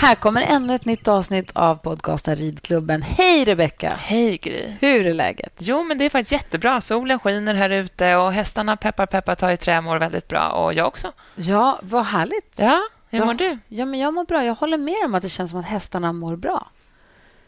Här 0.00 0.14
kommer 0.14 0.42
ännu 0.42 0.74
ett 0.74 0.84
nytt 0.84 1.08
avsnitt 1.08 1.50
av 1.54 1.76
podcasten 1.76 2.36
Ridklubben. 2.36 3.02
Hej, 3.02 3.44
Rebecka! 3.44 3.96
Hej, 3.98 4.38
Gry. 4.38 4.76
Hur 4.80 5.06
är 5.06 5.14
läget? 5.14 5.52
Jo, 5.58 5.84
men 5.84 5.98
det 5.98 6.04
är 6.04 6.10
faktiskt 6.10 6.32
jättebra. 6.32 6.80
Solen 6.80 7.18
skiner 7.18 7.54
här 7.54 7.70
ute 7.70 8.16
och 8.16 8.32
hästarna 8.32 8.76
peppar, 8.76 9.06
peppar, 9.06 9.34
tar 9.34 9.50
i 9.50 9.56
trä 9.56 9.80
mår 9.80 9.98
väldigt 9.98 10.28
bra. 10.28 10.48
Och 10.48 10.74
jag 10.74 10.86
också. 10.86 11.12
Ja, 11.34 11.78
vad 11.82 12.04
härligt. 12.04 12.54
Ja, 12.56 12.80
hur 13.10 13.18
ja, 13.18 13.24
mår 13.24 13.34
du? 13.34 13.58
Ja, 13.68 13.84
men 13.84 14.00
jag 14.00 14.14
mår 14.14 14.24
bra. 14.24 14.44
Jag 14.44 14.54
håller 14.54 14.78
med 14.78 15.04
om 15.04 15.14
att 15.14 15.22
det 15.22 15.28
känns 15.28 15.50
som 15.50 15.60
att 15.60 15.66
hästarna 15.66 16.12
mår 16.12 16.36
bra. 16.36 16.68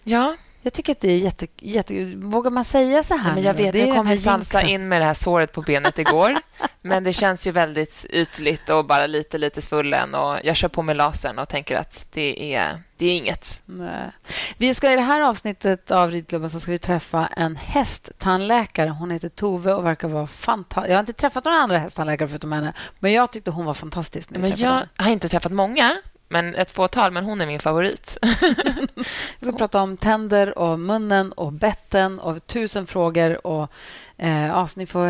Ja, 0.04 0.34
jag 0.62 0.72
tycker 0.72 0.92
att 0.92 1.00
det 1.00 1.12
är 1.12 1.18
jätte... 1.18 1.46
jätte 1.56 2.14
vågar 2.16 2.50
man 2.50 2.64
säga 2.64 3.02
så 3.02 3.14
här? 3.14 3.24
Nej, 3.24 3.34
men 3.34 3.42
jag 3.42 3.54
vet, 3.54 3.72
det 3.72 3.78
jag 3.78 3.96
kom 3.96 4.10
ju 4.10 4.16
Sansa 4.16 4.62
in 4.62 4.88
med 4.88 5.00
det 5.00 5.04
här 5.04 5.14
såret 5.14 5.52
på 5.52 5.62
benet 5.62 5.98
igår. 5.98 6.38
men 6.82 7.04
det 7.04 7.12
känns 7.12 7.46
ju 7.46 7.50
väldigt 7.50 8.06
ytligt 8.10 8.68
och 8.68 8.84
bara 8.84 9.06
lite, 9.06 9.38
lite 9.38 9.62
svullen. 9.62 10.14
Och 10.14 10.38
jag 10.44 10.56
kör 10.56 10.68
på 10.68 10.82
med 10.82 10.96
lasern 10.96 11.38
och 11.38 11.48
tänker 11.48 11.76
att 11.76 12.06
det 12.12 12.54
är, 12.54 12.82
det 12.96 13.06
är 13.06 13.16
inget. 13.16 13.62
Nej. 13.64 14.10
Vi 14.56 14.74
ska 14.74 14.92
I 14.92 14.96
det 14.96 15.02
här 15.02 15.20
avsnittet 15.20 15.90
av 15.90 16.10
Ridklubben 16.10 16.50
så 16.50 16.60
ska 16.60 16.72
vi 16.72 16.78
träffa 16.78 17.26
en 17.26 17.56
hästtandläkare. 17.56 18.90
Hon 18.90 19.10
heter 19.10 19.28
Tove 19.28 19.74
och 19.74 19.86
verkar 19.86 20.08
vara 20.08 20.26
fantastisk. 20.26 20.90
Jag 20.90 20.96
har 20.96 21.00
inte 21.00 21.12
träffat 21.12 21.44
några 21.44 21.58
andra 21.58 21.78
hästtandläkare 21.78 22.28
förutom 22.28 22.52
henne, 22.52 22.72
men 22.98 23.12
jag 23.12 23.32
tyckte 23.32 23.50
hon 23.50 23.64
var 23.64 23.74
fantastisk. 23.74 24.30
men 24.30 24.50
jag 24.56 24.68
henne. 24.68 24.88
har 24.96 25.10
inte 25.10 25.28
träffat 25.28 25.52
många, 25.52 25.96
men 26.32 26.54
ett 26.54 26.70
fåtal, 26.70 27.10
men 27.10 27.24
hon 27.24 27.40
är 27.40 27.46
min 27.46 27.60
favorit. 27.60 28.18
Vi 29.38 29.46
ska 29.46 29.56
prata 29.56 29.80
om 29.80 29.96
tänder 29.96 30.58
och 30.58 30.78
munnen 30.78 31.32
och 31.32 31.52
betten 31.52 32.20
och 32.20 32.46
tusen 32.46 32.86
frågor 32.86 33.46
och 33.46 33.72
ja, 34.16 34.66
så 34.66 34.80
ni 34.80 34.86
får 34.86 35.06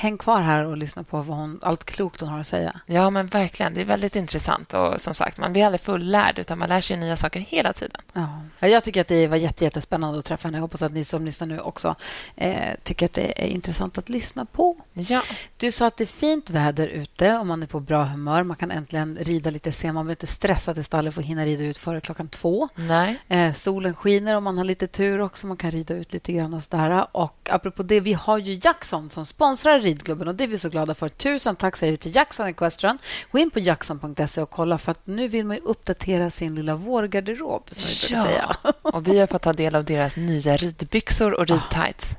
hänga 0.00 0.16
kvar 0.16 0.40
här 0.40 0.66
och 0.66 0.76
lyssna 0.76 1.04
på 1.04 1.22
vad 1.22 1.36
hon, 1.36 1.60
allt 1.62 1.84
klokt 1.84 2.20
hon 2.20 2.30
har 2.30 2.40
att 2.40 2.46
säga. 2.46 2.80
Ja, 2.86 3.10
men 3.10 3.26
verkligen. 3.26 3.74
Det 3.74 3.80
är 3.80 3.84
väldigt 3.84 4.16
intressant. 4.16 4.74
Och 4.74 5.00
som 5.00 5.14
sagt, 5.14 5.38
man 5.38 5.52
blir 5.52 5.64
aldrig 5.64 5.80
fullärd, 5.80 6.38
utan 6.38 6.58
man 6.58 6.68
lär 6.68 6.80
sig 6.80 6.96
nya 6.96 7.16
saker 7.16 7.40
hela 7.40 7.72
tiden. 7.72 8.00
Ja. 8.12 8.68
Jag 8.68 8.84
tycker 8.84 9.00
att 9.00 9.08
det 9.08 9.26
var 9.26 9.36
jätte, 9.36 9.64
jättespännande 9.64 10.18
att 10.18 10.24
träffa 10.24 10.48
henne. 10.48 10.58
Jag 10.58 10.62
hoppas 10.62 10.82
att 10.82 10.92
ni 10.92 11.04
som 11.04 11.24
lyssnar 11.24 11.46
nu 11.46 11.60
också 11.60 11.94
eh, 12.36 12.74
tycker 12.82 13.06
att 13.06 13.12
det 13.12 13.42
är 13.44 13.46
intressant 13.46 13.98
att 13.98 14.08
lyssna 14.08 14.44
på. 14.44 14.76
Ja. 14.92 15.22
Du 15.56 15.72
sa 15.72 15.86
att 15.86 15.96
det 15.96 16.04
är 16.04 16.06
fint 16.06 16.50
väder 16.50 16.88
ute 16.88 17.38
och 17.38 17.46
man 17.46 17.62
är 17.62 17.66
på 17.66 17.80
bra 17.80 18.04
humör. 18.04 18.42
Man 18.42 18.56
kan 18.56 18.70
äntligen 18.70 19.18
rida 19.20 19.50
lite 19.50 19.72
sen. 19.72 19.94
Man 19.94 20.06
behöver 20.06 20.12
inte 20.12 20.26
stressa 20.26 20.74
till 20.74 20.84
stallet 20.84 21.14
för 21.14 21.20
att 21.20 21.26
hinna 21.26 21.44
rida 21.44 21.64
ut 21.64 21.78
före 21.78 22.00
klockan 22.00 22.28
två. 22.28 22.68
Nej. 22.74 23.18
Eh, 23.28 23.52
solen 23.52 23.94
skiner 23.94 24.36
om 24.36 24.44
man 24.44 24.58
har 24.58 24.64
lite 24.64 24.86
tur 24.86 25.20
också. 25.20 25.46
Man 25.46 25.56
kan 25.56 25.70
rida 25.70 25.94
ut 25.94 26.12
lite 26.12 26.32
grann 26.32 26.54
och 26.54 26.62
sådär. 26.62 27.06
Och 27.12 27.48
apropå 27.50 27.82
det, 27.82 28.00
vi 28.00 28.12
har 28.12 28.38
ju 28.46 28.60
Jackson 28.62 29.10
som 29.10 29.26
sponsrar 29.26 29.80
ridklubben 29.80 30.28
och 30.28 30.34
det 30.34 30.44
är 30.44 30.48
vi 30.48 30.58
så 30.58 30.68
glada 30.68 30.94
för. 30.94 31.08
Tusen 31.08 31.56
tack 31.56 31.76
säger 31.76 31.90
vi 31.90 31.96
till 31.96 32.16
Jackson 32.16 32.46
Equestrian. 32.46 32.98
Gå 33.30 33.38
in 33.38 33.50
på 33.50 33.58
jackson.se 33.60 34.42
och 34.42 34.50
kolla 34.50 34.78
för 34.78 34.92
att 34.92 35.06
nu 35.06 35.28
vill 35.28 35.46
man 35.46 35.58
uppdatera 35.58 36.30
sin 36.30 36.54
lilla 36.54 36.76
vårgarderob, 36.76 37.68
som 37.72 37.88
vi 37.88 38.14
ja. 38.14 38.22
säga. 38.22 38.56
och 38.82 39.08
vi 39.08 39.18
har 39.18 39.26
fått 39.26 39.42
ta 39.42 39.52
del 39.52 39.74
av 39.74 39.84
deras 39.84 40.16
nya 40.16 40.56
ridbyxor 40.56 41.34
och 41.34 41.46
ridtights. 41.46 42.16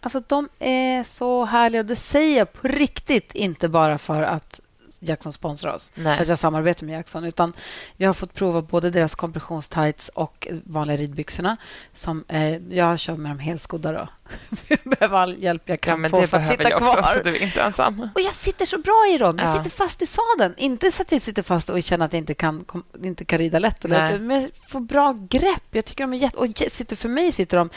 Alltså, 0.00 0.22
de 0.26 0.48
är 0.58 1.02
så 1.02 1.44
härliga. 1.44 1.82
Det 1.82 1.96
säger 1.96 2.38
jag 2.38 2.52
på 2.52 2.68
riktigt, 2.68 3.34
inte 3.34 3.68
bara 3.68 3.98
för 3.98 4.22
att 4.22 4.60
Jackson 5.00 5.32
sponsrar 5.32 5.74
oss, 5.74 5.92
Nej. 5.94 6.16
för 6.16 6.22
att 6.22 6.28
jag 6.28 6.38
samarbetar 6.38 6.86
med 6.86 6.92
Jackson. 6.96 7.24
Utan 7.24 7.52
jag 7.96 8.08
har 8.08 8.14
fått 8.14 8.34
prova 8.34 8.62
både 8.62 8.90
deras 8.90 9.14
kompressionstights 9.14 10.08
och 10.08 10.48
vanliga 10.64 10.96
ridbyxorna. 10.96 11.56
Som, 11.92 12.24
eh, 12.28 12.56
jag 12.56 12.98
kör 12.98 13.16
med 13.16 13.30
dem 13.30 13.38
helskodda. 13.38 14.08
Jag 14.68 14.78
behöver 14.84 15.18
all 15.18 15.42
hjälp 15.42 15.62
jag 15.64 15.80
kan 15.80 16.04
ja, 16.04 16.10
få 16.10 16.26
för 16.26 16.36
att 16.36 16.48
sitta 16.48 16.70
kvar. 16.70 16.98
Också, 16.98 17.12
så 17.14 17.22
du 17.22 17.36
är 17.36 17.42
inte 17.42 17.62
ensam. 17.62 18.08
Och 18.14 18.20
jag 18.20 18.34
sitter 18.34 18.66
så 18.66 18.78
bra 18.78 19.06
i 19.14 19.18
dem. 19.18 19.38
Jag 19.38 19.48
ja. 19.48 19.52
sitter 19.52 19.76
fast 19.76 20.02
i 20.02 20.06
sadeln. 20.06 20.54
Inte 20.56 20.90
så 20.90 21.02
att 21.02 21.12
jag 21.12 21.22
sitter 21.22 21.42
fast 21.42 21.70
och 21.70 21.82
känner 21.82 22.04
att 22.04 22.12
jag 22.12 22.20
inte 22.20 22.34
kan, 22.34 22.64
inte 23.04 23.24
kan 23.24 23.38
rida 23.38 23.58
lätt. 23.58 23.84
Eller 23.84 24.18
men 24.18 24.40
jag 24.40 24.50
får 24.68 24.80
bra 24.80 25.12
grepp. 25.28 25.64
Jag 25.70 25.84
tycker 25.84 26.04
de 26.04 26.12
är 26.12 26.18
jätte... 26.18 26.36
Och 26.36 26.46
sitter, 26.68 26.96
för 26.96 27.08
mig 27.08 27.32
sitter 27.32 27.56
de... 27.56 27.70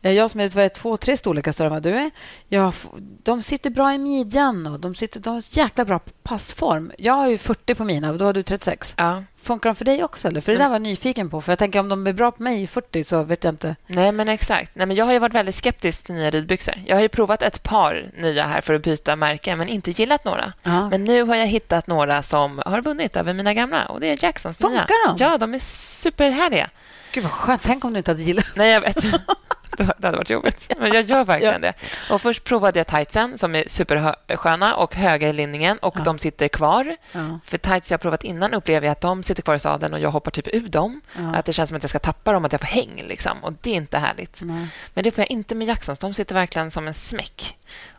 Jag 0.00 0.30
som 0.30 0.40
är 0.40 0.68
två, 0.68 0.96
tre 0.96 1.16
storlekar 1.16 1.52
större 1.52 1.66
än 1.66 1.72
vad 1.72 1.82
du 1.82 1.90
är. 1.90 2.10
Jag, 2.48 2.74
de 3.22 3.42
sitter 3.42 3.70
bra 3.70 3.94
i 3.94 3.98
midjan 3.98 4.66
och 4.66 4.80
de, 4.80 4.94
sitter, 4.94 5.20
de 5.20 5.34
har 5.34 5.58
jäkla 5.58 5.84
bra 5.84 6.00
passform. 6.22 6.92
Jag 6.98 7.12
har 7.12 7.28
ju 7.28 7.38
40 7.38 7.74
på 7.74 7.84
mina, 7.84 8.10
och 8.10 8.18
då 8.18 8.24
har 8.24 8.32
du 8.32 8.42
36. 8.42 8.94
Ja. 8.96 9.22
Funkar 9.46 9.68
de 9.70 9.74
för 9.76 9.84
dig 9.84 10.04
också? 10.04 10.28
Eller? 10.28 10.40
För 10.40 10.52
Det 10.52 10.58
där 10.58 10.68
var 10.68 10.74
jag 10.74 10.82
nyfiken 10.82 11.30
på. 11.30 11.40
För 11.40 11.52
jag 11.52 11.58
tänker 11.58 11.80
Om 11.80 11.88
de 11.88 12.06
är 12.06 12.12
bra 12.12 12.30
på 12.30 12.42
mig 12.42 12.62
i 12.62 12.66
40 12.66 13.04
så 13.04 13.22
vet 13.22 13.44
jag 13.44 13.52
inte. 13.54 13.76
Nej, 13.86 14.12
men 14.12 14.28
exakt. 14.28 14.70
Nej, 14.74 14.86
men 14.86 14.96
jag 14.96 15.04
har 15.04 15.12
ju 15.12 15.18
varit 15.18 15.34
väldigt 15.34 15.54
skeptisk 15.54 16.04
till 16.06 16.14
nya 16.14 16.30
ridbyxor. 16.30 16.74
Jag 16.86 16.96
har 16.96 17.00
ju 17.02 17.08
provat 17.08 17.42
ett 17.42 17.62
par 17.62 18.06
nya 18.16 18.46
här 18.46 18.60
för 18.60 18.74
att 18.74 18.82
byta 18.82 19.16
märke, 19.16 19.56
men 19.56 19.68
inte 19.68 19.90
gillat 19.90 20.24
några. 20.24 20.52
Aha. 20.66 20.88
Men 20.90 21.04
nu 21.04 21.22
har 21.22 21.36
jag 21.36 21.46
hittat 21.46 21.86
några 21.86 22.22
som 22.22 22.62
har 22.66 22.80
vunnit 22.82 23.16
över 23.16 23.32
mina 23.32 23.54
gamla. 23.54 23.86
Och 23.86 24.00
Det 24.00 24.06
är 24.06 24.24
Jacksons 24.24 24.58
Funkar 24.58 25.04
nya. 25.06 25.14
de? 25.16 25.24
Ja, 25.24 25.38
de 25.38 25.54
är 25.54 25.58
superhärliga. 25.58 26.70
Gud, 27.12 27.24
vad 27.24 27.32
skönt. 27.32 27.62
Tänk 27.64 27.84
om 27.84 27.92
du 27.92 27.98
inte 27.98 28.10
hade 28.10 28.22
gillat 28.22 28.46
Nej, 28.56 28.72
jag 28.72 28.80
vet. 28.80 29.04
Det 29.98 30.06
hade 30.06 30.18
varit 30.18 30.30
jobbigt. 30.30 30.72
Men 30.78 30.92
jag 30.92 31.04
gör 31.04 31.24
verkligen 31.24 31.52
ja. 31.54 31.58
det. 31.58 31.74
Och 32.10 32.22
Först 32.22 32.44
provade 32.44 32.78
jag 32.78 32.86
tightsen, 32.86 33.38
som 33.38 33.54
är 33.54 33.64
supersköna 33.66 34.76
och 34.76 34.94
höga 34.94 35.28
i 35.28 35.32
linningen. 35.32 35.78
Och 35.78 35.94
ja. 35.98 36.02
De 36.04 36.18
sitter 36.18 36.48
kvar. 36.48 36.96
Ja. 37.12 37.38
För 37.44 37.58
tights 37.58 37.90
jag 37.90 38.00
provat 38.00 38.24
innan 38.24 38.54
upplever 38.54 38.86
jag 38.86 38.92
att 38.92 39.00
de 39.00 39.22
sitter 39.22 39.42
kvar 39.42 39.54
i 39.54 39.58
sadeln 39.58 39.94
och 39.94 40.00
jag 40.00 40.10
hoppar 40.10 40.30
typ 40.30 40.54
ur 40.54 40.68
dem. 40.68 41.00
Att 41.34 41.44
Det 41.44 41.52
känns 41.52 41.68
som 41.68 41.76
att 41.76 41.82
jag 41.82 41.90
ska 41.90 41.98
tappa 41.98 42.32
dem, 42.32 42.44
att 42.44 42.52
jag 42.52 42.60
får 42.60 42.68
häng. 42.68 43.04
Liksom. 43.06 43.44
Och 43.44 43.52
Det 43.60 43.70
är 43.70 43.74
inte 43.74 43.98
härligt. 43.98 44.38
Nej. 44.42 44.68
Men 44.94 45.04
det 45.04 45.10
får 45.10 45.22
jag 45.22 45.30
inte 45.30 45.54
med 45.54 45.68
Jacksons. 45.68 45.98
De 45.98 46.14
sitter 46.14 46.34
verkligen 46.34 46.70
som 46.70 46.88
en 46.88 46.94
smäck. 46.94 47.56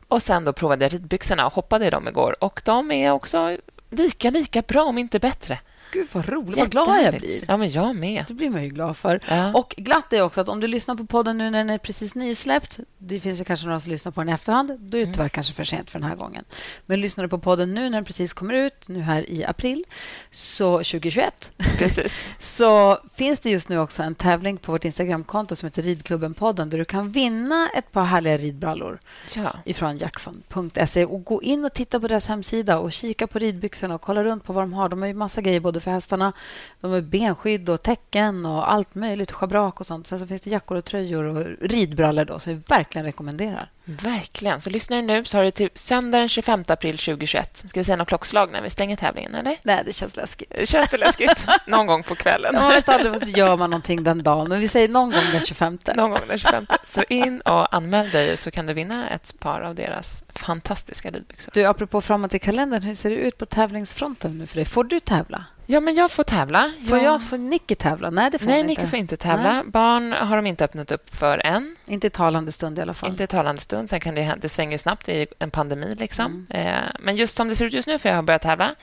Och 0.07 0.21
Sen 0.23 0.45
då 0.45 0.53
provade 0.53 0.85
jag 0.85 0.93
ridbyxorna 0.93 1.45
och 1.45 1.53
hoppade 1.53 1.87
i 1.87 1.89
dem 1.89 2.07
igår. 2.07 2.35
Och 2.43 2.61
De 2.65 2.91
är 2.91 3.11
också 3.11 3.57
lika, 3.89 4.29
lika 4.29 4.61
bra, 4.61 4.83
om 4.83 4.97
inte 4.97 5.19
bättre. 5.19 5.59
Gud, 5.91 6.07
vad 6.11 6.29
roligt. 6.29 6.57
Vad 6.57 6.71
glad 6.71 7.03
jag 7.03 7.13
blir. 7.13 7.43
Ja, 7.47 7.57
men 7.57 7.71
jag 7.71 7.95
med. 7.95 8.25
Det 8.27 8.33
blir 8.33 8.49
man 8.49 8.63
ju 8.63 8.69
glad 8.69 8.97
för. 8.97 9.19
Ja. 9.27 9.53
Och 9.53 9.73
glatt 9.77 10.13
är 10.13 10.21
också 10.21 10.41
att 10.41 10.49
om 10.49 10.59
du 10.59 10.67
lyssnar 10.67 10.95
på 10.95 11.05
podden 11.05 11.37
nu 11.37 11.49
när 11.49 11.57
den 11.57 11.69
är 11.69 11.77
precis 11.77 12.15
nysläppt, 12.15 12.79
det 12.97 13.19
finns 13.19 13.39
ju 13.39 13.43
kanske 13.43 13.65
några 13.65 13.79
som 13.79 13.91
lyssnar 13.91 14.11
på 14.11 14.21
den 14.21 14.29
i 14.29 14.31
efterhand, 14.31 14.71
då 14.79 14.97
är 14.97 15.05
det 15.05 15.13
tyvärr 15.13 15.19
mm. 15.19 15.29
kanske 15.29 15.53
för 15.53 15.63
sent 15.63 15.91
för 15.91 15.99
den 15.99 16.09
här 16.09 16.15
gången. 16.15 16.45
Men 16.85 17.01
lyssnar 17.01 17.23
du 17.23 17.29
på 17.29 17.39
podden 17.39 17.73
nu 17.73 17.81
när 17.81 17.97
den 17.97 18.05
precis 18.05 18.33
kommer 18.33 18.53
ut, 18.53 18.87
nu 18.87 19.01
här 19.01 19.29
i 19.29 19.45
april, 19.45 19.83
så 20.31 20.77
2021, 20.77 21.51
precis. 21.77 22.25
så 22.39 22.99
finns 23.13 23.39
det 23.39 23.49
just 23.49 23.69
nu 23.69 23.79
också 23.79 24.03
en 24.03 24.15
tävling 24.15 24.57
på 24.57 24.71
vårt 24.71 24.85
Instagramkonto 24.85 25.55
som 25.55 25.67
heter 25.67 25.83
Ridklubben-podden, 25.83 26.69
där 26.69 26.77
du 26.77 26.85
kan 26.85 27.11
vinna 27.11 27.69
ett 27.75 27.91
par 27.91 28.03
härliga 28.03 28.37
ridbrallor 28.37 28.99
ja. 29.35 29.55
ifrån 29.65 29.97
jackson.se. 29.97 31.05
Och 31.05 31.23
gå 31.23 31.43
in 31.43 31.65
och 31.65 31.73
titta 31.73 31.99
på 31.99 32.07
deras 32.07 32.27
hemsida 32.27 32.79
och 32.79 32.91
kika 32.91 33.27
på 33.27 33.39
ridbyxorna 33.39 33.95
och 33.95 34.01
kolla 34.01 34.23
runt 34.23 34.43
på 34.43 34.53
vad 34.53 34.63
de 34.63 34.73
har. 34.73 34.89
De 34.89 35.01
har 35.01 35.07
ju 35.07 35.13
massa 35.13 35.41
grejer 35.41 35.59
både 35.59 35.76
för 35.79 35.91
hästarna. 35.91 36.33
De 36.81 36.91
har 36.91 37.01
benskydd 37.01 37.69
och 37.69 37.81
täcken 37.81 38.45
och 38.45 38.71
allt 38.71 38.95
möjligt, 38.95 39.31
schabrak 39.31 39.79
och 39.79 39.85
sånt. 39.85 40.07
Sen 40.07 40.19
så 40.19 40.27
finns 40.27 40.41
det 40.41 40.49
jackor 40.49 40.77
och 40.77 40.85
tröjor 40.85 41.23
och 41.23 41.45
ridbrallor 41.61 42.25
då, 42.25 42.39
som 42.39 42.53
vi 42.53 42.61
verkligen 42.67 43.05
rekommenderar. 43.05 43.71
Verkligen. 43.87 44.61
Så 44.61 44.69
lyssnar 44.69 44.97
du 44.97 45.03
nu 45.03 45.25
så 45.25 45.37
har 45.37 45.43
du 45.43 45.51
till 45.51 45.69
söndag 45.73 46.17
den 46.17 46.29
25 46.29 46.63
april 46.67 46.97
2021. 46.97 47.57
Ska 47.57 47.79
vi 47.79 47.83
säga 47.83 47.95
något 47.95 48.07
klockslag 48.07 48.51
när 48.51 48.61
vi 48.61 48.69
stänger 48.69 48.95
tävlingen? 48.95 49.35
eller? 49.35 49.57
Nej, 49.63 49.83
det 49.85 49.93
känns 49.93 50.15
läskigt. 50.15 50.51
Det 50.57 50.65
känns 50.65 50.89
det 50.89 50.97
läskigt. 50.97 51.45
någon 51.67 51.87
gång 51.87 52.03
på 52.03 52.15
kvällen. 52.15 52.55
Man 52.55 52.69
vet 52.69 52.89
aldrig 52.89 53.11
vad 53.11 53.27
gör 53.27 53.57
man 53.57 53.69
någonting 53.69 54.03
den 54.03 54.23
dagen. 54.23 54.49
Men 54.49 54.59
vi 54.59 54.67
säger 54.67 54.87
någon 54.87 55.11
gång 55.11 55.23
den 55.31 55.41
25. 55.41 55.77
Någon 55.95 56.09
gång 56.09 56.19
den 56.27 56.37
25. 56.37 56.65
Så 56.83 57.03
in 57.09 57.41
och 57.41 57.75
anmäl 57.75 58.09
dig 58.09 58.37
så 58.37 58.51
kan 58.51 58.65
du 58.65 58.73
vinna 58.73 59.09
ett 59.09 59.39
par 59.39 59.61
av 59.61 59.75
deras 59.75 60.23
fantastiska 60.29 61.11
ridbyxor. 61.11 61.51
Du, 61.53 61.65
apropå 61.65 62.01
framåt 62.01 62.33
i 62.33 62.39
kalendern, 62.39 62.81
hur 62.81 62.95
ser 62.95 63.09
det 63.09 63.15
ut 63.15 63.37
på 63.37 63.45
tävlingsfronten 63.45 64.37
nu 64.37 64.47
för 64.47 64.55
dig? 64.55 64.65
Får 64.65 64.83
du 64.83 64.99
tävla? 64.99 65.45
Ja, 65.69 65.79
men 65.79 65.95
jag 65.95 66.11
får 66.11 66.23
tävla. 66.23 66.71
Får, 66.89 66.97
jag, 66.97 67.21
får 67.21 67.37
Nicky 67.37 67.75
tävla? 67.75 68.09
Nej, 68.09 68.31
det 68.31 68.39
får 68.39 68.47
Nej, 68.47 68.63
Nicky 68.63 68.87
får 68.87 68.99
inte 68.99 69.17
tävla. 69.17 69.53
Nej. 69.53 69.63
Barn 69.65 70.11
har 70.13 70.35
de 70.35 70.47
inte 70.47 70.65
öppnat 70.65 70.91
upp 70.91 71.15
för 71.15 71.45
än. 71.45 71.75
Inte 71.85 72.07
i 72.07 72.09
talande 72.09 72.51
stund 72.51 72.79
i 72.79 72.81
alla 72.81 72.93
fall. 72.93 73.09
Inte 73.09 73.23
i 73.23 73.27
talande 73.27 73.61
stund. 73.61 73.76
Sen 73.87 73.99
kan 73.99 74.15
det, 74.15 74.37
det 74.41 74.49
svänger 74.49 74.77
snabbt 74.77 75.09
i 75.09 75.27
en 75.39 75.51
pandemi. 75.51 75.95
Liksom. 75.99 76.47
Mm. 76.49 76.67
Eh, 76.67 76.83
men 76.99 77.15
just 77.15 77.37
som 77.37 77.49
det 77.49 77.55
ser 77.55 77.65
ut 77.65 77.73
just 77.73 77.87
nu, 77.87 77.99
för 77.99 78.09
jag 78.09 78.15
har 78.15 78.23
börjat 78.23 78.41
tävla. 78.41 78.75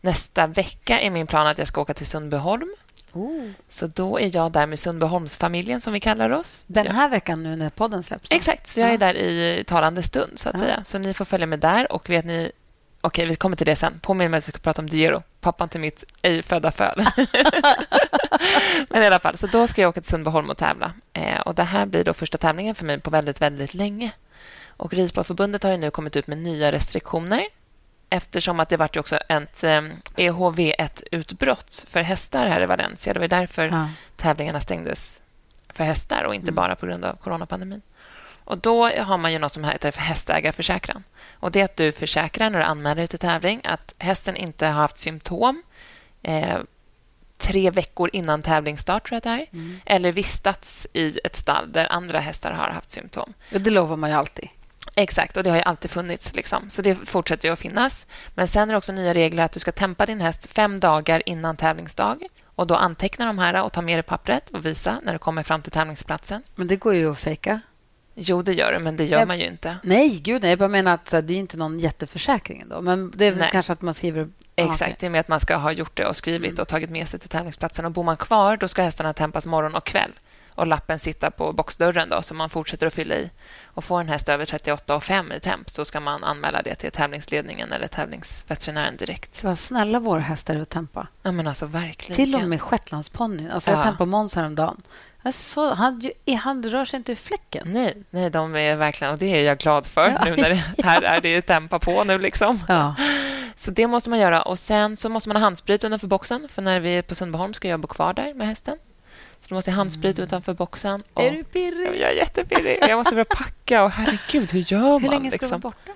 Nästa 0.00 0.46
vecka 0.46 1.00
är 1.00 1.10
min 1.10 1.26
plan 1.26 1.46
att 1.46 1.58
jag 1.58 1.68
ska 1.68 1.80
åka 1.80 1.94
till 1.94 2.06
Sundbyholm. 2.06 2.74
Oh. 3.12 3.50
Så 3.68 3.86
då 3.86 4.20
är 4.20 4.36
jag 4.36 4.52
där 4.52 4.66
med 4.66 4.78
Sundbyholmsfamiljen, 4.78 5.80
som 5.80 5.92
vi 5.92 6.00
kallar 6.00 6.32
oss. 6.32 6.64
Den 6.66 6.86
här 6.86 7.02
ja. 7.02 7.08
veckan 7.08 7.42
nu 7.42 7.56
när 7.56 7.70
podden 7.70 8.02
släpps? 8.02 8.28
Då? 8.28 8.36
Exakt, 8.36 8.66
så 8.66 8.80
jag 8.80 8.90
är 8.90 8.98
där 8.98 9.14
i 9.14 9.64
talande 9.66 10.02
stund. 10.02 10.38
så 10.38 10.48
att 10.48 10.54
ja. 10.54 10.60
säga. 10.60 10.84
Så 10.84 10.98
ni 10.98 11.14
får 11.14 11.24
följa 11.24 11.46
med 11.46 11.60
där. 11.60 11.92
Och 11.92 12.10
vet 12.10 12.24
ni 12.24 12.52
Okej, 13.00 13.26
vi 13.26 13.36
kommer 13.36 13.56
till 13.56 13.66
det 13.66 13.76
sen. 13.76 13.98
Påminn 13.98 14.30
mig 14.30 14.38
att 14.38 14.48
vi 14.48 14.52
ska 14.52 14.58
prata 14.58 14.82
om 14.82 14.88
Diero, 14.88 15.22
pappan 15.40 15.68
till 15.68 15.80
mitt 15.80 16.04
ej 16.22 16.42
födda 16.42 16.70
föl. 16.70 17.06
Men 18.88 19.02
i 19.02 19.06
alla 19.06 19.18
fall, 19.18 19.36
så 19.36 19.46
då 19.46 19.66
ska 19.66 19.82
jag 19.82 19.88
åka 19.88 20.00
till 20.00 20.10
Sundbyholm 20.10 20.50
och 20.50 20.56
tävla. 20.56 20.92
Eh, 21.12 21.40
och 21.40 21.54
Det 21.54 21.62
här 21.62 21.86
blir 21.86 22.04
då 22.04 22.12
första 22.12 22.38
tävlingen 22.38 22.74
för 22.74 22.84
mig 22.84 23.00
på 23.00 23.10
väldigt, 23.10 23.40
väldigt 23.40 23.74
länge. 23.74 24.10
Och 24.78 24.92
Ridsportförbundet 24.94 25.62
har 25.62 25.70
ju 25.70 25.76
nu 25.76 25.90
kommit 25.90 26.16
ut 26.16 26.26
med 26.26 26.38
nya 26.38 26.72
restriktioner 26.72 27.44
eftersom 28.10 28.60
att 28.60 28.68
det 28.68 28.76
var 28.76 28.98
också 28.98 29.16
ett 29.16 29.64
eh, 29.64 29.82
EHV1-utbrott 30.16 31.84
för 31.88 32.02
hästar 32.02 32.46
här 32.46 32.62
i 32.62 32.66
Valencia. 32.66 33.12
Det 33.12 33.20
var 33.20 33.28
därför 33.28 33.66
ja. 33.66 33.88
tävlingarna 34.16 34.60
stängdes 34.60 35.22
för 35.68 35.84
hästar 35.84 36.24
och 36.24 36.34
inte 36.34 36.44
mm. 36.44 36.54
bara 36.54 36.76
på 36.76 36.86
grund 36.86 37.04
av 37.04 37.16
coronapandemin. 37.16 37.82
Och 38.44 38.58
Då 38.58 38.88
har 38.88 39.18
man 39.18 39.32
ju 39.32 39.38
något 39.38 39.52
som 39.52 39.64
heter 39.64 39.90
för 39.90 40.00
hästägarförsäkran. 40.00 41.04
Och 41.32 41.52
det 41.52 41.60
är 41.60 41.64
att 41.64 41.76
du 41.76 41.92
försäkrar 41.92 42.50
när 42.50 42.58
du 42.58 42.64
anmäler 42.64 42.96
dig 42.96 43.08
till 43.08 43.18
tävling 43.18 43.60
att 43.64 43.94
hästen 43.98 44.36
inte 44.36 44.66
har 44.66 44.72
haft 44.72 44.98
symptom 44.98 45.62
eh, 46.22 46.58
tre 47.38 47.70
veckor 47.70 48.10
innan 48.12 48.42
tävlingsstart, 48.42 49.08
tror 49.08 49.16
jag 49.16 49.22
det 49.22 49.42
är. 49.42 49.46
Mm. 49.52 49.80
Eller 49.86 50.12
vistats 50.12 50.86
i 50.92 51.18
ett 51.24 51.36
stall 51.36 51.72
där 51.72 51.92
andra 51.92 52.20
hästar 52.20 52.52
har 52.52 52.70
haft 52.70 52.90
symptom. 52.90 53.34
Och 53.54 53.60
det 53.60 53.70
lovar 53.70 53.96
man 53.96 54.10
ju 54.10 54.16
alltid. 54.16 54.48
Exakt, 54.94 55.36
och 55.36 55.42
det 55.42 55.50
har 55.50 55.56
ju 55.56 55.62
alltid 55.62 55.90
funnits. 55.90 56.34
Liksom. 56.34 56.70
Så 56.70 56.82
det 56.82 56.94
fortsätter 56.94 57.48
ju 57.48 57.52
att 57.52 57.58
finnas. 57.58 58.06
Men 58.34 58.48
sen 58.48 58.68
är 58.68 58.72
det 58.72 58.78
också 58.78 58.92
nya 58.92 59.14
regler 59.14 59.42
att 59.42 59.52
du 59.52 59.60
ska 59.60 59.72
tempa 59.72 60.06
din 60.06 60.20
häst 60.20 60.46
fem 60.46 60.80
dagar 60.80 61.22
innan 61.26 61.56
tävlingsdag. 61.56 62.18
Och 62.44 62.66
Då 62.66 62.74
anteckna 62.74 63.26
de 63.26 63.38
här 63.38 63.62
och 63.62 63.72
ta 63.72 63.82
med 63.82 63.96
dig 63.96 64.02
pappret 64.02 64.50
och 64.50 64.66
visa 64.66 65.00
när 65.02 65.12
du 65.12 65.18
kommer 65.18 65.42
fram 65.42 65.62
till 65.62 65.72
tävlingsplatsen. 65.72 66.42
Men 66.54 66.66
det 66.66 66.76
går 66.76 66.94
ju 66.94 67.10
att 67.10 67.18
fejka. 67.18 67.60
Jo, 68.20 68.42
det 68.42 68.52
gör 68.52 68.72
det, 68.72 68.78
men 68.78 68.96
det 68.96 69.04
gör 69.04 69.18
jag, 69.18 69.28
man 69.28 69.38
ju 69.38 69.46
inte. 69.46 69.76
Nej, 69.82 70.20
gud 70.22 70.42
nej. 70.42 70.50
Jag 70.50 70.58
bara 70.58 70.68
menar 70.68 70.94
att 70.94 71.10
det 71.10 71.34
är 71.34 71.38
inte 71.38 71.56
någon 71.56 71.78
jätteförsäkring. 71.78 72.64
Då. 72.68 72.82
Men 72.82 73.12
det 73.16 73.24
är 73.24 73.32
väl 73.32 73.48
kanske 73.52 73.72
att 73.72 73.82
man 73.82 73.94
skriver... 73.94 74.28
Exakt, 74.56 74.82
okay. 74.82 74.94
det 75.00 75.06
är 75.06 75.10
med 75.10 75.20
att 75.20 75.28
man 75.28 75.40
ska 75.40 75.56
ha 75.56 75.72
gjort 75.72 75.96
det 75.96 76.06
och 76.06 76.16
skrivit 76.16 76.50
mm. 76.50 76.62
och 76.62 76.68
tagit 76.68 76.90
med 76.90 77.08
sig 77.08 77.20
till 77.20 77.28
tävlingsplatsen. 77.28 77.84
Och 77.84 77.92
bor 77.92 78.04
man 78.04 78.16
kvar, 78.16 78.56
då 78.56 78.68
ska 78.68 78.82
hästarna 78.82 79.12
tempas 79.12 79.46
morgon 79.46 79.74
och 79.74 79.86
kväll 79.86 80.12
och 80.58 80.66
lappen 80.66 80.98
sitta 80.98 81.30
på 81.30 81.52
boxdörren 81.52 82.08
då, 82.08 82.22
så 82.22 82.34
man 82.34 82.50
fortsätter 82.50 82.86
att 82.86 82.94
fylla 82.94 83.14
i. 83.14 83.30
Och 83.64 83.84
får 83.84 84.00
en 84.00 84.08
häst 84.08 84.28
över 84.28 84.44
38,5 84.44 85.36
i 85.36 85.40
temp 85.40 85.70
så 85.70 85.84
ska 85.84 86.00
man 86.00 86.24
anmäla 86.24 86.62
det 86.62 86.74
till 86.74 86.92
tävlingsledningen 86.92 87.72
eller 87.72 87.88
tävlingsveterinären 87.88 88.96
direkt. 88.96 89.44
Vad 89.44 89.58
snälla 89.58 90.00
våra 90.00 90.20
hästar 90.20 90.56
är 90.56 90.60
att 90.60 90.68
tempa. 90.68 91.06
Ja, 91.22 91.32
men 91.32 91.46
alltså 91.46 91.66
verkligen. 91.66 92.16
Till 92.16 92.34
och 92.34 92.48
med 92.48 92.62
shetlandsponnyn. 92.62 93.50
Alltså, 93.50 93.70
jag 93.70 93.78
ja. 93.78 93.82
tempade 93.82 94.10
Måns 94.10 94.34
häromdagen. 94.34 94.82
Alltså, 95.22 95.70
han, 95.70 96.10
han 96.42 96.62
rör 96.62 96.84
sig 96.84 96.96
inte 96.96 97.12
ur 97.12 97.16
fläcken. 97.16 97.72
Nej, 97.72 98.02
nej, 98.10 98.30
de 98.30 98.56
är 98.56 98.76
verkligen... 98.76 99.12
Och 99.12 99.18
det 99.18 99.26
är 99.26 99.44
jag 99.44 99.58
glad 99.58 99.86
för 99.86 100.10
ja. 100.10 100.24
nu 100.24 100.36
när 100.36 100.50
det, 100.50 100.82
här 100.84 101.02
är 101.02 101.20
det 101.20 101.42
tempa 101.42 101.78
på 101.78 102.04
nu. 102.04 102.18
Liksom. 102.18 102.60
Ja. 102.68 102.94
Så 103.56 103.70
det 103.70 103.86
måste 103.86 104.10
man 104.10 104.18
göra. 104.18 104.42
Och 104.42 104.58
Sen 104.58 104.96
så 104.96 105.08
måste 105.08 105.28
man 105.28 105.36
ha 105.36 105.42
handsprit 105.42 105.84
utanför 105.84 106.06
boxen. 106.06 106.48
För 106.50 106.62
när 106.62 106.80
vi 106.80 106.90
är 106.90 107.02
på 107.02 107.14
Sundbyholm 107.14 107.54
ska 107.54 107.68
jag 107.68 107.80
bo 107.80 107.88
kvar 107.88 108.14
där 108.14 108.34
med 108.34 108.46
hästen. 108.46 108.78
Så 109.40 109.48
då 109.48 109.54
måste 109.54 109.70
jag 109.70 109.76
handsprit 109.76 110.18
mm. 110.18 110.26
utanför 110.26 110.54
boxen. 110.54 111.02
Och, 111.14 111.22
är 111.22 111.30
du 111.30 111.44
pirrig? 111.44 112.00
Jag 112.00 112.10
är 112.10 112.14
jättepirrig. 112.14 112.78
Jag 112.88 112.96
måste 112.96 113.14
börja 113.14 113.24
packa. 113.24 113.84
Och 113.84 113.90
herregud, 113.90 114.52
hur 114.52 114.72
gör 114.72 114.80
man? 114.80 115.02
Hur 115.02 115.10
länge 115.10 115.30
ska 115.30 115.34
liksom? 115.34 115.48
du 115.48 115.50
vara 115.50 115.60
borta? 115.60 115.92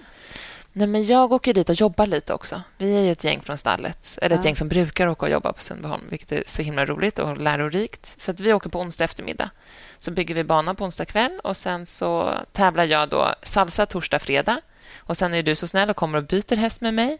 Nej, 0.74 0.86
men 0.86 1.06
jag 1.06 1.32
åker 1.32 1.54
dit 1.54 1.68
och 1.68 1.74
jobbar 1.74 2.06
lite 2.06 2.34
också. 2.34 2.62
Vi 2.78 2.96
är 2.96 3.00
ju 3.00 3.12
ett 3.12 3.24
gäng 3.24 3.40
från 3.40 3.58
stallet. 3.58 4.18
Eller 4.22 4.36
ett 4.36 4.44
ja. 4.44 4.48
gäng 4.48 4.56
som 4.56 4.68
brukar 4.68 5.06
åka 5.06 5.26
och 5.26 5.32
jobba 5.32 5.52
på 5.52 5.62
Sundbyholm, 5.62 6.02
vilket 6.10 6.32
är 6.32 6.44
så 6.46 6.62
himla 6.62 6.86
roligt 6.86 7.18
och 7.18 7.38
lärorikt. 7.38 8.20
Så 8.20 8.30
att 8.30 8.40
vi 8.40 8.52
åker 8.52 8.70
på 8.70 8.80
onsdag 8.80 9.04
eftermiddag. 9.04 9.50
Så 9.98 10.10
bygger 10.10 10.34
vi 10.34 10.44
bana 10.44 10.74
på 10.74 10.84
onsdag 10.84 11.04
kväll 11.04 11.40
och 11.44 11.56
sen 11.56 11.86
så 11.86 12.34
tävlar 12.52 12.84
jag 12.84 13.08
då 13.08 13.34
salsa 13.42 13.86
torsdag, 13.86 14.18
fredag. 14.18 14.60
Och 14.98 15.16
sen 15.16 15.34
är 15.34 15.42
du 15.42 15.54
så 15.54 15.68
snäll 15.68 15.90
och 15.90 15.96
kommer 15.96 16.18
och 16.18 16.24
byter 16.24 16.56
häst 16.56 16.80
med 16.80 16.94
mig. 16.94 17.18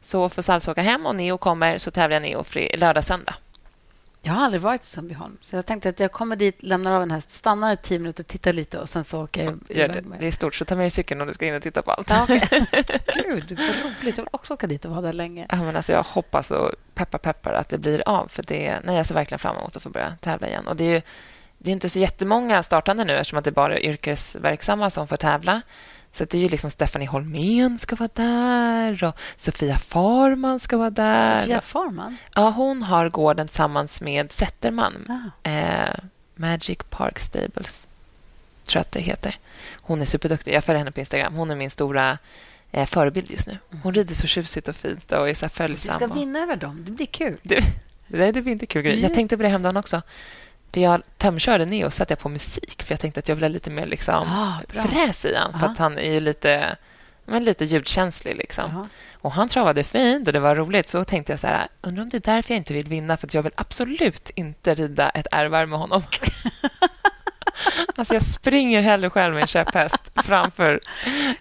Så 0.00 0.28
får 0.28 0.42
Salsa 0.42 0.70
åka 0.70 0.82
hem 0.82 1.06
och 1.06 1.16
Neo 1.16 1.38
kommer, 1.38 1.78
så 1.78 1.90
tävlar 1.90 2.16
jag 2.16 2.22
Neo 2.22 2.44
lördag, 2.76 3.04
söndag. 3.04 3.34
Jag 4.22 4.32
har 4.32 4.44
aldrig 4.44 4.62
varit 4.62 4.82
i 4.82 4.86
Sundbyholm, 4.86 5.38
så 5.40 5.56
jag 5.56 5.66
tänkte 5.66 5.88
att 5.88 6.00
jag 6.00 6.12
kommer 6.12 6.36
dit, 6.36 6.62
lämnar 6.62 6.92
av 6.92 7.02
en 7.02 7.10
häst, 7.10 7.30
stannar 7.30 7.76
tio 7.76 7.98
minuter, 7.98 8.24
tittar 8.24 8.52
lite 8.52 8.78
och 8.78 8.88
sen 8.88 9.04
så 9.04 9.24
åker 9.24 9.44
jag 9.44 9.58
iväg 9.68 9.92
det. 9.92 10.16
det 10.20 10.26
är 10.26 10.30
stort, 10.30 10.54
så 10.54 10.64
ta 10.64 10.76
med 10.76 10.82
dig 10.82 10.90
cykeln 10.90 11.20
om 11.20 11.26
du 11.26 11.34
ska 11.34 11.46
in 11.46 11.54
och 11.54 11.62
titta 11.62 11.82
på 11.82 11.90
allt. 11.90 12.10
Ja, 12.10 12.22
okay. 12.22 12.40
Gud, 13.24 13.58
vad 13.58 13.92
roligt. 13.92 14.18
Jag 14.18 14.24
vill 14.24 14.28
också 14.30 14.54
åka 14.54 14.66
dit 14.66 14.84
och 14.84 14.90
vara 14.90 15.00
där 15.00 15.12
länge. 15.12 15.46
Ja, 15.48 15.56
men 15.56 15.76
alltså 15.76 15.92
jag 15.92 16.02
hoppas 16.02 16.50
och 16.50 16.70
peppar, 16.94 17.18
peppar 17.18 17.52
att 17.52 17.68
det 17.68 17.78
blir 17.78 18.02
av. 18.06 18.28
För 18.28 18.42
det, 18.42 18.78
nej, 18.84 18.96
jag 18.96 19.06
ser 19.06 19.14
verkligen 19.14 19.38
fram 19.38 19.56
emot 19.56 19.76
att 19.76 19.82
få 19.82 19.90
börja 19.90 20.12
tävla 20.20 20.48
igen. 20.48 20.66
Och 20.66 20.76
det 20.76 20.84
är, 20.84 20.92
ju, 20.92 21.02
det 21.58 21.70
är 21.70 21.72
inte 21.72 21.88
så 21.88 21.98
jättemånga 21.98 22.62
startande 22.62 23.04
nu 23.04 23.16
eftersom 23.16 23.38
att 23.38 23.44
det 23.44 23.50
är 23.50 23.52
bara 23.52 23.80
yrkesverksamma 23.80 24.90
som 24.90 25.08
får 25.08 25.16
tävla. 25.16 25.62
Så 26.10 26.24
det 26.24 26.38
är 26.38 26.42
ju 26.42 26.48
liksom 26.48 26.70
Stephanie 26.70 27.08
Holmén 27.08 27.78
ska 27.78 27.96
vara 27.96 28.10
där 28.14 29.04
och 29.04 29.16
Sofia 29.36 29.78
Farman 29.78 30.60
ska 30.60 30.76
vara 30.76 30.90
där. 30.90 31.40
Sofia 31.40 31.60
Farman? 31.60 32.16
Ja, 32.34 32.50
hon 32.50 32.82
har 32.82 33.08
gården 33.08 33.48
tillsammans 33.48 34.00
med 34.00 34.32
Zetterman. 34.32 35.06
Ah. 35.44 35.48
Eh, 35.48 35.94
Magic 36.34 36.78
Park 36.90 37.18
Stables, 37.18 37.88
tror 38.66 38.78
jag 38.78 38.80
att 38.80 38.92
det 38.92 39.00
heter. 39.00 39.36
Hon 39.80 40.00
är 40.00 40.04
superduktig. 40.04 40.54
Jag 40.54 40.64
följer 40.64 40.78
henne 40.78 40.90
på 40.90 41.00
Instagram. 41.00 41.34
Hon 41.34 41.50
är 41.50 41.56
min 41.56 41.70
stora 41.70 42.18
eh, 42.70 42.86
förebild 42.86 43.30
just 43.30 43.46
nu. 43.46 43.58
Hon 43.82 43.94
rider 43.94 44.14
så 44.14 44.26
tjusigt 44.26 44.68
och 44.68 44.76
fint 44.76 45.12
och 45.12 45.28
är 45.28 45.34
så 45.34 45.48
följsam. 45.48 45.98
Du 45.98 46.06
ska 46.06 46.14
vinna 46.14 46.38
över 46.38 46.56
dem. 46.56 46.84
Det 46.84 46.92
blir 46.92 47.06
kul. 47.06 47.36
Det, 47.42 47.64
det, 48.08 48.32
det 48.32 48.42
blir 48.42 48.52
inte 48.52 48.66
kul 48.66 48.82
grej. 48.82 49.00
Jag 49.00 49.14
tänkte 49.14 49.36
på 49.36 49.42
det 49.42 49.48
häromdagen 49.48 49.76
också. 49.76 50.02
För 50.72 50.80
jag 50.80 51.02
tömkörde 51.16 51.64
ner 51.64 51.86
och 51.86 51.94
satte 51.94 52.12
jag 52.12 52.18
på 52.18 52.28
musik 52.28 52.82
för 52.82 52.92
jag 52.92 53.00
tänkte 53.00 53.20
att 53.20 53.28
jag 53.28 53.36
ville 53.36 53.48
lite 53.48 53.70
mer 53.70 53.86
liksom, 53.86 54.28
ah, 54.28 54.62
fräs 54.68 55.24
i 55.24 55.34
han, 55.34 55.60
för 55.60 55.66
att 55.66 55.78
han 55.78 55.98
är 55.98 56.12
ju 56.12 56.20
lite, 56.20 56.76
men 57.24 57.44
lite 57.44 57.64
ljudkänslig. 57.64 58.36
Liksom. 58.36 58.88
Och 59.20 59.32
Han 59.32 59.48
travade 59.48 59.84
fint 59.84 60.26
och 60.26 60.32
det 60.32 60.40
var 60.40 60.56
roligt. 60.56 60.88
Så 60.88 61.04
tänkte 61.04 61.32
jag 61.32 61.40
så 61.40 61.46
här, 61.46 61.68
undrar 61.80 62.02
om 62.02 62.08
det 62.08 62.16
är 62.16 62.34
därför 62.34 62.54
jag 62.54 62.60
inte 62.60 62.74
vill 62.74 62.88
vinna, 62.88 63.16
för 63.16 63.28
jag 63.32 63.42
vill 63.42 63.52
absolut 63.54 64.30
inte 64.34 64.74
rida 64.74 65.08
ett 65.08 65.26
ärvar 65.32 65.66
med 65.66 65.78
honom. 65.78 66.02
Alltså 67.96 68.14
jag 68.14 68.22
springer 68.22 68.82
hellre 68.82 69.10
själv 69.10 69.34
med 69.34 69.42
en 69.42 69.48
käpphäst 69.48 70.10
framför... 70.24 70.80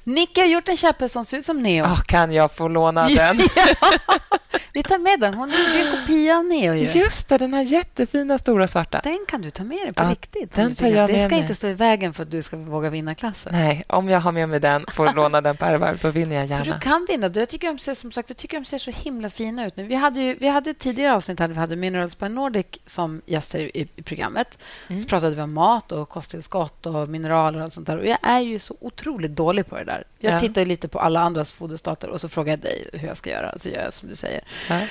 Nicky 0.04 0.42
har 0.42 0.48
gjort 0.48 0.70
en 0.70 0.78
käpphäst 0.78 1.14
som 1.14 1.26
ser 1.26 1.38
ut 1.38 1.46
som 1.46 1.64
Neo. 1.64 1.86
Oh, 1.86 2.02
kan 2.02 2.32
jag 2.32 2.52
få 2.52 2.68
låna 2.68 3.08
den? 3.08 3.38
Vi 4.74 4.84
tar 4.84 4.98
med 4.98 5.20
den. 5.20 5.34
Hon 5.34 5.52
är 5.52 5.86
en 5.86 5.92
kopia 5.92 6.38
av 6.38 6.46
Neo. 6.46 6.74
Ju. 6.74 7.00
Just 7.00 7.30
det, 7.30 7.38
den 7.38 7.54
här 7.54 7.62
jättefina 7.62 8.38
stora 8.38 8.68
svarta. 8.68 9.02
Den 9.04 9.26
kan 9.28 9.42
du 9.42 9.50
ta 9.50 9.64
med 9.64 9.78
dig 9.78 9.94
på 9.94 10.04
ja, 10.04 10.10
riktigt. 10.10 10.56
Den 10.56 10.76
tar 10.76 10.88
jag 10.88 11.10
det 11.10 11.20
ska 11.20 11.30
med 11.30 11.42
inte 11.42 11.56
stå 11.56 11.68
i 11.68 11.74
vägen 11.74 12.14
för 12.14 12.24
att 12.24 12.32
du 12.32 12.42
ska 12.42 12.58
våga 12.58 12.90
vinna 12.90 13.16
klassen. 13.16 13.54
Nej, 13.56 13.84
om 13.88 14.10
jag 14.10 14.20
har 14.20 14.32
med 14.32 14.50
mig 14.50 14.60
den, 14.60 14.86
får 14.92 15.14
låna 15.14 15.42
den 15.42 15.58
på 15.58 15.66
ärvar, 15.66 15.98
då 16.02 16.10
vinner 16.10 16.36
jag 16.36 16.46
gärna. 16.46 16.66
För 16.66 16.74
du 16.74 16.80
kan 16.80 17.06
vinna. 17.10 17.32
Jag 17.34 17.50
tycker 17.50 17.68
de 17.68 17.80
ser, 17.80 17.94
som 17.94 18.12
sagt, 18.12 18.30
jag 18.30 18.38
tycker 18.38 18.60
de 18.60 18.66
ser 18.66 18.78
så 18.78 18.92
himla 18.92 19.30
fina 19.30 19.66
ut 19.66 19.78
nu. 19.78 19.84
Vi 19.84 19.96
hade 19.96 20.20
ju, 20.20 20.38
vi 20.40 20.48
hade 20.48 20.74
tidigare 20.74 21.16
avsnitt 21.16 21.40
hade 21.40 21.54
vi 21.54 21.60
hade 21.60 21.76
Minerals 21.76 22.20
by 22.20 22.30
Nordic 22.30 22.66
som 22.86 23.22
gäster 23.26 23.78
i, 23.78 23.90
i 23.96 24.04
programmet. 24.04 24.58
Mm. 24.88 25.02
Så 25.02 25.08
pratade 25.08 25.36
vi 25.36 25.42
om 25.42 25.54
mat 25.54 25.92
och 25.92 26.07
kosttillskott 26.10 26.86
och 26.86 27.10
mineraler 27.10 27.60
och 27.60 27.64
allt 27.64 27.74
sånt 27.74 27.88
där. 27.88 27.98
Och 27.98 28.06
jag 28.06 28.18
är 28.22 28.40
ju 28.40 28.60
så 28.60 28.76
otroligt 28.80 29.32
dålig 29.32 29.68
på 29.68 29.76
det 29.76 29.84
där. 29.84 30.04
Jag 30.20 30.34
ja. 30.34 30.40
tittar 30.40 30.66
lite 30.66 30.88
på 30.88 31.00
alla 31.00 31.20
andras 31.20 31.54
foderstater 31.54 32.10
och 32.10 32.22
så 32.22 32.30
frågar 32.30 32.54
jag 32.54 32.60
dig 32.60 32.88
hur 32.94 33.08
jag 33.08 33.18
ska 33.18 33.30
göra. 33.30 33.54
Så 33.58 33.70
gör 33.70 33.84
jag 33.84 33.94
som 33.94 34.10
du 34.10 34.16
säger. 34.16 34.42
Ja. 34.70 34.82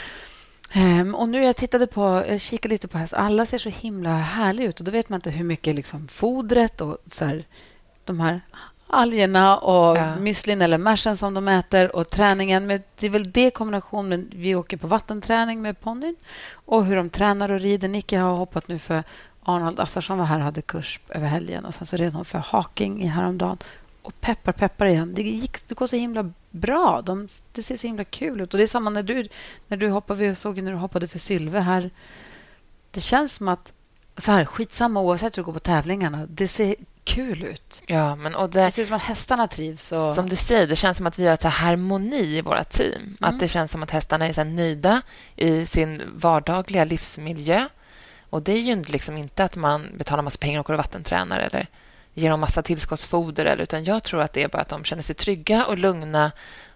Um, 0.75 1.15
och 1.15 1.29
nu 1.29 1.45
jag 1.45 1.57
tittade 1.57 1.87
på, 1.87 2.25
jag 2.29 2.41
kikade 2.41 2.75
lite 2.75 2.89
på 2.89 2.99
häst. 2.99 3.13
Alla 3.13 3.47
ser 3.47 3.59
så 3.59 3.69
himla 3.69 4.11
härliga 4.11 4.69
ut. 4.69 4.79
Och 4.81 4.85
Då 4.85 4.93
vet 4.93 5.09
man 5.09 5.19
inte 5.19 5.31
hur 5.31 5.45
mycket 5.45 5.75
liksom 5.75 6.09
fodret 6.09 6.81
och 6.81 6.99
så 7.11 7.25
här, 7.25 7.45
de 8.05 8.21
här 8.21 8.41
algerna 8.87 9.59
och 9.59 9.97
ja. 9.97 10.17
müslin 10.17 10.63
eller 10.63 10.79
märsen 10.79 11.17
som 11.17 11.35
de 11.35 11.49
äter 11.49 11.97
och 11.97 12.11
träningen. 12.11 12.67
Men 12.67 12.81
det 12.99 13.07
är 13.07 13.11
väl 13.11 13.31
det 13.31 13.51
kombinationen. 13.51 14.31
Vi 14.35 14.55
åker 14.55 14.77
på 14.77 14.87
vattenträning 14.87 15.63
med 15.63 15.81
ponnyn 15.81 16.17
och 16.53 16.85
hur 16.85 16.97
de 16.97 17.11
tränar 17.11 17.51
och 17.51 17.61
rider. 17.61 17.89
Nicke 17.89 18.19
har 18.19 18.37
hoppat 18.37 18.69
nu 18.69 18.79
för 18.79 19.03
Arnold 19.49 19.81
Assarsson 19.81 20.19
var 20.19 20.25
här 20.25 20.39
och 20.39 20.45
hade 20.45 20.63
kurs 20.63 21.01
över 21.09 21.27
helgen 21.27 21.65
och 21.65 21.75
sen 21.75 21.87
så 21.87 21.97
red 21.97 22.15
hon 22.15 22.25
för 22.25 22.39
haking 22.39 23.03
i 23.03 23.07
häromdagen. 23.07 23.59
Och 24.03 24.21
peppar, 24.21 24.53
peppar 24.53 24.87
igen. 24.87 25.15
Det, 25.15 25.23
gick, 25.23 25.69
det 25.69 25.75
går 25.75 25.87
så 25.87 25.97
himla 25.97 26.33
bra. 26.51 27.03
De, 27.03 27.29
det 27.53 27.63
ser 27.63 27.77
så 27.77 27.87
himla 27.87 28.05
kul 28.05 28.41
ut. 28.41 28.55
Och 28.55 28.59
Det 28.59 28.65
är 28.65 28.69
samma 28.69 28.91
när 28.91 29.03
du, 29.03 29.29
när 29.69 29.77
du 29.77 29.89
hoppade. 29.89 30.29
Vi 30.29 30.35
såg 30.35 30.63
när 30.63 30.73
du 30.73 30.79
hoppade 30.79 31.09
för 31.09 31.19
Sylve 31.19 31.61
här. 31.61 31.91
Det 32.91 33.01
känns 33.01 33.35
som 33.35 33.49
att... 33.49 33.73
Så 34.19 34.33
här, 34.33 34.45
skitsamma 34.45 35.01
oavsett 35.01 35.39
hur 35.39 35.43
det 35.43 35.47
går 35.47 35.53
på 35.53 35.59
tävlingarna. 35.59 36.27
Det 36.29 36.49
ser 36.49 36.75
kul 37.05 37.43
ut. 37.43 37.83
Ja, 37.87 38.17
men, 38.17 38.35
och 38.35 38.51
det, 38.51 38.65
det 38.65 38.71
ser 38.71 38.83
ut 38.83 38.89
som 38.89 38.97
att 38.97 39.03
hästarna 39.03 39.49
trivs. 39.49 39.93
Och... 39.93 40.01
Som 40.01 40.29
du 40.29 40.37
säger, 40.37 40.67
det 40.67 40.77
känns 40.77 40.97
som 40.97 41.07
att 41.07 41.19
vi 41.19 41.27
har 41.27 41.35
ett 41.35 41.43
harmoni 41.43 42.37
i 42.39 42.43
våra 42.43 42.65
team. 42.65 43.03
Mm. 43.03 43.17
Att 43.21 43.41
Det 43.41 43.49
känns 43.49 43.71
som 43.71 43.83
att 43.83 43.91
hästarna 43.91 44.29
är 44.29 44.33
så 44.33 44.45
nöjda 44.45 45.03
i 45.37 45.67
sin 45.67 46.03
vardagliga 46.15 46.85
livsmiljö. 46.85 47.69
Och 48.31 48.43
Det 48.43 48.53
är 48.53 48.59
ju 48.59 48.83
liksom 48.83 49.17
inte 49.17 49.45
att 49.45 49.57
man 49.57 49.89
betalar 49.99 50.23
massa 50.23 50.39
pengar 50.39 50.61
och 50.61 50.67
går 50.67 50.75
och 50.75 50.79
vattentränar 50.79 51.39
eller 51.39 51.67
ger 52.15 52.31
dem 52.31 52.41
massa 52.41 52.63
tillskottsfoder. 52.63 53.45
Eller, 53.45 53.63
utan 53.63 53.85
jag 53.85 54.03
tror 54.03 54.23
att 54.23 54.33
det 54.33 54.43
är 54.43 54.49
bara 54.49 54.63
att 54.63 54.69
de 54.69 54.85
känner 54.85 55.03
sig 55.03 55.15
trygga 55.15 55.67
och 55.67 55.79
lugna 55.79 56.33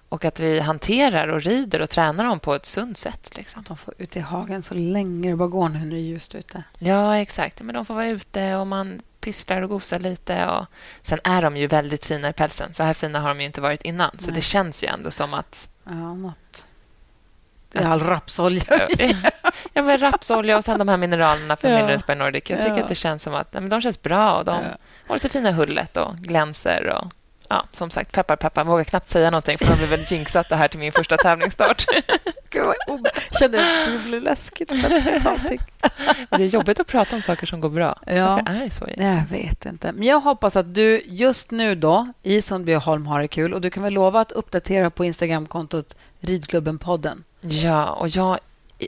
och 0.08 0.24
att 0.24 0.40
vi 0.40 0.60
hanterar 0.60 1.28
och 1.28 1.42
rider 1.42 1.80
och 1.80 1.90
tränar 1.90 2.24
dem 2.24 2.40
på 2.40 2.54
ett 2.54 2.66
sunt 2.66 2.98
sätt. 2.98 3.36
Liksom. 3.36 3.60
Att 3.60 3.66
de 3.66 3.76
får 3.76 3.94
ut 3.98 4.16
i 4.16 4.20
hagen 4.20 4.62
så 4.62 4.74
länge 4.74 5.30
det 5.30 5.36
bara 5.36 5.48
går 5.48 5.68
när 5.68 5.86
det 5.86 5.96
är 5.96 6.00
ljust 6.00 6.34
ute. 6.34 6.62
Ja, 6.78 7.16
exakt. 7.16 7.62
Men 7.62 7.74
de 7.74 7.86
får 7.86 7.94
vara 7.94 8.08
ute 8.08 8.54
och 8.54 8.66
man 8.66 9.02
pysslar 9.20 9.62
och 9.62 9.68
gosar 9.68 9.98
lite. 9.98 10.46
Och... 10.46 10.66
Sen 11.02 11.18
är 11.24 11.42
de 11.42 11.56
ju 11.56 11.66
väldigt 11.66 12.04
fina 12.04 12.28
i 12.28 12.32
pälsen. 12.32 12.74
Så 12.74 12.82
här 12.82 12.94
fina 12.94 13.20
har 13.20 13.28
de 13.28 13.40
ju 13.40 13.46
inte 13.46 13.60
varit 13.60 13.82
innan. 13.82 14.10
Så 14.18 14.26
Nej. 14.26 14.34
det 14.34 14.40
känns 14.40 14.84
ju 14.84 14.88
ändå 14.88 15.10
som 15.10 15.34
att... 15.34 15.68
Ja, 15.84 16.14
något. 16.14 16.66
All 17.74 18.00
rapsolja. 18.00 18.88
ja, 19.74 19.82
men 19.82 19.98
rapsolja 19.98 20.56
och 20.56 20.64
sen 20.64 20.78
de 20.78 20.88
här 20.88 20.96
mineralerna 20.96 21.56
för 21.56 21.68
ja. 21.68 21.76
Minerals 21.76 22.06
by 22.06 22.14
Nordic. 22.14 22.50
Jag 22.50 22.58
tycker 22.58 22.76
ja. 22.76 22.82
att 22.82 22.88
det 22.88 22.94
känns 22.94 23.22
som 23.22 23.34
att 23.34 23.52
nej, 23.52 23.60
men 23.60 23.70
de 23.70 23.80
känns 23.80 24.02
bra 24.02 24.38
och 24.38 24.44
de 24.44 24.54
ja. 24.54 24.76
håller 25.06 25.18
sig 25.18 25.30
fina 25.30 25.50
hullet 25.50 25.96
och 25.96 26.16
glänser. 26.16 26.86
Och, 26.86 27.12
ja, 27.48 27.64
som 27.72 27.90
sagt, 27.90 28.12
peppar, 28.12 28.36
peppar. 28.36 28.64
Vågar 28.64 28.84
knappt 28.84 29.08
säga 29.08 29.30
någonting 29.30 29.58
för 29.58 29.66
de 29.66 29.76
blir 29.76 29.86
väl 29.86 30.04
jinxat 30.08 30.48
det 30.48 30.56
här 30.56 30.68
till 30.68 30.78
min 30.78 30.92
första 30.92 31.16
tävlingsstart. 31.16 31.86
Gud, 32.50 32.64
vad 32.88 33.08
kände 33.40 33.58
att 33.58 33.86
det 33.86 34.08
blev 34.08 34.22
läskigt. 34.22 34.70
Men 34.70 36.40
det 36.40 36.44
är 36.44 36.48
jobbigt 36.48 36.80
att 36.80 36.86
prata 36.86 37.16
om 37.16 37.22
saker 37.22 37.46
som 37.46 37.60
går 37.60 37.70
bra. 37.70 37.98
Ja. 38.06 38.26
Varför 38.26 38.60
är 38.60 38.64
det 38.64 38.70
så? 38.70 38.84
Egentligen? 38.84 39.16
Jag 39.16 39.38
vet 39.38 39.66
inte. 39.66 39.92
Men 39.92 40.06
jag 40.06 40.20
hoppas 40.20 40.56
att 40.56 40.74
du 40.74 41.02
just 41.06 41.50
nu 41.50 41.74
då 41.74 42.12
i 42.22 42.42
Sundbyholm 42.42 43.06
har 43.06 43.20
det 43.20 43.28
kul. 43.28 43.54
Och 43.54 43.60
Du 43.60 43.70
kan 43.70 43.82
väl 43.82 43.92
lova 43.92 44.20
att 44.20 44.32
uppdatera 44.32 44.90
på 44.90 45.04
Instagramkontot 45.04 45.96
Ridklubben-podden? 46.20 47.22
Ja, 47.40 47.90
och 47.90 48.08
jag 48.08 48.38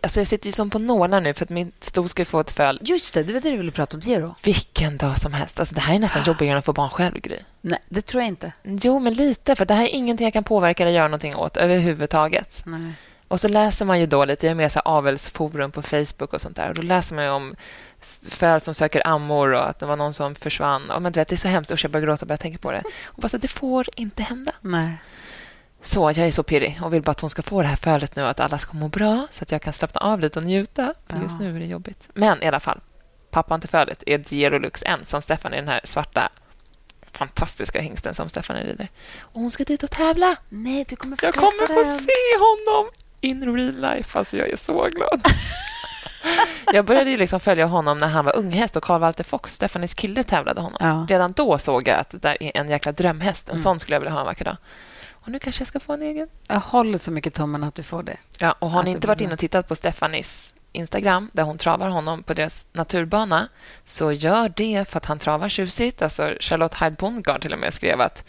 Alltså 0.03 0.21
jag 0.21 0.27
sitter 0.27 0.47
ju 0.47 0.53
som 0.53 0.71
på 0.71 0.79
nålar 0.79 1.21
nu 1.21 1.35
för 1.35 1.45
att 1.45 1.51
min 1.51 1.73
sto 1.81 2.09
ska 2.09 2.25
få 2.25 2.41
ett 2.41 2.51
föl. 2.51 2.79
Just 2.83 3.15
det, 3.15 3.23
det 3.23 3.33
var 3.33 3.41
det 3.41 3.51
du 3.51 3.57
ville 3.57 3.71
prata 3.71 3.97
om, 3.97 4.01
Gero. 4.01 4.35
Vilken 4.43 4.97
dag 4.97 5.19
som 5.19 5.33
helst. 5.33 5.59
Alltså 5.59 5.75
det 5.75 5.81
här 5.81 5.95
är 5.95 5.99
nästan 5.99 6.23
jobbigare 6.27 6.53
än 6.53 6.59
att 6.59 6.65
få 6.65 6.73
barn 6.73 6.91
själv, 6.91 7.21
Gry. 7.21 7.39
Nej, 7.61 7.79
det 7.89 8.03
tror 8.03 8.23
jag 8.23 8.29
inte. 8.29 8.53
Jo, 8.63 8.99
men 8.99 9.15
lite. 9.15 9.57
För 9.57 9.65
det 9.65 9.75
här 9.75 9.85
är 9.85 9.89
ingenting 9.89 10.25
jag 10.25 10.33
kan 10.33 10.45
påverka 10.45 10.83
eller 10.83 10.93
göra 10.93 11.09
någonting 11.09 11.37
åt 11.37 11.57
överhuvudtaget. 11.57 12.63
Nej. 12.67 12.93
Och 13.29 13.41
så 13.41 13.49
läser 13.49 13.85
man 13.85 14.01
ju 14.01 14.07
då 14.07 14.25
lite, 14.25 14.47
jag 14.47 14.51
är 14.51 14.55
med 14.55 14.73
i 14.77 14.79
avelsforum 14.85 15.71
på 15.71 15.83
Facebook 15.83 16.35
och 16.35 16.41
sånt 16.41 16.57
där. 16.57 16.69
Och 16.69 16.75
då 16.75 16.83
läser 16.83 17.15
man 17.15 17.29
om 17.29 17.57
föl 18.31 18.61
som 18.61 18.75
söker 18.75 19.07
ammor 19.07 19.53
och 19.53 19.69
att 19.69 19.79
det 19.79 19.87
var 19.87 19.97
någon 19.97 20.15
som 20.15 20.35
försvann. 20.35 20.91
Och 20.91 21.03
men 21.03 21.13
du 21.13 21.21
vet, 21.21 21.29
det 21.29 21.35
är 21.35 21.37
så 21.37 21.49
hemskt. 21.49 21.71
Usch, 21.71 21.85
jag 21.85 21.91
börjar 21.91 22.07
gråta 22.07 22.27
bara 22.27 22.33
jag 22.33 22.41
tänker 22.41 22.59
på 22.59 22.73
det. 22.73 22.83
Och 23.05 23.23
bara 23.23 23.29
så, 23.29 23.37
det 23.39 23.49
får 23.49 23.89
inte 23.97 24.23
hända. 24.23 24.53
Nej. 24.61 24.93
Så 25.83 26.11
jag 26.11 26.19
är 26.27 26.31
så 26.31 26.43
pirrig 26.43 26.79
och 26.83 26.93
vill 26.95 27.03
bara 27.03 27.11
att 27.11 27.21
hon 27.21 27.31
ska 27.31 27.43
få 27.43 27.63
det 27.63 27.69
här 27.69 27.77
fölet 27.77 28.17
nu 28.17 28.23
och 28.23 28.31
att 28.31 28.41
alla 28.41 28.59
ska 28.59 28.73
må 28.73 28.89
bra 28.89 29.27
så 29.31 29.43
att 29.43 29.53
jag 29.53 29.63
kan 29.63 29.73
slappna 29.73 30.01
av 30.01 30.21
lite 30.21 30.39
och 30.39 30.45
njuta. 30.45 30.95
För 31.07 31.23
just 31.23 31.41
nu 31.41 31.57
är 31.57 31.61
det 31.61 31.67
jobbigt. 31.67 32.09
Men 32.15 32.43
i 32.43 32.47
alla 32.47 32.61
fall, 32.61 32.81
pappan 33.31 33.61
till 33.61 33.71
fölet 33.71 34.03
är 34.07 34.19
Dierolux 34.19 34.83
N 34.87 35.01
som 35.05 35.23
Stefan 35.23 35.53
är 35.53 35.57
den 35.57 35.69
här 35.69 35.81
svarta 35.85 36.29
fantastiska 37.13 37.81
hingsten 37.81 38.15
som 38.15 38.29
Stefan 38.29 38.57
rider. 38.57 38.89
Och 39.21 39.41
hon 39.41 39.51
ska 39.51 39.65
dit 39.65 39.83
och 39.83 39.91
tävla. 39.91 40.37
Nej, 40.49 40.85
du 40.89 40.97
kommer 40.97 41.17
få 41.17 41.27
Jag 41.27 41.35
kommer 41.35 41.67
få 41.67 41.83
den. 41.83 41.99
se 41.99 42.39
honom 42.39 42.91
in 43.21 43.57
real 43.57 43.97
life. 43.97 44.19
Alltså, 44.19 44.37
jag 44.37 44.51
är 44.51 44.57
så 44.57 44.89
glad. 44.89 45.23
jag 46.73 46.85
började 46.85 47.11
ju 47.11 47.17
liksom 47.17 47.41
följa 47.41 47.67
honom 47.67 47.99
när 47.99 48.09
han 48.09 48.25
var 48.25 48.37
unghäst 48.37 48.77
och 48.77 48.83
Karl 48.83 49.01
Walter 49.01 49.25
Fox, 49.25 49.55
Stefanis 49.55 49.95
kille, 49.95 50.23
tävlade 50.23 50.61
honom. 50.61 50.79
Ja. 50.81 51.07
Redan 51.09 51.33
då 51.33 51.59
såg 51.59 51.89
jag 51.89 51.99
att 51.99 52.11
det 52.11 52.19
där 52.19 52.43
är 52.43 52.53
en 52.55 52.69
jäkla 52.69 52.93
drömhäst. 52.93 53.49
En 53.49 53.53
mm. 53.53 53.63
sån 53.63 53.81
skulle 53.81 53.95
jag 53.95 54.01
vilja 54.01 54.13
ha 54.13 54.21
en 54.21 54.27
vacker 54.27 54.45
dag. 54.45 54.57
Och 55.25 55.29
nu 55.29 55.39
kanske 55.39 55.61
jag 55.61 55.69
ska 55.69 55.81
få 55.81 55.93
en 55.93 56.03
egen. 56.03 56.29
Jag 56.49 56.61
håller 56.61 56.99
så 56.99 57.11
mycket 57.11 57.35
tummen 57.35 57.65
att 57.65 57.75
du 57.75 57.83
får 57.83 58.03
det. 58.03 58.17
Ja, 58.39 58.55
och 58.59 58.71
har 58.71 58.83
ni 58.83 58.91
inte 58.91 59.07
varit 59.07 59.21
inne 59.21 59.33
och 59.33 59.39
tittat 59.39 59.69
på 59.69 59.77
Stefanis 59.77 60.55
Instagram 60.73 61.31
där 61.33 61.43
hon 61.43 61.59
travar 61.59 61.89
honom 61.89 62.23
på 62.23 62.35
deras 62.35 62.67
naturbana 62.73 63.49
så 63.85 64.13
gör 64.13 64.53
det 64.57 64.89
för 64.89 64.97
att 64.97 65.07
han 65.07 65.19
travar 65.19 65.49
tjusigt. 65.49 66.03
Alltså 66.03 66.35
Charlotte 66.41 66.75
Hyde 66.75 66.97
Bondgard 66.99 67.43
till 67.43 67.53
och 67.53 67.59
med 67.59 67.75
skrev 67.75 68.01
att 68.01 68.25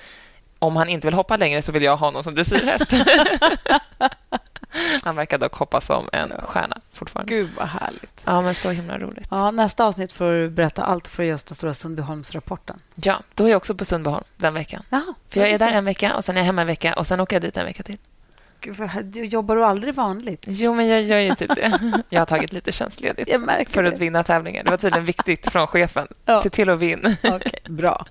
om 0.60 0.76
han 0.76 0.90
inte 0.90 1.08
vill 1.08 1.14
hoppa 1.14 1.38
längre 1.38 1.62
så 1.62 1.72
vill 1.72 1.84
jag 1.84 1.98
ha 1.98 2.08
honom 2.08 2.24
som 2.24 2.36
dressyrhäst. 2.36 2.94
Han 5.03 5.15
verkar 5.15 5.38
dock 5.38 5.53
hoppa 5.56 5.82
som 5.82 6.10
en 6.13 6.32
stjärna 6.44 6.77
fortfarande. 6.94 7.34
Gud, 7.34 7.50
vad 7.58 7.68
härligt. 7.68 8.24
Ja, 8.25 8.42
men 8.42 8.56
så 8.56 8.70
himla 8.70 9.00
roligt. 9.00 9.27
Ja, 9.32 9.51
nästa 9.51 9.86
avsnitt 9.86 10.13
får 10.13 10.32
du 10.32 10.50
berätta 10.50 10.84
allt 10.84 11.08
för 11.08 11.24
just 11.24 11.48
den 11.48 11.56
stora 11.56 11.74
Sundbyholmsrapporten. 11.74 12.80
Ja, 12.96 13.22
då 13.34 13.46
är 13.46 13.50
jag 13.50 13.58
också 13.58 13.75
på 13.75 13.86
Sundbyholm 13.86 14.24
den 14.38 14.53
veckan. 14.53 14.84
Jaha, 14.89 15.13
för 15.30 15.39
jag 15.39 15.50
är 15.50 15.58
där 15.58 15.72
en 15.72 15.86
vecka 15.86 16.15
och 16.15 16.24
sen 16.24 16.38
är 16.38 16.42
jag 16.42 16.46
hemma 16.46 16.62
en 16.62 16.68
vecka 16.68 16.94
och 16.94 17.08
sen 17.08 17.20
åker 17.20 17.36
jag 17.36 17.42
dit 17.42 17.58
en 17.58 17.65
vecka 17.65 17.84
till. 17.84 17.98
Du 19.03 19.25
jobbar 19.25 19.56
du 19.56 19.65
aldrig 19.65 19.96
vanligt? 19.96 20.44
Jo, 20.48 20.74
men 20.74 20.88
jag 20.88 21.01
gör 21.01 21.18
ju 21.18 21.36
typ 21.36 21.56
det. 21.56 21.94
Jag 22.10 22.22
har 22.22 22.25
tagit 22.25 22.53
lite 22.53 22.72
tjänstledigt 22.72 23.32
för 23.68 23.84
att 23.84 23.98
vinna 23.98 24.24
tävlingar. 24.24 24.63
Det 24.63 24.70
var 24.70 24.77
tydligen 24.77 25.06
viktigt 25.06 25.51
från 25.51 25.68
chefen. 25.68 26.08
Ja. 26.25 26.42
Se 26.42 26.50
till 26.50 26.70
att 26.70 26.80
vinna. 26.80 27.10
Okay, 27.24 27.60
bra. 27.70 28.06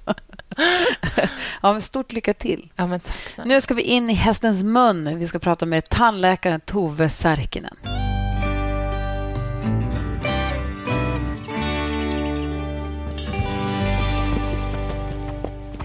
Ja, 1.62 1.72
men 1.72 1.80
stort 1.80 2.12
lycka 2.12 2.34
till. 2.34 2.68
Ja, 2.76 2.86
men 2.86 3.00
tack 3.00 3.46
nu 3.46 3.60
ska 3.60 3.74
vi 3.74 3.82
in 3.82 4.10
i 4.10 4.14
hästens 4.14 4.62
mun. 4.62 5.18
Vi 5.18 5.26
ska 5.26 5.38
prata 5.38 5.66
med 5.66 5.88
tandläkaren 5.88 6.60
Tove 6.60 7.08
Särkinen. 7.08 7.76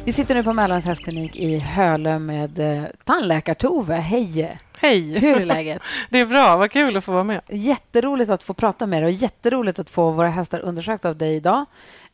Vi 0.07 0.13
sitter 0.13 0.35
nu 0.35 0.43
på 0.43 0.53
Mälarens 0.53 0.85
hästklinik 0.85 1.35
i 1.35 1.57
Hölö 1.57 2.19
med 2.19 2.59
eh, 2.59 2.83
tandläkar-Tove. 3.03 3.95
Hej! 3.95 4.59
Hej! 4.77 5.19
Hur 5.19 5.41
är 5.41 5.45
läget? 5.45 5.81
Det 6.09 6.19
är 6.19 6.25
bra. 6.25 6.57
Vad 6.57 6.71
kul 6.71 6.97
att 6.97 7.03
få 7.03 7.11
vara 7.11 7.23
med. 7.23 7.41
Jätteroligt 7.49 8.31
att 8.31 8.43
få 8.43 8.53
prata 8.53 8.85
med 8.85 9.03
dig 9.03 9.05
och 9.05 9.11
jätteroligt 9.11 9.79
att 9.79 9.89
få 9.89 10.11
våra 10.11 10.29
hästar 10.29 10.59
undersökta 10.59 11.09
av 11.09 11.17
dig 11.17 11.35
idag. 11.35 11.65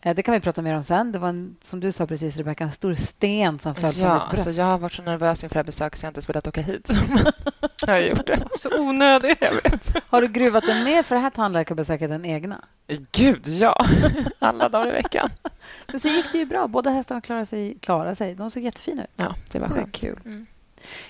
Eh, 0.04 0.16
det 0.16 0.24
kan 0.24 0.34
vi 0.34 0.40
prata 0.40 0.62
mer 0.62 0.76
om 0.76 0.84
sen. 0.84 1.12
Det 1.12 1.20
var, 1.20 1.30
en, 1.30 1.56
som 1.62 1.80
du 1.80 1.92
sa 1.92 2.08
precis, 2.08 2.38
Rebecka, 2.38 2.64
en 2.64 2.72
stor 2.72 2.96
sten 2.96 3.60
som 3.60 3.76
föll 3.76 3.98
ja, 3.98 4.10
på 4.10 4.14
mitt 4.14 4.30
bröst. 4.30 4.48
Alltså 4.48 4.62
jag 4.62 4.66
har 4.66 4.78
varit 4.78 4.94
så 4.94 5.02
nervös 5.02 5.44
inför 5.44 5.54
det 5.54 5.60
här 5.60 5.64
besöket 5.64 6.00
så 6.00 6.06
jag 6.06 6.10
inte 6.10 6.18
ens 6.18 6.30
velat 6.30 6.48
åka 6.48 6.62
hit. 6.62 6.90
jag 7.82 7.94
har 7.94 8.00
gjort 8.00 8.28
det. 8.28 8.48
Så 8.58 8.80
onödigt. 8.80 9.38
Jag 9.42 9.72
vet. 9.72 9.94
Har 10.08 10.22
du 10.22 10.28
gruvat 10.28 10.66
dig 10.66 10.84
mer 10.84 11.04
för 11.04 11.16
det 11.16 11.22
här 11.22 11.30
tandläkarbesöket 11.30 12.12
än 12.12 12.26
egna? 12.26 12.66
Gud, 13.12 13.48
ja. 13.48 13.86
Alla 14.40 14.70
dagar 14.70 14.90
i 14.90 14.92
veckan. 14.92 15.30
Men 15.88 16.00
så 16.00 16.08
gick 16.08 16.26
det 16.32 16.38
ju 16.38 16.46
bra. 16.46 16.68
Båda 16.68 16.90
hästarna 16.90 17.22
klarade 17.22 17.46
sig. 17.46 17.78
Klarade 17.80 18.16
sig. 18.16 18.36
De 18.36 18.52
såg 18.52 18.64
jättefina 18.64 19.04
ut. 19.04 19.10
Ja, 19.16 19.36
det 19.52 19.60
var 19.60 19.68
skönt. 19.70 19.92
Kul. 19.92 20.20
Mm. 20.26 20.46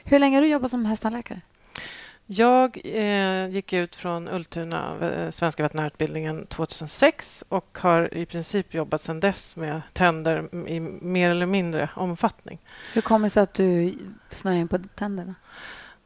Hur 0.03 0.19
länge 0.19 0.37
har 0.37 0.41
du 0.41 0.47
jobbat 0.47 0.71
som 0.71 0.85
hästtandläkare? 0.85 1.41
Jag 2.25 2.81
eh, 2.83 3.47
gick 3.47 3.73
ut 3.73 3.95
från 3.95 4.27
Ultuna, 4.27 4.97
eh, 5.01 5.29
Svenska 5.29 5.63
veterinärutbildningen, 5.63 6.45
2006 6.45 7.45
och 7.49 7.77
har 7.81 8.13
i 8.13 8.25
princip 8.25 8.73
jobbat 8.73 9.01
sedan 9.01 9.19
dess 9.19 9.55
med 9.55 9.81
tänder 9.93 10.67
i 10.67 10.79
mer 10.79 11.29
eller 11.29 11.45
mindre 11.45 11.89
omfattning. 11.95 12.59
Hur 12.93 13.01
kommer 13.01 13.25
det 13.25 13.29
sig 13.29 13.43
att 13.43 13.53
du 13.53 13.95
snöade 14.29 14.59
in 14.59 14.67
på 14.67 14.79
tänderna? 14.95 15.35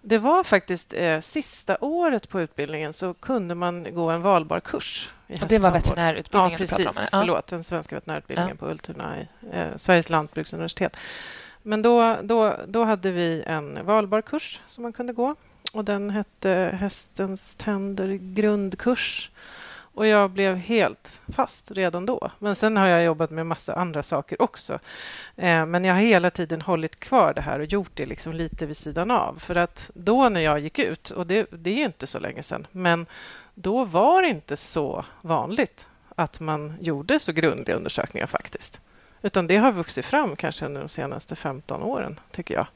Det 0.01 0.17
var 0.17 0.43
faktiskt 0.43 0.93
eh, 0.93 1.19
sista 1.19 1.77
året 1.81 2.29
på 2.29 2.41
utbildningen 2.41 2.93
så 2.93 3.13
kunde 3.13 3.55
man 3.55 3.93
gå 3.93 4.09
en 4.09 4.21
valbar 4.21 4.59
kurs. 4.59 5.13
och 5.41 5.47
det 5.47 5.59
var 5.59 5.71
veterinärutbildningen? 5.71 6.51
Ja, 6.51 6.57
precis. 6.57 6.85
Ja. 6.95 7.07
Förlåt, 7.11 7.47
den 7.47 7.63
svenska 7.63 7.95
veterinärutbildningen 7.95 8.57
ja. 8.59 8.65
på 8.65 8.71
Ultuna, 8.71 9.15
eh, 9.51 9.67
Sveriges 9.75 10.09
lantbruksuniversitet. 10.09 10.97
Men 11.63 11.81
då, 11.81 12.17
då, 12.23 12.55
då 12.67 12.83
hade 12.83 13.11
vi 13.11 13.43
en 13.45 13.85
valbar 13.85 14.21
kurs 14.21 14.61
som 14.67 14.81
man 14.81 14.93
kunde 14.93 15.13
gå 15.13 15.35
och 15.77 15.85
den 15.85 16.09
hette 16.09 16.77
Hästens 16.79 17.55
tänder 17.55 18.13
grundkurs. 18.13 19.31
Och 19.97 20.07
jag 20.07 20.29
blev 20.29 20.55
helt 20.55 21.21
fast 21.27 21.71
redan 21.71 22.05
då. 22.05 22.31
Men 22.39 22.55
sen 22.55 22.77
har 22.77 22.87
jag 22.87 23.03
jobbat 23.03 23.29
med 23.29 23.45
massa 23.45 23.75
andra 23.75 24.03
saker 24.03 24.41
också. 24.41 24.79
Eh, 25.35 25.65
men 25.65 25.85
jag 25.85 25.93
har 25.93 26.01
hela 26.01 26.29
tiden 26.29 26.61
hållit 26.61 26.99
kvar 26.99 27.33
det 27.33 27.41
här 27.41 27.59
och 27.59 27.65
gjort 27.65 27.91
det 27.93 28.05
liksom 28.05 28.33
lite 28.33 28.65
vid 28.65 28.77
sidan 28.77 29.11
av. 29.11 29.39
För 29.39 29.55
att 29.55 29.91
då 29.93 30.29
när 30.29 30.41
jag 30.41 30.59
gick 30.59 30.79
ut, 30.79 31.11
och 31.11 31.27
det, 31.27 31.47
det 31.51 31.69
är 31.69 31.85
inte 31.85 32.07
så 32.07 32.19
länge 32.19 32.43
sedan, 32.43 32.67
men 32.71 33.05
då 33.53 33.85
var 33.85 34.21
det 34.21 34.27
inte 34.27 34.57
så 34.57 35.05
vanligt 35.21 35.87
att 36.15 36.39
man 36.39 36.73
gjorde 36.81 37.19
så 37.19 37.31
grundliga 37.31 37.75
undersökningar 37.75 38.27
faktiskt. 38.27 38.81
Utan 39.21 39.47
det 39.47 39.57
har 39.57 39.71
vuxit 39.71 40.05
fram 40.05 40.35
kanske 40.35 40.65
under 40.65 40.81
de 40.81 40.89
senaste 40.89 41.35
15 41.35 41.83
åren, 41.83 42.19
tycker 42.31 42.53
jag. 42.53 42.67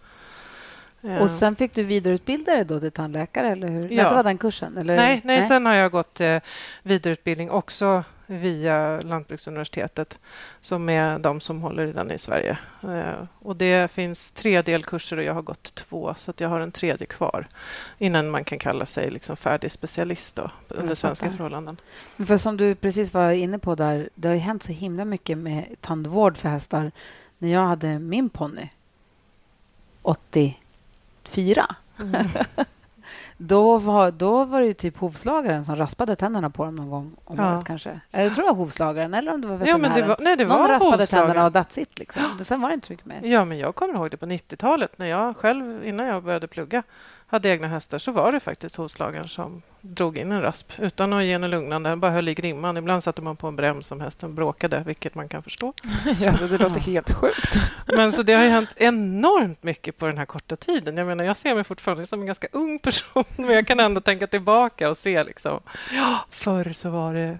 Ja. 1.01 1.19
Och 1.19 1.29
sen 1.29 1.55
fick 1.55 1.73
du 1.73 1.83
vidareutbilda 1.83 2.51
dig 2.55 2.65
då 2.65 2.79
till 2.79 2.91
tandläkare? 2.91 3.51
Eller 3.51 3.67
hur? 3.67 3.89
Ja. 3.89 4.09
Det 4.09 4.15
var 4.15 4.23
den 4.23 4.37
kursen? 4.37 4.77
Eller? 4.77 4.95
Nej, 4.95 5.21
nej, 5.23 5.37
nej, 5.39 5.47
sen 5.47 5.65
har 5.65 5.73
jag 5.73 5.91
gått 5.91 6.21
eh, 6.21 6.39
vidareutbildning 6.83 7.51
också 7.51 8.03
via 8.25 8.99
Lantbruksuniversitetet 8.99 10.19
som 10.61 10.89
är 10.89 11.19
de 11.19 11.41
som 11.41 11.61
håller 11.61 11.87
i 11.87 11.91
den 11.91 12.11
i 12.11 12.17
Sverige. 12.17 12.57
Eh, 12.83 13.27
och 13.39 13.55
Det 13.55 13.91
finns 13.91 14.31
tre 14.31 14.61
delkurser 14.61 15.17
och 15.17 15.23
jag 15.23 15.33
har 15.33 15.41
gått 15.41 15.75
två, 15.75 16.13
så 16.17 16.33
jag 16.37 16.49
har 16.49 16.59
en 16.59 16.71
tredje 16.71 17.07
kvar 17.07 17.47
innan 17.97 18.29
man 18.29 18.43
kan 18.43 18.59
kalla 18.59 18.85
sig 18.85 19.11
liksom 19.11 19.37
färdig 19.37 19.71
specialist 19.71 20.35
då, 20.35 20.51
under 20.67 20.95
svenska 20.95 21.31
förhållanden. 21.31 21.77
För 22.27 22.37
Som 22.37 22.57
du 22.57 22.75
precis 22.75 23.13
var 23.13 23.31
inne 23.31 23.59
på, 23.59 23.75
där, 23.75 24.09
det 24.15 24.27
har 24.27 24.35
hänt 24.35 24.63
så 24.63 24.71
himla 24.71 25.05
mycket 25.05 25.37
med 25.37 25.65
tandvård 25.81 26.37
för 26.37 26.49
hästar. 26.49 26.91
När 27.37 27.49
jag 27.49 27.67
hade 27.67 27.99
min 27.99 28.29
ponny 28.29 28.69
80 30.01 30.60
fyra. 31.31 31.75
Mm. 31.99 32.27
då, 33.37 33.77
var, 33.77 34.11
då 34.11 34.45
var 34.45 34.61
det 34.61 34.73
typ 34.73 34.97
hovslagaren 34.97 35.65
som 35.65 35.75
raspade 35.75 36.15
tänderna 36.15 36.49
på 36.49 36.65
dem 36.65 36.75
någon 36.75 36.89
gång 36.89 37.15
om 37.25 37.37
ja. 37.37 37.53
året 37.53 37.65
kanske. 37.65 37.99
Jag 38.11 38.35
tror 38.35 38.45
det 38.45 38.51
var 38.51 38.57
hovslagaren 38.57 39.13
eller 39.13 39.33
om 39.33 39.41
det 39.41 39.47
var 39.47 39.57
veterinären. 39.57 39.83
Ja, 39.83 39.89
men 39.89 40.01
det 40.01 40.07
var, 40.07 40.17
nej, 40.19 40.37
det 40.37 40.45
någon 40.45 40.59
var 40.59 40.69
raspade 40.69 41.07
tänderna 41.07 41.45
och 41.45 41.53
that's 41.53 41.79
it. 41.79 41.99
Liksom. 41.99 42.23
Sen 42.43 42.61
var 42.61 42.69
det 42.69 42.73
inte 42.73 42.87
så 42.87 42.93
mycket 42.93 43.05
mer. 43.05 43.21
Ja, 43.23 43.45
men 43.45 43.57
jag 43.57 43.75
kommer 43.75 43.93
ihåg 43.93 44.11
det 44.11 44.17
på 44.17 44.25
90-talet 44.25 44.97
när 44.97 45.05
jag 45.05 45.37
själv, 45.37 45.85
innan 45.85 46.05
jag 46.05 46.23
började 46.23 46.47
plugga, 46.47 46.83
hade 47.31 47.49
egna 47.49 47.67
hästar 47.67 47.97
så 47.97 48.11
var 48.11 48.31
det 48.31 48.39
faktiskt 48.39 48.75
hovslagaren 48.75 49.27
som 49.27 49.61
drog 49.81 50.17
in 50.17 50.31
en 50.31 50.41
rasp 50.41 50.71
utan 50.79 51.13
att 51.13 51.23
ge 51.23 51.37
något 51.37 51.49
lugnande. 51.49 51.89
Han 51.89 51.99
bara 51.99 52.11
höll 52.11 52.29
i 52.29 52.33
grimman. 52.33 52.77
Ibland 52.77 53.03
satte 53.03 53.21
man 53.21 53.35
på 53.35 53.47
en 53.47 53.55
brems 53.55 53.91
om 53.91 54.01
hästen 54.01 54.35
bråkade, 54.35 54.83
vilket 54.85 55.15
man 55.15 55.27
kan 55.27 55.43
förstå. 55.43 55.73
ja, 56.19 56.31
det 56.31 56.57
låter 56.57 56.79
helt 56.79 57.11
sjukt. 57.11 57.59
Men 57.85 58.11
så 58.11 58.23
det 58.23 58.33
har 58.33 58.45
hänt 58.45 58.69
enormt 58.75 59.63
mycket 59.63 59.97
på 59.97 60.05
den 60.05 60.17
här 60.17 60.25
korta 60.25 60.55
tiden. 60.55 60.97
Jag 60.97 61.07
menar, 61.07 61.23
jag 61.23 61.37
ser 61.37 61.55
mig 61.55 61.63
fortfarande 61.63 62.07
som 62.07 62.19
en 62.19 62.25
ganska 62.25 62.47
ung 62.51 62.79
person, 62.79 63.23
men 63.35 63.49
jag 63.49 63.67
kan 63.67 63.79
ändå 63.79 64.01
tänka 64.01 64.27
tillbaka 64.27 64.89
och 64.89 64.97
se 64.97 65.23
liksom, 65.23 65.59
ja, 65.91 66.25
förr 66.29 66.73
så 66.73 66.89
var 66.89 67.13
det 67.13 67.37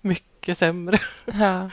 mycket 0.00 0.58
sämre. 0.58 0.98
Ja. 1.24 1.70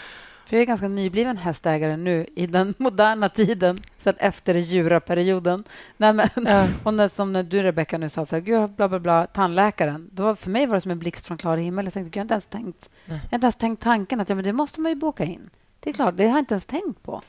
För 0.51 0.57
jag 0.57 0.61
är 0.61 0.65
ganska 0.65 0.87
nybliven 0.87 1.37
hästägare 1.37 1.97
nu 1.97 2.27
i 2.35 2.47
den 2.47 2.73
moderna 2.77 3.29
tiden, 3.29 3.79
sen 3.97 4.13
efter 4.17 4.55
djuraperioden. 4.55 5.63
Nej, 5.97 6.13
men, 6.13 6.29
ja. 6.35 6.67
och 6.83 6.93
när, 6.93 7.07
som 7.07 7.33
när 7.33 7.43
du, 7.43 7.63
Rebecka, 7.63 7.97
nu 7.97 8.09
sa 8.09 8.25
så 8.25 8.35
här, 8.35 8.43
Gud, 8.43 8.69
bla, 8.69 8.89
bla, 8.89 8.99
bla, 8.99 9.27
tandläkaren. 9.27 10.09
Då, 10.13 10.35
för 10.35 10.49
mig 10.49 10.65
var 10.65 10.73
det 10.73 10.81
som 10.81 10.91
en 10.91 10.99
blixt 10.99 11.25
från 11.25 11.37
klar 11.37 11.57
himmel. 11.57 11.85
Jag 11.85 11.93
tänkte, 11.93 12.19
jag 12.19 12.21
har 12.21 12.25
inte 12.25 12.33
ens 12.33 12.45
tänkt, 12.45 12.89
jag 13.05 13.13
har 13.13 13.33
inte 13.33 13.45
ens 13.45 13.55
tänkt 13.55 13.81
tanken 13.83 14.21
att 14.21 14.29
ja, 14.29 14.35
men 14.35 14.43
det 14.43 14.53
måste 14.53 14.81
man 14.81 14.91
ju 14.91 14.95
boka 14.95 15.23
in. 15.23 15.49
Det 15.79 15.89
är 15.89 15.93
klart, 15.93 16.17
det 16.17 16.23
har 16.23 16.31
jag 16.31 16.39
inte 16.39 16.53
ens 16.53 16.65
tänkt 16.65 17.03
på. 17.03 17.21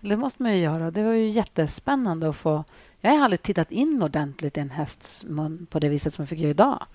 Det 0.00 0.16
måste 0.16 0.42
man 0.42 0.52
ju 0.52 0.58
göra. 0.58 0.90
Det 0.90 1.02
var 1.02 1.12
ju 1.12 1.28
jättespännande 1.28 2.28
att 2.28 2.36
få... 2.36 2.64
Jag 3.00 3.10
har 3.10 3.24
aldrig 3.24 3.42
tittat 3.42 3.72
in 3.72 4.02
ordentligt 4.02 4.56
i 4.56 4.60
en 4.60 4.70
hästs 4.70 5.24
mun 5.24 5.66
på 5.70 5.78
det 5.78 5.88
viset 5.88 6.14
som 6.14 6.22
jag 6.22 6.28
fick 6.28 6.38
göra 6.38 6.50
idag. 6.50 6.86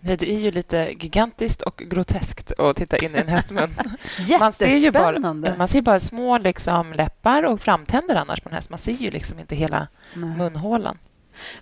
Det 0.00 0.22
är 0.22 0.38
ju 0.38 0.50
lite 0.50 0.94
gigantiskt 1.00 1.62
och 1.62 1.76
groteskt 1.76 2.60
att 2.60 2.76
titta 2.76 2.98
in 2.98 3.14
i 3.14 3.18
en 3.18 3.28
hästmun. 3.28 3.70
man 4.40 4.52
ser 4.52 4.76
ju 4.76 4.90
bara, 4.90 5.34
man 5.58 5.68
ser 5.68 5.82
bara 5.82 6.00
små 6.00 6.38
liksom, 6.38 6.92
läppar 6.92 7.42
och 7.42 7.60
framtänder 7.60 8.14
annars 8.14 8.40
på 8.40 8.48
en 8.48 8.54
häst. 8.54 8.70
Man 8.70 8.78
ser 8.78 8.92
ju 8.92 9.10
liksom 9.10 9.38
inte 9.38 9.56
hela 9.56 9.88
Nej. 10.14 10.36
munhålan. 10.36 10.98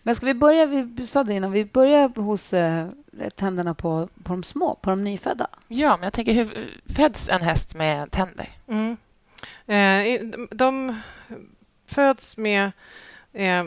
Men 0.02 0.14
ska 0.14 0.26
vi 0.26 0.34
börja, 0.34 0.66
vi 0.66 1.06
sa 1.06 1.22
det 1.22 1.34
innan, 1.34 1.52
vi 1.52 1.64
börjar 1.64 2.20
hos 2.20 2.52
eh, 2.52 2.88
tänderna 3.34 3.74
på, 3.74 4.08
på 4.24 4.32
de 4.32 4.42
små, 4.42 4.74
på 4.74 4.90
de 4.90 5.04
nyfödda. 5.04 5.46
Ja, 5.68 5.96
men 5.96 6.04
jag 6.04 6.12
tänker, 6.12 6.32
hur 6.32 6.80
föds 6.96 7.28
en 7.28 7.42
häst 7.42 7.74
med 7.74 8.10
tänder? 8.10 8.48
Mm. 8.68 8.96
Eh, 9.66 10.20
de 10.50 11.00
föds 11.86 12.36
med 12.36 12.72
eh, 13.32 13.64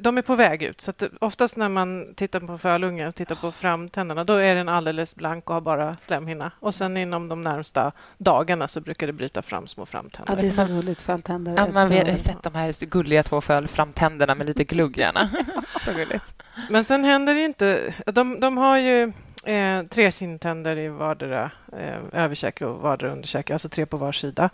de 0.00 0.18
är 0.18 0.22
på 0.22 0.34
väg 0.34 0.62
ut. 0.62 0.80
Så 0.80 0.92
oftast 1.20 1.56
när 1.56 1.68
man 1.68 2.14
tittar 2.14 2.40
på 2.40 2.58
fölungar 2.58 3.08
och 3.08 3.14
tittar 3.14 3.34
på 3.34 3.52
framtänderna 3.52 4.24
då 4.24 4.34
är 4.34 4.54
den 4.54 4.68
alldeles 4.68 5.16
blank 5.16 5.50
och 5.50 5.54
har 5.54 5.60
bara 5.60 5.96
slemhinna. 6.00 6.52
Och 6.60 6.74
sen 6.74 6.96
inom 6.96 7.28
de 7.28 7.42
närmsta 7.42 7.92
dagarna 8.18 8.68
så 8.68 8.80
brukar 8.80 9.06
det 9.06 9.12
bryta 9.12 9.42
fram 9.42 9.66
små 9.66 9.86
framtänder. 9.86 10.34
Ja, 10.36 10.42
det 10.42 10.46
är 10.46 10.50
så 10.50 10.64
gulligt. 10.64 11.00
Föltänder. 11.00 11.54
Ja, 11.56 11.72
man 11.72 11.92
har 11.92 12.16
sett 12.16 12.42
de 12.42 12.54
här 12.54 12.84
gulliga 12.86 13.22
två 13.22 13.40
fölframtänderna 13.40 14.34
med 14.34 14.46
lite 14.46 14.64
glugg 14.64 14.98
gärna. 14.98 15.30
så 15.84 15.92
gulligt. 15.92 16.34
Men 16.70 16.84
sen 16.84 17.04
händer 17.04 17.34
det 17.34 17.40
inte... 17.40 17.94
De, 18.06 18.40
de 18.40 18.56
har 18.56 18.78
ju 18.78 19.12
eh, 19.44 19.82
tre 19.82 20.10
kindtänder 20.10 20.78
i 20.78 20.88
vardera 20.88 21.50
eh, 21.72 22.22
överkäke 22.22 22.66
och 22.66 22.80
vardera 22.80 23.12
underkäke, 23.12 23.52
alltså 23.52 23.68
tre 23.68 23.86
på 23.86 23.96
var 23.96 24.12
sida, 24.12 24.50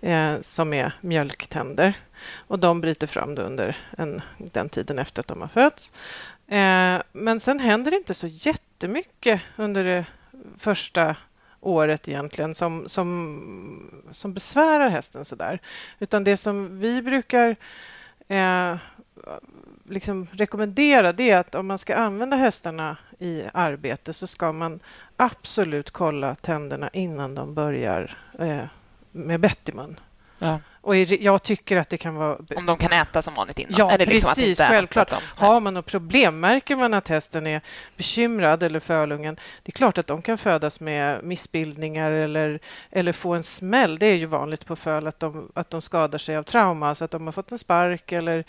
eh, 0.00 0.34
som 0.40 0.72
är 0.72 0.92
mjölktänder. 1.00 1.94
Och 2.46 2.58
de 2.58 2.80
bryter 2.80 3.06
fram 3.06 3.38
under 3.38 3.76
en, 3.98 4.22
den 4.38 4.68
tiden 4.68 4.98
efter 4.98 5.20
att 5.20 5.28
de 5.28 5.40
har 5.40 5.48
fötts. 5.48 5.92
Eh, 6.46 7.02
men 7.12 7.40
sen 7.40 7.60
händer 7.60 7.90
det 7.90 7.96
inte 7.96 8.14
så 8.14 8.26
jättemycket 8.26 9.40
under 9.56 9.84
det 9.84 10.06
första 10.58 11.16
året 11.60 12.08
egentligen 12.08 12.54
som, 12.54 12.88
som, 12.88 14.02
som 14.10 14.34
besvärar 14.34 14.88
hästen 14.88 15.24
så 15.24 15.36
där. 15.36 15.60
Utan 15.98 16.24
det 16.24 16.36
som 16.36 16.78
vi 16.78 17.02
brukar 17.02 17.56
eh, 18.28 18.76
liksom 19.88 20.26
rekommendera 20.32 21.12
det 21.12 21.30
är 21.30 21.38
att 21.38 21.54
om 21.54 21.66
man 21.66 21.78
ska 21.78 21.96
använda 21.96 22.36
hästarna 22.36 22.96
i 23.18 23.42
arbete 23.52 24.12
så 24.12 24.26
ska 24.26 24.52
man 24.52 24.80
absolut 25.16 25.90
kolla 25.90 26.34
tänderna 26.34 26.88
innan 26.92 27.34
de 27.34 27.54
börjar 27.54 28.18
eh, 28.38 28.64
med 29.12 29.40
bett 29.40 29.68
i 29.68 29.72
mun. 29.72 30.00
Ja. 30.38 30.60
Och 30.84 30.96
jag 30.96 31.42
tycker 31.42 31.76
att 31.76 31.88
det 31.88 31.98
kan 31.98 32.14
vara... 32.14 32.38
Om 32.56 32.66
de 32.66 32.78
kan 32.78 32.92
äta 32.92 33.22
som 33.22 33.34
vanligt 33.34 33.58
innan? 33.58 33.74
Ja, 33.78 33.90
eller 33.90 34.06
liksom 34.06 34.34
precis. 34.34 34.58
självklart. 34.58 35.12
Har 35.22 35.60
man 35.60 35.74
något 35.74 35.86
problem, 35.86 36.40
märker 36.40 36.76
man 36.76 36.94
att 36.94 37.08
hästen 37.08 37.46
är 37.46 37.60
bekymrad 37.96 38.62
eller 38.62 38.80
fölungen, 38.80 39.34
det 39.34 39.70
är 39.70 39.72
klart 39.72 39.98
att 39.98 40.06
de 40.06 40.22
kan 40.22 40.38
födas 40.38 40.80
med 40.80 41.24
missbildningar 41.24 42.10
eller, 42.10 42.60
eller 42.90 43.12
få 43.12 43.34
en 43.34 43.42
smäll. 43.42 43.98
Det 43.98 44.06
är 44.06 44.14
ju 44.14 44.26
vanligt 44.26 44.66
på 44.66 44.76
föl 44.76 45.06
att 45.06 45.20
de, 45.20 45.52
att 45.54 45.70
de 45.70 45.82
skadar 45.82 46.18
sig 46.18 46.36
av 46.36 46.42
trauma, 46.42 46.88
alltså 46.88 47.04
att 47.04 47.10
de 47.10 47.24
har 47.24 47.32
fått 47.32 47.52
en 47.52 47.58
spark 47.58 48.12
eller 48.12 48.44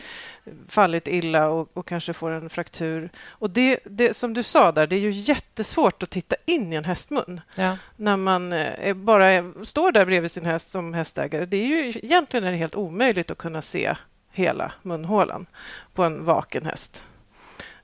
fallit 0.67 1.07
illa 1.07 1.47
och, 1.47 1.69
och 1.73 1.87
kanske 1.87 2.13
får 2.13 2.31
en 2.31 2.49
fraktur. 2.49 3.09
Och 3.27 3.49
det, 3.49 3.79
det, 3.85 4.15
som 4.15 4.33
du 4.33 4.43
sa 4.43 4.71
där, 4.71 4.87
det 4.87 4.95
är 4.95 4.99
ju 4.99 5.11
jättesvårt 5.11 6.03
att 6.03 6.09
titta 6.09 6.35
in 6.45 6.73
i 6.73 6.75
en 6.75 6.85
hästmun 6.85 7.41
ja. 7.55 7.77
när 7.95 8.17
man 8.17 8.53
eh, 8.53 8.93
bara 8.93 9.53
står 9.63 9.91
där 9.91 10.05
bredvid 10.05 10.31
sin 10.31 10.45
häst 10.45 10.69
som 10.69 10.93
hästägare. 10.93 11.45
Det 11.45 11.57
är 11.57 11.67
ju 11.67 11.93
egentligen 12.25 12.43
är 12.47 12.51
det 12.51 12.57
helt 12.57 12.75
omöjligt 12.75 13.31
att 13.31 13.37
kunna 13.37 13.61
se 13.61 13.95
hela 14.31 14.71
munhålan 14.81 15.45
på 15.93 16.03
en 16.03 16.25
vaken 16.25 16.65
häst. 16.65 17.05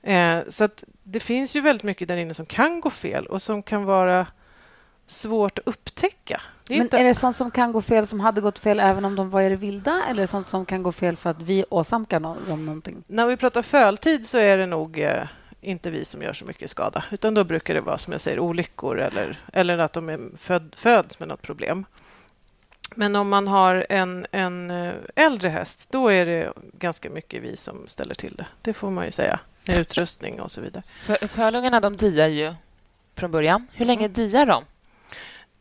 Eh, 0.02 0.38
så 0.48 0.68
det 1.02 1.20
finns 1.20 1.56
ju 1.56 1.60
väldigt 1.60 1.82
mycket 1.82 2.08
där 2.08 2.16
inne 2.16 2.34
som 2.34 2.46
kan 2.46 2.80
gå 2.80 2.90
fel 2.90 3.26
och 3.26 3.42
som 3.42 3.62
kan 3.62 3.84
vara 3.84 4.26
svårt 5.06 5.58
att 5.58 5.68
upptäcka. 5.68 6.40
Är 6.68 6.74
Men 6.74 6.82
inte... 6.82 6.98
är 6.98 7.04
det 7.04 7.14
sånt 7.14 7.36
som 7.36 7.50
kan 7.50 7.72
gå 7.72 7.82
fel 7.82 8.06
som 8.06 8.20
hade 8.20 8.40
gått 8.40 8.58
fel 8.58 8.80
även 8.80 9.04
om 9.04 9.16
de 9.16 9.30
var 9.30 9.42
i 9.42 9.48
det 9.48 9.56
vilda 9.56 10.02
eller 10.10 10.26
sånt 10.26 10.48
som 10.48 10.66
kan 10.66 10.82
gå 10.82 10.92
fel 10.92 11.16
för 11.16 11.30
att 11.30 11.42
vi 11.42 11.64
åsamkar 11.70 12.20
dem 12.20 12.66
någonting? 12.66 13.04
När 13.06 13.26
vi 13.26 13.36
pratar 13.36 13.62
föltid 13.62 14.26
så 14.26 14.38
är 14.38 14.58
det 14.58 14.66
nog 14.66 14.98
eh, 14.98 15.26
inte 15.60 15.90
vi 15.90 16.04
som 16.04 16.22
gör 16.22 16.32
så 16.32 16.44
mycket 16.44 16.70
skada 16.70 17.04
utan 17.10 17.34
då 17.34 17.44
brukar 17.44 17.74
det 17.74 17.80
vara 17.80 17.98
som 17.98 18.12
jag 18.12 18.20
säger 18.20 18.38
olyckor 18.38 19.00
eller, 19.00 19.40
eller 19.52 19.78
att 19.78 19.92
de 19.92 20.08
är 20.08 20.36
föd, 20.36 20.74
föds 20.76 21.18
med 21.18 21.28
något 21.28 21.42
problem. 21.42 21.84
Men 22.96 23.16
om 23.16 23.28
man 23.28 23.48
har 23.48 23.86
en, 23.88 24.26
en 24.30 24.70
eh, 24.70 24.94
äldre 25.14 25.48
häst, 25.48 25.88
då 25.90 26.08
är 26.08 26.26
det 26.26 26.52
ganska 26.78 27.10
mycket 27.10 27.42
vi 27.42 27.56
som 27.56 27.86
ställer 27.86 28.14
till 28.14 28.34
det. 28.34 28.46
Det 28.62 28.72
får 28.72 28.90
man 28.90 29.04
ju 29.04 29.10
säga, 29.10 29.40
med 29.68 29.78
utrustning 29.78 30.40
och 30.40 30.50
så 30.50 30.60
vidare. 30.60 30.84
För, 31.02 31.26
förlungarna 31.26 31.80
de 31.80 31.96
diar 31.96 32.28
ju 32.28 32.54
från 33.14 33.30
början. 33.30 33.66
Hur 33.72 33.86
länge 33.86 34.04
mm. 34.04 34.12
diar 34.12 34.46
de? 34.46 34.64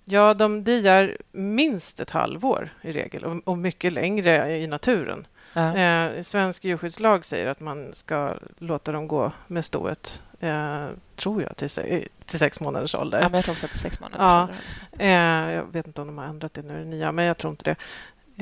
Ja, 0.05 0.33
de 0.33 0.63
diar 0.63 1.17
minst 1.31 1.99
ett 1.99 2.09
halvår 2.09 2.69
i 2.81 2.91
regel 2.91 3.25
och, 3.25 3.41
och 3.47 3.57
mycket 3.57 3.93
längre 3.93 4.57
i 4.57 4.67
naturen. 4.67 5.27
Ja. 5.53 5.77
Eh, 5.77 6.21
svensk 6.21 6.65
djurskyddslag 6.65 7.25
säger 7.25 7.47
att 7.47 7.59
man 7.59 7.93
ska 7.93 8.29
låta 8.57 8.91
dem 8.91 9.07
gå 9.07 9.31
med 9.47 9.65
stået 9.65 10.21
eh, 10.41 10.87
tror 11.15 11.41
jag, 11.41 11.57
till, 11.57 11.69
se 11.69 12.07
till 12.25 12.39
sex 12.39 12.59
månaders 12.59 12.95
ålder. 12.95 13.21
Ja, 13.21 13.29
men 13.29 13.33
jag 13.33 13.43
tror 13.43 13.53
också 13.53 13.67
till 13.67 13.79
sex 13.79 13.99
månaders 13.99 14.21
ja. 14.21 14.41
ålder. 14.41 15.45
Eh, 15.47 15.53
jag 15.53 15.63
vet 15.71 15.87
inte 15.87 16.01
om 16.01 16.07
de 16.07 16.17
har 16.17 16.25
ändrat 16.25 16.53
det 16.53 16.61
nu, 16.61 16.79
det 16.79 16.85
nya, 16.85 17.11
men 17.11 17.25
jag 17.25 17.37
tror 17.37 17.51
inte 17.51 17.63
det. 17.63 17.75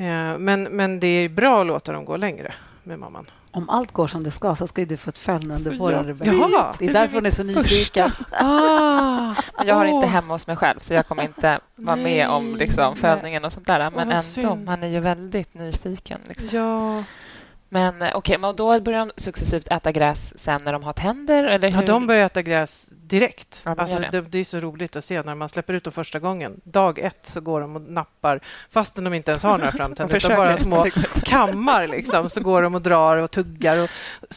Eh, 0.04 0.38
men, 0.38 0.62
men 0.62 1.00
det 1.00 1.06
är 1.06 1.28
bra 1.28 1.60
att 1.60 1.66
låta 1.66 1.92
dem 1.92 2.04
gå 2.04 2.16
längre 2.16 2.54
med 2.82 2.98
mamman. 2.98 3.26
Om 3.52 3.70
allt 3.70 3.92
går 3.92 4.06
som 4.06 4.22
det 4.22 4.30
ska 4.30 4.56
så 4.56 4.66
ska 4.66 4.84
du 4.84 4.96
få 4.96 5.10
ett 5.10 5.18
följ 5.18 5.52
under 5.52 5.78
våren, 5.78 6.18
ja, 6.24 6.74
Det 6.78 6.86
är 6.86 6.92
därför 6.92 7.14
hon 7.14 7.26
är 7.26 7.30
så 7.30 7.42
nyfiken. 7.42 8.10
Ah, 8.30 9.34
jag 9.64 9.74
har 9.74 9.84
inte 9.84 10.06
hemma 10.06 10.34
hos 10.34 10.46
mig 10.46 10.56
själv, 10.56 10.78
så 10.80 10.94
jag 10.94 11.06
kommer 11.06 11.22
inte 11.22 11.60
vara 11.76 11.96
med 11.96 12.28
om 12.28 12.56
liksom, 12.56 12.96
följningen 12.96 13.44
och 13.44 13.52
sånt 13.52 13.66
där. 13.66 13.90
Men 13.90 14.08
ändå, 14.08 14.22
synd. 14.22 14.64
man 14.64 14.82
är 14.82 14.88
ju 14.88 15.00
väldigt 15.00 15.54
nyfiken. 15.54 16.20
Liksom. 16.28 16.48
Ja. 16.52 17.04
Men 17.72 18.02
eh, 18.02 18.10
okej, 18.14 18.38
okay, 18.38 18.52
då 18.52 18.80
börjar 18.80 18.98
de 18.98 19.12
successivt 19.16 19.68
äta 19.68 19.92
gräs 19.92 20.38
sen 20.38 20.60
när 20.64 20.72
de 20.72 20.82
har 20.82 20.92
tänder? 20.92 21.44
Eller 21.44 21.70
hur? 21.70 21.80
Ja, 21.80 21.86
de 21.86 22.06
börjar 22.06 22.26
äta 22.26 22.42
gräs 22.42 22.88
direkt. 22.92 23.62
Ja, 23.64 23.74
alltså, 23.78 23.98
det. 24.12 24.20
Det, 24.20 24.38
är 24.38 24.44
så 24.44 24.60
roligt 24.60 24.96
att 24.96 25.04
se 25.04 25.22
när 25.22 25.34
man 25.34 25.48
släpper 25.48 25.74
ut 25.74 25.84
dem 25.84 25.92
första 25.92 26.18
gången. 26.18 26.60
Dag 26.64 26.98
ett 26.98 27.26
så 27.26 27.40
går 27.40 27.60
de 27.60 27.76
och 27.76 27.82
nappar, 27.82 28.40
fastän 28.70 29.04
de 29.04 29.14
inte 29.14 29.30
ens 29.30 29.42
har 29.42 29.58
några 29.58 29.72
framtänder, 29.72 30.16
utan 30.26 30.36
bara 30.36 30.58
små 30.58 30.86
kammar. 31.24 31.86
Liksom, 31.86 32.28
så 32.28 32.40
går 32.40 32.62
de 32.62 32.74
och 32.74 32.82
drar 32.82 33.16
och 33.16 33.30
tuggar. 33.30 33.78
Och 33.78 33.90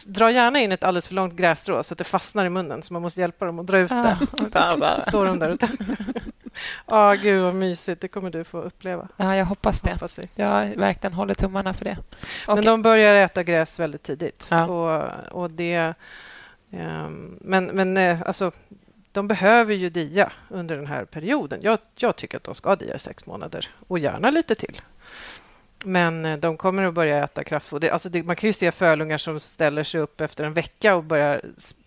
drar 0.06 0.30
gärna 0.30 0.60
in 0.60 0.72
ett 0.72 0.84
alldeles 0.84 1.08
för 1.08 1.14
långt 1.14 1.34
grässtrå 1.34 1.82
så 1.82 1.94
att 1.94 1.98
det 1.98 2.04
fastnar 2.04 2.44
i 2.46 2.50
munnen, 2.50 2.82
så 2.82 2.92
man 2.92 3.02
måste 3.02 3.20
hjälpa 3.20 3.44
dem 3.44 3.58
att 3.58 3.66
dra 3.66 3.78
ut 3.78 3.90
det. 3.90 4.18
Ah. 4.56 5.00
Står 5.02 5.26
de 5.26 5.38
där 5.38 5.50
ute. 5.50 5.68
Ja, 6.86 7.12
oh, 7.12 7.22
gud 7.22 7.42
vad 7.42 7.54
mysigt. 7.54 8.00
Det 8.00 8.08
kommer 8.08 8.30
du 8.30 8.44
få 8.44 8.60
uppleva. 8.60 9.08
Ja, 9.16 9.36
jag 9.36 9.44
hoppas 9.44 9.80
det. 9.80 9.92
Hoppas 9.92 10.20
jag 10.34 10.76
verkligen 10.76 11.14
håller 11.14 11.34
tummarna 11.34 11.74
för 11.74 11.84
det. 11.84 11.96
Men 12.46 12.58
okay. 12.58 12.64
de 12.64 12.82
börjar 12.82 13.14
äta 13.14 13.42
gräs 13.42 13.80
väldigt 13.80 14.02
tidigt. 14.02 14.46
Ja. 14.50 14.66
Och, 14.66 15.42
och 15.42 15.50
det... 15.50 15.94
Um, 16.70 17.38
men 17.40 17.66
men 17.66 17.96
uh, 17.96 18.22
alltså, 18.26 18.52
de 19.12 19.28
behöver 19.28 19.74
ju 19.74 19.90
dia 19.90 20.32
under 20.48 20.76
den 20.76 20.86
här 20.86 21.04
perioden. 21.04 21.60
Jag, 21.62 21.78
jag 21.96 22.16
tycker 22.16 22.36
att 22.36 22.44
de 22.44 22.54
ska 22.54 22.76
dia 22.76 22.94
i 22.94 22.98
sex 22.98 23.26
månader 23.26 23.68
och 23.88 23.98
gärna 23.98 24.30
lite 24.30 24.54
till. 24.54 24.80
Men 25.84 26.24
uh, 26.24 26.38
de 26.38 26.56
kommer 26.56 26.82
att 26.82 26.94
börja 26.94 27.24
äta 27.24 27.44
kraftfoder. 27.44 27.90
Alltså 27.90 28.08
det, 28.08 28.22
man 28.22 28.36
kan 28.36 28.48
ju 28.48 28.52
se 28.52 28.72
fölungar 28.72 29.18
som 29.18 29.40
ställer 29.40 29.84
sig 29.84 30.00
upp 30.00 30.20
efter 30.20 30.44
en 30.44 30.54
vecka 30.54 30.96
och 30.96 31.04
börjar 31.04 31.42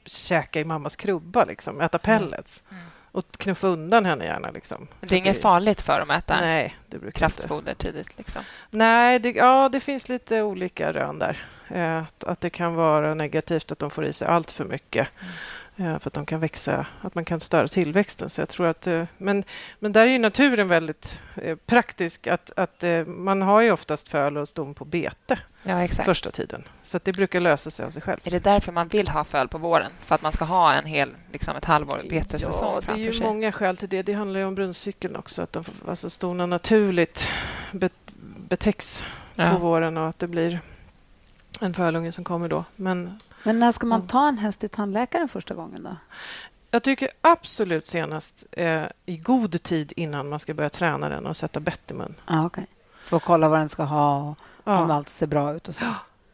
käka 0.06 0.60
i 0.60 0.66
mammas 0.66 0.96
krubba, 0.96 1.46
liksom, 1.46 1.82
äta 1.82 1.98
pellets. 1.98 2.64
Mm. 2.70 2.82
Mm 2.82 2.92
och 3.18 3.32
knuffa 3.38 3.68
undan 3.68 4.06
henne 4.06 4.26
gärna. 4.26 4.52
Liksom. 4.52 4.88
Det 5.00 5.16
är 5.16 5.20
inget 5.20 5.42
farligt 5.42 5.82
för 5.82 6.00
dem 6.00 6.10
att 6.10 6.24
äta 6.24 6.40
Nej, 6.40 6.76
det 6.88 6.98
brukar 6.98 7.20
kraftfoder 7.20 7.72
inte. 7.72 7.86
tidigt? 7.86 8.18
Liksom. 8.18 8.42
Nej, 8.70 9.20
det, 9.20 9.32
ja, 9.32 9.70
det 9.70 9.80
finns 9.80 10.10
lite 10.10 10.42
olika 10.42 10.94
rön 10.94 11.20
där. 11.20 11.46
Eh, 11.70 11.98
att, 11.98 12.24
att, 12.24 12.42
det 12.42 12.50
kan 12.50 12.76
vara 12.76 13.14
negativt 13.14 13.72
att 13.72 13.80
de 13.80 13.90
får 13.90 14.06
i 14.06 14.14
sig 14.14 14.28
allt 14.28 14.52
för 14.52 14.66
mycket. 14.66 15.08
Mm. 15.20 15.34
Eh, 15.80 16.00
för 16.00 16.10
att 16.10 16.14
de 16.14 16.26
kan 16.26 16.40
växa, 16.40 16.86
att 17.02 17.16
man 17.16 17.26
kan 17.26 17.40
störa 17.40 17.68
tillväxten. 17.68 18.30
Så 18.30 18.42
jag 18.42 18.50
tror 18.50 18.68
att, 18.68 18.88
eh, 18.88 19.06
men, 19.18 19.44
men 19.80 19.92
där 19.92 20.02
är 20.02 20.12
ju 20.12 20.18
naturen 20.18 20.68
väldigt 20.68 21.22
eh, 21.36 21.56
praktisk. 21.66 22.28
Att, 22.28 22.52
att 22.56 22.84
man 23.06 23.42
har 23.42 23.62
ju 23.62 23.72
oftast 23.72 24.10
föl 24.10 24.38
och 24.38 24.48
ston 24.48 24.74
på 24.74 24.86
bete 24.86 25.40
ja, 25.64 25.88
första 25.88 26.32
tiden. 26.32 26.64
Så 26.84 27.00
det 27.04 27.14
brukar 27.14 27.40
lösa 27.40 27.72
sig 27.72 27.86
av 27.86 27.92
sig 27.92 28.02
själv. 28.02 28.20
Är 28.24 28.32
det 28.32 28.40
därför 28.40 28.72
man 28.72 28.88
vill 28.88 29.08
ha 29.08 29.24
föl 29.24 29.48
på 29.48 29.58
våren? 29.58 29.92
För 30.00 30.16
att 30.16 30.22
man 30.22 30.32
ska 30.32 30.46
ha 30.46 30.74
en 30.74 30.86
hel, 30.86 31.10
liksom 31.32 31.56
ett 31.56 31.66
halvår 31.66 32.02
betesäsong 32.10 32.82
ja, 32.88 32.96
det 32.96 33.02
är 33.02 33.06
ju 33.06 33.14
sig. 33.14 33.24
många 33.24 33.52
skäl 33.52 33.78
till 33.78 33.90
det. 33.90 34.02
Det 34.02 34.14
handlar 34.14 34.40
ju 34.40 34.46
om 34.46 34.56
brunstcykeln 34.56 35.16
också. 35.16 35.42
Att 35.42 35.54
de, 35.54 35.64
alltså 35.88 36.10
stona 36.10 36.46
naturligt 36.46 37.32
betäcks 38.38 39.06
ja. 39.36 39.50
på 39.50 39.58
våren 39.58 39.98
och 39.98 40.10
att 40.10 40.20
det 40.20 40.28
blir 40.28 40.60
en 41.60 41.74
fölunge 41.74 42.12
som 42.12 42.24
kommer 42.24 42.48
då. 42.48 42.64
Men 42.76 43.20
men 43.48 43.60
när 43.60 43.72
ska 43.72 43.86
man 43.86 44.08
ta 44.08 44.28
en 44.28 44.38
häst 44.38 44.60
till 44.60 44.70
tandläkaren 44.70 45.30
första 45.30 45.54
gången? 45.54 45.84
då? 45.84 45.96
Jag 46.72 46.84
tycker 46.84 47.10
absolut 47.22 47.88
senast 47.88 48.46
eh, 48.52 48.84
i 49.06 49.18
god 49.18 49.64
tid 49.64 49.94
innan 49.96 50.30
man 50.30 50.40
ska 50.40 50.54
börja 50.54 50.70
träna 50.70 51.10
den 51.10 51.26
och 51.26 51.38
sätta 51.38 51.60
bett 51.60 51.92
i 51.92 51.94
mun. 51.94 52.16
Ah, 52.26 52.46
okay. 52.46 52.66
För 53.06 53.18
att 53.18 53.24
kolla 53.24 53.50
vad 53.50 53.60
den 53.60 53.70
ska 53.70 53.84
ha 53.84 54.30
och 54.30 54.38
ja. 54.64 54.84
om 54.84 54.92
allt 54.92 55.10
ser 55.10 55.28
bra 55.28 55.54
ut. 55.54 55.68
Och 55.68 55.76
så. 55.76 55.86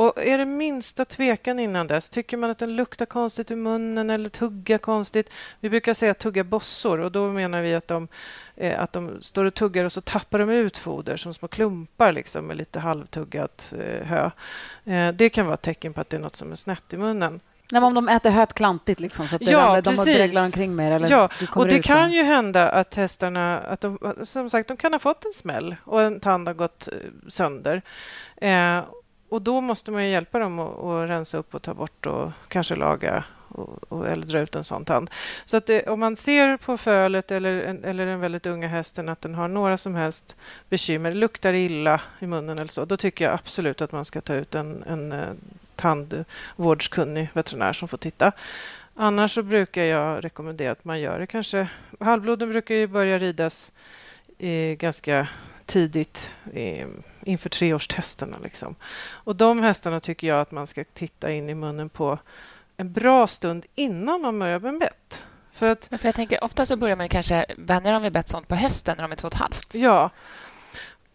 Och 0.03 0.23
är 0.23 0.37
det 0.37 0.45
minsta 0.45 1.05
tvekan 1.05 1.59
innan 1.59 1.87
dess, 1.87 2.09
tycker 2.09 2.37
man 2.37 2.49
att 2.49 2.57
den 2.57 2.75
luktar 2.75 3.05
konstigt 3.05 3.51
i 3.51 3.55
munnen 3.55 4.09
eller 4.09 4.29
tuggar 4.29 4.77
konstigt. 4.77 5.29
Vi 5.59 5.69
brukar 5.69 5.93
säga 5.93 6.13
tugga 6.13 6.43
bossor 6.43 6.99
och 6.99 7.11
då 7.11 7.27
menar 7.27 7.61
vi 7.61 7.75
att 7.75 7.87
de, 7.87 8.07
eh, 8.55 8.79
att 8.79 8.93
de 8.93 9.21
står 9.21 9.45
och 9.45 9.53
tuggar 9.53 9.85
och 9.85 9.91
så 9.91 10.01
tappar 10.01 10.39
de 10.39 10.49
ut 10.49 10.77
foder 10.77 11.17
som 11.17 11.33
små 11.33 11.47
klumpar 11.47 12.11
liksom, 12.11 12.47
med 12.47 12.57
lite 12.57 12.79
halvtuggat 12.79 13.73
eh, 13.79 14.07
hö. 14.07 14.29
Eh, 14.85 15.13
det 15.13 15.29
kan 15.29 15.45
vara 15.45 15.53
ett 15.53 15.61
tecken 15.61 15.93
på 15.93 16.01
att 16.01 16.09
det 16.09 16.17
är 16.17 16.21
något 16.21 16.35
som 16.35 16.51
är 16.51 16.55
snett 16.55 16.93
i 16.93 16.97
munnen. 16.97 17.39
Nej, 17.71 17.83
om 17.83 17.93
de 17.93 18.09
äter 18.09 18.29
höet 18.29 18.53
klantigt, 18.53 18.99
liksom, 18.99 19.27
så 19.27 19.35
att 19.35 19.41
ja, 19.41 19.81
de 19.81 19.95
dreglar 19.95 20.45
omkring 20.45 20.75
mer. 20.75 20.91
Eller 20.91 21.11
ja, 21.11 21.29
och 21.55 21.67
det 21.67 21.81
kan 21.81 22.11
ju 22.11 22.23
hända 22.23 22.69
att 22.69 22.95
hästarna 22.95 23.59
att 23.59 23.81
de, 23.81 24.15
som 24.23 24.49
sagt, 24.49 24.67
de 24.67 24.77
kan 24.77 24.93
ha 24.93 24.99
fått 24.99 25.25
en 25.25 25.33
smäll 25.33 25.75
och 25.83 26.01
en 26.01 26.19
tand 26.19 26.47
har 26.47 26.55
gått 26.55 26.87
eh, 26.87 26.93
sönder. 27.27 27.81
Eh, 28.37 28.79
och 29.33 29.41
Då 29.41 29.61
måste 29.61 29.91
man 29.91 30.09
hjälpa 30.09 30.39
dem 30.39 30.59
att, 30.59 31.09
rensa 31.09 31.37
upp 31.37 31.55
och 31.55 31.61
ta 31.61 31.73
bort 31.73 32.05
och 32.05 32.31
kanske 32.47 32.75
laga 32.75 33.23
och, 33.47 33.83
och, 33.89 34.07
eller 34.07 34.25
dra 34.25 34.39
ut 34.39 34.55
en 34.55 34.63
sån 34.63 34.85
tand. 34.85 35.09
Så 35.45 35.57
att 35.57 35.65
det, 35.65 35.87
om 35.87 35.99
man 35.99 36.15
ser 36.15 36.57
på 36.57 36.77
fölet 36.77 37.31
eller, 37.31 37.53
eller 37.83 38.05
den 38.05 38.19
väldigt 38.19 38.45
unga 38.45 38.67
hästen 38.67 39.09
att 39.09 39.21
den 39.21 39.35
har 39.35 39.47
några 39.47 39.77
som 39.77 39.95
helst 39.95 40.37
bekymmer, 40.69 41.13
luktar 41.13 41.53
illa 41.53 42.01
i 42.19 42.27
munnen 42.27 42.59
eller 42.59 42.67
så, 42.67 42.85
då 42.85 42.97
tycker 42.97 43.25
jag 43.25 43.33
absolut 43.33 43.81
att 43.81 43.91
man 43.91 44.05
ska 44.05 44.21
ta 44.21 44.33
ut 44.33 44.55
en, 44.55 44.83
en 44.83 45.11
eh, 45.11 45.27
tandvårdskunnig 45.75 47.29
veterinär 47.33 47.73
som 47.73 47.87
får 47.87 47.97
titta. 47.97 48.31
Annars 48.95 49.33
så 49.33 49.43
brukar 49.43 49.83
jag 49.83 50.25
rekommendera 50.25 50.71
att 50.71 50.85
man 50.85 50.99
gör 50.99 51.19
det 51.19 51.27
kanske... 51.27 51.67
Halvbloden 51.99 52.49
brukar 52.49 52.75
ju 52.75 52.87
börja 52.87 53.17
ridas 53.17 53.71
eh, 54.37 54.75
ganska 54.77 55.27
tidigt 55.65 56.35
eh, 56.53 56.87
inför 57.25 57.49
treårstesterna. 57.49 58.37
Liksom. 58.43 58.75
Och 59.09 59.35
de 59.35 59.59
hästarna 59.59 59.99
tycker 59.99 60.27
jag 60.27 60.41
att 60.41 60.51
man 60.51 60.67
ska 60.67 60.83
titta 60.83 61.31
in 61.31 61.49
i 61.49 61.55
munnen 61.55 61.89
på 61.89 62.19
en 62.77 62.91
bra 62.91 63.27
stund 63.27 63.65
innan 63.75 64.21
man 64.21 64.39
börjar 64.39 64.59
med 64.59 64.79
bett. 64.79 65.25
För 65.51 65.67
att, 65.67 65.85
för 65.85 66.05
jag 66.05 66.15
tänker, 66.15 66.43
ofta 66.43 66.65
så 66.65 66.75
börjar 66.75 66.95
man 66.95 67.09
kanske 67.09 67.45
vänja 67.57 67.91
dem 67.91 68.03
vid 68.03 68.11
bett 68.11 68.29
sånt 68.29 68.47
på 68.47 68.55
hösten 68.55 68.97
när 68.97 69.03
de 69.03 69.11
är 69.11 69.15
två 69.15 69.27
och 69.27 69.33
ett 69.33 69.39
halvt. 69.39 69.75
Ja, 69.75 70.09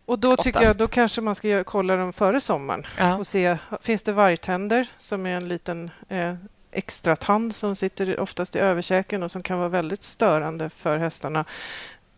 och 0.09 0.19
då 0.19 0.37
tycker 0.37 0.63
jag 0.63 0.77
då 0.77 0.87
kanske 0.87 1.21
man 1.21 1.35
ska 1.35 1.65
kolla 1.65 1.97
dem 1.97 2.13
före 2.13 2.41
sommaren 2.41 2.87
ja. 2.99 3.17
och 3.17 3.27
se, 3.27 3.59
finns 3.81 4.03
det 4.03 4.13
vargtänder 4.13 4.87
som 4.99 5.27
är 5.27 5.37
en 5.37 5.49
liten 5.49 5.91
eh, 6.09 6.35
extra 6.71 7.17
tand 7.17 7.55
som 7.55 7.77
sitter 7.77 8.21
oftast 8.21 8.57
i 8.57 8.59
överkäken 8.59 9.23
och 9.23 9.31
som 9.31 9.43
kan 9.43 9.59
vara 9.59 9.69
väldigt 9.69 10.03
störande 10.03 10.71
för 10.71 10.99
hästarna 10.99 11.45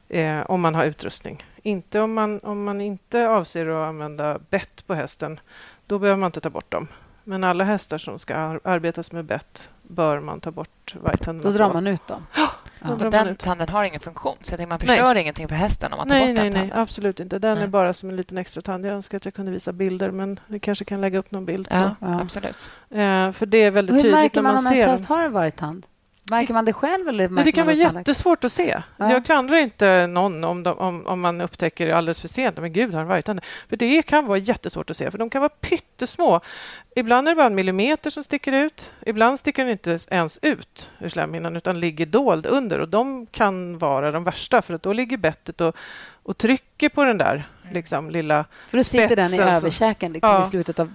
eh, 0.08 0.40
om 0.40 0.60
man 0.60 0.74
har 0.74 0.84
utrustning. 0.84 1.44
Inte 1.62 2.00
om 2.00 2.14
man, 2.14 2.40
om 2.40 2.64
man 2.64 2.80
inte 2.80 3.28
avser 3.28 3.66
att 3.66 3.88
använda 3.88 4.38
bett 4.50 4.86
på 4.86 4.94
hästen. 4.94 5.40
Då 5.86 5.98
behöver 5.98 6.18
man 6.20 6.28
inte 6.28 6.40
ta 6.40 6.50
bort 6.50 6.72
dem. 6.72 6.88
Men 7.24 7.44
alla 7.44 7.64
hästar 7.64 7.98
som 7.98 8.18
ska 8.18 8.34
arbetas 8.64 9.12
med 9.12 9.24
bett 9.24 9.70
bör 9.82 10.20
man 10.20 10.40
ta 10.40 10.50
bort 10.50 10.94
vargtänderna 11.02 11.50
Då 11.50 11.58
drar 11.58 11.72
man 11.72 11.86
ut 11.86 12.06
dem? 12.06 12.26
Ja, 12.36 12.92
och 12.92 13.10
den 13.10 13.36
tanden 13.36 13.68
har 13.68 13.84
ingen 13.84 14.00
funktion, 14.00 14.36
så 14.42 14.52
jag 14.52 14.58
tänker 14.58 14.68
man 14.68 14.78
förstör 14.78 15.14
nej. 15.14 15.22
ingenting 15.22 15.48
för 15.48 15.54
hästen 15.54 15.92
om 15.92 15.96
man 15.96 16.08
tar 16.08 16.14
nej, 16.14 16.26
bort 16.26 16.34
nej, 16.34 16.44
den 16.44 16.52
tanden. 16.52 16.70
Nej, 16.74 16.82
absolut 16.82 17.20
inte. 17.20 17.38
Den 17.38 17.54
nej. 17.54 17.64
är 17.64 17.68
bara 17.68 17.92
som 17.92 18.08
en 18.08 18.16
liten 18.16 18.38
extra 18.38 18.62
tand. 18.62 18.86
Jag 18.86 18.92
önskar 18.92 19.16
att 19.16 19.24
jag 19.24 19.34
kunde 19.34 19.52
visa 19.52 19.72
bilder, 19.72 20.10
men 20.10 20.40
vi 20.46 20.60
kanske 20.60 20.84
kan 20.84 21.00
lägga 21.00 21.18
upp 21.18 21.30
någon 21.30 21.44
bild. 21.44 21.68
Ja, 21.70 21.96
ja. 22.00 22.20
absolut. 22.20 22.70
Eh, 22.90 23.32
för 23.32 23.46
det 23.46 23.58
är 23.58 23.70
väldigt 23.70 23.94
Hur 23.94 24.00
tydligt 24.00 24.18
märker 24.18 24.42
man, 24.42 24.54
man 24.54 24.66
om 24.66 24.72
en 24.72 24.88
häst 24.88 25.04
har 25.04 25.22
en 25.22 25.32
vargtand? 25.32 25.86
Märker 26.30 26.54
man 26.54 26.64
det 26.64 26.72
själv? 26.72 27.08
Eller 27.08 27.28
Men 27.28 27.44
det 27.44 27.52
kan 27.52 27.66
vara 27.66 27.76
jättesvårt 27.76 28.44
att 28.44 28.52
se. 28.52 28.82
Ja. 28.96 29.12
Jag 29.12 29.24
klandrar 29.24 29.56
inte 29.56 30.06
någon 30.06 30.44
om, 30.44 30.62
de, 30.62 30.78
om, 30.78 31.06
om 31.06 31.20
man 31.20 31.40
upptäcker 31.40 31.88
alldeles 31.88 32.20
för 32.20 32.28
sent. 32.28 32.56
Men 32.56 32.72
gud, 32.72 32.94
har 32.94 33.00
en 33.00 33.06
vargtand? 33.06 33.40
För 33.68 33.76
det 33.76 34.02
kan 34.02 34.26
vara 34.26 34.38
jättesvårt 34.38 34.90
att 34.90 34.96
se, 34.96 35.10
för 35.10 35.18
de 35.18 35.30
kan 35.30 35.40
vara 35.40 35.48
pyttesmå. 35.60 36.40
Ibland 36.96 37.28
är 37.28 37.32
det 37.32 37.36
bara 37.36 37.46
en 37.46 37.54
millimeter 37.54 38.10
som 38.10 38.22
sticker 38.22 38.52
ut. 38.52 38.94
Ibland 39.06 39.38
sticker 39.38 39.64
den 39.64 39.72
inte 39.72 39.98
ens 40.10 40.38
ut 40.42 40.90
ur 40.98 41.08
slemhinnan, 41.08 41.56
utan 41.56 41.80
ligger 41.80 42.06
dold 42.06 42.46
under. 42.46 42.78
Och 42.78 42.88
De 42.88 43.26
kan 43.26 43.78
vara 43.78 44.10
de 44.10 44.24
värsta, 44.24 44.62
för 44.62 44.74
att 44.74 44.82
då 44.82 44.92
ligger 44.92 45.16
bettet 45.16 45.60
och, 45.60 45.76
och 46.22 46.38
trycker 46.38 46.88
på 46.88 47.04
den 47.04 47.18
där 47.18 47.48
mm. 47.62 47.74
liksom, 47.74 48.10
lilla 48.10 48.44
För 48.68 48.76
då 48.76 48.84
sitter 48.84 49.16
den 49.16 49.34
i 49.34 49.38
överkäken 49.38 50.12
liksom, 50.12 50.30
ja. 50.30 50.46
i 50.46 50.50
slutet 50.50 50.78
av 50.78 50.92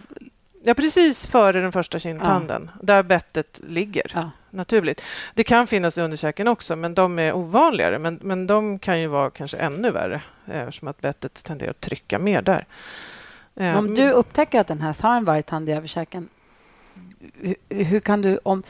Ja, 0.68 0.74
precis 0.74 1.28
före 1.28 1.62
den 1.62 1.72
första 1.72 2.00
kindtanden, 2.00 2.72
ja. 2.74 2.86
där 2.86 3.04
bettet 3.04 3.62
ligger. 3.68 4.32
Naturligt. 4.56 5.02
Det 5.34 5.44
kan 5.44 5.68
finnas 5.68 5.98
i 5.98 6.02
underkäken 6.02 6.48
också, 6.48 6.76
men 6.76 6.96
de 6.96 7.20
är 7.20 7.34
ovanligare. 7.34 8.00
Men, 8.00 8.20
men 8.22 8.48
de 8.48 8.80
kan 8.80 9.02
ju 9.02 9.08
vara 9.08 9.30
kanske 9.30 9.58
ännu 9.58 9.91
värre 9.91 10.22
eftersom 10.46 10.88
att 10.88 11.02
bettet 11.02 11.44
tenderar 11.44 11.72
att 11.72 11.82
trycka 11.82 12.20
mer 12.20 12.41
där. 12.41 12.65
Om 13.78 13.96
du 13.96 14.10
upptäcker 14.12 14.60
att 14.60 14.70
en 14.70 14.82
häst 14.82 15.02
har 15.02 15.18
en 15.18 15.26
vargtand 15.26 15.70
i 15.70 15.72
överkäken, 15.72 16.30
hur, 17.34 17.56
hur, 17.70 18.00
kan 18.00 18.22
du... 18.22 18.39
om 18.44 18.63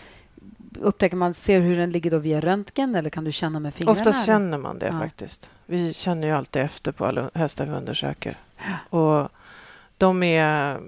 Upptäcker 0.79 1.15
man, 1.17 1.33
ser 1.33 1.59
hur 1.59 1.77
den 1.77 1.89
ligger 1.89 2.11
då 2.11 2.17
via 2.17 2.41
röntgen 2.41 2.95
eller 2.95 3.09
kan 3.09 3.23
du 3.23 3.31
känna 3.31 3.59
med 3.59 3.73
fingrarna? 3.73 3.99
Oftast 3.99 4.25
känner 4.25 4.57
man 4.57 4.79
det 4.79 4.85
ja. 4.85 4.99
faktiskt. 4.99 5.53
Vi 5.65 5.93
känner 5.93 6.27
ju 6.27 6.33
alltid 6.33 6.61
efter 6.61 6.91
på 6.91 7.05
alla 7.05 7.29
hästar 7.33 7.65
vi 7.65 7.71
undersöker. 7.71 8.37
Och 8.89 9.29
de 9.97 10.23
är 10.23 10.79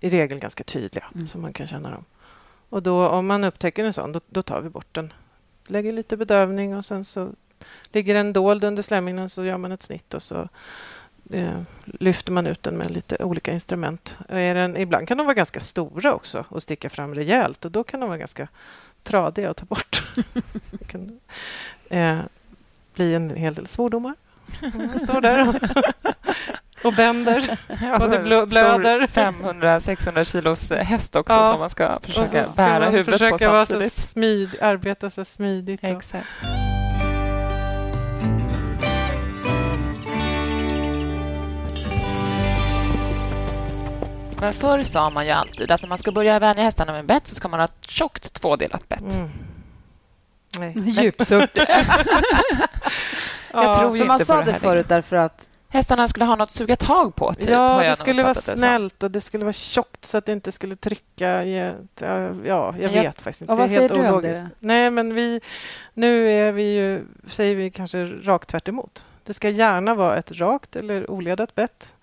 i 0.00 0.08
regel 0.08 0.38
ganska 0.38 0.64
tydliga, 0.64 1.04
mm. 1.14 1.26
så 1.26 1.38
man 1.38 1.52
kan 1.52 1.66
känna 1.66 1.90
dem. 1.90 2.04
Och 2.70 2.82
då, 2.82 3.08
om 3.08 3.26
man 3.26 3.44
upptäcker 3.44 3.84
en 3.84 3.92
sån, 3.92 4.12
då, 4.12 4.20
då, 4.28 4.42
tar 4.42 4.60
vi 4.60 4.68
bort 4.68 4.94
den. 4.94 5.12
Lägger 5.66 5.92
lite 5.92 6.16
bedövning 6.16 6.76
och 6.76 6.84
sen 6.84 7.04
så 7.04 7.28
ligger 7.92 8.14
den 8.14 8.32
dold 8.32 8.64
under 8.64 8.82
slemhinnan 8.82 9.28
så 9.28 9.44
gör 9.44 9.58
man 9.58 9.72
ett 9.72 9.82
snitt 9.82 10.14
och 10.14 10.22
så 10.22 10.48
eh, 11.30 11.62
lyfter 11.84 12.32
man 12.32 12.46
ut 12.46 12.62
den 12.62 12.76
med 12.76 12.90
lite 12.90 13.24
olika 13.24 13.52
instrument. 13.52 14.18
Den, 14.28 14.76
ibland 14.76 15.08
kan 15.08 15.16
de 15.16 15.26
vara 15.26 15.34
ganska 15.34 15.60
stora 15.60 16.14
också 16.14 16.44
och 16.48 16.62
sticka 16.62 16.90
fram 16.90 17.14
rejält 17.14 17.64
och 17.64 17.70
då 17.70 17.84
kan 17.84 18.00
de 18.00 18.08
vara 18.08 18.18
ganska 18.18 18.48
tradiga 19.02 19.50
att 19.50 19.56
ta 19.56 19.64
bort. 19.64 20.02
det 20.70 20.84
kan 20.86 21.20
eh, 21.88 22.18
bli 22.94 23.14
en 23.14 23.30
hel 23.30 23.54
del 23.54 23.66
svordomar. 23.66 24.14
Mm, 24.74 24.98
står 24.98 25.20
där 25.20 25.48
och 25.48 25.54
bänder 26.96 27.58
alltså, 27.68 28.04
och 28.04 28.10
det 28.10 28.18
blöder. 28.18 29.00
500-600 29.06 30.24
kilos 30.24 30.70
häst 30.70 31.16
också 31.16 31.34
ja. 31.34 31.50
som 31.50 31.60
man 31.60 31.70
ska 31.70 32.00
försöka 32.02 32.44
ska 32.44 32.52
bära 32.56 32.80
man 32.80 32.92
huvudet 32.92 33.12
försöka 33.12 33.50
på 33.50 33.66
samtidigt. 33.66 33.92
Så 33.92 34.00
smid, 34.00 34.50
arbeta 34.60 35.10
så 35.10 35.24
smidigt. 35.24 35.80
Exakt. 35.82 36.26
Men 44.40 44.52
förr 44.52 44.82
sa 44.82 45.10
man 45.10 45.26
ju 45.26 45.30
alltid 45.30 45.70
att 45.70 45.82
när 45.82 45.88
man 45.88 45.98
ska 45.98 46.12
börja 46.12 46.38
vänja 46.38 46.62
hästarna 46.62 46.92
med 46.92 47.06
bett 47.06 47.26
så 47.26 47.34
ska 47.34 47.48
man 47.48 47.60
ha 47.60 47.64
ett 47.64 47.84
tjockt 47.86 48.32
tvådelat 48.32 48.88
bett. 48.88 49.00
Mm. 49.00 49.28
Djupsuck. 50.86 51.50
jag 53.52 53.76
tror 53.76 53.96
ju 53.96 54.02
inte 54.02 54.08
man 54.08 54.24
sa 54.24 54.36
det, 54.36 54.52
det 54.52 54.58
förut 54.58 54.88
därför 54.88 55.16
att 55.16 55.47
hästarna 55.68 56.08
skulle 56.08 56.24
ha 56.24 56.36
något 56.36 56.48
att 56.48 56.50
suga 56.50 56.76
tag 56.76 57.14
på. 57.14 57.34
Typ, 57.34 57.48
ja, 57.48 57.82
det 57.82 57.96
skulle 57.96 58.22
vara 58.22 58.34
snällt 58.34 59.02
och 59.02 59.10
det 59.10 59.20
skulle 59.20 59.44
vara 59.44 59.52
tjockt 59.52 60.04
så 60.04 60.18
att 60.18 60.26
det 60.26 60.32
inte 60.32 60.52
skulle 60.52 60.76
trycka. 60.76 61.44
Ja, 61.44 61.64
jag 62.44 62.72
vet 62.74 63.04
jag, 63.04 63.14
faktiskt 63.14 63.40
inte. 63.40 63.54
Vad 63.54 63.58
det 63.58 63.74
är 63.74 63.80
helt 63.80 63.92
säger 63.92 64.10
ologiskt. 64.10 64.44
Nej, 64.58 64.90
men 64.90 65.14
vi, 65.14 65.40
nu 65.94 66.32
är 66.32 66.52
vi 66.52 66.62
ju, 66.62 67.04
säger 67.26 67.54
vi 67.54 67.70
kanske 67.70 68.04
rakt 68.04 68.48
tvärt 68.48 68.68
emot. 68.68 69.04
Det 69.24 69.34
ska 69.34 69.48
gärna 69.48 69.94
vara 69.94 70.16
ett 70.16 70.32
rakt 70.32 70.76
eller 70.76 71.10
oledat 71.10 71.54
bett 71.54 71.96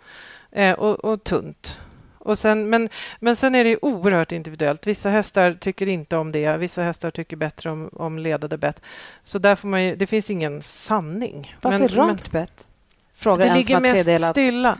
eh, 0.52 0.74
och, 0.74 1.06
och 1.06 1.24
tunt. 1.24 1.82
Och 2.18 2.40
sen, 2.40 2.70
men, 2.70 2.90
men 3.20 3.36
sen 3.36 3.56
är 3.56 3.64
det 3.64 3.78
oerhört 3.82 4.32
individuellt. 4.32 4.88
Vissa 4.88 5.10
hästar 5.10 5.52
tycker 5.52 5.90
inte 5.90 6.18
om 6.18 6.32
det. 6.32 6.58
Vissa 6.58 6.84
hästar 6.84 7.12
tycker 7.12 7.38
bättre 7.38 7.72
om, 7.72 7.90
om 7.94 8.20
ledade 8.20 8.58
bett. 8.58 8.82
Så 9.24 9.40
där 9.40 9.56
får 9.56 9.68
man 9.68 9.84
ju, 9.84 9.96
det 9.96 10.08
finns 10.08 10.30
ingen 10.30 10.62
sanning. 10.62 11.56
Varför 11.62 11.80
men, 11.80 11.88
rakt 11.88 12.32
bett? 12.32 12.68
Fråga 13.16 13.46
det 13.46 13.54
ligger 13.54 13.80
mest 13.80 14.04
tredelat. 14.04 14.32
stilla. 14.32 14.78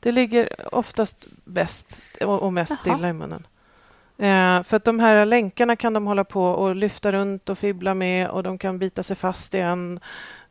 Det 0.00 0.12
ligger 0.12 0.74
oftast 0.74 1.26
bäst 1.44 2.16
och 2.20 2.52
mest 2.52 2.70
Jaha. 2.70 2.78
stilla 2.96 3.08
i 3.08 3.12
munnen. 3.12 3.46
Eh, 4.18 4.62
för 4.62 4.76
att 4.76 4.84
de 4.84 5.00
här 5.00 5.24
länkarna 5.24 5.76
kan 5.76 5.92
de 5.92 6.06
hålla 6.06 6.24
på 6.24 6.44
och 6.44 6.76
lyfta 6.76 7.12
runt 7.12 7.48
och 7.48 7.58
fibbla 7.58 7.94
med 7.94 8.28
och 8.28 8.42
de 8.42 8.58
kan 8.58 8.78
bita 8.78 9.02
sig 9.02 9.16
fast 9.16 9.54
igen. 9.54 10.00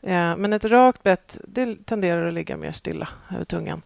Eh, 0.02 0.36
men 0.38 0.54
ett 0.54 0.66
rakt 0.66 1.04
bett 1.04 1.38
det 1.44 1.86
tenderar 1.86 2.28
att 2.28 2.34
ligga 2.34 2.58
mer 2.58 2.72
stilla 2.72 3.08
över 3.36 3.46
tungan. 3.46 3.82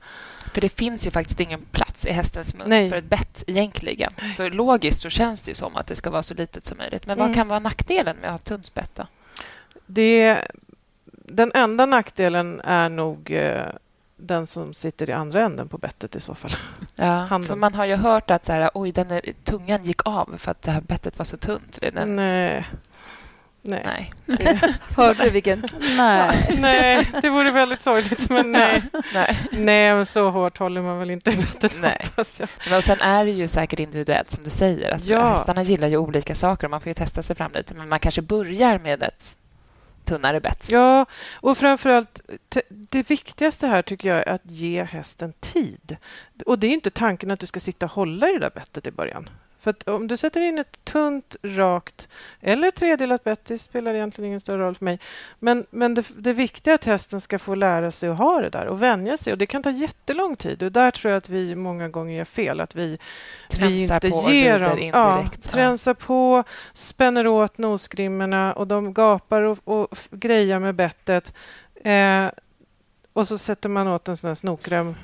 För 0.53 0.61
det 0.61 0.69
finns 0.69 1.07
ju 1.07 1.11
faktiskt 1.11 1.39
ingen 1.39 1.61
plats 1.61 2.05
i 2.05 2.11
hästens 2.11 2.55
mun 2.55 2.69
Nej. 2.69 2.89
för 2.89 2.97
ett 2.97 3.09
bett 3.09 3.43
egentligen. 3.47 4.11
Så 4.33 4.49
logiskt 4.49 5.01
så 5.01 5.09
känns 5.09 5.41
det 5.41 5.55
som 5.55 5.75
att 5.75 5.87
det 5.87 5.95
ska 5.95 6.09
vara 6.09 6.23
så 6.23 6.33
litet 6.33 6.65
som 6.65 6.77
möjligt. 6.77 7.05
Men 7.05 7.17
mm. 7.17 7.27
vad 7.27 7.35
kan 7.35 7.47
vara 7.47 7.59
nackdelen 7.59 8.17
med 8.17 8.29
att 8.29 8.49
ha 8.49 8.55
tunt 8.55 8.73
bett? 8.73 8.99
Det 9.85 10.37
den 11.35 11.51
enda 11.53 11.85
nackdelen 11.85 12.61
är 12.63 12.89
nog 12.89 13.31
eh, 13.31 13.65
den 14.17 14.47
som 14.47 14.73
sitter 14.73 15.09
i 15.09 15.13
andra 15.13 15.41
änden 15.41 15.67
på 15.67 15.77
bettet 15.77 16.15
i 16.15 16.19
så 16.19 16.35
fall. 16.35 16.51
Ja, 16.95 17.27
för 17.47 17.55
man 17.55 17.73
har 17.73 17.85
ju 17.85 17.95
hört 17.95 18.31
att 18.31 18.45
så 18.45 18.51
här, 18.53 18.69
oj, 18.73 18.91
den 18.91 19.11
är, 19.11 19.21
tungan 19.43 19.83
gick 19.83 20.07
av 20.07 20.35
för 20.37 20.51
att 20.51 20.61
det 20.61 20.71
här 20.71 20.81
bettet 20.81 21.17
var 21.17 21.25
så 21.25 21.37
tunt. 21.37 21.79
Den... 21.93 22.15
Nej. 22.15 22.65
Nej. 23.63 24.13
nej. 24.25 24.59
Hörde 24.95 25.23
du 25.23 25.29
vilken? 25.29 25.67
Nej. 25.97 26.55
nej, 26.59 27.09
det 27.21 27.29
vore 27.29 27.51
väldigt 27.51 27.81
sorgligt, 27.81 28.29
men 28.29 28.51
nej. 28.51 28.83
nej. 29.13 29.37
nej, 29.51 29.93
men 29.93 30.05
så 30.05 30.29
hårt 30.29 30.57
håller 30.57 30.81
man 30.81 30.99
väl 30.99 31.09
inte 31.09 31.31
i 31.31 31.35
bettet, 31.35 31.75
nej. 31.79 32.01
hoppas 32.03 32.39
jag. 32.39 32.49
Men 32.69 32.77
och 32.77 32.83
sen 32.83 33.01
är 33.01 33.25
det 33.25 33.31
ju 33.31 33.47
säkert 33.47 33.79
individuellt, 33.79 34.29
som 34.29 34.43
du 34.43 34.49
säger. 34.49 34.91
Alltså, 34.91 35.09
ja. 35.09 35.29
Hästarna 35.29 35.63
gillar 35.63 35.87
ju 35.87 35.97
olika 35.97 36.35
saker 36.35 36.67
och 36.67 36.71
man 36.71 36.81
får 36.81 36.89
ju 36.89 36.93
testa 36.93 37.21
sig 37.21 37.35
fram 37.35 37.51
lite. 37.51 37.73
Men 37.73 37.89
man 37.89 37.99
kanske 37.99 38.21
börjar 38.21 38.79
med 38.79 39.03
ett 39.03 39.37
tunnare 40.05 40.39
bets. 40.39 40.69
Ja, 40.69 41.05
och 41.33 41.57
framför 41.57 41.89
allt 41.89 42.21
det 42.69 43.09
viktigaste 43.09 43.67
här 43.67 43.81
tycker 43.81 44.09
jag 44.09 44.17
är 44.27 44.31
att 44.31 44.41
ge 44.43 44.83
hästen 44.83 45.33
tid. 45.39 45.97
Och 46.45 46.59
det 46.59 46.67
är 46.67 46.71
inte 46.71 46.89
tanken 46.89 47.31
att 47.31 47.39
du 47.39 47.47
ska 47.47 47.59
sitta 47.59 47.85
och 47.85 47.91
hålla 47.91 48.29
i 48.29 48.33
det 48.33 48.39
där 48.39 48.49
bettet 48.49 48.87
i 48.87 48.91
början. 48.91 49.29
För 49.61 49.89
om 49.89 50.07
du 50.07 50.17
sätter 50.17 50.41
in 50.41 50.59
ett 50.59 50.85
tunt, 50.85 51.35
rakt 51.43 52.07
eller 52.39 52.71
tredelat 52.71 53.23
bett, 53.23 53.45
det 53.45 53.57
spelar 53.57 53.93
egentligen 53.93 54.27
ingen 54.27 54.39
större 54.39 54.61
roll 54.61 54.75
för 54.75 54.85
mig. 54.85 54.99
Men, 55.39 55.65
men 55.69 55.93
det, 55.93 56.05
det 56.17 56.33
viktiga 56.33 56.73
är 56.73 56.75
att 56.75 56.85
hästen 56.85 57.21
ska 57.21 57.39
få 57.39 57.55
lära 57.55 57.91
sig 57.91 58.09
att 58.09 58.17
ha 58.17 58.41
det 58.41 58.49
där 58.49 58.65
och 58.65 58.81
vänja 58.81 59.17
sig. 59.17 59.33
Och 59.33 59.39
Det 59.39 59.45
kan 59.45 59.63
ta 59.63 59.71
jättelång 59.71 60.35
tid. 60.35 60.63
Och 60.63 60.71
Där 60.71 60.91
tror 60.91 61.11
jag 61.11 61.17
att 61.17 61.29
vi 61.29 61.55
många 61.55 61.89
gånger 61.89 62.17
gör 62.17 62.25
fel. 62.25 62.59
Att 62.59 62.75
vi, 62.75 62.97
vi 63.59 63.81
inte 63.81 64.09
på 64.09 64.31
ger 64.31 64.59
dem... 64.59 64.77
Indirekt. 64.79 65.39
Ja, 65.43 65.49
tränsar 65.51 65.93
på, 65.93 66.43
spänner 66.73 67.27
åt 67.27 67.57
nosgrimmorna 67.57 68.53
och 68.53 68.67
de 68.67 68.93
gapar 68.93 69.41
och, 69.41 69.59
och 69.63 69.97
grejar 70.11 70.59
med 70.59 70.75
bettet. 70.75 71.33
Eh, 71.83 72.27
och 73.13 73.27
så 73.27 73.37
sätter 73.37 73.69
man 73.69 73.87
åt 73.87 74.07
en 74.07 74.17
sån 74.17 74.27
här 74.27 74.35
snokrem 74.35 74.95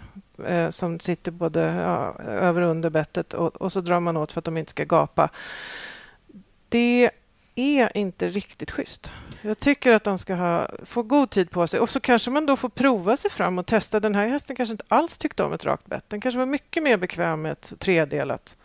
eh, 0.45 0.69
som 0.69 1.00
sitter 1.00 1.32
både 1.32 1.62
ja, 1.62 2.15
över 2.23 2.62
och 2.62 2.71
under 2.71 2.89
bettet 2.89 3.34
och, 3.34 3.56
och, 3.56 3.71
så 3.71 3.82
drar 3.82 4.00
man 4.00 4.17
åt 4.17 4.32
för 4.32 4.41
att 4.41 4.45
de 4.45 4.58
inte 4.58 4.71
ska 4.71 4.84
gapa. 4.84 5.30
Det 6.69 7.12
är 7.56 7.97
inte 7.97 8.30
riktigt 8.30 8.71
schysst. 8.71 9.13
Jag 9.41 9.60
tycker 9.60 9.93
att 9.93 10.04
de 10.04 10.17
ska 10.17 10.36
ha, 10.36 10.67
få 10.86 11.04
god 11.04 11.30
tid 11.30 11.52
på 11.52 11.67
sig. 11.67 11.80
Och 11.80 11.89
så 11.89 12.00
kanske 12.00 12.32
man 12.32 12.45
då 12.45 12.56
får 12.56 12.69
prova 12.69 13.17
sig 13.17 13.32
fram 13.32 13.60
och 13.60 13.65
testa. 13.65 14.00
Den 14.00 14.15
här 14.15 14.28
hästen 14.28 14.56
kanske 14.56 14.71
inte 14.71 14.86
alls 14.88 15.17
tyckte 15.17 15.43
om 15.43 15.54
ett 15.54 15.65
rakt 15.65 15.86
bett. 15.86 16.10
Den 16.10 16.21
kanske 16.21 16.39
var 16.39 16.45
mycket 16.45 16.84
mer 16.84 16.97
bekväm 16.97 17.41
med 17.41 17.52
ett 17.52 17.73
tredelat. 17.80 18.56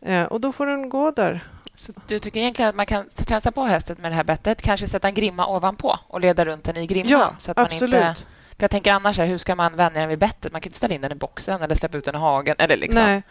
Eh, 0.00 0.24
och 0.24 0.40
då 0.40 0.52
får 0.52 0.66
den 0.66 0.88
gå 0.88 1.10
där. 1.10 1.48
Så 1.74 1.92
du 2.06 2.18
tycker 2.18 2.40
egentligen 2.40 2.68
att 2.68 2.74
man 2.74 2.86
kan 2.86 3.08
tränsa 3.14 3.52
på 3.52 3.64
hästen 3.64 3.96
med 4.00 4.10
det 4.10 4.14
här 4.14 4.24
bettet, 4.24 4.62
kanske 4.62 4.86
sätta 4.86 5.08
en 5.08 5.14
grimma 5.14 5.46
ovanpå 5.46 5.98
och 6.08 6.20
leda 6.20 6.44
runt 6.44 6.64
den 6.64 6.76
i 6.76 6.86
grimman? 6.86 7.10
Ja, 7.10 7.34
så 7.38 7.50
att 7.50 7.58
absolut. 7.58 8.00
Man 8.00 8.08
inte 8.08 8.22
för 8.60 8.64
jag 8.64 8.70
tänker 8.70 8.92
annars, 8.92 9.18
hur 9.18 9.38
ska 9.38 9.54
man 9.54 9.76
vänja 9.76 10.00
den 10.00 10.08
vid 10.08 10.18
bettet? 10.18 10.52
Man 10.52 10.60
kan 10.60 10.68
inte 10.68 10.76
ställa 10.76 10.94
in 10.94 11.00
den 11.00 11.12
i 11.12 11.14
boxen 11.14 11.62
eller 11.62 11.74
släppa 11.74 11.98
ut 11.98 12.04
den 12.04 12.14
i 12.14 12.18
hagen. 12.18 12.54
Eller 12.58 12.76
liksom. 12.76 13.04
Nej, 13.04 13.22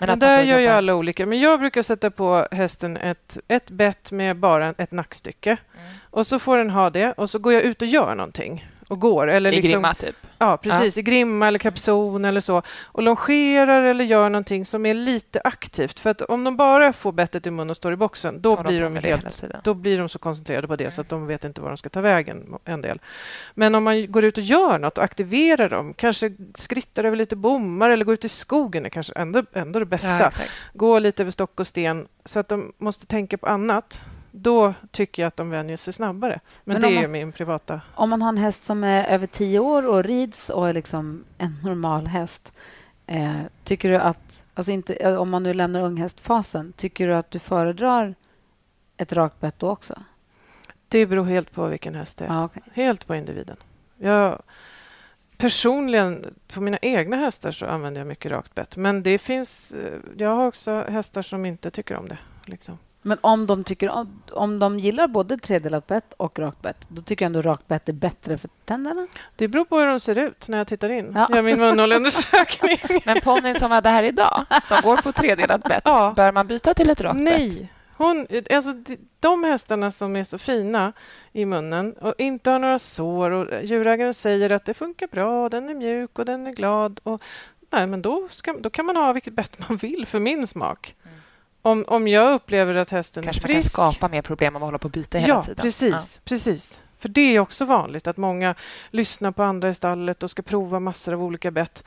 men, 0.00 0.08
men 0.08 0.18
där 0.18 0.42
gör 0.42 0.58
ju 0.58 0.68
alla 0.68 0.94
olika. 0.94 1.26
Men 1.26 1.40
jag 1.40 1.60
brukar 1.60 1.82
sätta 1.82 2.10
på 2.10 2.48
hästen 2.50 2.96
ett, 2.96 3.38
ett 3.48 3.70
bett 3.70 4.12
med 4.12 4.36
bara 4.36 4.74
ett 4.78 4.92
nackstycke. 4.92 5.50
Mm. 5.50 5.92
Och 6.10 6.26
så 6.26 6.38
får 6.38 6.58
den 6.58 6.70
ha 6.70 6.90
det 6.90 7.12
och 7.12 7.30
så 7.30 7.38
går 7.38 7.52
jag 7.52 7.62
ut 7.62 7.82
och 7.82 7.88
gör 7.88 8.14
någonting 8.14 8.66
och 8.88 9.00
går. 9.00 9.30
Eller 9.30 9.52
I 9.52 9.56
liksom, 9.56 9.70
grimma, 9.70 9.94
typ? 9.94 10.16
Ja, 10.38 10.56
precis. 10.56 10.96
Ja. 10.96 11.00
I 11.00 11.02
grimma 11.02 11.48
eller 11.48 11.58
kapson 11.58 12.24
eller 12.24 12.40
så. 12.40 12.62
Och 12.82 13.02
longerar 13.02 13.82
eller 13.82 14.04
gör 14.04 14.30
någonting 14.30 14.66
som 14.66 14.86
är 14.86 14.94
lite 14.94 15.40
aktivt. 15.44 16.00
För 16.00 16.10
att 16.10 16.22
om 16.22 16.44
de 16.44 16.56
bara 16.56 16.92
får 16.92 17.12
bettet 17.12 17.46
i 17.46 17.50
mun 17.50 17.70
och 17.70 17.76
står 17.76 17.92
i 17.92 17.96
boxen, 17.96 18.40
då, 18.40 18.62
blir 18.62 18.80
de, 18.80 18.96
helt, 18.96 19.44
då 19.64 19.74
blir 19.74 19.98
de 19.98 20.08
så 20.08 20.18
koncentrerade 20.18 20.68
på 20.68 20.76
det 20.76 20.84
mm. 20.84 20.90
så 20.90 21.00
att 21.00 21.08
de 21.08 21.26
vet 21.26 21.44
inte 21.44 21.60
var 21.60 21.68
de 21.68 21.76
ska 21.76 21.88
ta 21.88 22.00
vägen, 22.00 22.54
en 22.64 22.80
del. 22.80 23.00
Men 23.54 23.74
om 23.74 23.84
man 23.84 24.12
går 24.12 24.24
ut 24.24 24.38
och 24.38 24.44
gör 24.44 24.78
något 24.78 24.98
och 24.98 25.04
aktiverar 25.04 25.68
dem, 25.68 25.94
kanske 25.94 26.32
skrittar 26.54 27.04
över 27.04 27.16
lite 27.16 27.36
bommar 27.36 27.90
eller 27.90 28.04
går 28.04 28.14
ut 28.14 28.24
i 28.24 28.28
skogen, 28.28 28.86
är 28.86 28.90
kanske 28.90 29.12
ändå, 29.12 29.42
ändå 29.52 29.78
det 29.78 29.86
bästa. 29.86 30.30
Ja, 30.38 30.44
gå 30.72 30.98
lite 30.98 31.22
över 31.22 31.30
stock 31.30 31.60
och 31.60 31.66
sten, 31.66 32.06
så 32.24 32.40
att 32.40 32.48
de 32.48 32.72
måste 32.78 33.06
tänka 33.06 33.38
på 33.38 33.46
annat 33.46 34.04
då 34.36 34.74
tycker 34.90 35.22
jag 35.22 35.28
att 35.28 35.36
de 35.36 35.50
vänjer 35.50 35.76
sig 35.76 35.92
snabbare. 35.92 36.40
Men, 36.64 36.74
Men 36.74 36.82
det 36.82 36.94
man, 36.94 37.04
är 37.04 37.08
min 37.08 37.32
privata... 37.32 37.80
Om 37.94 38.10
man 38.10 38.22
har 38.22 38.28
en 38.28 38.36
häst 38.36 38.64
som 38.64 38.84
är 38.84 39.04
över 39.04 39.26
tio 39.26 39.58
år 39.58 39.88
och 39.88 40.04
rids 40.04 40.50
och 40.50 40.68
är 40.68 40.72
liksom 40.72 41.24
en 41.38 41.56
normal 41.62 42.06
häst 42.06 42.52
eh, 43.06 43.40
tycker 43.64 43.88
du 43.88 43.96
att... 43.96 44.42
Alltså 44.54 44.72
inte, 44.72 44.94
eh, 44.94 45.14
om 45.14 45.30
man 45.30 45.42
nu 45.42 45.54
lämnar 45.54 45.82
unghästfasen, 45.82 46.72
tycker 46.76 47.06
du 47.06 47.14
att 47.14 47.30
du 47.30 47.38
föredrar 47.38 48.14
ett 48.96 49.12
rakt 49.12 49.40
bett 49.40 49.58
då 49.58 49.70
också? 49.70 50.02
Det 50.88 51.06
beror 51.06 51.24
helt 51.24 51.52
på 51.52 51.66
vilken 51.66 51.94
häst 51.94 52.18
det 52.18 52.24
är. 52.24 52.40
Ah, 52.40 52.44
okay. 52.44 52.62
Helt 52.72 53.06
på 53.06 53.14
individen. 53.14 53.56
Jag, 53.96 54.42
personligen, 55.36 56.34
på 56.52 56.60
mina 56.60 56.78
egna 56.82 57.16
hästar 57.16 57.50
så 57.50 57.66
använder 57.66 58.00
jag 58.00 58.08
mycket 58.08 58.32
rakt 58.32 58.54
bett. 58.54 58.76
Men 58.76 59.02
det 59.02 59.18
finns... 59.18 59.72
Eh, 59.72 59.98
jag 60.16 60.36
har 60.36 60.46
också 60.46 60.84
hästar 60.88 61.22
som 61.22 61.46
inte 61.46 61.70
tycker 61.70 61.96
om 61.96 62.08
det. 62.08 62.18
Liksom. 62.44 62.78
Men 63.06 63.18
om 63.20 63.46
de, 63.46 63.64
tycker, 63.64 64.06
om, 64.32 64.58
de 64.58 64.78
gillar 64.78 65.08
både 65.08 65.38
tredelat 65.38 65.86
bett 65.86 66.14
och 66.16 66.38
rakt 66.38 66.62
bett, 66.62 66.86
då 66.88 67.02
tycker 67.02 67.24
jag 67.24 67.26
ändå 67.26 67.42
rakt 67.42 67.68
bett 67.68 67.88
är 67.88 67.92
bättre 67.92 68.38
för 68.38 68.50
tänderna? 68.64 69.06
Det 69.36 69.48
beror 69.48 69.64
på 69.64 69.78
hur 69.78 69.86
de 69.86 70.00
ser 70.00 70.18
ut 70.18 70.48
när 70.48 70.58
jag 70.58 70.66
tittar 70.66 70.90
in. 70.90 71.12
Ja. 71.14 71.26
Jag 71.28 71.36
gör 71.36 71.42
min 71.42 71.58
munhålundersökning. 71.58 72.78
Men 73.04 73.20
ponnyn 73.20 73.54
som 73.54 73.70
var 73.70 73.80
där 73.80 74.02
idag, 74.02 74.44
som 74.64 74.80
går 74.82 74.96
på 74.96 75.12
tredelat 75.12 75.62
bett, 75.62 75.82
ja. 75.84 76.12
bör 76.16 76.32
man 76.32 76.46
byta 76.46 76.74
till 76.74 76.90
ett 76.90 77.00
rakt 77.00 77.20
Nej. 77.20 77.48
bett? 77.48 77.68
Hon, 77.96 78.26
alltså, 78.50 78.72
de 79.20 79.44
hästarna 79.44 79.90
som 79.90 80.16
är 80.16 80.24
så 80.24 80.38
fina 80.38 80.92
i 81.32 81.44
munnen 81.44 81.92
och 81.92 82.14
inte 82.18 82.50
har 82.50 82.58
några 82.58 82.78
sår 82.78 83.30
och 83.30 83.64
djurägaren 83.64 84.14
säger 84.14 84.50
att 84.50 84.64
det 84.64 84.74
funkar 84.74 85.06
bra, 85.06 85.48
den 85.48 85.68
är 85.68 85.74
mjuk 85.74 86.18
och 86.18 86.24
den 86.24 86.46
är 86.46 86.52
glad. 86.52 87.00
Och, 87.02 87.22
nej, 87.70 87.86
men 87.86 88.02
då, 88.02 88.28
ska, 88.30 88.52
då 88.52 88.70
kan 88.70 88.86
man 88.86 88.96
ha 88.96 89.12
vilket 89.12 89.32
bett 89.32 89.68
man 89.68 89.76
vill 89.76 90.06
för 90.06 90.18
min 90.18 90.46
smak. 90.46 90.94
Om, 91.66 91.84
om 91.88 92.08
jag 92.08 92.34
upplever 92.34 92.74
att 92.74 92.90
hästen 92.90 93.22
Kanske 93.22 93.40
är 93.40 93.48
frisk... 93.48 93.52
Kanske 93.52 93.80
man 93.80 93.90
kan 93.90 93.94
skapa 93.94 94.08
mer 94.08 94.22
problem 94.22 94.56
om 94.56 94.60
man 94.60 94.66
håller 94.66 94.78
på 94.78 94.86
att 94.86 94.92
byta 94.92 95.18
hela 95.18 95.34
ja, 95.34 95.42
tiden. 95.42 95.62
Precis, 95.62 95.92
ja, 95.92 96.20
precis. 96.24 96.82
För 96.98 97.08
det 97.08 97.36
är 97.36 97.40
också 97.40 97.64
vanligt 97.64 98.06
att 98.06 98.16
många 98.16 98.54
lyssnar 98.90 99.32
på 99.32 99.42
andra 99.42 99.68
i 99.68 99.74
stallet 99.74 100.22
och 100.22 100.30
ska 100.30 100.42
prova 100.42 100.80
massor 100.80 101.12
av 101.12 101.22
olika 101.22 101.50
bett. 101.50 101.84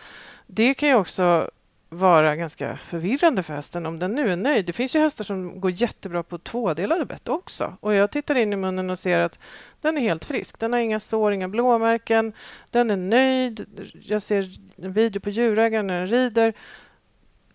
Det 0.47 0.73
kan 0.73 0.89
ju 0.89 0.95
också 0.95 1.49
vara 1.89 2.35
ganska 2.35 2.79
förvirrande 2.83 3.43
för 3.43 3.53
hästen 3.53 3.85
om 3.85 3.99
den 3.99 4.15
nu 4.15 4.31
är 4.31 4.35
nöjd. 4.35 4.65
Det 4.65 4.73
finns 4.73 4.95
ju 4.95 4.99
hästar 4.99 5.23
som 5.23 5.61
går 5.61 5.71
jättebra 5.71 6.23
på 6.23 6.37
tvådelade 6.37 7.05
bett 7.05 7.27
också. 7.27 7.77
Och 7.79 7.93
jag 7.93 8.11
tittar 8.11 8.35
in 8.35 8.53
i 8.53 8.55
munnen 8.55 8.89
och 8.89 8.99
ser 8.99 9.19
att 9.19 9.39
den 9.81 9.97
är 9.97 10.01
helt 10.01 10.25
frisk. 10.25 10.59
Den 10.59 10.73
har 10.73 10.79
inga 10.79 10.99
sår, 10.99 11.33
inga 11.33 11.47
blåmärken. 11.47 12.33
Den 12.69 12.91
är 12.91 12.97
nöjd. 12.97 13.65
Jag 14.01 14.21
ser 14.21 14.49
en 14.75 14.93
video 14.93 15.19
på 15.19 15.29
djurägaren 15.29 15.87
när 15.87 15.97
den 15.97 16.07
rider. 16.07 16.53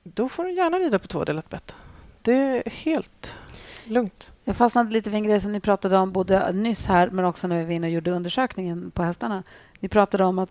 Då 0.03 0.29
får 0.29 0.45
den 0.45 0.55
gärna 0.55 0.79
rida 0.79 0.99
på 0.99 1.09
tvådelat 1.09 1.51
bett 1.51 1.77
det 2.23 2.33
är 2.33 2.71
helt 2.71 3.39
lugnt. 3.85 4.33
Jag 4.45 4.57
fastnade 4.57 4.91
lite 4.91 5.11
vid 5.11 5.17
en 5.17 5.25
grej 5.25 5.41
som 5.41 5.53
ni 5.53 5.61
pratade 5.61 5.99
om 5.99 6.13
både 6.13 6.53
nyss 6.53 6.87
här 6.87 7.11
men 7.11 7.25
också 7.25 7.47
när 7.47 7.59
vi 7.59 7.65
var 7.65 7.71
inne 7.71 7.87
och 7.87 7.93
gjorde 7.93 8.11
undersökningen 8.11 8.91
på 8.91 9.03
hästarna. 9.03 9.43
Ni 9.81 9.89
pratade 9.89 10.25
om 10.25 10.39
att 10.39 10.51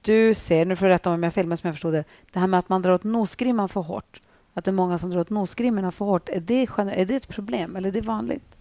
du 0.00 0.34
ser, 0.34 0.66
nu 0.66 0.76
får 0.76 0.86
du 0.86 0.92
rätta 0.92 1.10
om 1.10 1.22
jag 1.22 1.34
filmar 1.34 1.56
som 1.56 1.68
jag 1.68 1.74
förstod 1.74 1.92
det, 1.92 2.04
det 2.32 2.38
här 2.38 2.46
med 2.46 2.58
att 2.58 2.68
man 2.68 2.82
drar 2.82 2.92
åt 2.92 3.04
nosgrimman 3.04 3.68
för 3.68 3.80
hårt. 3.80 4.20
Att 4.54 4.64
det 4.64 4.70
är 4.70 4.72
många 4.72 4.98
som 4.98 5.10
drar 5.10 5.20
åt 5.20 5.30
nosgrimmorna 5.30 5.92
för 5.92 6.04
hårt. 6.04 6.28
Är 6.28 6.40
det, 6.40 6.68
är 6.78 7.04
det 7.04 7.14
ett 7.14 7.28
problem 7.28 7.76
eller 7.76 7.88
är 7.88 7.92
det 7.92 8.00
vanligt? 8.00 8.56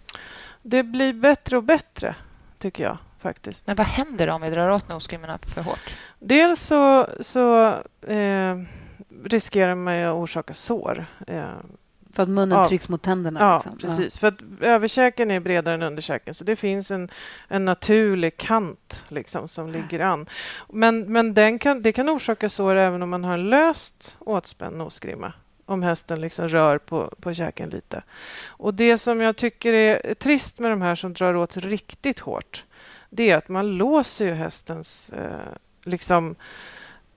Det 0.62 0.84
blir 0.84 1.14
bättre 1.14 1.58
och 1.58 1.64
bättre, 1.64 2.16
tycker 2.58 2.84
jag 2.84 2.98
faktiskt. 3.20 3.68
Men 3.68 3.76
vad 3.76 3.88
händer 3.88 4.30
om 4.30 4.42
vi 4.42 4.50
drar 4.50 4.70
åt 4.70 4.90
nosgrimmorna 4.90 5.38
för 5.38 5.62
hårt? 5.62 5.94
Dels 6.20 6.62
så, 6.62 7.08
så 7.20 7.68
eh, 8.08 8.62
riskerar 9.24 9.76
man 9.76 10.04
att 10.04 10.14
orsaka 10.14 10.54
sår. 10.54 11.06
Eh, 11.28 11.46
för 12.14 12.24
att 12.24 12.30
munnen 12.30 12.58
ja. 12.58 12.66
trycks 12.70 12.90
mot 12.90 13.02
tänderna? 13.02 13.40
Ja, 13.40 13.56
liksom. 13.56 13.78
precis. 13.78 14.16
Ja. 14.16 14.20
För 14.20 14.28
att 14.28 14.62
överkäken 14.62 15.32
är 15.32 15.40
bredare 15.40 15.76
än 15.76 15.84
underkäken, 15.84 16.34
så 16.34 16.44
det 16.44 16.56
finns 16.56 16.92
en, 16.92 17.12
en 17.48 17.66
naturlig 17.66 18.38
kant 18.38 19.06
liksom, 19.08 19.48
som 19.48 19.70
ligger 19.72 20.00
an. 20.00 20.26
Men, 20.70 21.12
men 21.14 21.34
den 21.34 21.60
kan, 21.60 21.82
det 21.82 21.92
kan 21.92 22.10
orsaka 22.10 22.50
sår 22.50 22.76
även 22.76 23.04
om 23.04 23.10
man 23.10 23.24
har 23.24 23.34
en 23.34 23.50
löst 23.50 24.18
åtspänd 24.20 24.78
nosgrimma 24.78 25.34
om 25.66 25.84
hästen 25.84 26.22
liksom 26.22 26.48
rör 26.48 26.78
på, 26.78 27.14
på 27.22 27.34
käken 27.34 27.70
lite. 27.70 28.04
Och 28.48 28.74
Det 28.74 28.98
som 28.98 29.22
jag 29.22 29.36
tycker 29.36 29.74
är 29.74 30.14
trist 30.14 30.60
med 30.60 30.72
de 30.72 30.82
här 30.82 30.96
som 30.96 31.14
drar 31.14 31.36
åt 31.36 31.58
riktigt 31.58 32.20
hårt 32.20 32.64
det 33.16 33.32
är 33.32 33.38
att 33.38 33.50
man 33.50 33.78
låser 33.78 34.26
ju 34.26 34.34
hästens 34.34 35.14
eh, 35.14 35.54
liksom, 35.84 36.36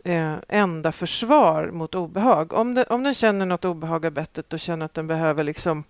eh, 0.06 0.34
enda 0.48 0.92
försvar 0.92 1.70
mot 1.70 1.94
obehag. 1.94 2.52
Om, 2.52 2.74
det, 2.74 2.84
om 2.84 3.02
den 3.02 3.14
känner 3.14 3.46
något 3.46 3.64
obehag 3.64 4.06
av 4.06 4.12
bettet 4.12 4.52
och 4.52 4.60
känner 4.60 4.86
att 4.86 4.94
den 4.94 5.06
behöver 5.06 5.44
liksom 5.44 5.84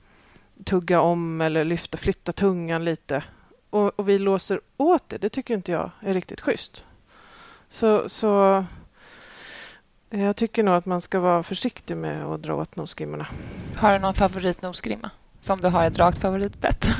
tugga 0.65 1.01
om 1.01 1.41
eller 1.41 1.65
lyfta, 1.65 1.99
flytta 1.99 2.33
tungan 2.33 2.85
lite 2.85 3.23
och, 3.71 3.99
och 3.99 4.09
vi 4.09 4.19
låser 4.19 4.61
åt 4.77 5.09
det, 5.09 5.19
det 5.19 5.29
tycker 5.29 5.55
inte 5.55 5.73
jag 5.73 5.91
är 6.01 6.15
riktigt 6.15 6.41
schysst. 6.41 6.87
Så, 7.69 8.09
så 8.09 8.65
jag 10.11 10.37
tycker 10.37 10.63
nog 10.63 10.75
att 10.75 10.87
man 10.87 11.01
ska 11.01 11.21
vara 11.21 11.43
försiktig 11.43 11.97
med 11.97 12.25
att 12.25 12.43
dra 12.43 12.55
åt 12.55 12.77
nosgrimmorna. 12.77 13.27
Har 13.77 13.93
du 13.93 13.99
någon 13.99 14.15
favoritnosgrimma? 14.15 15.11
Som 15.41 15.61
du 15.61 15.69
har 15.69 15.85
ett 15.85 15.99
rakt 15.99 16.21
favoritbett? 16.21 16.87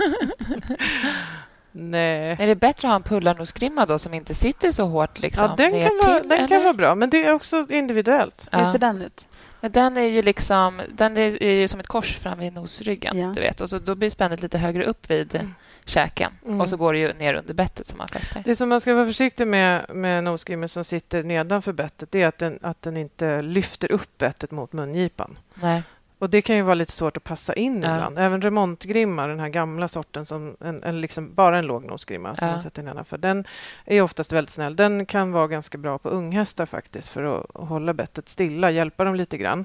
Nej. 1.79 2.37
Är 2.39 2.47
det 2.47 2.55
bättre 2.55 2.89
att 2.89 2.91
ha 2.91 2.97
en 2.97 3.03
pullarnosgrimma 3.03 3.87
då 3.87 3.99
som 3.99 4.15
inte 4.15 4.35
sitter 4.35 4.73
så 4.73 4.85
hårt 4.85 5.21
liksom, 5.21 5.45
ja, 5.51 5.57
den, 5.57 5.73
kan 5.73 6.13
vara, 6.13 6.23
den 6.23 6.49
kan 6.49 6.63
vara 6.63 6.75
bra, 6.75 6.95
men 6.95 7.11
det 7.11 7.25
är 7.25 7.33
också 7.33 7.67
individuellt. 7.69 8.49
Ja. 8.53 8.59
Hur 8.59 8.65
ser 8.65 8.79
den 8.79 9.03
ut? 9.03 9.29
Men 9.61 9.73
den 9.73 9.97
är 9.97 10.03
ju 10.03 10.23
liksom 10.23 10.83
den 10.89 11.17
är 11.17 11.43
ju 11.43 11.69
som 11.69 11.81
ett 11.81 11.87
kors 11.87 12.17
fram 12.17 12.39
vid 12.39 12.53
nosryggen. 12.53 13.19
Ja. 13.19 13.33
Du 13.35 13.41
vet. 13.41 13.61
Och 13.61 13.71
så, 13.71 13.79
då 13.79 13.95
blir 13.95 14.11
spännet 14.11 14.43
lite 14.43 14.59
högre 14.59 14.85
upp 14.85 15.11
vid 15.11 15.35
mm. 15.35 15.55
käken. 15.85 16.33
Mm. 16.47 16.61
Och 16.61 16.69
så 16.69 16.77
går 16.77 16.93
det 16.93 16.99
ju 16.99 17.13
ner 17.13 17.35
under 17.35 17.55
bettet 17.55 17.87
som 17.87 17.99
man 17.99 18.09
fäster. 18.09 18.43
Det 18.45 18.57
som 18.57 18.69
man 18.69 18.81
ska 18.81 18.95
vara 18.95 19.07
försiktig 19.07 19.47
med 19.47 19.87
med 19.95 20.25
nosgrimmen 20.25 20.69
som 20.69 20.85
sitter 20.85 21.23
nedanför 21.23 21.73
bettet 21.73 22.15
är 22.15 22.27
att 22.27 22.39
den, 22.39 22.59
att 22.63 22.83
den 22.83 22.97
inte 22.97 23.43
lyfter 23.43 23.93
upp 23.93 24.19
bettet 24.19 24.51
mot 24.51 24.73
mungipan. 24.73 25.39
Nej. 25.55 25.83
Och 26.19 26.31
Det 26.31 26.43
kan 26.43 26.57
ju 26.57 26.63
vara 26.63 26.75
lite 26.75 26.93
svårt 26.93 27.17
att 27.17 27.25
passa 27.25 27.55
in 27.55 27.83
ja. 27.83 27.95
ibland. 27.95 28.19
Även 28.19 28.43
remontgrimma, 28.43 29.27
den 29.27 29.41
här 29.41 29.49
gamla 29.49 29.89
sorten, 29.89 30.27
som 30.27 30.57
en, 30.61 30.83
en 30.83 31.01
liksom 31.01 31.35
bara 31.35 31.59
en 31.59 31.67
lågnosgrimma 31.67 32.35
som 32.35 32.47
ja. 32.47 32.53
man 32.53 32.61
sätter 32.61 32.83
nedanför, 32.83 33.19
den 33.19 33.45
är 33.85 34.03
oftast 34.03 34.33
väldigt 34.33 34.51
snäll. 34.51 34.77
Den 34.77 35.07
kan 35.07 35.33
vara 35.33 35.47
ganska 35.47 35.79
bra 35.79 35.99
på 35.99 36.09
unghästar 36.09 36.67
faktiskt 36.67 37.09
för 37.09 37.39
att, 37.39 37.69
hålla 37.69 37.95
bettet 37.95 38.29
stilla, 38.29 38.71
hjälpa 38.71 39.05
dem 39.05 39.15
lite 39.15 39.39
grann. 39.39 39.65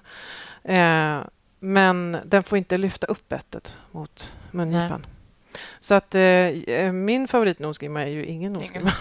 Eh, 0.63 1.19
men 1.59 2.17
den 2.25 2.43
får 2.43 2.57
inte 2.57 2.77
lyfta 2.77 3.07
upp 3.07 3.29
bettet 3.29 3.77
mot 3.91 4.33
mungipan. 4.51 5.05
Så 5.79 5.93
att 5.93 6.15
eh, 6.15 6.21
eh, 6.21 6.91
min 6.91 7.27
favoritnosgrimma 7.27 8.01
är 8.01 8.07
ju 8.07 8.25
ingen 8.25 8.53
nosgrimma. 8.53 8.91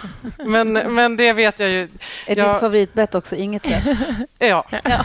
men, 0.45 0.73
men 0.73 1.17
det 1.17 1.33
vet 1.33 1.61
jag 1.61 1.71
ju. 1.71 1.89
Är 2.27 2.37
jag... 2.39 2.55
ditt 2.55 2.61
favoritbett 2.61 3.15
också 3.15 3.37
inget 3.37 3.63
bett? 3.63 3.99
ja. 4.39 4.65
ja. 4.85 5.05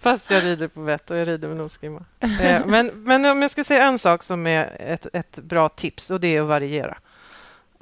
Fast 0.00 0.30
jag 0.30 0.44
rider 0.44 0.68
på 0.68 0.80
bett 0.80 1.10
och 1.10 1.16
jag 1.16 1.28
rider 1.28 1.48
med 1.48 1.56
nosgrimma. 1.56 2.04
Eh, 2.20 2.66
men, 2.66 2.86
men 2.94 3.24
om 3.24 3.42
jag 3.42 3.50
ska 3.50 3.64
säga 3.64 3.86
en 3.86 3.98
sak 3.98 4.22
som 4.22 4.46
är 4.46 4.76
ett, 4.78 5.06
ett 5.12 5.38
bra 5.38 5.68
tips 5.68 6.10
och 6.10 6.20
det 6.20 6.36
är 6.36 6.40
att 6.40 6.48
variera. 6.48 6.96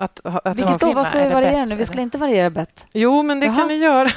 Att, 0.00 0.20
att 0.24 0.56
Vilket 0.56 0.80
då? 0.80 0.92
Vad 0.92 1.06
ska 1.06 1.18
vi 1.18 1.28
variera 1.28 1.64
nu? 1.64 1.76
Vi 1.76 1.84
skulle 1.84 2.02
inte 2.02 2.18
variera 2.18 2.50
bett. 2.50 2.86
Jo, 2.92 3.22
men 3.22 3.40
det 3.40 3.46
Jaha. 3.46 3.56
kan 3.56 3.68
ni 3.68 3.74
göra. 3.74 4.10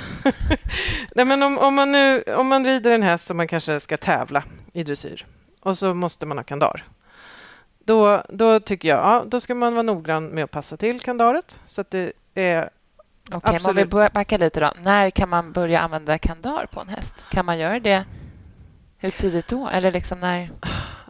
Nej, 1.15 1.25
men 1.25 1.43
om, 1.43 1.57
om, 1.57 1.75
man 1.75 1.91
nu, 1.91 2.23
om 2.23 2.47
man 2.47 2.65
rider 2.65 2.91
en 2.91 3.03
häst 3.03 3.25
som 3.25 3.37
man 3.37 3.47
kanske 3.47 3.79
ska 3.79 3.97
tävla 3.97 4.43
i 4.73 4.83
dressyr 4.83 5.25
och 5.59 5.77
så 5.77 5.93
måste 5.93 6.25
man 6.25 6.37
ha 6.37 6.43
kandar 6.43 6.83
då, 7.85 8.23
då 8.29 8.59
tycker 8.59 8.87
jag 8.87 8.97
ja, 8.97 9.23
då 9.27 9.39
ska 9.39 9.55
man 9.55 9.73
vara 9.73 9.83
noggrann 9.83 10.27
med 10.27 10.43
att 10.43 10.51
passa 10.51 10.77
till 10.77 10.99
kandaret 10.99 11.59
så 11.65 11.81
att 11.81 11.91
det 11.91 12.13
är 12.33 12.69
Okej, 13.31 13.57
okay, 13.57 13.69
om 13.69 13.75
vi 13.75 14.09
backa 14.09 14.37
lite 14.37 14.59
då. 14.59 14.73
När 14.81 15.09
kan 15.09 15.29
man 15.29 15.51
börja 15.51 15.79
använda 15.79 16.17
kandar 16.17 16.65
på 16.65 16.81
en 16.81 16.89
häst? 16.89 17.25
Kan 17.31 17.45
man 17.45 17.59
göra 17.59 17.79
det 17.79 18.05
hur 18.97 19.09
tidigt 19.09 19.47
då? 19.47 19.69
Eller 19.69 19.91
liksom 19.91 20.19
när... 20.19 20.51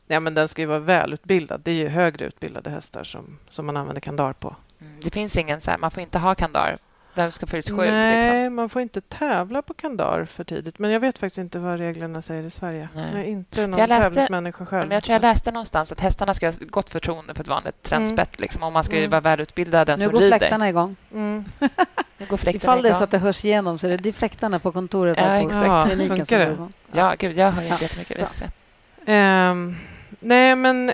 Ja, 0.08 0.20
men 0.20 0.34
den 0.34 0.48
ska 0.48 0.62
ju 0.62 0.66
vara 0.66 0.80
välutbildad. 0.80 1.62
Det 1.64 1.72
är 1.72 1.76
ju 1.76 1.88
högre 1.88 2.26
utbildade 2.26 2.70
hästar 2.70 3.04
som, 3.04 3.40
som 3.50 3.66
man 3.66 3.78
använder 3.78 4.02
kandar 4.02 4.34
på. 4.34 4.56
Mm, 4.82 5.00
det 5.04 5.12
finns 5.12 5.38
ingen 5.38 5.62
så 5.62 5.72
här, 5.72 5.78
man 5.78 5.92
får 5.92 6.04
inte 6.04 6.20
ha 6.20 6.36
kandar 6.36 6.78
den 7.16 7.32
ska 7.32 7.48
få 7.48 7.58
ut 7.58 7.70
sju? 7.70 7.76
Nej, 7.76 8.18
liksom. 8.18 8.56
man 8.56 8.70
får 8.70 8.82
inte 8.82 9.02
tävla 9.02 9.62
på 9.62 9.74
kandar 9.74 10.26
för 10.26 10.44
tidigt. 10.44 10.80
Men 10.80 10.92
jag 10.92 11.00
vet 11.00 11.18
faktiskt 11.18 11.38
inte 11.38 11.60
vad 11.60 11.80
reglerna 11.80 12.22
säger 12.22 12.44
i 12.44 12.50
Sverige. 12.50 12.90
Nej. 12.96 13.10
Jag 13.12 13.22
är 13.22 13.26
inte 13.26 13.68
någon 13.68 13.80
jag 13.80 13.90
läste, 13.90 14.04
tävlingsmänniska 14.04 14.66
själv. 14.66 14.88
Men 14.88 14.96
jag 14.96 15.04
tror 15.04 15.14
jag 15.14 15.22
läste 15.22 15.52
någonstans 15.52 15.92
att 15.92 16.00
hästarna 16.00 16.34
ska 16.34 16.48
ha 16.48 16.54
gott 16.60 16.90
förtroende 16.90 17.34
för 17.34 17.42
ett 17.42 17.48
vanligt 17.48 17.84
trendspett. 17.84 18.36
Mm. 18.36 18.42
Liksom, 18.42 18.64
och 18.64 18.72
man 18.72 18.84
ska 18.84 18.96
ju 18.96 19.02
mm. 19.02 19.12
vara 19.12 19.22
välutbildad 19.22 19.88
den 19.88 20.00
nu 20.00 20.06
som 20.06 20.12
rider. 20.12 20.26
Nu 20.26 20.30
går 20.30 20.38
fläktarna 20.38 20.70
igång. 20.70 20.96
Mm. 21.14 21.46
nu 22.18 22.26
går 22.26 22.38
fläktarna 22.38 22.74
Ifall 22.74 22.84
det 22.84 22.90
är 22.90 22.94
så 22.94 23.04
att 23.04 23.12
det 23.12 23.18
hörs 23.18 23.46
igenom 23.46 23.80
så 23.80 23.88
är 23.88 23.98
det 23.98 24.14
fläktarna 24.14 24.60
på 24.60 24.72
kontoret 24.72 25.18
ja, 25.18 25.24
på 25.24 25.48
exakt. 25.48 25.92
kliniken 25.92 26.26
som 26.26 26.38
går 26.38 26.52
igång. 26.52 26.74
Ja, 26.92 27.16
gud, 27.20 27.38
jag 27.38 27.52
hör 27.52 27.62
inte 27.62 27.76
ja. 27.76 27.82
jättemycket. 27.82 28.18
Vi 28.20 28.26
får 28.26 28.34
se. 28.34 28.46
Um, 29.52 29.78
nej, 30.20 30.56
men 30.56 30.94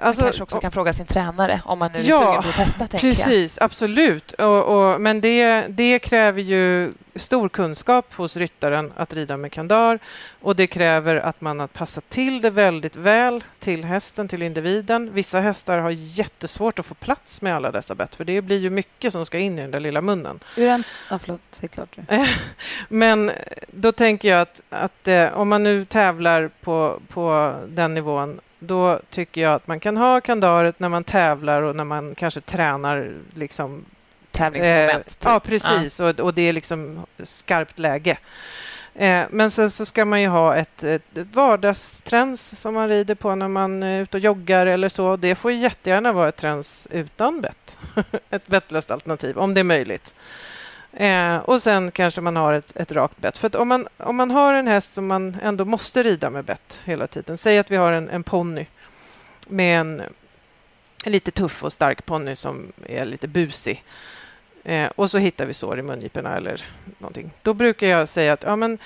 Alltså, 0.00 0.22
man 0.22 0.28
kanske 0.28 0.42
också 0.42 0.60
kan 0.60 0.72
fråga 0.72 0.92
sin 0.92 1.06
tränare 1.06 1.60
om 1.64 1.78
man 1.78 1.92
nu 1.92 1.98
är 1.98 2.02
ja, 2.02 2.18
sugen 2.18 2.42
på 2.42 2.48
att 2.48 2.68
testa. 2.78 2.98
Precis, 2.98 3.56
jag. 3.56 3.64
absolut. 3.64 4.32
Och, 4.32 4.64
och, 4.64 5.00
men 5.00 5.20
det, 5.20 5.66
det 5.68 5.98
kräver 5.98 6.42
ju 6.42 6.92
stor 7.14 7.48
kunskap 7.48 8.14
hos 8.14 8.36
ryttaren 8.36 8.92
att 8.96 9.14
rida 9.14 9.36
med 9.36 9.52
kandar 9.52 9.98
och 10.40 10.56
det 10.56 10.66
kräver 10.66 11.16
att 11.16 11.40
man 11.40 11.60
har 11.60 11.66
passat 11.66 12.10
till 12.10 12.40
det 12.40 12.50
väldigt 12.50 12.96
väl 12.96 13.44
till 13.58 13.84
hästen, 13.84 14.28
till 14.28 14.42
individen. 14.42 15.12
Vissa 15.12 15.40
hästar 15.40 15.78
har 15.78 15.90
jättesvårt 15.90 16.78
att 16.78 16.86
få 16.86 16.94
plats 16.94 17.42
med 17.42 17.56
alla 17.56 17.70
dessa 17.70 17.94
bett 17.94 18.14
för 18.14 18.24
det 18.24 18.42
blir 18.42 18.58
ju 18.58 18.70
mycket 18.70 19.12
som 19.12 19.26
ska 19.26 19.38
in 19.38 19.58
i 19.58 19.62
den 19.62 19.70
där 19.70 19.80
lilla 19.80 20.00
munnen. 20.00 20.40
Ja, 20.56 20.78
förlåt, 21.08 21.40
säg 21.50 21.68
klart. 21.68 21.96
Men 22.88 23.30
då 23.72 23.92
tänker 23.92 24.28
jag 24.28 24.40
att, 24.40 24.62
att 24.70 25.08
eh, 25.08 25.38
om 25.38 25.48
man 25.48 25.62
nu 25.62 25.84
tävlar 25.84 26.50
på, 26.60 27.00
på 27.08 27.54
den 27.68 27.94
nivån 27.94 28.40
då 28.58 29.00
tycker 29.10 29.40
jag 29.40 29.54
att 29.54 29.66
man 29.66 29.80
kan 29.80 29.96
ha 29.96 30.20
kandaret 30.20 30.80
när 30.80 30.88
man 30.88 31.04
tävlar 31.04 31.62
och 31.62 31.76
när 31.76 31.84
man 31.84 32.14
kanske 32.14 32.40
tränar 32.40 33.12
liksom 33.34 33.84
tävlingsmoment. 34.32 35.06
Eh, 35.06 35.12
typ. 35.12 35.24
Ja, 35.24 35.40
precis. 35.40 36.00
Ja. 36.00 36.08
Och, 36.08 36.20
och, 36.20 36.34
det 36.34 36.42
är 36.42 36.52
liksom 36.52 37.06
skarpt 37.22 37.78
läge. 37.78 38.18
Eh, 38.94 39.24
men 39.30 39.50
sen 39.50 39.70
så 39.70 39.86
ska 39.86 40.04
man 40.04 40.22
ju 40.22 40.28
ha 40.28 40.56
ett, 40.56 40.84
ett 40.84 41.02
vardagsträns 41.14 42.60
som 42.60 42.74
man 42.74 42.88
rider 42.88 43.14
på 43.14 43.34
när 43.34 43.48
man 43.48 43.82
är 43.82 44.02
ute 44.02 44.16
och 44.16 44.22
joggar 44.22 44.66
eller 44.66 44.88
så. 44.88 45.16
Det 45.16 45.34
får 45.34 45.52
jättegärna 45.52 46.12
vara 46.12 46.28
ett 46.28 46.36
träns 46.36 46.88
utan 46.90 47.40
bett. 47.40 47.78
ett 48.30 48.46
bettlöst 48.46 48.90
alternativ, 48.90 49.38
om 49.38 49.54
det 49.54 49.60
är 49.60 49.64
möjligt. 49.64 50.14
Eh, 50.92 51.36
och 51.36 51.62
sen 51.62 51.90
kanske 51.90 52.20
man 52.20 52.36
har 52.36 52.52
ett, 52.52 52.76
ett 52.76 52.92
rakt 52.92 53.18
bett. 53.18 53.38
För 53.38 53.56
om, 53.56 53.68
man, 53.68 53.88
om 53.96 54.16
man 54.16 54.30
har 54.30 54.54
en 54.54 54.66
häst 54.66 54.94
som 54.94 55.06
man 55.06 55.36
ändå 55.42 55.64
måste 55.64 56.02
rida 56.02 56.30
med 56.30 56.44
bett 56.44 56.82
hela 56.84 57.06
tiden. 57.06 57.36
Säg 57.36 57.58
att 57.58 57.70
vi 57.70 57.76
har 57.76 57.92
en, 57.92 58.08
en 58.08 58.22
ponny 58.22 58.66
med 59.46 59.80
en, 59.80 60.02
en 61.04 61.12
lite 61.12 61.30
tuff 61.30 61.64
och 61.64 61.72
stark 61.72 62.06
ponny 62.06 62.36
som 62.36 62.72
är 62.86 63.04
lite 63.04 63.28
busig. 63.28 63.84
Eh, 64.64 64.90
och 64.94 65.10
så 65.10 65.18
hittar 65.18 65.46
vi 65.46 65.54
sår 65.54 65.78
i 65.78 65.82
mungiporna 65.82 66.36
eller 66.36 66.66
någonting. 66.98 67.30
Då 67.42 67.54
brukar 67.54 67.86
jag 67.86 68.08
säga 68.08 68.32
att 68.32 68.42
ja, 68.42 68.56
men, 68.56 68.78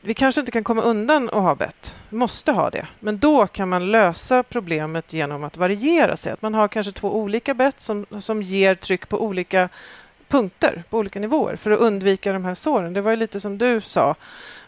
vi 0.00 0.14
kanske 0.14 0.40
inte 0.40 0.52
kan 0.52 0.64
komma 0.64 0.82
undan 0.82 1.28
att 1.28 1.42
ha 1.42 1.54
bett. 1.54 1.98
Vi 2.08 2.16
måste 2.16 2.52
ha 2.52 2.70
det. 2.70 2.86
Men 3.00 3.18
då 3.18 3.46
kan 3.46 3.68
man 3.68 3.90
lösa 3.90 4.42
problemet 4.42 5.12
genom 5.12 5.44
att 5.44 5.56
variera 5.56 6.16
sig. 6.16 6.32
Att 6.32 6.42
man 6.42 6.54
har 6.54 6.68
kanske 6.68 6.92
två 6.92 7.16
olika 7.16 7.54
bett 7.54 7.80
som, 7.80 8.06
som 8.20 8.42
ger 8.42 8.74
tryck 8.74 9.08
på 9.08 9.22
olika 9.22 9.68
punkter 10.28 10.84
på 10.90 10.98
olika 10.98 11.20
nivåer 11.20 11.56
för 11.56 11.70
att 11.70 11.80
undvika 11.80 12.32
de 12.32 12.44
här 12.44 12.54
såren. 12.54 12.94
Det 12.94 13.00
var 13.00 13.16
lite 13.16 13.40
som 13.40 13.58
du 13.58 13.80
sa 13.80 14.14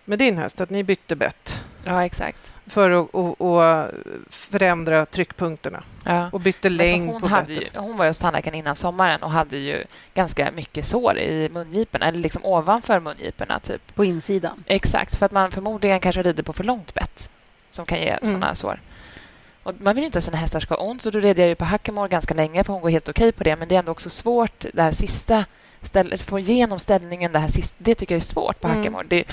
med 0.05 0.19
din 0.19 0.39
häst, 0.39 0.61
att 0.61 0.71
ni 0.71 0.85
bytte 0.85 1.17
bett. 1.17 1.65
Ja, 1.85 2.05
exakt. 2.05 2.53
För 2.67 2.91
att 2.91 3.09
och, 3.13 3.41
och 3.41 3.91
förändra 4.31 5.07
tryckpunkterna. 5.07 5.83
Ja. 6.05 6.31
Och 6.33 6.41
bytte 6.41 6.69
längd 6.69 7.13
hon 7.13 7.21
på 7.21 7.29
hade 7.29 7.53
ju, 7.53 7.65
Hon 7.75 7.97
var 7.97 8.07
hos 8.07 8.19
tandläkaren 8.19 8.55
innan 8.55 8.77
sommaren 8.77 9.23
och 9.23 9.31
hade 9.31 9.57
ju 9.57 9.85
ganska 10.15 10.51
mycket 10.51 10.87
sår 10.87 11.19
i 11.19 11.49
mungiporna, 11.49 12.07
eller 12.07 12.19
liksom 12.19 12.45
ovanför 12.45 13.01
mungiporna. 13.01 13.61
Typ. 13.61 13.95
På 13.95 14.05
insidan? 14.05 14.65
Exakt, 14.67 15.17
för 15.17 15.27
att 15.27 15.33
man 15.33 15.51
förmodligen 15.51 16.01
kanske 16.01 16.23
rider 16.23 16.43
på 16.43 16.53
för 16.53 16.65
långt 16.65 16.95
bett 16.95 17.31
som 17.71 17.87
kan 17.87 17.99
ge 17.99 18.09
mm. 18.09 18.25
sådana 18.25 18.55
sår. 18.55 18.81
Och 19.67 19.75
man 19.81 19.95
vill 19.95 20.05
inte 20.05 20.19
att 20.19 20.25
sina 20.25 20.37
hästar 20.37 20.61
ska 20.61 20.75
ha 20.75 20.83
ont, 20.83 21.03
så 21.03 21.11
då 21.11 21.19
red 21.19 21.39
jag 21.39 21.49
ju 21.49 21.55
på 21.55 21.65
Hackamore 21.65 22.09
ganska 22.09 22.35
länge, 22.35 22.65
för 22.65 22.73
hon 22.73 22.83
går 22.83 22.91
helt 22.91 23.09
okej 23.09 23.33
på 23.33 23.45
det. 23.45 23.57
Men 23.57 23.69
det 23.69 23.75
är 23.75 23.79
ändå 23.79 23.93
också 23.93 24.11
svårt, 24.11 24.65
det 24.73 24.83
här 24.83 24.93
sista 24.93 25.45
ställ, 25.83 26.19
få 26.19 26.39
igenom 26.39 26.79
ställningen. 26.79 27.33
Det, 27.33 27.39
här 27.39 27.49
sista, 27.49 27.77
det 27.79 27.95
tycker 27.95 28.15
jag 28.15 28.21
är 28.21 28.25
svårt 28.25 28.61
på 28.61 28.69
mm. 28.69 28.79
Hackamore. 28.79 29.07
Det, 29.09 29.25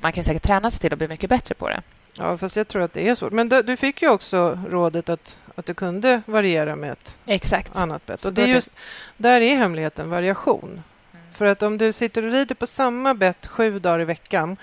man 0.00 0.12
kan 0.12 0.24
säkert 0.24 0.42
träna 0.42 0.70
sig 0.70 0.80
till 0.80 0.92
att 0.92 0.98
bli 0.98 1.08
mycket 1.08 1.30
bättre 1.30 1.54
på 1.54 1.68
det. 1.68 1.82
Ja, 2.14 2.38
fast 2.38 2.56
jag 2.56 2.68
tror 2.68 2.82
att 2.82 2.92
det 2.92 3.08
är 3.08 3.14
svårt. 3.14 3.32
Men 3.32 3.48
du 3.48 3.76
fick 3.76 4.02
ju 4.02 4.08
också 4.08 4.58
rådet 4.70 5.08
att, 5.08 5.38
att 5.54 5.66
du 5.66 5.74
kunde 5.74 6.22
variera 6.26 6.76
med 6.76 6.92
ett 6.92 7.18
Exakt. 7.26 7.76
annat 7.76 8.06
bett. 8.06 8.24
Och 8.24 8.32
det 8.32 8.42
är 8.42 8.46
just, 8.46 8.72
där 9.16 9.40
är 9.40 9.56
hemligheten 9.56 10.10
variation. 10.10 10.82
Mm. 11.12 11.24
För 11.32 11.44
att 11.44 11.62
om 11.62 11.78
du 11.78 11.92
sitter 11.92 12.24
och 12.24 12.32
rider 12.32 12.54
på 12.54 12.66
samma 12.66 13.14
bett 13.14 13.46
sju 13.46 13.78
dagar 13.78 14.00
i 14.00 14.04
veckan 14.04 14.56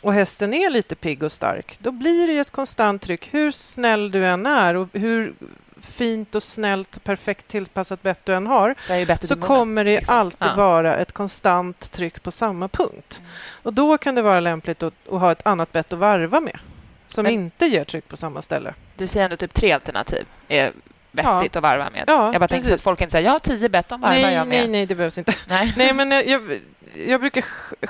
och 0.00 0.14
hästen 0.14 0.54
är 0.54 0.70
lite 0.70 0.94
pigg 0.94 1.22
och 1.22 1.32
stark, 1.32 1.76
då 1.78 1.90
blir 1.90 2.26
det 2.26 2.38
ett 2.38 2.50
konstant 2.50 3.02
tryck. 3.02 3.28
Hur 3.34 3.50
snäll 3.50 4.10
du 4.10 4.26
än 4.26 4.46
är 4.46 4.74
och 4.74 4.88
hur 4.92 5.34
fint 5.80 6.34
och 6.34 6.42
snällt 6.42 6.96
och 6.96 7.04
perfekt 7.04 7.48
tillpassat 7.48 8.02
bett 8.02 8.24
du 8.24 8.34
än 8.34 8.46
har 8.46 8.74
så, 9.20 9.26
så 9.26 9.36
kommer 9.36 9.84
det 9.84 9.96
liksom. 9.96 10.16
alltid 10.16 10.48
ja. 10.48 10.54
vara 10.54 10.96
ett 10.96 11.12
konstant 11.12 11.92
tryck 11.92 12.22
på 12.22 12.30
samma 12.30 12.68
punkt. 12.68 13.20
Mm. 13.20 13.30
Och 13.62 13.72
Då 13.72 13.98
kan 13.98 14.14
det 14.14 14.22
vara 14.22 14.40
lämpligt 14.40 14.82
att, 14.82 14.94
att 15.12 15.20
ha 15.20 15.32
ett 15.32 15.46
annat 15.46 15.72
bett 15.72 15.92
att 15.92 15.98
varva 15.98 16.40
med 16.40 16.58
som 17.06 17.22
Men, 17.22 17.32
inte 17.32 17.66
ger 17.66 17.84
tryck 17.84 18.08
på 18.08 18.16
samma 18.16 18.42
ställe. 18.42 18.74
Du 18.96 19.06
säger 19.06 19.24
ändå 19.24 19.36
typ 19.36 19.54
tre 19.54 19.72
alternativ 19.72 20.26
är 20.48 20.72
vettigt 21.12 21.54
ja. 21.54 21.58
att 21.58 21.62
varva 21.62 21.90
med. 21.90 22.04
Ja, 22.06 22.32
jag 22.32 22.40
bara 22.40 22.48
tänker 22.48 22.68
så 22.68 22.74
att 22.74 22.80
folk 22.80 23.00
inte 23.00 23.12
säger 23.12 23.24
jag 23.24 23.32
har 23.32 23.38
tio 23.38 23.68
bett, 23.68 23.88
de 23.88 24.00
varvar 24.00 24.16
nej, 24.16 24.34
jag 24.34 24.48
med. 24.48 24.58
Nej, 24.58 24.68
nej, 24.68 24.86
det 24.86 24.94
behövs 24.94 25.18
inte. 25.18 25.34
Nej, 25.48 25.74
nej 25.76 25.94
men 25.94 26.10
jag, 26.10 26.60
jag 26.94 27.20
brukar 27.20 27.44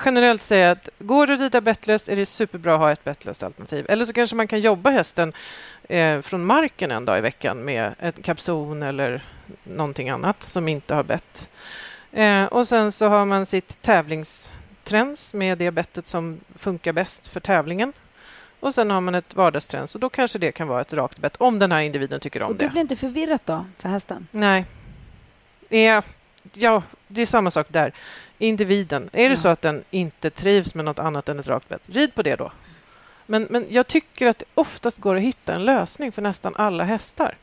generellt 0.04 0.42
säga 0.42 0.70
att 0.70 0.88
går 0.98 1.26
det 1.26 1.34
att 1.34 1.40
rida 1.40 1.60
bettlöst 1.60 2.08
är 2.08 2.16
det 2.16 2.26
superbra 2.26 2.74
att 2.74 2.80
ha 2.80 2.92
ett 2.92 3.04
bettlöst 3.04 3.42
alternativ. 3.42 3.86
Eller 3.88 4.04
så 4.04 4.12
kanske 4.12 4.36
man 4.36 4.48
kan 4.48 4.60
jobba 4.60 4.90
hästen 4.90 5.32
eh, 5.88 6.20
från 6.20 6.44
marken 6.44 6.90
en 6.90 7.04
dag 7.04 7.18
i 7.18 7.20
veckan 7.20 7.64
med 7.64 7.94
en 7.98 8.12
kapson 8.12 8.82
eller 8.82 9.24
någonting 9.62 10.10
annat 10.10 10.42
som 10.42 10.68
inte 10.68 10.94
har 10.94 11.02
bett. 11.02 11.48
Eh, 12.12 12.44
och 12.44 12.68
sen 12.68 12.92
så 12.92 13.08
har 13.08 13.24
man 13.24 13.46
sitt 13.46 13.82
tävlingsträns 13.82 15.34
med 15.34 15.58
det 15.58 15.70
bettet 15.70 16.06
som 16.06 16.40
funkar 16.56 16.92
bäst 16.92 17.26
för 17.26 17.40
tävlingen. 17.40 17.92
Och 18.60 18.74
sen 18.74 18.90
har 18.90 19.00
man 19.00 19.14
ett 19.14 19.34
vardagsträns 19.34 19.94
och 19.94 20.00
då 20.00 20.08
kanske 20.08 20.38
det 20.38 20.52
kan 20.52 20.68
vara 20.68 20.80
ett 20.80 20.92
rakt 20.92 21.18
bett 21.18 21.36
om 21.36 21.58
den 21.58 21.72
här 21.72 21.80
individen 21.80 22.20
tycker 22.20 22.42
om 22.42 22.50
och 22.50 22.56
det. 22.56 22.64
Det 22.64 22.70
blir 22.70 22.80
inte 22.80 22.96
förvirrat 22.96 23.46
då 23.46 23.66
för 23.78 23.88
hästen? 23.88 24.26
Nej. 24.30 24.64
Ja, 25.68 26.02
ja 26.52 26.82
det 27.08 27.22
är 27.22 27.26
samma 27.26 27.50
sak 27.50 27.66
där. 27.70 27.92
Individen. 28.40 29.10
Är 29.12 29.28
det 29.28 29.34
ja. 29.34 29.36
så 29.36 29.48
att 29.48 29.62
den 29.62 29.84
inte 29.90 30.30
trivs 30.30 30.74
med 30.74 30.84
något 30.84 30.98
annat 30.98 31.28
än 31.28 31.38
ett 31.38 31.46
rakt 31.46 31.68
bett, 31.68 31.88
rid 31.88 32.14
på 32.14 32.22
det 32.22 32.36
då. 32.36 32.52
Men, 33.26 33.46
men 33.50 33.66
jag 33.68 33.86
tycker 33.86 34.26
att 34.26 34.38
det 34.38 34.44
oftast 34.54 34.98
går 34.98 35.16
att 35.16 35.22
hitta 35.22 35.54
en 35.54 35.64
lösning 35.64 36.12
för 36.12 36.22
nästan 36.22 36.56
alla 36.56 36.84
hästar. 36.84 37.36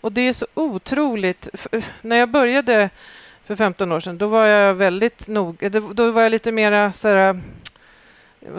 Och 0.00 0.12
det 0.12 0.20
är 0.20 0.32
så 0.32 0.46
otroligt... 0.54 1.48
När 2.00 2.16
jag 2.16 2.28
började 2.28 2.90
för 3.44 3.56
15 3.56 3.92
år 3.92 4.00
sedan, 4.00 4.18
då 4.18 4.26
var 4.26 4.46
jag 4.46 4.74
väldigt 4.74 5.28
nog... 5.28 5.70
Då 5.94 6.10
var 6.10 6.22
jag 6.22 6.30
lite 6.30 6.52
mer 6.52 6.92
så 6.92 7.08
här, 7.08 7.40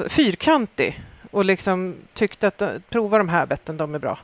fyrkantig 0.08 1.02
och 1.32 1.46
liksom 1.46 1.96
tyckte 2.14 2.48
att 2.48 2.62
prova 2.90 3.18
de 3.18 3.30
här 3.30 3.46
betten, 3.46 3.78
de 3.78 3.96
är 3.96 4.00
bra. 4.00 4.20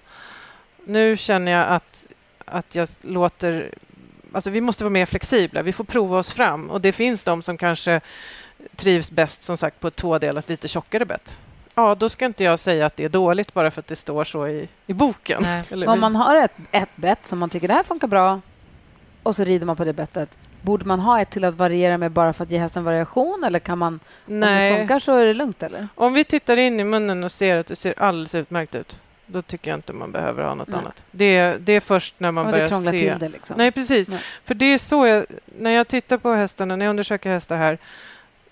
Nu 0.85 1.17
känner 1.17 1.51
jag 1.51 1.67
att, 1.67 2.07
att 2.45 2.75
jag 2.75 2.87
låter... 3.01 3.73
Alltså 4.33 4.49
vi 4.49 4.61
måste 4.61 4.83
vara 4.83 4.91
mer 4.91 5.05
flexibla. 5.05 5.61
Vi 5.61 5.73
får 5.73 5.83
prova 5.83 6.17
oss 6.17 6.31
fram. 6.31 6.69
Och 6.69 6.81
Det 6.81 6.91
finns 6.91 7.23
de 7.23 7.41
som 7.41 7.57
kanske 7.57 8.01
trivs 8.75 9.11
bäst 9.11 9.43
som 9.43 9.57
sagt 9.57 9.79
på 9.79 9.87
ett 9.87 9.95
tvådelat, 9.95 10.49
lite 10.49 10.67
tjockare 10.67 11.05
bett 11.05 11.37
ja, 11.77 11.95
då 11.95 12.09
ska 12.09 12.25
inte 12.25 12.43
jag 12.43 12.59
säga 12.59 12.85
att 12.85 12.95
det 12.95 13.03
är 13.03 13.09
dåligt 13.09 13.53
bara 13.53 13.71
för 13.71 13.79
att 13.79 13.87
det 13.87 13.95
står 13.95 14.23
så 14.23 14.47
i, 14.47 14.67
i 14.87 14.93
boken. 14.93 15.45
Om 15.87 15.99
man 15.99 16.15
har 16.15 16.35
ett, 16.35 16.53
ett 16.71 16.95
bett 16.95 17.27
som 17.27 17.39
man 17.39 17.49
tycker 17.49 17.67
det 17.67 17.73
här 17.73 17.83
funkar 17.83 18.07
bra 18.07 18.41
och 19.23 19.35
så 19.35 19.43
rider 19.43 19.65
man 19.65 19.75
på 19.75 19.85
det 19.85 19.93
bettet, 19.93 20.37
borde 20.61 20.85
man 20.85 20.99
ha 20.99 21.21
ett 21.21 21.29
till 21.29 21.43
att 21.43 21.55
variera 21.55 21.97
med 21.97 22.11
bara 22.11 22.33
för 22.33 22.43
att 22.43 22.51
ge 22.51 22.57
hästen 22.57 22.83
variation 22.83 23.43
eller 23.43 23.59
kan 23.59 23.77
man, 23.77 23.99
Nej. 24.25 24.71
om 24.71 24.73
det 24.73 24.79
funkar 24.79 24.99
så 24.99 25.17
är 25.17 25.25
det 25.25 25.33
lugnt? 25.33 25.63
Eller? 25.63 25.87
Om 25.95 26.13
vi 26.13 26.23
tittar 26.23 26.57
in 26.57 26.79
i 26.79 26.83
munnen 26.83 27.23
och 27.23 27.31
ser 27.31 27.57
att 27.57 27.67
det 27.67 27.75
ser 27.75 27.99
alldeles 27.99 28.35
utmärkt 28.35 28.75
ut, 28.75 28.99
då 29.27 29.41
tycker 29.41 29.71
jag 29.71 29.77
inte 29.77 29.93
man 29.93 30.11
behöver 30.11 30.43
ha 30.43 30.55
något 30.55 30.67
Nej. 30.67 30.79
annat. 30.79 31.03
Det, 31.11 31.57
det 31.57 31.73
är 31.73 31.79
först 31.79 32.15
när 32.17 32.31
man 32.31 32.51
börjar 32.51 32.69
se... 32.69 32.91
till 32.91 33.19
det. 33.19 33.29
Liksom. 33.29 33.57
Nej, 33.57 33.71
precis. 33.71 34.07
Nej. 34.07 34.19
För 34.45 34.55
det 34.55 34.65
är 34.65 34.77
så 34.77 35.05
jag... 35.05 35.25
När 35.45 35.71
jag 35.71 35.87
tittar 35.87 36.17
på 36.17 36.33
hästarna, 36.33 36.75
när 36.75 36.85
jag 36.85 36.89
undersöker 36.89 37.29
hästar 37.29 37.57
här, 37.57 37.77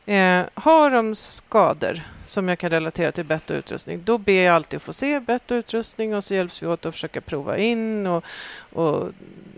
eh, 0.06 0.46
har 0.54 0.92
de 0.92 1.16
skador 1.16 2.02
som 2.26 2.48
jag 2.48 2.60
kan 2.60 2.70
relatera 2.70 3.12
till 3.12 3.24
bett 3.24 3.50
och 3.50 3.56
utrustning, 3.56 4.02
då 4.04 4.18
ber 4.18 4.42
jag 4.42 4.56
alltid 4.56 4.78
att 4.78 4.84
få 4.84 4.94
se 4.94 5.20
bett 5.20 5.52
och 5.52 5.56
utrustning 5.56 6.16
och 6.16 6.24
så 6.24 6.36
hjälps 6.36 6.64
vi 6.64 6.68
åt 6.68 6.86
att 6.86 6.94
försöka 6.94 7.22
prova 7.22 7.58
in 7.58 8.08
och, 8.08 8.24
och 8.74 9.10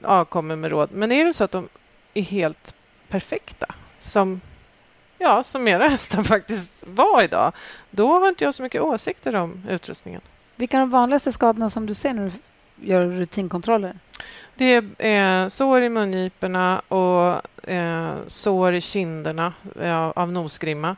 ja, 0.04 0.26
kommer 0.26 0.56
med 0.56 0.72
råd. 0.72 0.90
Men 0.92 1.12
är 1.12 1.26
det 1.26 1.34
så 1.34 1.44
att 1.44 1.52
de 1.52 1.70
är 2.14 2.22
helt 2.22 2.76
perfekta, 3.08 3.76
som, 4.02 4.42
ja, 5.18 5.44
som 5.44 5.68
era 5.68 5.88
hästar 5.90 6.24
faktiskt 6.24 6.84
var 6.88 7.24
idag, 7.24 7.52
då 7.92 8.20
har 8.20 8.30
inte 8.30 8.44
jag 8.44 8.54
så 8.54 8.64
mycket 8.64 8.82
åsikter 8.82 9.36
om 9.36 9.66
utrustningen. 9.70 10.22
Vilka 10.58 10.78
är 10.78 10.82
de 10.82 10.90
vanligaste 10.90 11.32
skadorna 11.32 11.70
som 11.70 11.86
du 11.86 11.94
ser 11.94 12.14
när 12.14 12.24
du 12.26 12.32
gör 12.88 13.06
rutinkontroller? 13.06 14.00
Det 14.56 14.84
är 14.98 15.50
sår 15.50 15.82
i 15.82 15.90
mungiporna 15.90 16.80
och 16.88 17.70
eh, 17.70 18.16
sår 18.28 18.74
i 18.74 18.82
kinderna 18.82 19.54
eh, 19.82 20.08
av 20.08 20.32
nosgrimma. 20.32 20.96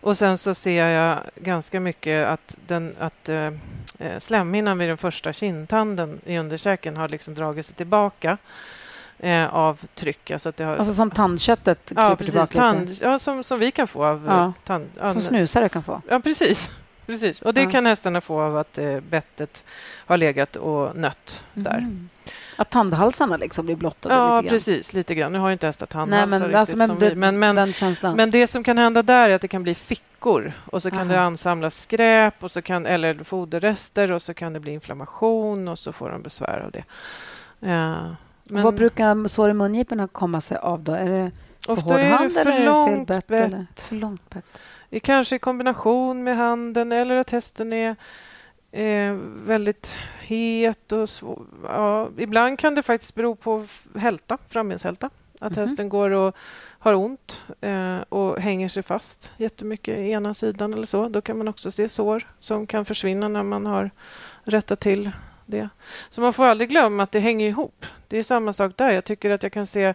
Och 0.00 0.18
sen 0.18 0.38
så 0.38 0.54
ser 0.54 0.88
jag 0.88 1.18
ganska 1.34 1.80
mycket 1.80 2.28
att, 2.28 2.56
den, 2.66 2.94
att 3.00 3.28
eh, 3.28 3.52
eh, 3.98 4.18
slemhinnan 4.18 4.78
vid 4.78 4.88
den 4.88 4.98
första 4.98 5.32
kindtanden 5.32 6.20
i 6.24 6.38
underkäken 6.38 6.96
har 6.96 7.08
liksom 7.08 7.34
dragit 7.34 7.66
sig 7.66 7.74
tillbaka 7.74 8.38
eh, 9.18 9.54
av 9.54 9.80
tryck. 9.94 10.30
Alltså, 10.30 10.48
att 10.48 10.56
det 10.56 10.64
har, 10.64 10.76
alltså 10.76 10.94
som 10.94 11.10
tandköttet 11.10 11.88
kryper 11.88 12.02
ja, 12.02 12.16
precis, 12.16 12.32
tillbaka 12.32 12.58
tand, 12.58 12.88
lite? 12.88 13.04
Ja, 13.04 13.18
som, 13.18 13.44
som 13.44 13.58
vi 13.58 13.70
kan 13.70 13.88
få 13.88 14.04
av 14.04 14.24
ja. 14.26 14.52
tand... 14.64 14.90
Som 15.12 15.20
snusare 15.20 15.68
kan 15.68 15.82
få? 15.82 16.02
Ja, 16.08 16.20
precis. 16.20 16.72
Precis. 17.08 17.42
Och 17.42 17.54
det 17.54 17.62
ja. 17.62 17.70
kan 17.70 17.86
hästarna 17.86 18.20
få 18.20 18.40
av 18.40 18.56
att 18.56 18.78
eh, 18.78 19.00
bettet 19.00 19.64
har 20.06 20.16
legat 20.16 20.56
och 20.56 20.96
nött 20.96 21.44
där. 21.54 21.78
Mm. 21.78 22.08
Att 22.56 22.70
tandhalsarna 22.70 23.36
liksom 23.36 23.66
blir 23.66 23.76
blottade 23.76 24.14
ja, 24.14 24.36
lite 24.36 24.48
grann. 24.48 24.50
Precis. 24.50 24.92
Lite 24.92 25.14
grann. 25.14 25.32
Nu 25.32 25.38
har 25.38 25.48
jag 25.48 25.54
inte 25.54 25.66
hästar 25.66 25.86
tandhalsar 25.86 26.38
Nej, 26.38 26.48
men, 26.48 26.56
alltså, 26.56 26.76
men, 26.76 26.98
det, 26.98 27.14
men, 27.14 27.38
men, 27.38 27.72
känslan. 27.72 28.16
men 28.16 28.30
det 28.30 28.46
som 28.46 28.64
kan 28.64 28.78
hända 28.78 29.02
där 29.02 29.30
är 29.30 29.34
att 29.34 29.42
det 29.42 29.48
kan 29.48 29.62
bli 29.62 29.74
fickor 29.74 30.52
och 30.64 30.82
så 30.82 30.90
kan 30.90 31.00
Aha. 31.00 31.12
det 31.12 31.20
ansamlas 31.20 31.80
skräp 31.82 32.44
och 32.44 32.52
så 32.52 32.62
kan, 32.62 32.86
eller 32.86 33.24
foderrester 33.24 34.12
och 34.12 34.22
så 34.22 34.34
kan 34.34 34.52
det 34.52 34.60
bli 34.60 34.72
inflammation 34.72 35.68
och 35.68 35.78
så 35.78 35.92
får 35.92 36.10
de 36.10 36.22
besvär 36.22 36.60
av 36.66 36.70
det. 36.70 36.84
Ja, 37.60 38.16
men, 38.44 38.62
Vad 38.62 38.74
brukar 38.74 39.28
sår 39.28 39.50
i 39.50 39.52
mungiporna 39.52 40.08
komma 40.08 40.40
sig 40.40 40.56
av 40.56 40.82
då? 40.82 40.92
Är 40.92 41.08
det 41.10 41.30
Ofta 41.68 42.00
är 42.00 42.24
det 42.24 42.30
för 42.30 42.64
långt 42.64 43.08
bett? 43.08 43.30
Eller? 43.30 43.66
För 43.76 43.96
långt 43.96 44.30
bett. 44.30 44.58
Det 44.90 45.00
kanske 45.00 45.36
i 45.36 45.38
kombination 45.38 46.24
med 46.24 46.36
handen 46.36 46.92
eller 46.92 47.16
att 47.16 47.30
hästen 47.30 47.72
är 47.72 47.96
eh, 48.72 49.12
väldigt 49.46 49.96
het 50.20 50.92
och 50.92 51.08
svår. 51.08 51.46
Ja, 51.62 52.08
ibland 52.18 52.58
kan 52.58 52.74
det 52.74 52.82
faktiskt 52.82 53.14
bero 53.14 53.34
på 53.34 53.66
hälta, 53.94 54.38
frambenshälta. 54.48 55.10
Att 55.40 55.52
mm 55.52 55.52
-hmm. 55.52 55.68
hästen 55.68 55.88
går 55.88 56.10
och 56.10 56.36
har 56.78 56.94
ont 56.94 57.44
eh, 57.60 57.98
och 58.08 58.40
hänger 58.40 58.68
sig 58.68 58.82
fast 58.82 59.32
jättemycket 59.36 59.98
i 59.98 60.10
ena 60.10 60.34
sidan 60.34 60.74
eller 60.74 60.86
så. 60.86 61.08
Då 61.08 61.20
kan 61.20 61.38
man 61.38 61.48
också 61.48 61.70
se 61.70 61.88
sår 61.88 62.28
som 62.38 62.66
kan 62.66 62.84
försvinna 62.84 63.28
när 63.28 63.42
man 63.42 63.66
har 63.66 63.90
rättat 64.44 64.80
till 64.80 65.10
det. 65.46 65.68
Så 66.10 66.20
man 66.20 66.32
får 66.32 66.44
aldrig 66.44 66.70
glömma 66.70 67.02
att 67.02 67.12
det 67.12 67.20
hänger 67.20 67.48
ihop. 67.48 67.86
Det 68.08 68.18
är 68.18 68.22
samma 68.22 68.52
sak 68.52 68.72
där. 68.76 68.90
Jag 68.90 69.04
tycker 69.04 69.30
att 69.30 69.42
jag 69.42 69.52
kan 69.52 69.66
se 69.66 69.94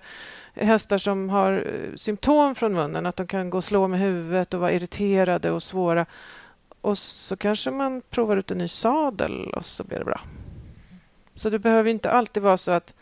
hästar 0.55 0.97
som 0.97 1.29
har 1.29 1.53
eh, 1.53 1.95
symptom 1.95 2.55
från 2.55 2.73
munnen, 2.73 3.05
att 3.05 3.15
de 3.15 3.27
kan 3.27 3.49
gå 3.49 3.57
och 3.57 3.63
slå 3.63 3.87
med 3.87 3.99
huvudet 3.99 4.53
och 4.53 4.59
vara 4.59 4.71
irriterade 4.71 5.51
och 5.51 5.63
svåra. 5.63 6.05
Och 6.81 6.97
så 6.97 7.37
kanske 7.37 7.71
man 7.71 8.01
provar 8.09 8.37
ut 8.37 8.51
en 8.51 8.57
ny 8.57 8.67
sadel 8.67 9.53
och 9.53 9.65
så 9.65 9.83
blir 9.83 9.99
det 9.99 10.05
bra. 10.05 10.21
Så 11.35 11.49
det 11.49 11.59
behöver 11.59 11.89
inte 11.89 12.11
alltid 12.11 12.43
vara 12.43 12.57
så 12.57 12.71
att, 12.71 12.93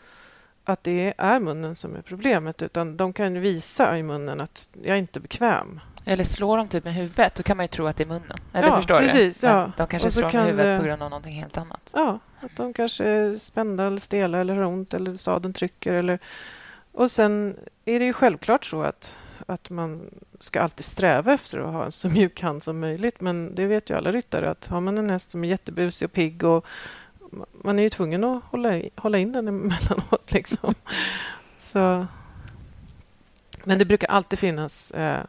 att 0.64 0.84
det 0.84 1.14
är 1.18 1.40
munnen 1.40 1.76
som 1.76 1.96
är 1.96 2.02
problemet 2.02 2.62
utan 2.62 2.96
de 2.96 3.12
kan 3.12 3.40
visa 3.40 3.98
i 3.98 4.02
munnen 4.02 4.40
att 4.40 4.68
jag 4.82 4.94
är 4.94 4.98
inte 4.98 5.20
bekväm. 5.20 5.80
Eller 6.04 6.24
slår 6.24 6.56
de 6.56 6.68
typ 6.68 6.84
med 6.84 6.94
huvudet, 6.94 7.34
då 7.34 7.42
kan 7.42 7.56
man 7.56 7.64
ju 7.64 7.68
tro 7.68 7.86
att 7.86 7.96
det 7.96 8.04
är 8.04 8.08
munnen. 8.08 8.38
Eller 8.52 8.68
ja, 8.68 8.76
förstår 8.76 8.98
precis, 8.98 9.40
du? 9.40 9.46
Ja. 9.46 9.72
de 9.76 9.86
kanske 9.86 10.10
slår 10.10 10.32
med 10.32 10.44
huvudet 10.44 10.66
det... 10.66 10.78
på 10.78 10.84
grund 10.84 11.02
av 11.02 11.10
någonting 11.10 11.34
helt 11.34 11.58
annat. 11.58 11.90
Ja, 11.92 12.18
att 12.40 12.56
de 12.56 12.72
kanske 12.72 13.04
är 13.04 13.34
spända 13.34 13.86
eller 13.86 13.98
stela 13.98 14.38
eller 14.38 14.56
har 14.56 14.64
ont 14.64 14.94
eller 14.94 15.14
sadeln 15.14 15.54
trycker. 15.54 15.92
Eller... 15.92 16.18
Och 16.92 17.10
sen 17.10 17.56
är 17.84 17.98
det 17.98 18.04
ju 18.04 18.12
självklart 18.12 18.64
så 18.64 18.82
att 18.82 19.22
att 19.46 19.70
man 19.70 20.10
ska 20.38 20.60
alltid 20.60 20.84
sträva 20.84 21.32
efter 21.32 21.58
att 21.58 21.72
ha 21.72 21.84
en 21.84 21.92
så 21.92 22.08
mjuk 22.08 22.42
hand 22.42 22.62
som 22.62 22.80
möjligt. 22.80 23.20
Men 23.20 23.54
det 23.54 23.66
vet 23.66 23.90
ju 23.90 23.96
alla 23.96 24.12
ryttare 24.12 24.50
att 24.50 24.66
har 24.66 24.80
man 24.80 24.98
en 24.98 25.10
häst 25.10 25.30
som 25.30 25.44
är 25.44 25.48
jättebusig 25.48 26.06
och 26.06 26.12
pigg 26.12 26.44
och 26.44 26.66
man 27.52 27.78
är 27.78 27.82
ju 27.82 27.90
tvungen 27.90 28.24
att 28.24 28.44
hålla, 28.44 28.82
hålla 28.96 29.18
in 29.18 29.32
den 29.32 29.48
emellanåt. 29.48 30.32
Liksom. 30.32 30.74
Så. 31.58 32.06
Men 33.64 33.78
det 33.78 33.84
brukar 33.84 34.08
alltid 34.08 34.38
finnas 34.38 34.90
eh, 34.90 35.24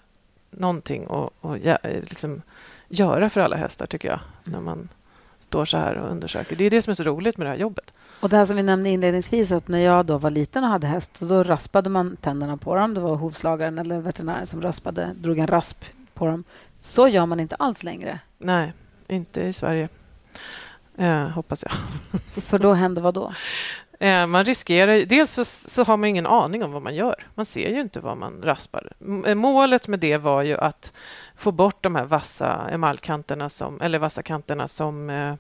någonting 0.52 1.08
att, 1.10 1.46
att 1.46 1.84
liksom, 1.84 2.42
göra 2.88 3.30
för 3.30 3.42
alla 3.42 3.56
hästar, 3.56 3.86
tycker 3.86 4.10
jag, 4.10 4.20
när 4.44 4.62
man 4.62 4.90
står 5.54 5.66
så 5.66 5.78
här 5.78 5.98
och 5.98 6.12
undersöker. 6.12 6.56
Det 6.56 6.66
är 6.66 6.70
det 6.70 6.82
som 6.82 6.92
är 6.92 6.96
så 6.96 7.04
roligt 7.04 7.38
med 7.38 7.48
det 7.48 7.52
här 7.52 7.58
jobbet. 7.58 7.94
Och 8.20 8.30
det 8.30 8.38
här 8.38 8.46
som 8.46 8.56
vi 8.56 8.64
nämnde 8.64 8.90
inledningsvis, 8.90 9.52
att 9.52 9.68
när 9.68 9.80
jag 9.80 10.06
då 10.06 10.18
var 10.18 10.30
liten 10.30 10.64
och 10.64 10.70
hade 10.70 10.88
häst, 10.88 11.20
då 11.20 11.44
raspade 11.44 11.90
man 11.90 12.16
tänderna 12.16 12.58
på 12.58 12.76
dem. 12.76 12.94
Det 12.94 13.02
var 13.02 13.16
hovslagaren 13.16 13.80
eller 13.80 14.00
veterinären 14.00 14.48
som 14.48 14.62
raspade, 14.62 15.10
drog 15.16 15.40
en 15.40 15.48
rasp 15.48 15.86
på 16.14 16.28
dem. 16.28 16.44
Så 16.80 17.08
gör 17.08 17.26
man 17.26 17.40
inte 17.40 17.56
alls 17.56 17.84
längre. 17.84 18.20
Nej, 18.38 18.74
inte 19.08 19.42
i 19.42 19.54
Sverige. 19.54 19.90
Eh, 20.98 21.28
hoppas 21.30 21.64
jag. 21.64 21.74
För 22.44 22.60
då 22.60 22.74
händer 22.74 23.02
vad 23.02 23.14
då? 23.14 23.34
Eh, 24.04 24.28
man 24.28 24.46
riskerar... 24.46 25.06
Dels 25.06 25.32
så, 25.32 25.46
så, 25.46 25.84
har 25.84 25.98
man 25.98 26.10
ingen 26.10 26.26
aning 26.26 26.64
om 26.64 26.72
vad 26.72 26.82
man 26.82 26.96
gör. 26.96 27.28
Man 27.36 27.46
ser 27.46 27.70
ju 27.70 27.82
inte 27.82 28.00
vad 28.00 28.18
man 28.18 28.42
raspar. 28.44 28.92
Eh, 29.26 29.36
målet 29.36 29.88
med 29.88 30.00
det 30.00 30.18
var 30.18 30.42
ju 30.42 30.58
att 30.58 30.92
få 31.36 31.52
bort 31.52 31.84
de 31.84 31.96
här 31.96 32.06
vassa 32.06 32.70
emaljkanterna 32.70 33.50
som, 33.50 33.82
eller 33.82 34.00
vassa 34.00 34.24
kanterna 34.24 34.68
som 34.68 35.10
eh, 35.10 35.36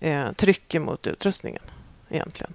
eh, 0.00 0.32
trycker 0.32 0.80
mot 0.80 1.06
utrustningen 1.06 1.62
egentligen. 2.08 2.52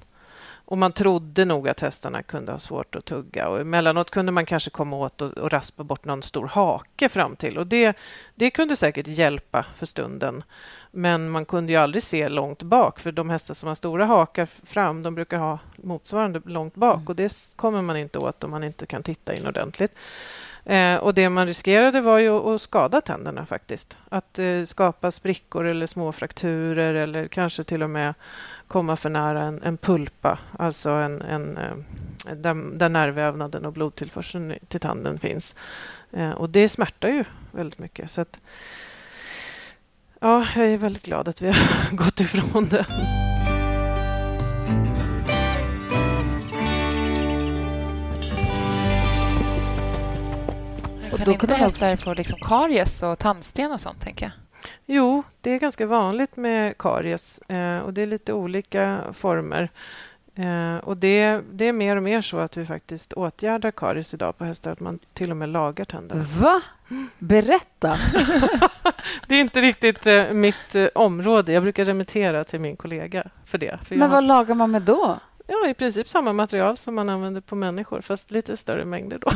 Och 0.68 0.78
man 0.78 0.92
trodde 0.92 1.46
nog 1.46 1.70
att 1.70 1.80
hästarna 1.80 2.24
kunde 2.24 2.52
ha 2.52 2.60
svårt 2.60 2.96
att 2.96 3.06
tugga. 3.06 3.50
Och 3.50 3.60
emellanåt 3.60 4.12
kunde 4.12 4.32
man 4.32 4.46
kanske 4.46 4.70
komma 4.70 4.96
åt 4.96 5.22
och, 5.22 5.32
och 5.32 5.52
raspa 5.52 5.84
bort 5.84 6.06
någon 6.06 6.22
stor 6.22 6.48
hake 6.48 7.10
fram 7.10 7.36
till. 7.36 7.58
Och 7.58 7.68
det, 7.68 7.98
det 8.36 8.50
kunde 8.50 8.76
säkert 8.76 9.08
hjälpa 9.08 9.66
för 9.76 9.86
stunden. 9.86 10.44
Men 10.96 11.30
man 11.30 11.46
kunde 11.46 11.72
ju 11.72 11.78
aldrig 11.78 12.04
se 12.04 12.30
långt 12.30 12.64
bak, 12.64 13.00
för 13.00 13.12
de 13.12 13.30
hästar 13.30 13.54
som 13.54 13.68
har 13.68 13.76
stora 13.76 14.06
hakar 14.06 14.46
fram, 14.46 15.04
de 15.04 15.16
brukar 15.16 15.38
ha 15.38 15.60
motsvarande 15.76 16.42
långt 16.46 16.76
bak. 16.76 16.96
Mm. 16.96 17.08
Och 17.08 17.16
det 17.16 17.54
kommer 17.56 17.82
man 17.82 17.98
inte 17.98 18.20
åt 18.20 18.44
om 18.44 18.52
man 18.52 18.64
inte 18.64 18.86
kan 18.86 19.04
titta 19.04 19.34
in 19.34 19.48
ordentligt. 19.48 19.92
Eh, 20.66 20.96
och 20.96 21.14
det 21.14 21.30
man 21.30 21.48
riskerade 21.48 22.02
var 22.02 22.18
ju 22.18 22.30
att 22.30 22.62
skada 22.62 23.02
tänderna 23.02 23.46
faktiskt. 23.46 23.98
Att 24.10 24.40
eh, 24.40 24.64
skapa 24.64 25.12
sprickor 25.12 25.66
eller 25.66 25.88
små 25.88 26.12
frakturer 26.12 26.96
eller 26.96 27.28
kanske 27.28 27.64
till 27.64 27.84
och 27.84 27.90
med 27.90 28.14
komma 28.68 28.96
för 28.96 29.10
nära 29.10 29.44
en, 29.44 29.64
en 29.64 29.78
pulpa, 29.78 30.40
alltså 30.60 30.90
en, 30.90 31.22
en, 31.22 31.58
eh, 31.58 32.36
där, 32.36 32.78
där 32.78 32.90
nervvävnaden 32.90 33.66
och 33.66 33.74
blodtillförseln 33.74 34.54
till 34.68 34.80
tanden 34.80 35.20
finns. 35.20 35.56
Eh, 36.12 36.32
och 36.32 36.50
det 36.50 36.70
smärtar 36.70 37.10
ju 37.10 37.24
väldigt 37.52 37.80
mycket. 37.80 38.12
Så 38.12 38.22
att, 38.22 38.40
ja, 40.26 40.48
jag 40.56 40.68
är 40.68 40.78
väldigt 40.78 41.06
glad 41.06 41.28
att 41.28 41.42
vi 41.42 41.48
har 41.48 41.92
gått 41.96 42.20
ifrån 42.20 42.70
det. 42.70 42.86
Och 51.12 51.18
kan 51.18 51.34
inte 51.34 51.54
hästar 51.54 51.96
få 51.96 52.14
liksom 52.14 52.40
karies 52.42 53.04
och 53.04 53.20
tandsten 53.20 53.72
och 53.72 53.82
sånt, 53.82 54.02
tänker 54.02 54.26
jag? 54.26 54.32
Jo, 54.86 55.24
det 55.42 55.52
är 55.52 55.60
ganska 55.60 55.86
vanligt 55.86 56.38
med 56.38 56.78
karies 56.78 57.40
eh, 57.42 57.80
och 57.80 57.94
det 57.94 58.02
är 58.02 58.08
lite 58.08 58.34
olika 58.34 59.02
former. 59.14 59.70
Eh, 60.36 60.78
och 60.78 60.98
det, 60.98 61.42
det, 61.52 61.66
är 61.66 61.74
mer 61.74 61.96
och 61.96 62.04
mer 62.04 62.22
så 62.22 62.38
att 62.38 62.58
vi 62.58 62.66
faktiskt 62.66 63.14
åtgärdar 63.14 63.72
karies 63.72 64.14
idag 64.14 64.38
på 64.38 64.46
hästar, 64.46 64.72
att 64.72 64.80
man 64.80 65.00
till 65.14 65.32
och 65.32 65.38
med 65.38 65.50
lagar 65.50 65.86
tänderna. 65.86 66.24
Va? 66.24 66.62
Berätta! 67.20 67.98
det 69.28 69.36
är 69.36 69.42
inte 69.42 69.62
riktigt 69.62 70.08
eh, 70.08 70.32
mitt 70.32 70.76
eh, 70.76 70.88
område. 70.96 71.54
Jag 71.54 71.64
brukar 71.64 71.84
remittera 71.86 72.44
till 72.44 72.60
min 72.60 72.76
kollega 72.78 73.24
för 73.46 73.58
det. 73.58 73.80
För 73.88 73.96
Men 73.96 74.10
vad 74.10 74.18
har... 74.18 74.22
lagar 74.22 74.56
man 74.56 74.72
med 74.72 74.82
då? 74.82 75.20
Ja, 75.48 75.68
i 75.68 75.74
princip 75.74 76.10
samma 76.10 76.34
material 76.34 76.78
som 76.78 76.96
man 76.96 77.10
använder 77.10 77.42
på 77.42 77.56
människor, 77.56 78.02
fast 78.02 78.32
lite 78.32 78.58
större 78.58 78.86
mängder 78.86 79.20
då. 79.20 79.32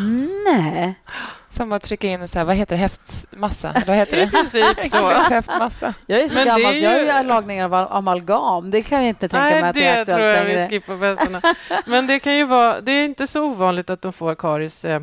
Nej. 0.51 0.99
Som 1.49 1.71
att 1.71 1.83
trycka 1.83 2.07
in 2.07 2.27
så 2.27 2.37
här, 2.37 2.45
vad 2.45 2.55
heter 2.55 2.75
det, 2.75 2.81
häftmassa? 2.81 3.83
Vad 3.87 3.95
heter 3.95 4.17
det? 4.17 4.23
I 4.23 4.29
princip 4.29 4.91
så. 4.91 5.09
häftmassa. 5.09 5.93
Jag 6.05 6.19
är 6.19 6.27
så 6.27 6.35
Men 6.35 6.45
gammal 6.45 6.73
ju... 6.73 6.79
så 6.79 6.85
jag 6.85 7.05
gör 7.05 7.23
lagningar 7.23 7.65
av 7.65 7.73
amalgam. 7.73 8.71
Det 8.71 8.81
kan 8.81 8.99
jag 8.99 9.09
inte 9.09 9.29
tänka 9.29 9.43
Nej, 9.43 9.61
mig 9.61 9.69
att 9.69 9.75
det 9.75 9.85
är 9.85 10.01
aktuellt 10.01 10.17
tror 10.17 10.27
jag 10.27 10.45
längre. 10.45 10.63
vi 10.63 10.69
skippar 10.69 10.95
bästarna. 10.95 11.41
Men 11.85 12.07
det 12.07 12.19
kan 12.19 12.35
ju 12.37 12.45
vara, 12.45 12.81
det 12.81 12.91
är 12.91 13.05
inte 13.05 13.27
så 13.27 13.43
ovanligt 13.43 13.89
att 13.89 14.01
de 14.01 14.13
får 14.13 14.35
karies 14.35 14.85
eh, 14.85 15.01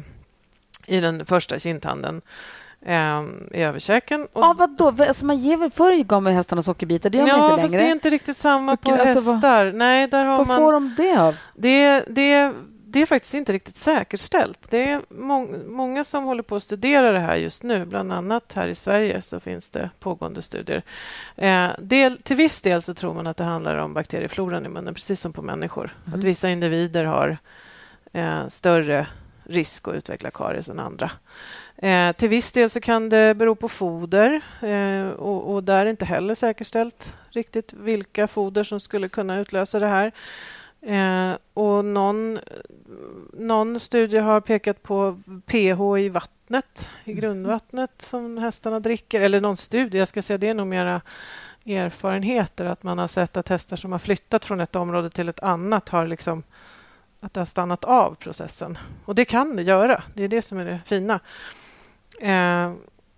i 0.86 1.00
den 1.00 1.26
första 1.26 1.58
kindtanden 1.58 2.22
eh, 2.86 3.22
i 3.52 3.62
överkäken. 3.62 4.26
Och... 4.32 4.44
Ja, 4.44 4.54
vadå? 4.58 4.94
Alltså 4.98 5.24
man 5.24 5.38
ger 5.38 5.56
väl, 5.56 5.70
förr 5.70 6.04
gav 6.04 6.22
man 6.22 6.32
hästarna 6.32 6.62
sockerbiter, 6.62 7.10
det 7.10 7.18
gör 7.18 7.28
ja, 7.28 7.36
man 7.36 7.50
inte 7.50 7.56
längre. 7.56 7.68
fast 7.68 7.78
det 7.78 7.88
är 7.88 7.92
inte 7.92 8.10
riktigt 8.10 8.36
samma 8.36 8.76
på 8.76 8.90
alltså, 8.92 9.32
hästar. 9.32 9.64
Vad... 9.64 9.74
Nej, 9.74 10.08
där 10.08 10.24
har 10.24 10.38
vad 10.38 10.46
man... 10.46 10.56
får 10.56 10.72
de 10.72 10.94
det 10.96 11.16
av? 11.16 11.36
Det, 11.54 12.04
det, 12.08 12.52
det 12.96 13.02
är 13.02 13.06
faktiskt 13.06 13.34
inte 13.34 13.52
riktigt 13.52 13.76
säkerställt. 13.76 14.70
Det 14.70 14.90
är 14.90 15.02
må 15.08 15.48
många 15.66 16.04
som 16.04 16.24
håller 16.24 16.42
på 16.42 16.56
att 16.56 16.62
studera 16.62 17.12
det 17.12 17.18
här 17.18 17.36
just 17.36 17.62
nu. 17.62 17.86
Bland 17.86 18.12
annat 18.12 18.52
här 18.56 18.68
i 18.68 18.74
Sverige 18.74 19.22
så 19.22 19.40
finns 19.40 19.68
det 19.68 19.90
pågående 20.00 20.42
studier. 20.42 20.82
Eh, 21.36 21.68
del, 21.78 22.18
till 22.22 22.36
viss 22.36 22.62
del 22.62 22.82
så 22.82 22.94
tror 22.94 23.14
man 23.14 23.26
att 23.26 23.36
det 23.36 23.44
handlar 23.44 23.76
om 23.76 23.94
bakteriefloran 23.94 24.66
i 24.66 24.68
munnen, 24.68 24.94
precis 24.94 25.20
som 25.20 25.32
på 25.32 25.42
människor. 25.42 25.96
Mm. 26.06 26.18
Att 26.18 26.24
vissa 26.24 26.48
individer 26.48 27.04
har 27.04 27.38
eh, 28.12 28.46
större 28.48 29.06
risk 29.48 29.88
att 29.88 29.94
utveckla 29.94 30.30
karies 30.30 30.68
än 30.68 30.78
andra. 30.78 31.10
Eh, 31.76 32.12
till 32.12 32.28
viss 32.28 32.52
del 32.52 32.70
så 32.70 32.80
kan 32.80 33.08
det 33.08 33.34
bero 33.34 33.54
på 33.54 33.68
foder 33.68 34.40
eh, 34.62 35.08
och, 35.08 35.54
och 35.54 35.64
där 35.64 35.86
är 35.86 35.90
inte 35.90 36.04
heller 36.04 36.34
säkerställt 36.34 37.16
riktigt 37.30 37.72
vilka 37.72 38.28
foder 38.28 38.64
som 38.64 38.80
skulle 38.80 39.08
kunna 39.08 39.38
utlösa 39.38 39.78
det 39.78 39.86
här. 39.86 40.12
Eh, 40.80 41.36
och 41.54 41.84
någon, 41.84 42.38
någon 43.32 43.80
studie 43.80 44.18
har 44.18 44.40
pekat 44.40 44.82
på 44.82 45.18
pH 45.46 45.98
i 45.98 46.08
vattnet, 46.08 46.90
i 47.04 47.10
mm. 47.10 47.20
grundvattnet 47.20 48.02
som 48.02 48.38
hästarna 48.38 48.80
dricker. 48.80 49.20
Eller 49.20 49.40
någon 49.40 49.56
studie, 49.56 49.98
jag 49.98 50.08
ska 50.08 50.22
säga 50.22 50.38
det 50.38 50.48
är 50.48 50.54
nog 50.54 50.66
mera 50.66 51.00
erfarenheter 51.66 52.64
att 52.64 52.82
man 52.82 52.98
har 52.98 53.08
sett 53.08 53.36
att 53.36 53.48
hästar 53.48 53.76
som 53.76 53.92
har 53.92 53.98
flyttat 53.98 54.44
från 54.44 54.60
ett 54.60 54.76
område 54.76 55.10
till 55.10 55.28
ett 55.28 55.42
annat 55.42 55.88
har 55.88 56.06
liksom 56.06 56.42
att 57.20 57.34
det 57.34 57.40
har 57.40 57.44
stannat 57.44 57.84
av 57.84 58.14
processen. 58.14 58.78
Och 59.04 59.14
det 59.14 59.24
kan 59.24 59.56
det 59.56 59.62
göra. 59.62 60.02
Det 60.14 60.24
är 60.24 60.28
det 60.28 60.42
som 60.42 60.58
är 60.58 60.64
det 60.64 60.80
fina. 60.84 61.20
Eh, 62.20 62.72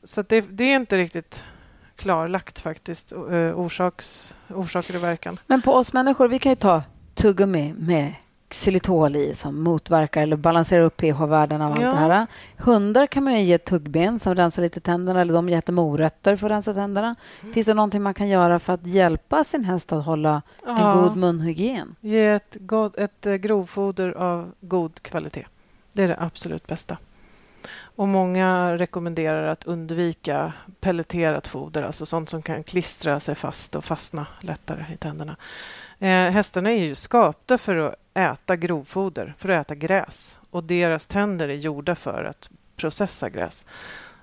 så 0.04 0.22
det, 0.22 0.40
det, 0.40 0.64
är 0.64 0.76
inte 0.76 0.96
riktigt 0.96 1.44
klarlagt 1.96 2.60
faktiskt, 2.60 3.12
eh, 3.12 3.58
orsaks, 3.60 4.34
orsaker 4.48 4.96
och 4.96 5.02
verkan. 5.02 5.40
Men 5.46 5.62
på 5.62 5.74
oss 5.74 5.92
människor, 5.92 6.28
vi 6.28 6.38
kan 6.38 6.52
ju 6.52 6.56
ta 6.56 6.82
tuggummi 7.14 7.74
med 7.78 8.14
xylitol 8.50 9.16
i 9.16 9.34
som 9.34 9.62
motverkar 9.62 10.22
eller 10.22 10.36
balanserar 10.36 10.82
upp 10.82 10.96
pH-värdena 10.96 11.66
av 11.66 11.80
ja. 11.80 11.86
allt 11.86 11.96
det 11.96 12.14
här. 12.14 12.26
Hundar 12.56 13.06
kan 13.06 13.24
man 13.24 13.44
ge 13.44 13.58
tuggben 13.58 14.20
som 14.20 14.34
rensar 14.34 14.62
lite 14.62 14.80
tänderna 14.80 15.20
eller 15.20 15.34
de 15.34 15.48
äter 15.48 15.72
morötter 15.72 16.36
för 16.36 16.46
att 16.46 16.52
rensa 16.52 16.74
tänderna. 16.74 17.14
Mm. 17.40 17.54
Finns 17.54 17.66
det 17.66 17.74
någonting 17.74 18.02
man 18.02 18.14
kan 18.14 18.28
göra 18.28 18.58
för 18.58 18.72
att 18.72 18.86
hjälpa 18.86 19.44
sin 19.44 19.64
häst 19.64 19.92
att 19.92 20.04
hålla 20.04 20.42
ja. 20.66 20.78
en 20.78 21.02
god 21.02 21.16
munhygien? 21.16 21.94
Ge 22.00 22.26
ett, 22.26 22.56
god, 22.60 22.98
ett 22.98 23.26
eh, 23.26 23.34
grovfoder 23.34 24.10
av 24.10 24.52
god 24.60 25.02
kvalitet. 25.02 25.46
Det 25.92 26.02
är 26.02 26.08
det 26.08 26.16
absolut 26.20 26.66
bästa. 26.66 26.96
Och 27.80 28.08
Många 28.08 28.78
rekommenderar 28.78 29.48
att 29.48 29.64
undvika 29.64 30.52
pelleterat 30.80 31.46
foder, 31.46 31.82
alltså 31.82 32.06
sånt 32.06 32.28
som 32.28 32.42
kan 32.42 32.64
klistra 32.64 33.20
sig 33.20 33.34
fast 33.34 33.74
och 33.74 33.84
fastna 33.84 34.26
lättare 34.40 34.84
i 34.94 34.96
tänderna. 34.96 35.36
Eh, 35.98 36.08
hästarna 36.08 36.70
är 36.70 36.84
ju 36.84 36.94
skapta 36.94 37.58
för 37.58 37.76
att 37.76 37.94
äta 38.18 38.56
grovfoder, 38.56 39.34
för 39.38 39.48
att 39.48 39.66
äta 39.66 39.74
gräs. 39.74 40.38
Och 40.50 40.64
deras 40.64 41.06
tänder 41.06 41.48
är 41.48 41.54
gjorda 41.54 41.94
för 41.94 42.24
att 42.24 42.50
processa 42.76 43.30
gräs. 43.30 43.66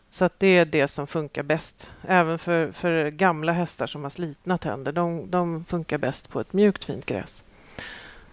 Så 0.10 0.26
att 0.26 0.40
det 0.40 0.48
är 0.48 0.66
det 0.66 0.88
som 0.88 1.08
funkar 1.08 1.44
bäst. 1.44 1.92
Även 2.08 2.40
för, 2.40 2.72
för 2.72 3.10
gamla 3.10 3.52
hästar 3.52 3.88
som 3.88 4.04
har 4.04 4.10
slitna 4.10 4.58
tänder. 4.58 4.92
De, 4.92 5.32
de 5.32 5.66
funkar 5.66 5.98
bäst 5.98 6.30
på 6.30 6.40
ett 6.40 6.54
mjukt, 6.54 6.84
fint 6.84 7.06
gräs. 7.06 7.44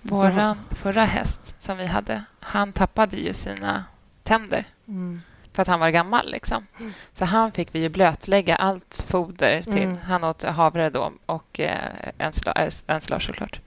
Vår 0.01 0.75
förra 0.75 1.05
häst 1.05 1.55
som 1.59 1.77
vi 1.77 1.87
hade, 1.87 2.25
han 2.41 2.73
tappade 2.73 3.17
ju 3.17 3.33
sina 3.33 3.85
tänder. 4.23 4.65
Mm 4.89 5.21
för 5.53 5.63
att 5.63 5.69
han 5.69 5.81
var 5.81 5.91
gammal. 5.91 6.31
Liksom. 6.31 6.67
Mm. 6.81 6.93
Så 7.13 7.25
han 7.25 7.53
fick 7.53 7.75
vi 7.75 7.79
ju 7.79 7.89
blötlägga 7.89 8.57
allt 8.57 9.05
foder 9.07 9.63
till. 9.63 9.83
Mm. 9.83 9.99
Han 10.05 10.25
åt 10.25 10.43
havre 10.43 10.91
då 10.91 11.13
och 11.27 11.61
eh, 11.61 12.11
ensilage 12.87 13.23
såklart. 13.27 13.61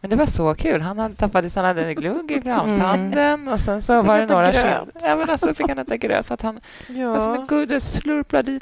Men 0.00 0.10
det 0.10 0.16
var 0.16 0.26
så 0.26 0.54
kul. 0.54 0.80
Han 0.80 0.98
hade 0.98 1.14
tappat 1.14 1.54
han 1.54 1.64
hade 1.64 1.94
glugg 1.94 2.30
i 2.30 2.40
framtanden 2.40 3.40
mm. 3.40 3.48
och 3.48 3.60
sen 3.60 3.82
så 3.82 4.02
var 4.02 4.18
det 4.18 4.26
några 4.26 4.52
gröt. 4.52 4.88
Ja, 5.02 5.16
men 5.16 5.30
alltså 5.30 5.54
fick 5.54 5.68
han 5.68 5.78
äta 5.78 5.96
gröt 5.96 6.26
för 6.26 6.34
att 6.34 6.42
han 6.42 6.60
ja. 6.88 7.12
var 7.12 7.18
som 7.18 7.34
en 7.34 7.46
gud 7.46 7.82
slurplade 7.82 8.52
i. 8.52 8.60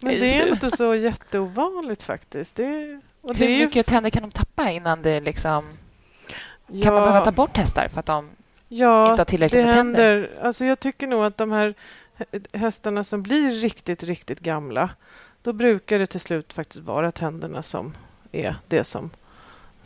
Men 0.00 0.20
det 0.20 0.36
är 0.36 0.52
inte 0.52 0.70
så 0.70 0.94
jätteovanligt 0.94 2.02
faktiskt. 2.02 2.56
Det, 2.56 3.00
och 3.22 3.34
Hur 3.34 3.48
det 3.48 3.58
mycket 3.58 3.76
ju... 3.76 3.82
tänder 3.82 4.10
kan 4.10 4.22
de 4.22 4.30
tappa 4.30 4.70
innan 4.70 5.02
det 5.02 5.20
liksom... 5.20 5.64
Ja. 6.66 6.82
Kan 6.82 6.94
man 6.94 7.02
behöva 7.02 7.24
ta 7.24 7.32
bort 7.32 7.56
hästar 7.56 7.88
för 7.88 8.00
att 8.00 8.06
de 8.06 8.30
ja, 8.68 9.10
inte 9.10 9.20
har 9.20 9.24
tillräckligt 9.24 9.62
det 9.62 9.66
med 9.66 9.74
händer. 9.74 10.22
tänder? 10.22 10.46
Alltså 10.46 10.64
jag 10.64 10.80
tycker 10.80 11.06
nog 11.06 11.24
att 11.24 11.36
de 11.36 11.52
här 11.52 11.74
hästarna 12.52 13.04
som 13.04 13.22
blir 13.22 13.50
riktigt, 13.50 14.02
riktigt 14.02 14.40
gamla 14.40 14.90
då 15.42 15.52
brukar 15.52 15.98
det 15.98 16.06
till 16.06 16.20
slut 16.20 16.52
faktiskt 16.52 16.82
vara 16.82 17.12
tänderna 17.12 17.62
som 17.62 17.94
är 18.32 18.56
det 18.68 18.84
som 18.84 19.10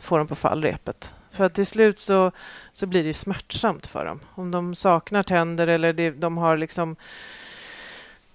Få 0.01 0.17
dem 0.17 0.27
på 0.27 0.35
fallrepet. 0.35 1.13
För 1.31 1.43
att 1.43 1.53
till 1.53 1.65
slut 1.65 1.99
så, 1.99 2.31
så 2.73 2.85
blir 2.85 3.03
det 3.03 3.13
smärtsamt 3.13 3.87
för 3.87 4.05
dem. 4.05 4.19
Om 4.35 4.51
de 4.51 4.75
saknar 4.75 5.23
tänder 5.23 5.67
eller 5.67 5.93
det, 5.93 6.11
de 6.11 6.37
har 6.37 6.57
liksom 6.57 6.95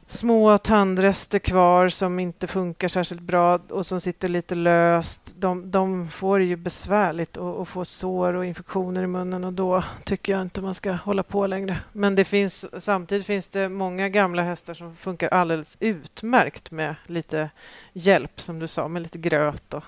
små 0.06 0.58
tandrester 0.58 1.38
kvar 1.38 1.88
som 1.88 2.18
inte 2.18 2.46
funkar 2.46 2.88
särskilt 2.88 3.20
bra 3.20 3.58
och 3.68 3.86
som 3.86 4.00
sitter 4.00 4.28
lite 4.28 4.54
löst. 4.54 5.34
De, 5.36 5.70
de 5.70 6.08
får 6.08 6.42
ju 6.42 6.56
besvärligt 6.56 7.36
och, 7.36 7.54
och 7.54 7.68
får 7.68 7.84
sår 7.84 8.34
och 8.34 8.44
infektioner 8.46 9.02
i 9.02 9.06
munnen 9.06 9.44
och 9.44 9.52
då 9.52 9.84
tycker 10.04 10.32
jag 10.32 10.42
inte 10.42 10.62
man 10.62 10.74
ska 10.74 10.92
hålla 10.92 11.22
på 11.22 11.46
längre. 11.46 11.78
Men 11.92 12.14
det 12.14 12.24
finns, 12.24 12.82
samtidigt 12.82 13.26
finns 13.26 13.48
det 13.48 13.68
många 13.68 14.08
gamla 14.08 14.42
hästar 14.42 14.74
som 14.74 14.96
funkar 14.96 15.28
alldeles 15.28 15.76
utmärkt 15.80 16.70
med 16.70 16.94
lite 17.06 17.50
hjälp, 17.92 18.40
som 18.40 18.58
du 18.58 18.68
sa, 18.68 18.88
med 18.88 19.02
lite 19.02 19.18
gröt 19.18 19.74
och 19.74 19.84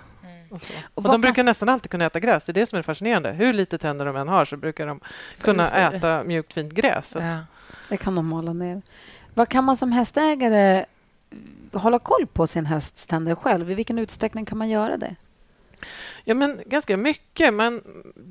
och, 0.50 0.62
och, 0.94 1.04
och 1.04 1.12
de 1.12 1.20
brukar 1.20 1.42
nästan 1.42 1.68
alltid 1.68 1.90
kunna 1.90 2.04
äta 2.04 2.20
gräs. 2.20 2.44
Det 2.44 2.52
är 2.52 2.54
det 2.54 2.66
som 2.66 2.78
är 2.78 2.82
fascinerande. 2.82 3.32
Hur 3.32 3.52
lite 3.52 3.78
tänder 3.78 4.06
de 4.06 4.16
än 4.16 4.28
har 4.28 4.44
så 4.44 4.56
brukar 4.56 4.86
de 4.86 5.00
kunna 5.40 5.70
äta 5.70 6.24
mjukt, 6.24 6.52
fint 6.52 6.72
gräs. 6.72 7.12
Ja. 7.14 7.38
Det 7.88 7.96
kan 7.96 8.14
de 8.14 8.26
mala 8.26 8.52
ner. 8.52 8.82
Vad 9.34 9.48
kan 9.48 9.64
man 9.64 9.76
som 9.76 9.92
hästägare 9.92 10.84
hålla 11.72 11.98
koll 11.98 12.26
på 12.26 12.46
sin 12.46 12.66
hästs 12.66 13.06
tänder 13.06 13.34
själv? 13.34 13.70
I 13.70 13.74
vilken 13.74 13.98
utsträckning 13.98 14.44
kan 14.44 14.58
man 14.58 14.68
göra 14.68 14.96
det? 14.96 15.14
Ja, 16.28 16.34
men 16.34 16.60
ganska 16.66 16.96
mycket. 16.96 17.54
Men 17.54 17.82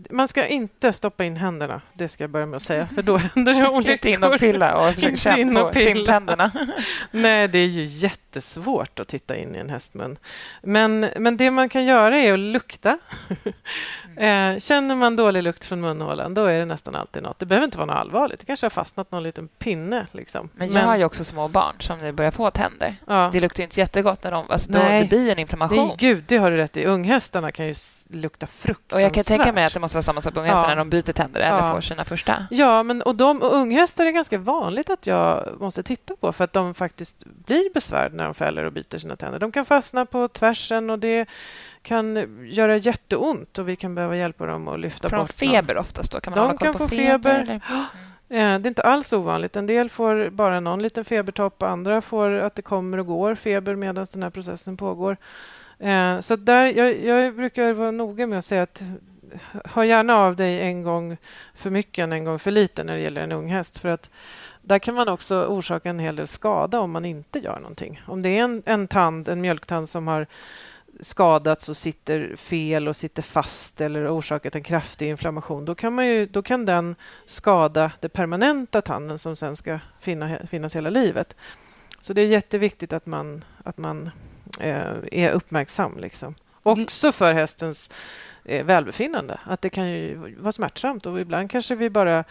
man 0.10 0.28
ska 0.28 0.48
inte 0.48 0.94
stoppa 0.94 1.24
in 1.24 1.38
händerna. 1.38 1.82
Det 1.94 2.08
ska 2.08 2.24
jag 2.24 2.32
börja 2.32 2.46
med 2.46 2.58
att 2.58 2.64
säga, 2.64 2.88
för 2.96 3.02
då 3.02 3.18
händer 3.36 3.54
det 3.54 3.68
olyckor. 3.68 3.92
Inte 3.92 4.10
in 4.10 4.24
och 4.24 4.40
pilla 4.40 4.78
och 4.78 4.96
försöka 4.96 5.16
känna 5.16 5.64
på 5.64 5.80
kindtänderna. 5.80 6.52
Nej, 7.12 7.48
det 7.48 7.60
är 7.60 7.68
ju 7.68 7.84
jättesvårt 7.84 9.00
att 9.00 9.08
titta 9.08 9.36
in 9.36 9.56
i 9.56 9.60
en 9.60 9.70
hästmun. 9.70 10.18
Men, 10.62 11.10
men 11.18 11.38
det 11.38 11.52
man 11.52 11.70
kan 11.70 11.86
göra 11.86 12.18
är 12.18 12.34
att 12.34 12.40
lukta. 12.40 13.00
Eh, 14.18 14.58
känner 14.58 14.96
man 14.96 15.16
dålig 15.16 15.44
lukt 15.44 15.66
från 15.66 15.82
munhålan, 15.82 16.34
då 16.34 16.46
är 16.46 16.60
det 16.60 16.66
nästan 16.66 16.96
alltid 16.96 17.24
något. 17.24 17.40
Det 17.40 17.46
behöver 17.46 17.66
inte 17.66 17.78
vara 17.78 17.86
något 17.86 17.96
allvarligt. 17.96 18.40
Det 18.40 18.46
kanske 18.46 18.66
har 18.66 18.70
fastnat 18.70 19.12
någon 19.12 19.24
liten 19.24 19.48
pinne. 19.48 20.08
Liksom. 20.12 20.50
Men 20.54 20.68
jag 20.68 20.74
men... 20.74 20.86
har 20.86 20.98
ju 20.98 21.04
också 21.04 21.24
små 21.24 21.48
barn 21.48 21.76
som 21.80 22.00
nu 22.00 22.12
börjar 22.12 22.32
få 22.32 22.52
tänder. 22.52 22.96
Ja. 23.08 23.30
Det 23.34 23.40
luktar 23.40 23.64
inte 23.64 23.80
jättegott 23.80 24.24
när 24.24 24.32
de... 24.32 24.46
Alltså 24.50 24.72
då, 24.72 24.80
det 24.80 25.10
blir 25.10 25.32
en 25.32 25.40
inflammation. 25.40 25.88
Nej, 25.88 25.96
gud, 26.00 26.24
det 26.28 26.38
har 26.38 26.52
du 26.52 26.58
rätt 26.58 26.78
i. 26.78 26.86
Unghästarna 26.86 27.52
kan 27.52 27.68
ju 27.68 27.74
lukta 28.10 28.48
fruktansvärt. 28.48 28.94
Och 28.94 29.02
jag 29.02 29.14
kan 29.14 29.24
tänka 29.24 29.54
mig 29.54 29.66
att 29.66 29.74
det 29.74 29.80
måste 29.80 29.98
vara 29.98 30.04
samma 30.04 30.22
sak 30.22 30.34
på 30.34 30.40
unghästar 30.40 30.64
ja. 30.64 30.68
när 30.68 30.76
de 30.76 30.90
byter 30.90 31.14
tänder 31.14 31.42
eller 31.42 31.58
ja. 31.60 31.74
får 31.74 31.82
sina 31.82 32.06
första. 32.06 32.48
Ja, 32.50 32.84
men 32.84 33.02
och, 33.02 33.16
de, 33.16 33.42
och 33.42 33.54
unghästar 33.54 34.06
är 34.06 34.12
ganska 34.12 34.38
vanligt 34.38 34.90
att 34.90 35.08
jag 35.08 35.58
måste 35.60 35.84
titta 35.84 36.16
på 36.16 36.32
för 36.32 36.44
att 36.44 36.54
de 36.54 36.74
faktiskt 36.74 37.24
blir 37.26 37.74
besvärade 37.74 38.16
när 38.16 38.24
de 38.24 38.34
fäller 38.34 38.64
och 38.64 38.74
byter 38.74 38.98
sina 38.98 39.16
tänder. 39.16 39.40
De 39.40 39.52
kan 39.52 39.66
fastna 39.66 40.06
på 40.06 40.28
tvärsen 40.28 40.90
och 40.90 41.00
det 41.00 41.26
kan 41.82 42.28
göra 42.50 42.78
jätteont 42.78 43.60
och 43.60 43.70
vi 43.70 43.76
kan 43.76 43.96
behöva 43.96 44.18
hjälpa 44.18 44.46
dem 44.46 44.68
att 44.68 44.80
lyfta 44.80 45.10
Från 45.10 45.20
bort 45.20 45.34
feber 45.34 45.74
någon. 45.74 45.82
oftast? 45.82 46.12
Då? 46.12 46.20
Kan 46.20 46.34
man 46.36 46.48
de 46.48 46.58
kan 46.58 46.74
få 46.74 46.88
feber. 46.88 47.46
feber. 47.46 47.62
Det 48.28 48.38
är 48.38 48.68
inte 48.68 48.82
alls 48.82 49.14
ovanligt. 49.14 49.56
En 49.56 49.66
del 49.66 49.90
får 49.90 50.30
bara 50.30 50.60
någon 50.60 50.84
liten 50.84 51.06
febertopp, 51.06 51.64
andra 51.64 52.02
får 52.02 52.32
att 52.32 52.56
det 52.56 52.62
kommer 52.62 52.98
och 52.98 53.06
går 53.06 53.36
feber 53.36 53.76
medan 53.76 54.06
den 54.14 54.24
här 54.24 54.30
processen 54.30 54.78
pågår. 54.78 55.18
Eh, 55.80 56.20
så 56.20 56.36
där, 56.36 56.66
jag, 56.66 57.04
jag 57.04 57.36
brukar 57.36 57.74
vara 57.74 57.92
noga 57.92 58.28
med 58.28 58.38
att 58.38 58.46
säga 58.46 58.62
att 58.62 58.84
hör 59.66 59.84
gärna 59.84 60.16
av 60.16 60.36
dig 60.36 60.62
en 60.62 60.84
gång 60.84 61.18
för 61.56 61.70
mycket 61.70 62.04
än 62.04 62.14
en 62.14 62.24
gång 62.24 62.40
för 62.40 62.52
lite 62.52 62.84
när 62.84 62.96
det 62.96 63.02
gäller 63.02 63.22
en 63.22 63.32
ung 63.32 63.50
häst. 63.50 63.78
För 63.78 63.90
att 63.90 64.10
där 64.62 64.80
kan 64.80 64.96
man 64.96 65.10
också 65.10 65.46
orsaka 65.46 65.90
en 65.90 66.00
hel 66.00 66.16
del 66.16 66.28
skada 66.28 66.80
om 66.80 66.92
man 66.92 67.06
inte 67.06 67.40
gör 67.40 67.60
någonting. 67.60 68.02
Om 68.08 68.22
det 68.22 68.30
är 68.30 68.44
en, 68.44 68.64
en 68.66 68.88
tand, 68.88 69.28
en 69.28 69.42
mjölktand 69.42 69.90
som 69.90 70.08
har 70.08 70.28
skadats 71.00 71.70
och 71.70 71.78
sitter 71.78 72.36
fel 72.36 72.88
och 72.88 72.96
sitter 72.96 73.22
fast 73.22 73.82
eller 73.82 74.18
orsakat 74.18 74.56
en 74.56 74.64
kraftig 74.64 75.10
inflammation, 75.10 75.66
då 75.66 75.76
kan, 75.76 75.94
man 75.94 76.08
ju, 76.08 76.26
då 76.26 76.42
kan 76.42 76.66
den 76.66 76.96
skada 77.26 77.92
den 78.00 78.10
permanenta 78.10 78.82
tanden 78.82 79.18
som 79.18 79.36
sen 79.36 79.56
ska 79.56 79.80
finna, 80.00 80.40
finnas 80.50 80.76
hela 80.76 80.90
livet. 80.90 81.36
Så 82.02 82.14
det 82.14 82.22
är 82.22 82.26
jätteviktigt 82.26 82.94
att 82.94 83.06
man, 83.06 83.46
att 83.64 83.78
man 83.78 84.10
är 84.60 85.32
uppmärksam. 85.32 85.98
Liksom. 85.98 86.36
Också 86.64 87.12
för 87.12 87.34
hästens 87.34 87.92
eh, 88.46 88.66
välbefinnande. 88.66 89.40
Att 89.44 89.62
det 89.62 89.70
kan 89.70 89.90
ju 89.90 90.36
vara 90.38 90.52
smärtsamt 90.52 91.06
och 91.06 91.20
ibland 91.20 91.52
kanske 91.52 91.76
vi 91.76 91.90
bara 91.90 92.24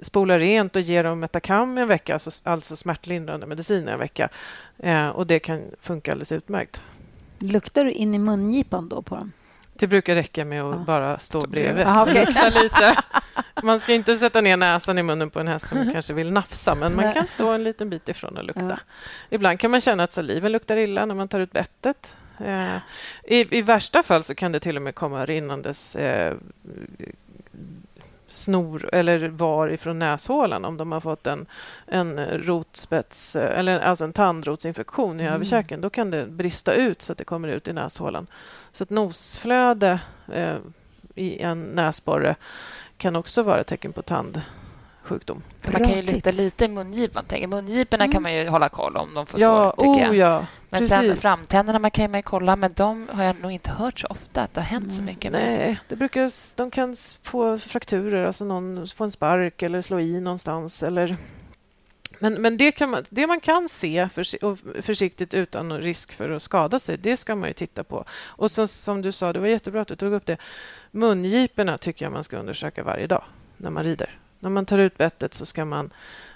spolar 0.00 0.38
rent 0.38 0.76
och 0.76 0.82
ger 0.82 1.04
dem 1.04 1.20
Metacam 1.20 1.78
en 1.78 1.88
vecka, 1.88 2.12
alltså, 2.12 2.30
alltså 2.50 2.76
smärtlindrande 2.76 3.46
medicin 3.46 3.88
en 3.88 3.98
vecka. 3.98 4.28
Eh, 4.78 5.08
och 5.08 5.26
det 5.26 5.38
kan 5.38 5.62
funka 5.80 6.12
alldeles 6.12 6.32
utmärkt. 6.32 6.82
Luktar 7.38 7.84
du 7.84 7.90
in 7.90 8.14
i 8.14 8.18
mungipan 8.18 8.88
då 8.88 9.02
på 9.02 9.14
dem? 9.14 9.32
Det 9.74 9.86
brukar 9.86 10.14
räcka 10.14 10.44
med 10.44 10.62
att 10.62 10.76
ja. 10.78 10.84
bara 10.86 11.18
stå 11.18 11.46
bredvid. 11.46 11.86
Okay. 11.86 12.24
Lukta 12.24 12.48
lite. 12.48 12.96
Man 13.66 13.80
ska 13.80 13.94
inte 13.94 14.16
sätta 14.16 14.40
ner 14.40 14.56
näsan 14.56 14.98
i 14.98 15.02
munnen 15.02 15.30
på 15.30 15.40
en 15.40 15.48
häst 15.48 15.68
som 15.68 15.92
kanske 15.92 16.12
vill 16.12 16.32
nafsa, 16.32 16.74
men 16.74 16.96
man 16.96 17.12
kan 17.12 17.28
stå 17.28 17.52
en 17.52 17.64
liten 17.64 17.90
bit 17.90 18.08
ifrån 18.08 18.36
och 18.36 18.44
lukta. 18.44 18.80
Ibland 19.30 19.60
kan 19.60 19.70
man 19.70 19.80
känna 19.80 20.02
att 20.02 20.12
saliven 20.12 20.52
luktar 20.52 20.76
illa 20.76 21.06
när 21.06 21.14
man 21.14 21.28
tar 21.28 21.40
ut 21.40 21.52
bettet. 21.52 22.18
Eh, 22.38 22.76
i, 23.24 23.58
I 23.58 23.62
värsta 23.62 24.02
fall 24.02 24.22
så 24.22 24.34
kan 24.34 24.52
det 24.52 24.60
till 24.60 24.76
och 24.76 24.82
med 24.82 24.94
komma 24.94 25.26
rinnandes 25.26 25.96
eh, 25.96 26.34
snor 28.26 28.88
eller 28.92 29.28
var 29.28 29.68
ifrån 29.68 29.98
näshålan 29.98 30.64
om 30.64 30.76
de 30.76 30.92
har 30.92 31.00
fått 31.00 31.26
en, 31.26 31.46
en 31.86 32.26
rotspets 32.26 33.36
eller 33.36 33.80
alltså 33.80 34.04
en 34.04 34.12
tandrotsinfektion 34.12 35.20
i 35.20 35.22
mm. 35.22 35.34
överkäken. 35.34 35.80
Då 35.80 35.90
kan 35.90 36.10
det 36.10 36.26
brista 36.26 36.74
ut 36.74 37.02
så 37.02 37.12
att 37.12 37.18
det 37.18 37.24
kommer 37.24 37.48
ut 37.48 37.68
i 37.68 37.72
näshålan. 37.72 38.26
Så 38.72 38.84
ett 38.84 38.90
nosflöde 38.90 40.00
eh, 40.32 40.56
i 41.14 41.38
en 41.38 41.62
näsborre 41.62 42.36
kan 42.96 43.16
också 43.16 43.42
vara 43.42 43.60
ett 43.60 43.66
tecken 43.66 43.92
på 43.92 44.02
tand 44.02 44.42
sjukdom. 45.04 45.42
man 45.72 45.84
kan 45.84 45.92
ju 45.92 46.02
lyfta 46.02 46.30
lite 46.30 46.64
i 46.64 46.68
mungipan. 46.68 47.24
Mungiporna 47.48 48.04
mm. 48.04 48.12
kan 48.12 48.22
man 48.22 48.34
ju 48.34 48.48
hålla 48.48 48.68
koll 48.68 48.96
om 48.96 49.14
de 49.14 49.26
får 49.26 49.40
ja, 49.40 49.74
sår. 49.78 49.86
Oh, 49.86 50.16
ja. 50.16 50.46
Men 50.70 50.80
Precis. 50.80 50.96
sen 50.96 51.16
framtänderna 51.16 51.78
man 51.78 51.90
kan 51.90 52.10
man 52.10 52.18
ju 52.18 52.22
kolla, 52.22 52.56
men 52.56 52.72
de 52.76 53.08
har 53.12 53.24
jag 53.24 53.40
nog 53.42 53.52
inte 53.52 53.70
hört 53.70 54.00
så 54.00 54.06
ofta 54.06 54.42
att 54.42 54.54
det 54.54 54.60
har 54.60 54.66
hänt 54.66 54.82
mm. 54.82 54.92
så 54.92 55.02
mycket. 55.02 55.32
Nej, 55.32 55.80
det 55.88 55.96
brukar, 55.96 56.56
de 56.56 56.70
kan 56.70 56.94
få 57.22 57.58
frakturer, 57.58 58.24
alltså 58.24 58.44
någon 58.44 58.86
får 58.96 59.04
en 59.04 59.10
spark 59.10 59.62
eller 59.62 59.82
slå 59.82 60.00
i 60.00 60.20
någonstans. 60.20 60.82
Eller... 60.82 61.16
Men, 62.24 62.34
men 62.34 62.56
det, 62.56 62.72
kan 62.72 62.90
man, 62.90 63.04
det 63.10 63.26
man 63.26 63.40
kan 63.40 63.68
se 63.68 64.08
försiktigt 64.82 65.34
utan 65.34 65.78
risk 65.78 66.12
för 66.12 66.30
att 66.30 66.42
skada 66.42 66.78
sig, 66.78 66.96
det 66.96 67.16
ska 67.16 67.36
man 67.36 67.48
ju 67.48 67.52
titta 67.52 67.84
på. 67.84 68.04
Och 68.26 68.50
så, 68.50 68.66
som 68.66 69.02
du 69.02 69.12
sa, 69.12 69.32
det 69.32 69.38
var 69.38 69.46
jättebra 69.46 69.80
att 69.82 69.88
du 69.88 69.96
tog 69.96 70.12
upp 70.12 70.26
det. 70.26 70.36
Mungiporna 70.90 71.78
tycker 71.78 72.04
jag 72.04 72.12
man 72.12 72.24
ska 72.24 72.36
undersöka 72.36 72.82
varje 72.82 73.06
dag 73.06 73.24
när 73.56 73.70
man 73.70 73.84
rider. 73.84 74.18
När 74.38 74.50
man 74.50 74.66
tar 74.66 74.78
ut 74.78 74.98
bettet 74.98 75.34
så 75.34 75.46
ska 75.46 75.64
man 75.64 75.90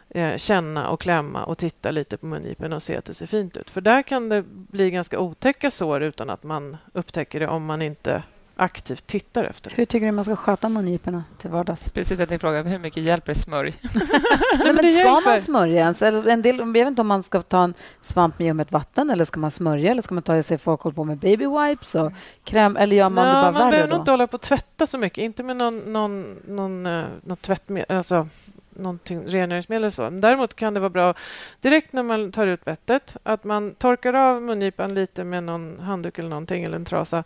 eh, 0.09 0.37
känna 0.37 0.89
och 0.89 1.01
klämma 1.01 1.45
och 1.45 1.59
titta 1.59 1.91
lite 1.91 2.17
på 2.17 2.27
mungiporna 2.27 2.77
och 2.77 2.83
se 2.83 2.97
att 2.97 3.05
det 3.05 3.15
ser 3.15 3.27
fint 3.27 3.57
ut. 3.57 3.71
För 3.71 3.81
där 3.81 4.03
kan 4.03 4.29
det 4.29 4.43
bli 4.49 4.91
ganska 4.91 5.19
otäcka 5.19 5.71
sår 5.71 6.03
utan 6.03 6.31
att 6.31 6.43
man 6.43 6.77
upptäcker 6.93 7.41
det 7.41 7.49
om 7.49 7.65
man 7.65 7.83
inte 7.83 8.23
aktivt 8.59 9.07
tittar 9.07 9.45
efter. 9.45 9.73
Hur 9.75 9.85
tycker 9.85 10.07
du 10.07 10.13
man 10.13 10.25
ska 10.25 10.37
sköta 10.37 10.69
mungiporna 10.69 11.25
till 11.39 11.51
vardags? 11.51 11.85
Specifikt 11.85 12.29
din 12.29 12.39
fråga, 12.39 12.63
hur 12.63 12.79
mycket 12.79 13.03
hjälper 13.03 13.35
smörj? 13.35 13.75
Nej, 14.59 14.73
men 14.73 14.77
ska 14.77 14.89
hjälper. 14.89 15.31
man 15.31 15.41
smörja 15.41 15.81
ens? 15.81 16.03
Eller 16.03 16.29
en 16.29 16.43
del, 16.43 16.59
jag 16.59 16.73
vet 16.73 16.87
inte 16.87 17.01
om 17.01 17.09
man 17.09 17.23
ska 17.23 17.43
ta 17.43 17.63
en 17.63 17.75
svamp 18.03 18.39
med 18.39 18.47
ljummet 18.47 18.73
vatten 18.73 19.11
eller 19.11 19.25
ska 19.25 19.41
man 19.41 19.51
smörja 19.51 19.91
eller 19.91 20.03
ska 20.03 20.15
man 20.15 20.23
ta 20.23 20.43
sig 20.43 20.59
folk 20.59 20.81
håller 20.81 20.95
på 20.95 21.05
med 21.05 21.19
baby 21.19 21.47
wipes 21.47 21.95
och 21.95 22.13
kräm 22.45 22.77
eller 22.77 22.97
gör 22.97 23.09
man 23.09 23.27
Nå, 23.27 23.31
det 23.31 23.35
bara 23.35 23.43
man 23.43 23.55
värre? 23.55 23.63
Man 23.63 23.71
behöver 23.71 23.91
nog 23.91 24.01
inte 24.01 24.11
hålla 24.11 24.27
på 24.27 24.35
och 24.35 24.41
tvätta 24.41 24.87
så 24.87 24.99
mycket, 24.99 25.19
inte 25.19 25.43
med 25.43 25.57
någon, 25.57 25.79
någon, 25.79 26.37
någon, 26.47 26.87
uh, 26.87 27.07
något 27.25 27.43
tvättmedel, 27.43 27.97
alltså 27.97 28.29
någonting 28.79 29.27
rengöringsmedel. 29.27 29.93
Så. 29.93 30.11
Däremot 30.11 30.55
kan 30.55 30.75
det 30.75 30.81
vara 30.81 30.91
bra 30.91 31.15
direkt 31.61 31.93
när 31.93 32.03
man 32.03 32.33
tar 32.33 32.47
ut 32.47 32.65
bettet 32.65 33.17
att 33.23 33.45
man 33.45 33.75
torkar 33.75 34.15
av 34.15 34.43
mungipan 34.43 34.95
lite 34.95 35.25
med 35.25 35.45
någon 35.45 35.81
handduk 35.81 36.19
eller 36.19 36.29
någonting 36.29 36.65
eller 36.65 36.77
en 36.77 36.85
trasa 36.85 37.25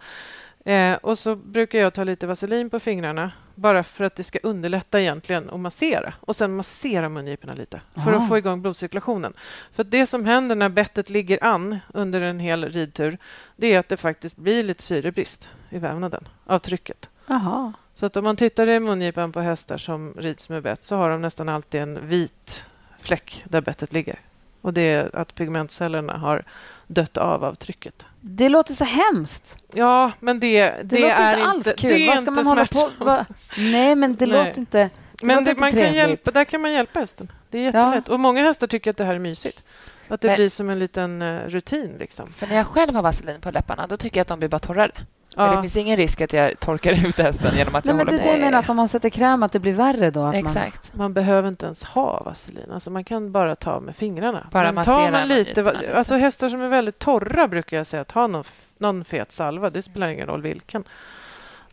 Eh, 0.64 0.94
och 0.94 1.18
så 1.18 1.36
brukar 1.36 1.78
jag 1.78 1.94
ta 1.94 2.04
lite 2.04 2.26
vaselin 2.26 2.70
på 2.70 2.78
fingrarna 2.78 3.32
bara 3.54 3.84
för 3.84 4.04
att 4.04 4.14
det 4.14 4.24
ska 4.24 4.38
underlätta 4.42 5.00
egentligen 5.00 5.50
att 5.50 5.60
massera. 5.60 6.14
Och 6.20 6.36
sen 6.36 6.56
massera 6.56 7.08
mungiporna 7.08 7.54
lite 7.54 7.80
för 7.94 8.12
Aha. 8.12 8.22
att 8.22 8.28
få 8.28 8.38
igång 8.38 8.62
blodcirkulationen. 8.62 9.32
För 9.72 9.84
det 9.84 10.06
som 10.06 10.24
händer 10.24 10.56
när 10.56 10.68
bettet 10.68 11.10
ligger 11.10 11.44
an 11.44 11.78
under 11.94 12.20
en 12.20 12.38
hel 12.40 12.64
ridtur 12.64 13.18
det 13.56 13.74
är 13.74 13.78
att 13.78 13.88
det 13.88 13.96
faktiskt 13.96 14.36
blir 14.36 14.62
lite 14.62 14.82
syrebrist 14.82 15.50
i 15.70 15.78
vävnaden 15.78 16.28
av 16.46 16.58
trycket. 16.58 17.10
Aha. 17.28 17.72
Så 17.94 18.06
att 18.06 18.16
om 18.16 18.24
man 18.24 18.36
tittar 18.36 18.68
i 18.68 18.80
mungipan 18.80 19.32
på 19.32 19.40
hästar 19.40 19.78
som 19.78 20.14
rids 20.18 20.48
med 20.48 20.62
bett 20.62 20.84
så 20.84 20.96
har 20.96 21.10
de 21.10 21.22
nästan 21.22 21.48
alltid 21.48 21.80
en 21.80 22.06
vit 22.06 22.66
fläck 23.00 23.44
där 23.48 23.60
bettet 23.60 23.92
ligger. 23.92 24.18
Och 24.62 24.72
det 24.72 24.80
är 24.80 25.16
att 25.16 25.34
pigmentcellerna 25.34 26.18
har 26.18 26.44
dött 26.86 27.16
av 27.16 27.44
av 27.44 27.54
trycket. 27.54 28.06
Det 28.20 28.48
låter 28.48 28.74
så 28.74 28.84
hemskt. 28.84 29.56
Ja, 29.72 30.12
men 30.20 30.40
det, 30.40 30.60
det, 30.60 30.82
det 30.82 31.00
låter 31.00 31.14
är 31.14 31.32
inte 31.32 31.44
alls 31.44 31.66
inte, 31.66 31.80
kul. 31.80 31.90
Det 31.90 32.08
är 32.08 32.18
inte 32.18 32.42
hålla 32.42 32.66
på? 32.66 32.90
Va? 32.98 33.26
Nej, 33.58 33.94
men 33.94 34.16
det 34.16 34.26
Nej. 34.26 34.46
låter 34.46 34.60
inte 34.60 34.90
det 35.22 35.26
Men 35.26 35.36
låter 35.36 35.54
det, 35.54 35.60
man 35.60 35.72
kan 35.72 35.94
hjälpa, 35.94 36.30
där 36.30 36.44
kan 36.44 36.60
man 36.60 36.72
hjälpa 36.72 37.00
hästen. 37.00 37.32
Det 37.50 37.58
är 37.58 37.62
jättelätt. 37.62 38.04
Ja. 38.08 38.14
Och 38.14 38.20
många 38.20 38.42
hästar 38.42 38.66
tycker 38.66 38.90
att 38.90 38.96
det 38.96 39.04
här 39.04 39.14
är 39.14 39.18
mysigt. 39.18 39.64
Att 40.08 40.20
det 40.20 40.28
men, 40.28 40.36
blir 40.36 40.48
som 40.48 40.70
en 40.70 40.78
liten 40.78 41.22
uh, 41.22 41.48
rutin. 41.48 41.96
Liksom. 41.98 42.32
För 42.32 42.46
när 42.46 42.56
jag 42.56 42.66
själv 42.66 42.94
har 42.94 43.02
vaselin 43.02 43.40
på 43.40 43.50
läpparna 43.50 43.86
då 43.86 43.96
tycker 43.96 44.20
jag 44.20 44.22
att 44.22 44.28
de 44.28 44.38
blir 44.38 44.48
bara 44.48 44.58
torrare. 44.58 44.92
Ja. 45.36 45.56
det 45.56 45.62
finns 45.62 45.76
ingen 45.76 45.96
risk 45.96 46.20
att 46.20 46.32
jag 46.32 46.60
torkar 46.60 47.06
ut 47.08 47.18
hästen 47.18 47.56
genom 47.56 47.74
att 47.74 47.84
Nej, 47.84 47.90
jag 47.92 47.96
men 47.96 48.06
håller 48.06 48.18
det 48.18 48.24
på. 48.24 48.32
Det 48.32 48.44
menar 48.44 48.58
att 48.58 48.70
om 48.70 48.76
man 48.76 48.88
sätter 48.88 49.10
kräm 49.10 49.42
att 49.42 49.52
det 49.52 49.58
blir 49.58 49.72
värre 49.72 50.10
då? 50.10 50.26
Exakt. 50.26 50.92
Man, 50.94 50.98
man 51.04 51.12
behöver 51.12 51.48
inte 51.48 51.66
ens 51.66 51.84
ha 51.84 52.22
vaselin. 52.24 52.70
Alltså 52.72 52.90
man 52.90 53.04
kan 53.04 53.32
bara 53.32 53.56
ta 53.56 53.80
med 53.80 53.96
fingrarna. 53.96 54.46
Bara 54.50 54.72
men 54.72 54.84
tar 54.84 55.10
man 55.10 55.28
lite, 55.28 55.92
Alltså 55.94 56.14
hästar 56.14 56.48
som 56.48 56.60
är 56.60 56.68
väldigt 56.68 56.98
torra 56.98 57.48
brukar 57.48 57.76
jag 57.76 57.86
säga 57.86 58.00
att 58.00 58.10
ha 58.10 58.26
någon, 58.26 58.44
någon 58.78 59.04
fet 59.04 59.32
salva. 59.32 59.70
Det 59.70 59.82
spelar 59.82 60.08
ingen 60.08 60.26
roll 60.26 60.42
vilken. 60.42 60.84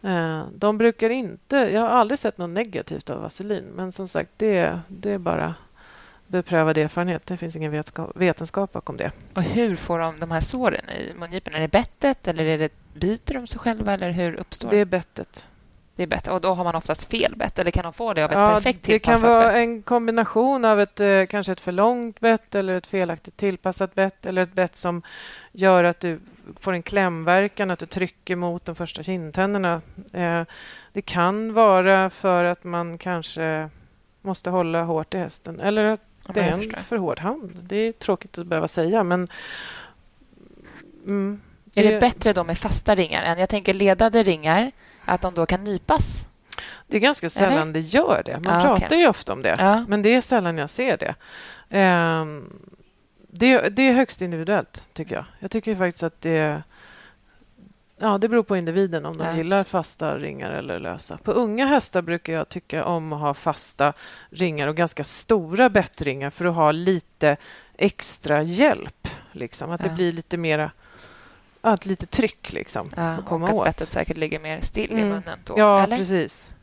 Eh, 0.01 0.41
de 0.55 0.78
brukar 0.78 1.10
inte... 1.10 1.55
Jag 1.55 1.82
har 1.82 1.89
aldrig 1.89 2.20
sett 2.20 2.38
något 2.38 2.49
negativt 2.49 3.10
av 3.10 3.22
vaselin. 3.22 3.64
Men 3.76 3.91
som 3.91 4.07
sagt, 4.07 4.32
det, 4.38 4.80
det 4.88 5.12
är 5.12 5.18
bara 5.18 5.55
beprövad 6.30 6.78
erfarenhet. 6.78 7.26
Det 7.26 7.38
finns 7.38 7.56
ingen 7.56 7.84
vetenskap 8.16 8.72
bakom 8.72 8.98
det. 8.98 9.12
Och 9.34 9.44
Hur 9.44 9.76
får 9.76 10.00
de 10.00 10.20
de 10.20 10.32
här 10.32 10.42
såren 10.42 10.90
i 10.90 11.14
mungiporna? 11.14 11.58
Är 11.58 11.62
det 11.62 11.68
bettet 11.68 12.28
eller 12.28 12.46
är 12.46 12.58
det, 12.58 12.72
byter 12.94 13.34
de 13.34 13.48
sig 13.48 13.60
själva? 13.60 13.94
Eller 13.94 14.12
hur 14.12 14.36
uppstår 14.36 14.70
det? 14.70 14.78
är 14.78 14.86
bettet. 14.86 15.48
Det 16.00 16.04
är 16.04 16.08
bett. 16.08 16.28
Och 16.28 16.42
då 16.42 16.54
har 16.54 16.64
man 16.64 16.76
oftast 16.76 17.12
fel 17.12 17.36
bett, 17.36 17.60
eller 17.60 17.72
kan 17.72 17.84
de 17.84 17.94
få 17.94 18.14
det 18.14 18.24
av 18.24 18.32
ett 18.32 18.38
ja, 18.38 18.48
perfekt 18.48 18.82
tillpassat 18.84 19.22
bett? 19.22 19.22
Det 19.22 19.28
kan 19.28 19.32
vara 19.32 19.48
bett? 19.48 19.58
en 19.58 19.82
kombination 19.82 20.66
av 20.66 20.82
ett, 20.82 21.00
eh, 21.00 21.26
kanske 21.26 21.52
ett 21.52 21.60
för 21.60 21.72
långt 21.72 22.20
bett 22.20 22.56
eller 22.56 22.76
ett 22.76 22.88
felaktigt 22.88 23.38
tillpassat 23.38 23.96
bett 23.96 24.26
eller 24.26 24.42
ett 24.42 24.54
bett 24.54 24.76
som 24.76 25.02
gör 25.52 25.84
att 25.84 26.00
du 26.00 26.20
får 26.60 26.74
en 26.74 26.84
klämverkan, 26.84 27.72
att 27.72 27.80
du 27.80 27.86
trycker 27.86 28.36
mot 28.36 28.66
de 28.66 28.76
första 28.76 29.04
kindtänderna. 29.04 29.82
Eh, 30.14 30.44
det 30.94 31.02
kan 31.02 31.54
vara 31.54 32.10
för 32.10 32.46
att 32.46 32.64
man 32.64 32.98
kanske 32.98 33.70
måste 34.22 34.50
hålla 34.50 34.84
hårt 34.84 35.14
i 35.14 35.18
hästen 35.18 35.60
eller 35.60 35.84
att 35.84 36.09
det 36.34 36.42
är 36.42 36.52
en 36.52 36.84
för 36.84 36.98
hård 36.98 37.20
hand. 37.20 37.52
Det 37.64 37.76
är 37.76 37.92
tråkigt 37.92 38.38
att 38.38 38.48
behöva 38.48 38.68
säga, 38.68 39.04
men... 39.04 39.28
Mm, 41.06 41.42
det... 41.64 41.88
Är 41.88 41.92
det 41.92 42.00
bättre 42.00 42.34
då 42.34 42.44
med 42.44 42.58
fasta 42.58 42.96
ringar 42.96 43.24
än... 43.24 43.40
Jag 43.40 43.50
tänker 43.50 43.74
ledade 43.74 44.24
ringar, 44.24 44.72
att 45.06 45.22
de 45.22 45.34
då 45.34 45.46
kan 45.46 45.64
nypas? 45.64 46.26
Det 46.88 46.98
är 46.98 47.02
ganska 47.02 47.30
sällan 47.30 47.62
Eller? 47.62 47.74
det 47.74 47.80
gör 47.80 48.22
det. 48.26 48.40
Man 48.40 48.56
ah, 48.56 48.62
pratar 48.62 48.86
okay. 48.86 49.00
ju 49.00 49.08
ofta 49.08 49.34
om 49.34 49.42
det, 49.42 49.56
ah. 49.60 49.86
men 49.88 50.02
det 50.02 50.16
är 50.16 50.22
sällan 50.22 50.58
jag 50.58 50.70
ser 50.70 50.98
det. 50.98 51.16
Um, 51.80 52.60
det, 53.32 53.70
det, 53.70 53.82
är 53.82 53.94
högst 53.94 54.22
individuellt, 54.22 54.90
tycker 54.94 55.16
jag. 55.16 55.26
Jag 55.40 55.52
tycker 55.52 55.76
faktiskt 55.76 56.04
att 56.04 56.22
det 56.22 56.64
Ja, 58.02 58.18
det 58.18 58.30
beror 58.30 58.43
på 58.43 58.58
individen 58.58 59.06
om 59.06 59.18
de 59.18 59.28
ja. 59.28 59.36
gillar 59.36 59.64
fasta 59.64 60.18
ringar 60.18 60.52
eller 60.52 60.80
lösa. 60.80 61.18
På 61.18 61.32
unga 61.32 61.66
hästar 61.66 62.02
brukar 62.02 62.34
jag 62.34 62.50
tycka 62.50 62.86
om 62.86 63.14
att 63.14 63.20
ha 63.20 63.34
fasta 63.34 63.93
ringar 64.30 64.68
och 64.68 64.76
ganska 64.76 65.04
stora 65.04 65.70
bettringar 65.70 66.30
för 66.30 66.45
att 66.45 66.56
ha 66.56 66.72
lite 66.72 67.38
extra 67.78 68.43
hjälp. 68.43 69.08
Liksom. 69.32 69.72
Att 69.72 69.82
ja. 69.84 69.89
det 69.89 69.95
blir 69.95 70.12
lite 70.12 70.38
mera 70.38 70.72
att 71.62 71.86
lite 71.86 72.06
tryck 72.06 72.54
liksom, 72.54 72.89
ja, 72.95 73.10
att 73.10 73.26
komma 73.26 73.45
och 73.45 73.50
att 73.50 73.56
åt. 73.56 73.66
bettet 73.66 73.89
säkert 73.89 74.18
ligger 74.18 74.39
mer 74.39 74.62
still 74.62 74.91
mm. 74.91 75.06
i 75.06 75.10
munnen 75.10 75.39
då, 75.45 75.54
Ja, 75.58 75.84
eller? 75.84 75.97
precis. 75.97 76.54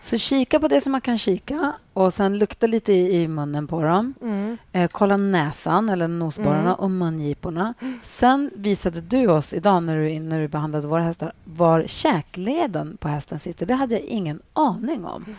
Så 0.00 0.18
kika 0.18 0.60
på 0.60 0.68
det 0.68 0.80
som 0.80 0.92
man 0.92 1.00
kan 1.00 1.18
kika 1.18 1.72
och 1.92 2.14
sen 2.14 2.38
lukta 2.38 2.66
lite 2.66 2.92
i, 2.92 3.22
i 3.22 3.28
munnen 3.28 3.66
på 3.66 3.82
dem. 3.82 4.14
Mm. 4.22 4.58
Eh, 4.72 4.88
kolla 4.92 5.16
näsan, 5.16 5.88
eller 5.88 6.08
nosborrarna, 6.08 6.60
mm. 6.60 6.74
och 6.74 6.90
mungiporna. 6.90 7.74
Sen 8.02 8.50
visade 8.54 9.00
du 9.00 9.28
oss 9.28 9.52
idag 9.52 9.82
när 9.82 9.96
du, 9.96 10.20
när 10.20 10.40
du 10.40 10.48
behandlade 10.48 10.88
våra 10.88 11.02
hästar 11.02 11.32
var 11.44 11.84
käkleden 11.86 12.96
på 12.96 13.08
hästen 13.08 13.38
sitter. 13.38 13.66
Det 13.66 13.74
hade 13.74 13.94
jag 13.94 14.04
ingen 14.04 14.40
aning 14.52 15.04
om. 15.04 15.36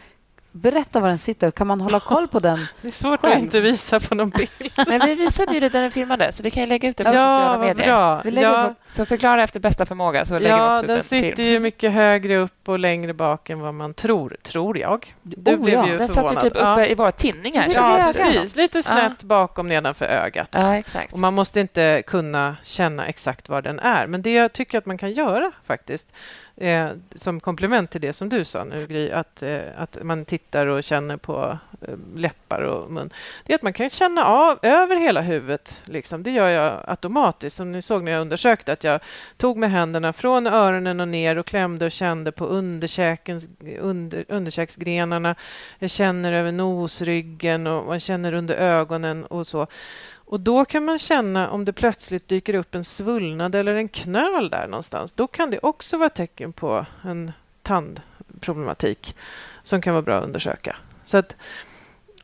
Berätta 0.55 0.99
var 0.99 1.09
den 1.09 1.17
sitter. 1.17 1.51
Kan 1.51 1.67
man 1.67 1.81
hålla 1.81 1.99
koll 1.99 2.27
på 2.27 2.39
den 2.39 2.57
Det 2.81 2.87
är 2.87 2.91
svårt 2.91 3.21
själv? 3.21 3.35
att 3.35 3.41
inte 3.41 3.59
visa 3.59 3.99
på 3.99 4.15
någon 4.15 4.29
bild. 4.29 4.49
Nej, 4.87 4.99
vi 5.05 5.15
visade 5.15 5.53
ju 5.53 5.59
det 5.59 5.73
när 5.73 5.81
den 5.81 5.91
filmade, 5.91 6.31
så 6.31 6.43
vi 6.43 6.51
kan 6.51 6.69
lägga 6.69 6.89
ut 6.89 6.97
det 6.97 7.03
på 7.03 7.09
ja, 7.09 7.27
sociala 7.27 7.57
medier. 7.57 7.85
Bra. 7.85 8.21
Vi 8.23 8.41
ja. 8.41 8.73
på, 8.87 8.91
så 8.91 9.05
förklara 9.05 9.43
efter 9.43 9.59
bästa 9.59 9.85
förmåga. 9.85 10.25
Så 10.25 10.39
lägger 10.39 10.57
ja, 10.57 10.73
också 10.73 10.87
den 10.87 11.03
sitter 11.03 11.43
ju 11.43 11.59
mycket 11.59 11.91
högre 11.91 12.37
upp 12.37 12.69
och 12.69 12.79
längre 12.79 13.13
bak 13.13 13.49
än 13.49 13.59
vad 13.59 13.73
man 13.73 13.93
tror, 13.93 14.37
tror 14.43 14.77
jag. 14.77 15.15
Du 15.21 15.53
oh, 15.53 15.63
blev 15.63 15.75
ja. 15.75 15.87
ju 15.87 15.97
den 15.97 16.07
förvånad. 16.07 16.33
Den 16.33 16.35
satt 16.35 16.45
ju 16.45 16.49
typ 16.49 16.57
uppe 16.57 16.81
ja. 16.81 16.85
i 16.85 16.95
våra 16.95 17.11
tinningar. 17.11 17.65
Ja, 17.73 18.01
precis. 18.05 18.55
Lite 18.55 18.83
snett 18.83 19.23
bakom 19.23 19.67
nedanför 19.67 20.05
ögat. 20.05 20.49
Ja, 20.51 20.75
exakt. 20.75 21.13
Och 21.13 21.19
man 21.19 21.33
måste 21.33 21.59
inte 21.59 22.03
kunna 22.07 22.55
känna 22.63 23.05
exakt 23.05 23.49
var 23.49 23.61
den 23.61 23.79
är. 23.79 24.07
Men 24.07 24.21
det 24.21 24.33
jag 24.33 24.53
tycker 24.53 24.77
att 24.77 24.85
man 24.85 24.97
kan 24.97 25.11
göra 25.11 25.51
faktiskt 25.67 26.13
eh, 26.57 26.89
som 27.15 27.39
komplement 27.39 27.91
till 27.91 28.01
det 28.01 28.13
som 28.13 28.29
du 28.29 28.45
sa 28.45 28.63
nu, 28.63 28.87
Gry, 28.87 29.11
att, 29.11 29.43
eh, 29.43 29.61
att 29.77 29.97
man 30.01 30.25
tittar 30.25 30.67
och 30.67 30.83
känner 30.83 31.17
på 31.17 31.57
eh, 31.81 31.95
läppar 32.15 32.61
och 32.61 32.91
mun, 32.91 33.09
det 33.45 33.53
är 33.53 33.55
att 33.55 33.61
man 33.61 33.73
kan 33.73 33.89
känna 33.89 34.25
av 34.25 34.59
över 34.61 34.95
hela 34.95 35.21
huvudet. 35.21 35.81
Liksom. 35.85 36.23
Det 36.23 36.31
gör 36.31 36.49
jag 36.49 36.83
automatiskt. 36.87 37.55
Som 37.55 37.71
ni 37.71 37.81
såg 37.81 38.03
när 38.03 38.11
jag 38.11 38.21
undersökte, 38.21 38.73
att 38.73 38.83
jag 38.83 38.99
tog 39.37 39.57
med 39.57 39.71
händerna 39.71 40.13
från 40.13 40.47
öronen 40.47 40.99
och 40.99 41.07
ner 41.07 41.37
och 41.37 41.45
klämde 41.45 41.85
och 41.85 41.91
kände 41.91 42.31
på 42.31 42.45
underkäkens, 42.45 43.47
under, 43.79 44.25
underkäksgrenarna. 44.27 45.35
Jag 45.79 45.89
känner 45.89 46.33
över 46.33 46.51
nosryggen 46.51 47.67
och 47.67 47.85
man 47.85 47.99
känner 47.99 48.33
under 48.33 48.55
ögonen 48.55 49.25
och 49.25 49.47
så. 49.47 49.67
Och 50.25 50.39
Då 50.39 50.65
kan 50.65 50.85
man 50.85 50.99
känna 50.99 51.49
om 51.49 51.65
det 51.65 51.73
plötsligt 51.73 52.27
dyker 52.27 52.53
upp 52.53 52.75
en 52.75 52.83
svullnad 52.83 53.55
eller 53.55 53.75
en 53.75 53.87
knöl 53.87 54.49
där 54.49 54.67
någonstans. 54.67 55.13
Då 55.13 55.27
kan 55.27 55.49
det 55.49 55.59
också 55.59 55.97
vara 55.97 56.09
tecken 56.09 56.53
på 56.53 56.85
en 57.03 57.31
tandproblematik 57.61 59.15
som 59.63 59.81
kan 59.81 59.93
vara 59.93 60.01
bra 60.01 60.17
att 60.17 60.23
undersöka. 60.23 60.75
Så 61.03 61.17
att, 61.17 61.35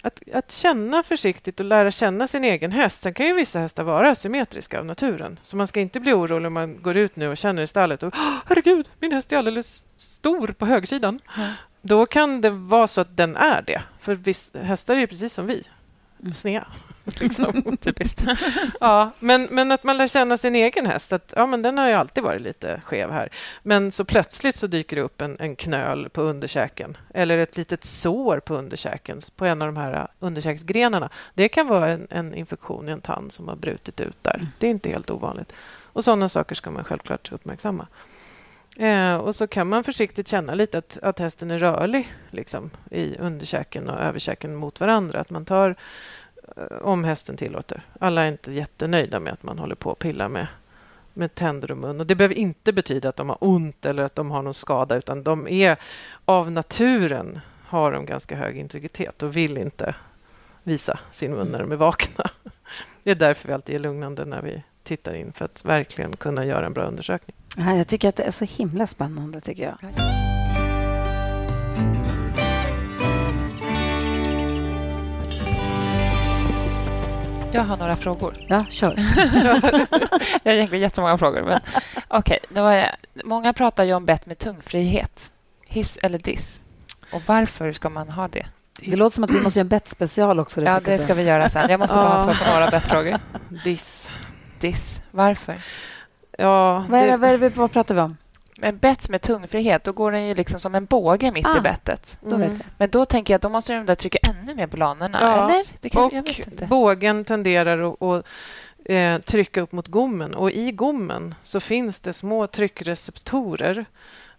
att, 0.02 0.22
att, 0.34 0.52
känna 0.52 1.04
försiktigt 1.04 1.60
och 1.60 1.66
lära 1.66 1.91
känna 1.91 2.28
sin 2.28 2.43
egen 2.43 2.72
häst. 2.72 3.02
Sen 3.02 3.14
kan 3.14 3.26
ju 3.26 3.34
vissa 3.34 3.60
hästar 3.60 3.84
vara 3.84 4.16
symmetriska 4.16 4.80
av 4.80 4.86
naturen. 4.86 5.39
Så 5.41 5.58
man 5.58 5.68
ska 5.68 5.80
inte 5.80 5.99
bli 5.99 6.14
orolig 6.14 6.47
om 6.47 6.54
man 6.54 6.82
går 6.82 6.97
ut 6.97 7.16
nu 7.16 7.28
och 7.28 7.38
känner 7.38 7.62
i 7.62 7.68
stallet 7.68 8.04
och 8.04 8.16
herregud, 8.45 8.89
min 8.99 9.12
häst 9.12 9.32
är 9.32 9.38
alldeles 9.38 9.86
stor 9.95 10.47
på 10.47 10.66
högersidan. 10.66 11.20
Mm. 11.38 11.52
Då 11.82 12.06
kan 12.06 12.41
det 12.41 12.49
vara 12.49 12.88
så 12.88 13.02
att 13.02 13.18
den 13.18 13.36
är 13.36 13.62
det. 13.62 13.82
För 13.99 14.16
viss, 14.16 14.54
hästar 14.54 14.95
är 14.95 14.99
ju 14.99 15.08
precis 15.08 15.34
som 15.34 15.47
vi, 15.47 15.64
mm. 16.20 16.34
snea. 16.34 16.68
Liksom. 17.20 17.78
Typiskt. 17.82 18.24
ja, 18.80 19.12
men, 19.20 19.47
men 19.52 19.72
att 19.72 19.84
man 19.84 19.97
lär 19.97 20.08
känna 20.08 20.38
sin 20.38 20.56
egen 20.56 20.86
häst. 20.86 21.14
Att, 21.14 21.34
ja, 21.36 21.45
men 21.45 21.62
den 21.62 21.78
har 21.78 21.88
ju 21.88 21.93
alltid 21.93 22.24
varit 22.24 22.41
lite 22.41 22.82
skev 22.86 23.12
här. 23.12 23.30
Men 23.64 23.91
så 23.91 24.06
plötsligt 24.06 24.56
så 24.56 24.68
dyker 24.68 24.95
det 24.95 25.02
upp 25.02 25.22
en, 25.22 25.38
en 25.39 25.56
knöl 25.56 26.10
på 26.10 26.22
underkäken 26.22 26.97
eller 27.14 27.38
ett 27.38 27.58
litet 27.58 27.84
sår 27.84 28.39
på 28.39 28.56
underkäken 28.56 29.22
på 29.36 29.45
en 29.45 29.62
av 29.62 29.68
de 29.68 29.78
här 29.78 30.08
underkäksgrenarna. 30.20 31.10
Det 31.34 31.49
kan 31.49 31.68
vara 31.68 31.89
en, 31.89 32.08
en 32.10 32.34
infektion 32.34 32.89
i 32.89 32.91
en 32.91 33.02
tand 33.02 33.32
som 33.32 33.47
har 33.47 33.56
brutit 33.56 33.99
ut 33.99 34.18
där. 34.24 34.36
Mm. 34.36 34.47
Det 34.58 34.68
är 34.68 34.72
inte 34.72 34.89
helt 34.89 35.10
ovanligt. 35.10 35.54
Och 35.93 36.04
Sådana 36.04 36.30
saker 36.30 36.56
ska 36.56 36.72
man 36.72 36.84
självklart 36.84 37.32
uppmärksamma. 37.32 37.88
Eh, 38.78 39.16
och 39.16 39.36
så 39.36 39.47
kan 39.47 39.70
man 39.70 39.84
försiktigt 39.84 40.28
känna 40.28 40.54
lite 40.54 40.78
att, 40.78 40.99
att 41.02 41.20
hästen 41.20 41.52
är 41.52 41.58
rörlig 41.58 42.14
liksom, 42.30 42.70
i 42.91 43.18
underkäken 43.18 43.89
och 43.89 43.99
överkäken 43.99 44.56
mot 44.56 44.80
varandra. 44.80 45.20
Att 45.20 45.30
man 45.30 45.45
tar 45.45 45.76
om 46.82 47.04
hästen 47.04 47.38
tillåter. 47.38 47.86
Alla 47.99 48.24
är 48.24 48.28
inte 48.28 48.52
jättenöjda 48.52 49.20
med 49.20 49.34
att 49.34 49.43
man 49.43 49.60
håller 49.60 49.76
på 49.76 49.89
och 49.89 49.99
pillar 49.99 50.30
med, 50.30 50.47
med 51.14 51.36
tänder 51.36 51.72
och 51.72 51.78
mun. 51.78 51.99
Och 51.99 52.08
Det 52.08 52.16
behöver 52.16 52.36
inte 52.36 52.74
betyda 52.74 53.10
att 53.10 53.16
de 53.16 53.30
har 53.30 53.38
ont 53.39 53.86
eller 53.86 54.04
att 54.04 54.16
de 54.16 54.32
har 54.32 54.41
någon 54.41 54.54
skada 54.54 54.95
utan 54.95 55.24
de 55.24 55.47
är 55.47 55.78
av 56.26 56.52
naturen 56.52 57.39
har 57.66 57.91
de 57.91 58.06
ganska 58.06 58.36
hög 58.36 58.58
integritet 58.58 59.24
och 59.24 59.36
vill 59.36 59.58
inte 59.58 59.95
visa 60.64 60.99
sin 61.12 61.32
mun 61.32 61.47
när 61.47 61.60
de 61.60 61.72
är 61.72 61.76
vakna. 61.76 62.30
Det 63.04 63.12
är 63.12 63.16
därför 63.16 63.47
vi 63.47 63.54
alltid 63.54 63.76
är 63.76 63.80
lugnande 63.80 64.26
när 64.26 64.41
vi 64.41 64.64
tittar 64.84 65.14
in 65.14 65.34
för 65.34 65.45
att 65.45 65.66
verkligen 65.66 66.16
kunna 66.16 66.45
göra 66.45 66.66
en 66.66 66.74
bra 66.74 66.84
undersökning. 66.84 67.36
Jag 67.58 67.88
tycker 67.88 68.10
att 68.10 68.16
det 68.16 68.24
är 68.24 68.32
så 68.32 68.45
himla 68.45 68.88
spännande. 68.88 69.41
tycker 69.41 69.64
jag. 69.64 70.20
Jag 77.54 77.62
har 77.62 77.78
några 77.78 77.95
frågor. 77.95 78.38
Ja, 78.47 78.66
kör. 78.70 78.95
jag 80.43 80.52
har 80.52 80.58
egentligen 80.58 80.82
jättemånga 80.82 81.18
frågor. 81.18 81.41
Men, 81.41 81.60
okay, 82.20 82.39
då 82.49 82.84
många 83.24 83.54
pratar 83.54 83.84
ju 83.84 83.93
om 83.93 84.06
bett 84.06 84.26
med 84.26 84.38
tungfrihet. 84.38 85.32
Hiss 85.66 85.97
eller 86.04 86.20
diss? 86.20 86.62
Och 87.14 87.22
varför 87.26 87.74
ska 87.74 87.89
man 87.89 88.10
ha 88.10 88.28
det? 88.28 88.45
Det 88.82 88.95
låter 88.95 89.14
som 89.14 89.24
att 89.24 89.32
vi 89.32 89.41
måste 89.41 89.60
göra 89.60 89.66
en 89.66 89.70
bettspecial 89.70 90.39
också. 90.39 90.62
Ja, 90.62 90.80
det 90.80 90.99
ska 90.99 91.14
vi 91.14 91.24
göra 91.24 91.49
sen. 91.49 91.70
Jag 91.70 91.80
måste 91.80 91.95
bara 91.95 92.08
ha 92.08 92.24
svar 92.24 92.45
på 92.45 92.54
några 92.54 92.72
bettfrågor. 92.72 93.20
Diss. 93.64 94.12
Diss. 94.60 95.02
Varför? 95.12 95.56
Ja, 96.38 96.86
vad, 96.89 96.99
är 96.99 97.08
det, 97.08 97.18
vad, 97.18 97.30
är 97.30 97.38
det, 97.38 97.49
vad 97.49 97.72
pratar 97.72 97.95
vi 97.95 98.02
om? 98.02 98.18
En 98.64 98.78
bett 98.78 99.09
med 99.09 99.22
tungfrihet, 99.22 99.84
då 99.84 99.91
går 99.91 100.12
den 100.12 100.28
ju 100.28 100.36
liksom 100.36 100.59
som 100.59 100.76
en 100.76 100.86
båge 100.86 101.32
mitt 101.32 101.45
ah, 101.45 101.57
i 101.57 101.62
bettet. 101.62 102.18
Då 102.22 102.36
mm. 102.36 102.59
Men 102.78 102.89
då 102.89 103.05
tänker 103.05 103.34
jag 103.34 103.36
att 103.36 103.41
då 103.41 103.49
måste 103.49 103.74
de 103.74 103.86
där 103.86 103.95
trycka 103.95 104.18
ännu 104.24 104.55
mer 104.55 104.68
på 104.68 104.78
lanerna, 104.78 105.22
ja. 105.22 105.49
eller? 105.49 105.66
Det 105.82 105.89
kan, 105.89 106.03
och 106.03 106.68
bågen 106.68 107.26
tenderar 107.26 107.93
att, 107.93 108.01
att 108.01 108.26
eh, 108.86 109.18
trycka 109.18 109.62
upp 109.62 109.72
mot 109.72 109.88
gommen 109.88 110.34
och 110.34 110.51
i 110.51 110.72
gommen 110.72 111.36
så 111.43 111.59
finns 111.59 111.99
det 111.99 112.14
små 112.14 112.47
tryckreceptorer, 112.47 113.86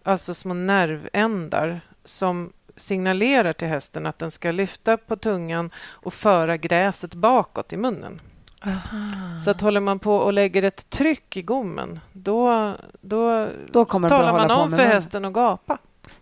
alltså 0.03 0.35
små 0.35 0.55
nervändar 0.55 1.81
som 2.05 2.53
signalerar 2.77 3.53
till 3.53 3.69
hästen 3.69 4.07
att 4.07 4.19
den 4.19 4.31
ska 4.31 4.53
lyfta 4.53 4.97
på 4.97 5.17
tungan 5.17 5.71
och 5.77 6.15
föra 6.15 6.57
gräset 6.57 7.15
bakåt 7.15 7.73
i 7.73 7.77
munnen. 7.77 8.21
Aha. 8.67 9.41
Så 9.41 9.51
att 9.51 9.61
håller 9.61 9.81
man 9.81 9.99
på 9.99 10.17
och 10.17 10.33
lägger 10.33 10.63
ett 10.63 10.91
tryck 10.91 11.37
i 11.37 11.43
gommen 11.43 12.01
då, 12.13 12.75
då, 13.01 13.49
då 13.73 13.85
talar 13.85 14.33
man 14.33 14.51
om 14.51 14.71
för 14.71 14.85
hästen 14.85 15.25
att 15.25 15.33
gapa. 15.33 15.79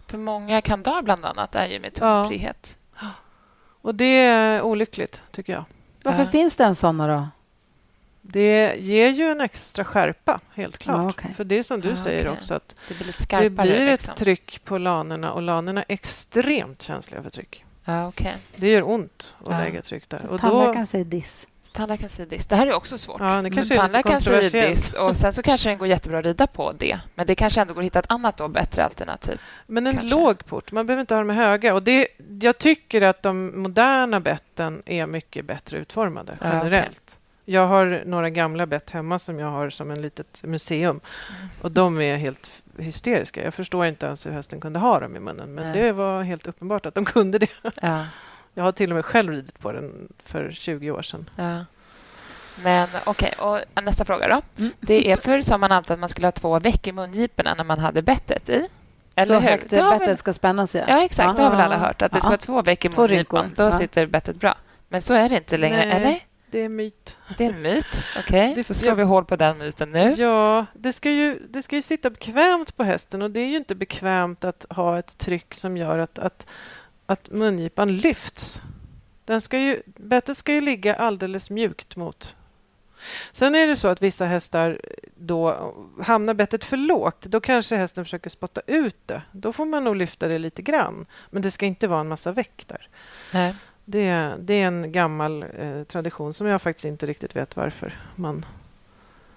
För 0.06 0.18
många 0.18 0.60
kandar 0.60 1.02
bland 1.02 1.24
annat 1.24 1.54
är 1.54 1.66
ju 1.66 1.80
med 1.80 1.94
tungfrihet. 1.94 2.78
Ja. 3.00 3.06
Och 3.82 3.94
det 3.94 4.04
är 4.04 4.62
olyckligt, 4.62 5.22
tycker 5.30 5.52
jag. 5.52 5.64
Varför 6.02 6.22
ja. 6.22 6.28
finns 6.28 6.56
det 6.56 6.64
en 6.64 6.74
såna 6.74 7.06
då? 7.06 7.28
Det 8.22 8.76
ger 8.78 9.08
ju 9.08 9.30
en 9.30 9.40
extra 9.40 9.84
skärpa, 9.84 10.40
helt 10.54 10.78
klart. 10.78 10.96
Ja, 10.96 11.08
okay. 11.08 11.34
För 11.34 11.44
det 11.44 11.58
är 11.58 11.62
som 11.62 11.80
du 11.80 11.96
säger 11.96 12.20
okay. 12.20 12.32
också, 12.32 12.54
att 12.54 12.76
det 12.88 12.98
blir, 12.98 13.12
skarpare, 13.12 13.48
det 13.48 13.50
blir 13.50 13.86
ett 13.86 14.00
liksom. 14.00 14.14
tryck 14.14 14.64
på 14.64 14.78
lanerna 14.78 15.32
och 15.32 15.42
lanerna 15.42 15.82
är 15.82 15.94
extremt 15.94 16.82
känsliga 16.82 17.22
för 17.22 17.30
tryck. 17.30 17.64
Ja, 17.84 18.08
okay. 18.08 18.32
Det 18.56 18.68
gör 18.68 18.88
ont 18.88 19.34
att 19.40 19.48
lägga 19.48 19.82
tryck 19.82 20.08
där. 20.08 20.26
Och 20.26 20.40
Tandläkaren 20.40 20.86
säger 20.86 21.04
diss. 21.04 21.46
Tandläkaren 21.72 22.10
säger 22.10 22.30
diss. 22.30 22.46
Det 22.46 22.56
här 22.56 22.66
är 22.66 22.72
också 22.72 22.98
svårt. 22.98 23.20
Ja, 23.20 23.42
det 23.42 23.50
kanske 23.50 23.76
tandläkaren 23.76 24.20
säger 24.20 24.68
diss 24.68 24.92
och 24.92 25.16
sen 25.16 25.32
så 25.32 25.42
kanske 25.42 25.68
den 25.68 25.78
går 25.78 25.88
jättebra 25.88 26.18
att 26.18 26.24
rida 26.24 26.46
på 26.46 26.72
det. 26.72 27.00
Men 27.14 27.26
det 27.26 27.34
kanske 27.34 27.60
ändå 27.60 27.74
går 27.74 27.80
att 27.80 27.86
hitta 27.86 27.98
ett 27.98 28.10
annat 28.10 28.40
och 28.40 28.50
bättre 28.50 28.84
alternativ. 28.84 29.40
Men 29.66 29.86
en 29.86 29.92
kanske. 29.92 30.10
låg 30.16 30.46
port, 30.46 30.72
man 30.72 30.86
behöver 30.86 31.00
inte 31.00 31.14
ha 31.14 31.20
dem 31.20 31.30
höga. 31.30 31.74
Och 31.74 31.82
det, 31.82 32.08
jag 32.40 32.58
tycker 32.58 33.02
att 33.02 33.22
de 33.22 33.62
moderna 33.62 34.20
betten 34.20 34.82
är 34.86 35.06
mycket 35.06 35.44
bättre 35.44 35.78
utformade 35.78 36.36
generellt. 36.40 36.70
Ja, 36.74 36.82
okay. 36.82 37.20
Jag 37.44 37.66
har 37.66 38.02
några 38.06 38.30
gamla 38.30 38.66
bett 38.66 38.90
hemma 38.90 39.18
som 39.18 39.38
jag 39.38 39.50
har 39.50 39.70
som 39.70 39.90
en 39.90 40.02
litet 40.02 40.42
museum. 40.44 41.00
Mm. 41.30 41.48
Och 41.60 41.72
De 41.72 42.00
är 42.00 42.16
helt 42.16 42.50
hysteriska. 42.78 43.44
Jag 43.44 43.54
förstår 43.54 43.86
inte 43.86 44.06
ens 44.06 44.26
hur 44.26 44.30
hästen 44.30 44.60
kunde 44.60 44.78
ha 44.78 45.00
dem 45.00 45.16
i 45.16 45.20
munnen. 45.20 45.54
Men 45.54 45.64
Nej. 45.64 45.82
det 45.82 45.92
var 45.92 46.22
helt 46.22 46.46
uppenbart 46.46 46.86
att 46.86 46.94
de 46.94 47.04
kunde 47.04 47.38
det. 47.38 47.50
Ja. 47.82 48.04
Jag 48.54 48.64
har 48.64 48.72
till 48.72 48.90
och 48.90 48.96
med 48.96 49.04
själv 49.04 49.32
ridit 49.32 49.58
på 49.58 49.72
den 49.72 50.12
för 50.24 50.50
20 50.50 50.90
år 50.90 51.02
sedan. 51.02 51.30
Ja. 51.36 51.64
Men 52.62 52.88
okej, 53.04 53.32
okay, 53.36 53.62
och 53.74 53.84
nästa 53.84 54.04
fråga 54.04 54.28
då. 54.28 54.42
Mm. 54.62 54.72
Det 54.80 55.10
är 55.10 55.16
förr 55.16 55.42
sa 55.42 55.58
man 55.58 55.72
alltid 55.72 55.90
att 55.90 55.98
man 55.98 56.08
skulle 56.08 56.26
ha 56.26 56.32
två 56.32 56.58
veck 56.58 56.86
i 56.86 56.92
mungiporna 56.92 57.54
när 57.54 57.64
man 57.64 57.78
hade 57.78 58.02
bettet 58.02 58.48
i. 58.48 58.66
Eller 59.14 59.34
så 59.34 59.40
hur? 59.40 59.50
högt 59.50 59.70
bettet 59.70 60.08
väl... 60.08 60.16
ska 60.16 60.32
spännas? 60.32 60.74
Ja, 60.74 60.84
ja 60.88 61.04
exakt. 61.04 61.36
Det 61.36 61.42
har 61.42 61.50
väl 61.50 61.60
alla 61.60 61.78
hört. 61.78 62.02
Att 62.02 62.12
det 62.12 62.18
ska 62.18 62.28
vara 62.28 62.38
två 62.38 62.62
veck 62.62 62.84
i 62.84 62.88
mungipan. 62.88 63.52
Då 63.56 63.62
ja. 63.62 63.78
sitter 63.78 64.06
bettet 64.06 64.36
bra. 64.36 64.54
Men 64.88 65.02
så 65.02 65.14
är 65.14 65.28
det 65.28 65.36
inte 65.36 65.56
längre, 65.56 65.86
Nej. 65.86 65.96
eller? 65.96 66.20
Det 66.50 66.58
är 66.60 66.68
myt. 66.68 67.18
Det 67.38 67.44
är 67.44 67.52
en 67.52 67.62
myt? 67.62 68.04
Okej, 68.18 68.50
okay. 68.50 68.64
då 68.68 68.74
slår 68.74 68.94
vi 68.94 69.02
hål 69.02 69.24
på 69.24 69.36
den 69.36 69.58
myten 69.58 69.92
nu. 69.92 70.14
Ja, 70.18 70.66
det 70.72 70.92
ska, 70.92 71.10
ju, 71.10 71.38
det 71.48 71.62
ska 71.62 71.76
ju 71.76 71.82
sitta 71.82 72.10
bekvämt 72.10 72.76
på 72.76 72.84
hästen 72.84 73.22
och 73.22 73.30
det 73.30 73.40
är 73.40 73.46
ju 73.46 73.56
inte 73.56 73.74
bekvämt 73.74 74.44
att 74.44 74.66
ha 74.70 74.98
ett 74.98 75.18
tryck 75.18 75.54
som 75.54 75.76
gör 75.76 75.98
att, 75.98 76.18
att 76.18 76.50
att 77.10 77.30
mungipan 77.30 77.96
lyfts. 77.96 78.62
Den 79.24 79.40
ska 79.40 79.58
ju, 79.58 79.82
bettet 79.86 80.36
ska 80.36 80.52
ju 80.52 80.60
ligga 80.60 80.94
alldeles 80.94 81.50
mjukt 81.50 81.96
mot... 81.96 82.34
Sen 83.32 83.54
är 83.54 83.66
det 83.66 83.76
så 83.76 83.88
att 83.88 84.02
vissa 84.02 84.24
hästar 84.24 84.80
då 85.16 85.74
hamnar 86.02 86.34
bettet 86.34 86.64
för 86.64 86.76
lågt. 86.76 87.20
Då 87.20 87.40
kanske 87.40 87.76
hästen 87.76 88.04
försöker 88.04 88.30
spotta 88.30 88.60
ut 88.66 88.96
det. 89.06 89.22
Då 89.32 89.52
får 89.52 89.64
man 89.64 89.84
nog 89.84 89.96
lyfta 89.96 90.28
det 90.28 90.38
lite 90.38 90.62
grann. 90.62 91.06
Men 91.30 91.42
det 91.42 91.50
ska 91.50 91.66
inte 91.66 91.86
vara 91.86 92.00
en 92.00 92.08
massa 92.08 92.32
väck 92.32 92.64
där. 92.66 92.88
Nej. 93.32 93.54
Det, 93.84 94.34
det 94.38 94.54
är 94.54 94.66
en 94.66 94.92
gammal 94.92 95.44
eh, 95.60 95.82
tradition 95.82 96.34
som 96.34 96.46
jag 96.46 96.62
faktiskt 96.62 96.86
inte 96.86 97.06
riktigt 97.06 97.36
vet 97.36 97.56
varför 97.56 98.00
man 98.16 98.46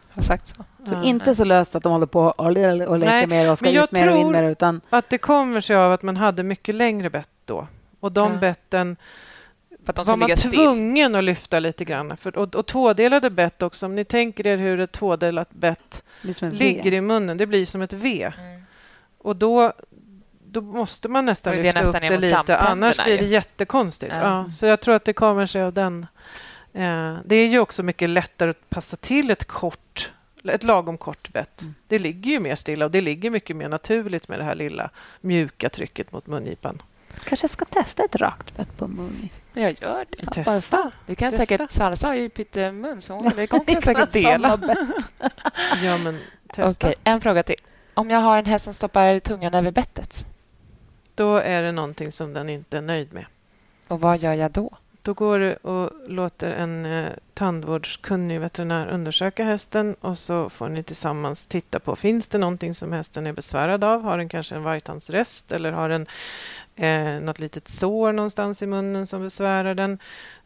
har 0.09 0.21
sagt 0.21 0.47
så. 0.47 0.55
så 0.86 0.93
ja. 0.93 1.03
inte 1.03 1.36
så 1.36 1.43
löst 1.43 1.76
att 1.76 1.84
de 1.84 1.91
håller 1.91 2.05
på 2.05 2.21
och, 2.21 2.39
och 2.39 2.51
leker 2.51 3.28
mer 3.28 3.51
och 3.51 3.57
ska 3.57 3.84
ut 3.84 3.91
mer 3.91 4.11
och 4.11 4.17
in 4.17 4.32
mer. 4.32 4.43
Utan... 4.43 4.82
att 4.89 5.09
det 5.09 5.17
kommer 5.17 5.61
sig 5.61 5.76
av 5.76 5.91
att 5.91 6.01
man 6.01 6.17
hade 6.17 6.43
mycket 6.43 6.76
längre 6.76 7.09
bett 7.09 7.30
då. 7.45 7.67
Och 7.99 8.11
de 8.11 8.31
ja. 8.31 8.39
betten 8.39 8.97
de 9.85 10.05
var 10.05 10.17
man 10.17 10.29
tvungen 10.29 11.09
still. 11.09 11.15
att 11.15 11.23
lyfta 11.23 11.59
lite 11.59 11.85
grann. 11.85 12.17
För, 12.17 12.37
och, 12.37 12.55
och 12.55 12.65
tvådelade 12.65 13.29
bett 13.29 13.61
också. 13.61 13.85
Om 13.85 13.95
ni 13.95 14.05
tänker 14.05 14.47
er 14.47 14.57
hur 14.57 14.79
ett 14.79 14.91
tvådelat 14.91 15.51
bett 15.51 16.03
ligger 16.51 16.93
i 16.93 17.01
munnen. 17.01 17.37
Det 17.37 17.45
blir 17.45 17.65
som 17.65 17.81
ett 17.81 17.93
V. 17.93 18.31
Mm. 18.37 18.63
Och 19.17 19.35
då, 19.35 19.73
då 20.45 20.61
måste 20.61 21.07
man 21.09 21.25
nästan 21.25 21.55
lyfta 21.55 21.81
nästan 21.81 22.03
upp 22.03 22.09
det 22.09 22.17
lite. 22.17 22.57
Annars 22.57 23.03
blir 23.03 23.17
det 23.17 23.25
jättekonstigt. 23.25 24.13
Mm. 24.13 24.27
Ja, 24.27 24.51
så 24.51 24.65
jag 24.65 24.81
tror 24.81 24.95
att 24.95 25.05
det 25.05 25.13
kommer 25.13 25.45
sig 25.45 25.63
av 25.63 25.73
den. 25.73 26.07
Eh, 26.73 27.15
det 27.25 27.35
är 27.35 27.47
ju 27.47 27.59
också 27.59 27.83
mycket 27.83 28.09
lättare 28.09 28.49
att 28.49 28.69
passa 28.69 28.97
till 28.97 29.31
ett 29.31 29.45
kort 29.45 30.11
ett 30.43 30.63
lagom 30.63 30.97
kort 30.97 31.33
bett. 31.33 31.61
Mm. 31.61 31.73
Det 31.87 31.99
ligger 31.99 32.31
ju 32.31 32.39
mer 32.39 32.55
stilla 32.55 32.85
och 32.85 32.91
det 32.91 33.01
ligger 33.01 33.29
mycket 33.29 33.55
mer 33.55 33.69
naturligt 33.69 34.27
med 34.27 34.39
det 34.39 34.43
här 34.43 34.55
lilla 34.55 34.89
mjuka 35.21 35.69
trycket 35.69 36.11
mot 36.11 36.27
mungipan. 36.27 36.81
Kanske 37.26 37.47
ska 37.47 37.66
testa 37.66 38.03
ett 38.03 38.16
rakt 38.16 38.57
bett 38.57 38.78
på 38.78 38.88
mun. 38.88 39.30
Jag 39.53 39.74
gör 39.82 40.05
det. 40.09 40.18
Ja, 40.36 40.43
Testa. 40.43 40.91
Det 41.05 41.16
kan 41.16 41.32
testa. 41.32 41.45
säkert... 41.45 41.72
Salsa 41.72 42.07
har 42.07 42.14
ju 42.16 42.30
pyttemun, 42.30 43.01
så 43.01 43.14
hon, 43.14 43.32
det 43.36 43.47
kan 43.47 43.82
säkert 43.82 44.14
dela. 44.14 44.59
ja, 45.84 45.97
men 45.97 46.20
testa. 46.47 46.88
Okej, 46.88 46.95
en 47.03 47.22
fråga 47.22 47.43
till. 47.43 47.59
Om 47.93 48.09
jag 48.09 48.20
har 48.20 48.38
en 48.38 48.45
häst 48.45 48.66
som 48.66 48.74
stoppar 48.74 49.20
tungan 49.20 49.53
över 49.53 49.72
bettet? 49.72 50.26
Då 51.16 51.38
är 51.38 51.64
det 51.64 51.72
någonting 51.72 52.11
som 52.11 52.34
den 52.34 52.49
inte 52.49 52.78
är 52.78 52.82
nöjd 52.82 53.14
med. 53.14 53.26
Och 53.88 54.01
vad 54.01 54.20
gör 54.20 54.34
jag 54.34 54.51
då? 54.51 54.78
Då 55.01 55.14
går 55.14 55.39
du 55.39 55.53
och 55.53 55.91
låter 56.07 56.51
en 56.51 56.86
eh, 56.86 57.09
tandvårdskunnig 57.34 58.39
veterinär 58.39 58.88
undersöka 58.88 59.43
hästen 59.43 59.95
och 60.01 60.18
så 60.18 60.49
får 60.49 60.70
ni 60.70 60.84
tillsammans 60.84 61.47
titta 61.47 61.80
på 61.80 61.95
finns 61.95 62.28
det 62.28 62.38
någonting 62.38 62.74
som 62.74 62.91
hästen 62.91 63.28
är 63.28 63.34
besvärad 63.34 63.84
av. 63.84 64.03
Har 64.03 64.18
den 64.18 64.30
kanske 64.30 64.55
en 64.55 64.64
vargtandsrest 64.64 65.51
eller 65.51 65.72
har 65.72 65.89
den 65.89 66.07
eh, 66.76 67.19
något 67.19 67.39
litet 67.39 67.67
sår 67.67 68.13
någonstans 68.13 68.63
i 68.63 68.67
munnen 68.67 69.07
som 69.07 69.21
besvärar 69.21 69.76
den? 69.76 69.99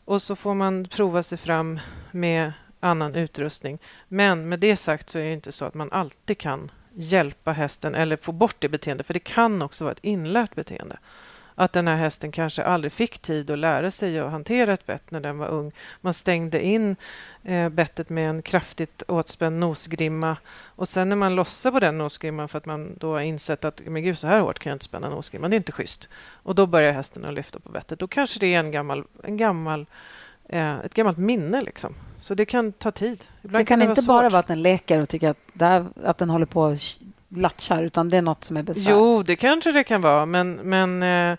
Och 0.05 0.21
så 0.21 0.35
får 0.35 0.53
man 0.53 0.85
prova 0.85 1.23
sig 1.23 1.37
fram 1.37 1.79
med 2.11 2.53
annan 2.79 3.15
utrustning. 3.15 3.79
Men 4.07 4.49
med 4.49 4.59
det 4.59 4.75
sagt 4.75 5.09
så 5.09 5.19
är 5.19 5.23
det 5.23 5.33
inte 5.33 5.51
så 5.51 5.65
att 5.65 5.73
man 5.73 5.91
alltid 5.91 6.37
kan 6.37 6.71
hjälpa 6.93 7.51
hästen 7.51 7.95
eller 7.95 8.17
få 8.17 8.31
bort 8.31 8.55
det 8.59 8.69
beteendet, 8.69 9.07
för 9.07 9.13
det 9.13 9.19
kan 9.19 9.61
också 9.61 9.83
vara 9.83 9.91
ett 9.91 10.03
inlärt 10.03 10.55
beteende 10.55 10.97
att 11.59 11.73
den 11.73 11.87
här 11.87 11.95
hästen 11.95 12.31
kanske 12.31 12.63
aldrig 12.63 12.91
fick 12.91 13.19
tid 13.19 13.49
att 13.49 13.59
lära 13.59 13.91
sig 13.91 14.19
att 14.19 14.31
hantera 14.31 14.73
ett 14.73 14.85
bett 14.85 15.11
när 15.11 15.19
den 15.19 15.37
var 15.37 15.47
ung. 15.47 15.71
Man 16.01 16.13
stängde 16.13 16.65
in 16.65 16.95
eh, 17.43 17.69
bettet 17.69 18.09
med 18.09 18.29
en 18.29 18.41
kraftigt 18.41 19.03
åtspänd 19.07 19.59
nosgrimma 19.59 20.37
och 20.63 20.87
sen 20.87 21.09
när 21.09 21.15
man 21.15 21.35
lossar 21.35 21.71
på 21.71 21.79
den 21.79 21.97
nosgrimman 21.97 22.47
för 22.47 22.57
att 22.57 22.65
man 22.65 22.97
då 22.97 23.11
har 23.11 23.21
insett 23.21 23.65
att 23.65 23.81
men 23.85 24.03
gud, 24.03 24.17
så 24.17 24.27
här 24.27 24.39
hårt 24.39 24.59
kan 24.59 24.69
jag 24.69 24.75
inte 24.75 24.85
spänna 24.85 25.09
nosgrimman, 25.09 25.51
det 25.51 25.55
är 25.55 25.57
inte 25.57 25.71
schysst. 25.71 26.09
Och 26.43 26.55
då 26.55 26.65
börjar 26.65 26.93
hästen 26.93 27.25
att 27.25 27.33
lyfta 27.33 27.59
på 27.59 27.69
bettet. 27.69 27.99
Då 27.99 28.07
kanske 28.07 28.39
det 28.39 28.55
är 28.55 28.59
en 28.59 28.71
gammal, 28.71 29.03
en 29.23 29.37
gammal, 29.37 29.85
eh, 30.49 30.79
ett 30.79 30.93
gammalt 30.93 31.17
minne. 31.17 31.61
Liksom. 31.61 31.95
Så 32.19 32.33
det 32.33 32.45
kan 32.45 32.71
ta 32.71 32.91
tid. 32.91 33.23
Ibland 33.43 33.61
det 33.61 33.65
kan, 33.65 33.79
kan 33.79 33.87
det 33.87 33.91
inte 33.91 34.07
vara 34.07 34.21
bara 34.21 34.29
vara 34.29 34.39
att 34.39 34.47
den 34.47 34.61
leker 34.61 35.01
och 35.01 35.09
tycker 35.09 35.29
att, 35.29 35.37
där, 35.53 35.85
att 36.03 36.17
den 36.17 36.29
håller 36.29 36.45
på 36.45 36.77
latchar, 37.29 37.83
utan 37.83 38.09
det 38.09 38.17
är 38.17 38.21
nåt 38.21 38.43
som 38.43 38.57
är 38.57 38.63
besvär? 38.63 38.91
Jo, 38.91 39.23
det 39.23 39.35
kanske 39.35 39.71
det 39.71 39.83
kan 39.83 40.01
vara, 40.01 40.25
men, 40.25 40.53
men 40.53 41.03
eh, 41.03 41.37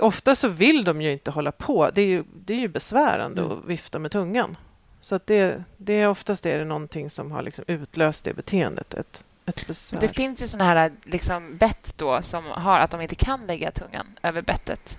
ofta 0.00 0.34
så 0.34 0.48
vill 0.48 0.84
de 0.84 1.02
ju 1.02 1.12
inte 1.12 1.30
hålla 1.30 1.52
på. 1.52 1.90
Det 1.94 2.02
är 2.02 2.06
ju, 2.06 2.24
det 2.34 2.54
är 2.54 2.58
ju 2.58 2.68
besvärande 2.68 3.42
mm. 3.42 3.58
att 3.58 3.64
vifta 3.64 3.98
med 3.98 4.10
tungan. 4.10 4.56
Så 5.00 5.14
att 5.14 5.26
det, 5.26 5.64
det 5.76 5.92
är 5.92 6.08
oftast 6.08 6.46
är 6.46 6.58
det 6.58 6.64
någonting 6.64 7.10
som 7.10 7.32
har 7.32 7.42
liksom 7.42 7.64
utlöst 7.68 8.24
det 8.24 8.34
beteendet. 8.34 8.94
Ett, 8.94 9.24
ett 9.46 9.66
besvär. 9.66 10.00
Det 10.00 10.08
finns 10.08 10.42
ju 10.42 10.46
såna 10.46 10.64
här 10.64 10.92
liksom 11.04 11.56
bett 11.56 11.94
då 11.96 12.22
som 12.22 12.44
har 12.44 12.78
att 12.78 12.90
de 12.90 13.00
inte 13.00 13.14
kan 13.14 13.46
lägga 13.46 13.70
tungan 13.70 14.06
över 14.22 14.42
bettet. 14.42 14.98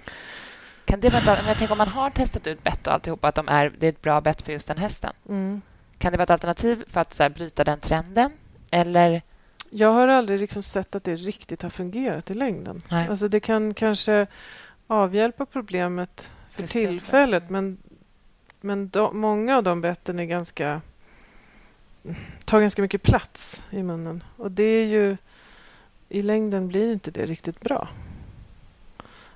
Kan 0.86 1.00
det 1.00 1.10
vara, 1.10 1.38
jag 1.48 1.58
tänker 1.58 1.72
om 1.72 1.78
man 1.78 1.88
har 1.88 2.10
testat 2.10 2.48
ut 2.48 2.64
bett 2.64 2.88
och 2.88 2.94
alltihopa, 2.94 3.28
att 3.28 3.36
de 3.36 3.48
är, 3.48 3.74
det 3.80 3.88
är 3.88 3.90
ett 3.90 4.02
bra 4.02 4.22
bett 4.22 4.42
för 4.42 4.52
just 4.52 4.68
den 4.68 4.78
hästen. 4.78 5.14
Mm. 5.30 5.62
Kan 5.98 6.12
det 6.12 6.18
vara 6.18 6.24
ett 6.24 6.30
alternativ 6.30 6.84
för 6.88 7.02
att 7.02 7.20
här, 7.20 7.30
bryta 7.30 7.64
den 7.64 7.80
trenden? 7.80 8.32
Eller 8.72 9.22
jag 9.78 9.94
har 9.94 10.08
aldrig 10.08 10.40
liksom 10.40 10.64
sett 10.64 10.96
att 10.96 11.04
det 11.04 11.16
riktigt 11.16 11.62
har 11.62 11.70
fungerat 11.70 12.32
i 12.32 12.34
längden. 12.34 12.82
Nej. 12.92 13.08
Alltså 13.10 13.28
det 13.28 13.40
kan 13.40 13.74
kanske 13.74 14.28
avhjälpa 14.88 15.46
problemet 15.46 16.34
för 16.52 16.62
Just 16.62 16.74
tillfället 16.74 17.44
det. 17.48 17.52
men, 17.54 17.78
men 18.62 18.90
de, 18.90 19.20
många 19.20 19.58
av 19.58 19.64
de 19.64 19.82
betten 19.82 20.20
är 20.20 20.26
ganska, 20.26 20.82
tar 22.46 22.62
ganska 22.62 22.82
mycket 22.82 23.04
plats 23.04 23.66
i 23.70 23.84
munnen. 23.84 24.24
Och 24.38 24.52
det 24.52 24.64
är 24.64 24.86
ju... 24.86 25.18
I 26.10 26.22
längden 26.22 26.68
blir 26.68 26.94
inte 26.94 27.12
det 27.12 27.26
riktigt 27.26 27.60
bra. 27.62 27.88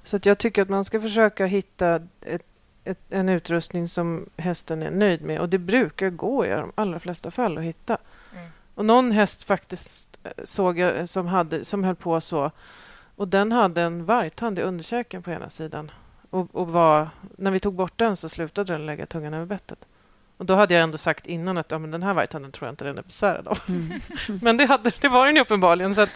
Så 0.03 0.15
att 0.15 0.25
jag 0.25 0.37
tycker 0.37 0.61
att 0.61 0.69
man 0.69 0.85
ska 0.85 1.01
försöka 1.01 1.45
hitta 1.45 1.95
ett, 2.21 2.45
ett, 2.83 2.99
en 3.09 3.29
utrustning 3.29 3.87
som 3.87 4.29
hästen 4.37 4.83
är 4.83 4.91
nöjd 4.91 5.21
med. 5.21 5.39
Och 5.39 5.49
det 5.49 5.57
brukar 5.57 6.09
gå 6.09 6.45
i 6.45 6.49
de 6.49 6.71
allra 6.75 6.99
flesta 6.99 7.31
fall 7.31 7.57
att 7.57 7.63
hitta. 7.63 7.97
Mm. 8.33 8.49
Och 8.75 8.85
någon 8.85 9.11
häst 9.11 9.43
faktiskt 9.43 10.08
såg 10.43 10.79
jag 10.79 11.09
som, 11.09 11.27
hade, 11.27 11.65
som 11.65 11.83
höll 11.83 11.95
på 11.95 12.21
så. 12.21 12.51
Och 13.15 13.27
den 13.27 13.51
hade 13.51 13.81
en 13.81 14.05
vargtand 14.05 14.59
i 14.59 14.61
underkäken 14.61 15.23
på 15.23 15.31
ena 15.31 15.49
sidan. 15.49 15.91
Och, 16.29 16.55
och 16.55 16.67
var, 16.67 17.09
när 17.37 17.51
vi 17.51 17.59
tog 17.59 17.73
bort 17.73 17.93
den 17.95 18.15
så 18.15 18.29
slutade 18.29 18.73
den 18.73 18.85
lägga 18.85 19.05
tungan 19.05 19.33
över 19.33 19.45
bettet. 19.45 19.87
Och 20.37 20.45
Då 20.45 20.55
hade 20.55 20.73
jag 20.73 20.83
ändå 20.83 20.97
sagt 20.97 21.25
innan 21.25 21.57
att 21.57 21.71
ja, 21.71 21.79
men 21.79 21.91
den 21.91 22.03
här 22.03 22.13
vargtanden 22.13 22.51
tror 22.51 22.67
jag 22.67 22.73
inte 22.73 22.85
den 22.85 22.97
är 22.97 23.01
besvärad 23.01 23.47
av. 23.47 23.59
Mm. 23.67 24.01
men 24.41 24.57
det, 24.57 24.65
hade, 24.65 24.91
det 25.01 25.07
var 25.07 25.25
den 25.25 25.35
ju 25.35 25.41
uppenbarligen. 25.41 25.95
Så 25.95 26.01
att, 26.01 26.09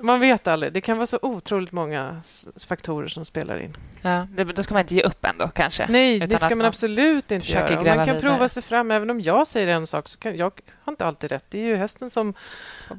man 0.00 0.20
vet 0.20 0.46
aldrig. 0.46 0.72
Det 0.72 0.80
kan 0.80 0.96
vara 0.96 1.06
så 1.06 1.18
otroligt 1.22 1.72
många 1.72 2.22
faktorer 2.68 3.08
som 3.08 3.24
spelar 3.24 3.58
in. 3.60 3.76
Ja, 4.02 4.26
det, 4.30 4.44
då 4.44 4.62
ska 4.62 4.74
man 4.74 4.80
inte 4.80 4.94
ge 4.94 5.02
upp 5.02 5.24
ändå, 5.24 5.48
kanske? 5.48 5.86
Nej, 5.88 6.18
det 6.18 6.36
ska 6.36 6.54
man, 6.54 6.66
absolut 6.66 7.30
inte 7.30 7.52
göra. 7.52 7.74
Man 7.74 7.84
kan 7.84 7.98
vidare. 7.98 8.20
prova 8.20 8.48
sig 8.48 8.62
fram. 8.62 8.90
Även 8.90 9.10
om 9.10 9.20
jag 9.20 9.46
säger 9.46 9.68
en 9.68 9.86
sak, 9.86 10.08
så 10.08 10.18
kan 10.18 10.36
jag 10.36 10.52
har 10.84 10.92
inte 10.92 11.06
alltid 11.06 11.30
rätt. 11.30 11.44
Det 11.48 11.58
är 11.58 11.64
ju 11.64 11.76
hästen 11.76 12.10
som 12.10 12.34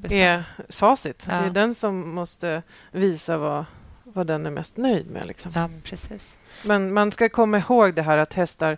är 0.09 0.43
facit. 0.69 1.27
Ja. 1.29 1.35
Det 1.35 1.45
är 1.45 1.49
den 1.49 1.75
som 1.75 2.09
måste 2.09 2.63
visa 2.91 3.37
vad, 3.37 3.65
vad 4.03 4.27
den 4.27 4.45
är 4.45 4.51
mest 4.51 4.77
nöjd 4.77 5.11
med. 5.11 5.25
Liksom. 5.25 5.51
Ja, 5.55 5.69
precis. 5.83 6.37
Men 6.63 6.93
man 6.93 7.11
ska 7.11 7.29
komma 7.29 7.57
ihåg 7.57 7.95
det 7.95 8.01
här 8.01 8.17
att 8.17 8.33
hästar 8.33 8.77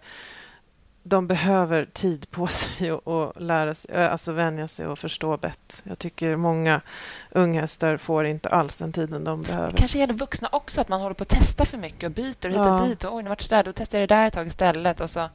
de 1.04 1.28
behöver 1.28 1.86
tid 1.86 2.32
på 2.32 2.47
sig 2.47 2.91
och, 2.91 3.08
och 3.08 3.41
lära 3.41 3.76
sig, 3.76 4.08
alltså 4.08 4.32
vänja 4.32 4.68
sig 4.68 4.88
och 4.88 4.99
förstå 4.99 5.38
bett. 5.38 5.82
Jag 5.84 5.99
tycker 5.99 6.36
många 6.36 6.82
unghästar 7.30 7.97
får 7.97 8.26
inte 8.26 8.49
alls 8.49 8.78
den 8.78 8.91
tiden 8.91 9.24
de 9.24 9.41
behöver. 9.41 9.72
Det 9.72 9.78
kanske 9.78 9.99
gäller 9.99 10.14
vuxna 10.14 10.49
också, 10.52 10.82
att 10.82 10.89
man 10.89 11.02
håller 11.02 11.14
på 11.14 11.22
att 11.22 11.30
testa 11.30 11.66
för 11.66 11.78
mycket 11.78 12.04
och 12.04 12.12
byter 12.12 12.45
och 12.45 12.52
hittar 12.52 12.78
ja. 12.78 12.86
dit. 12.86 13.04
Och, 13.04 13.16
Oj, 13.16 13.24
nu 13.24 13.30
vart 13.30 13.49
det 13.49 13.56
där, 13.56 13.64
då 13.64 13.74
testar 13.76 13.99
jag 13.99 14.10
det 14.10 14.16
där 14.16 14.28
ett 14.28 14.34
tag 14.34 14.47
istället. 14.47 14.99
Och 15.02 15.10
så, 15.10 15.30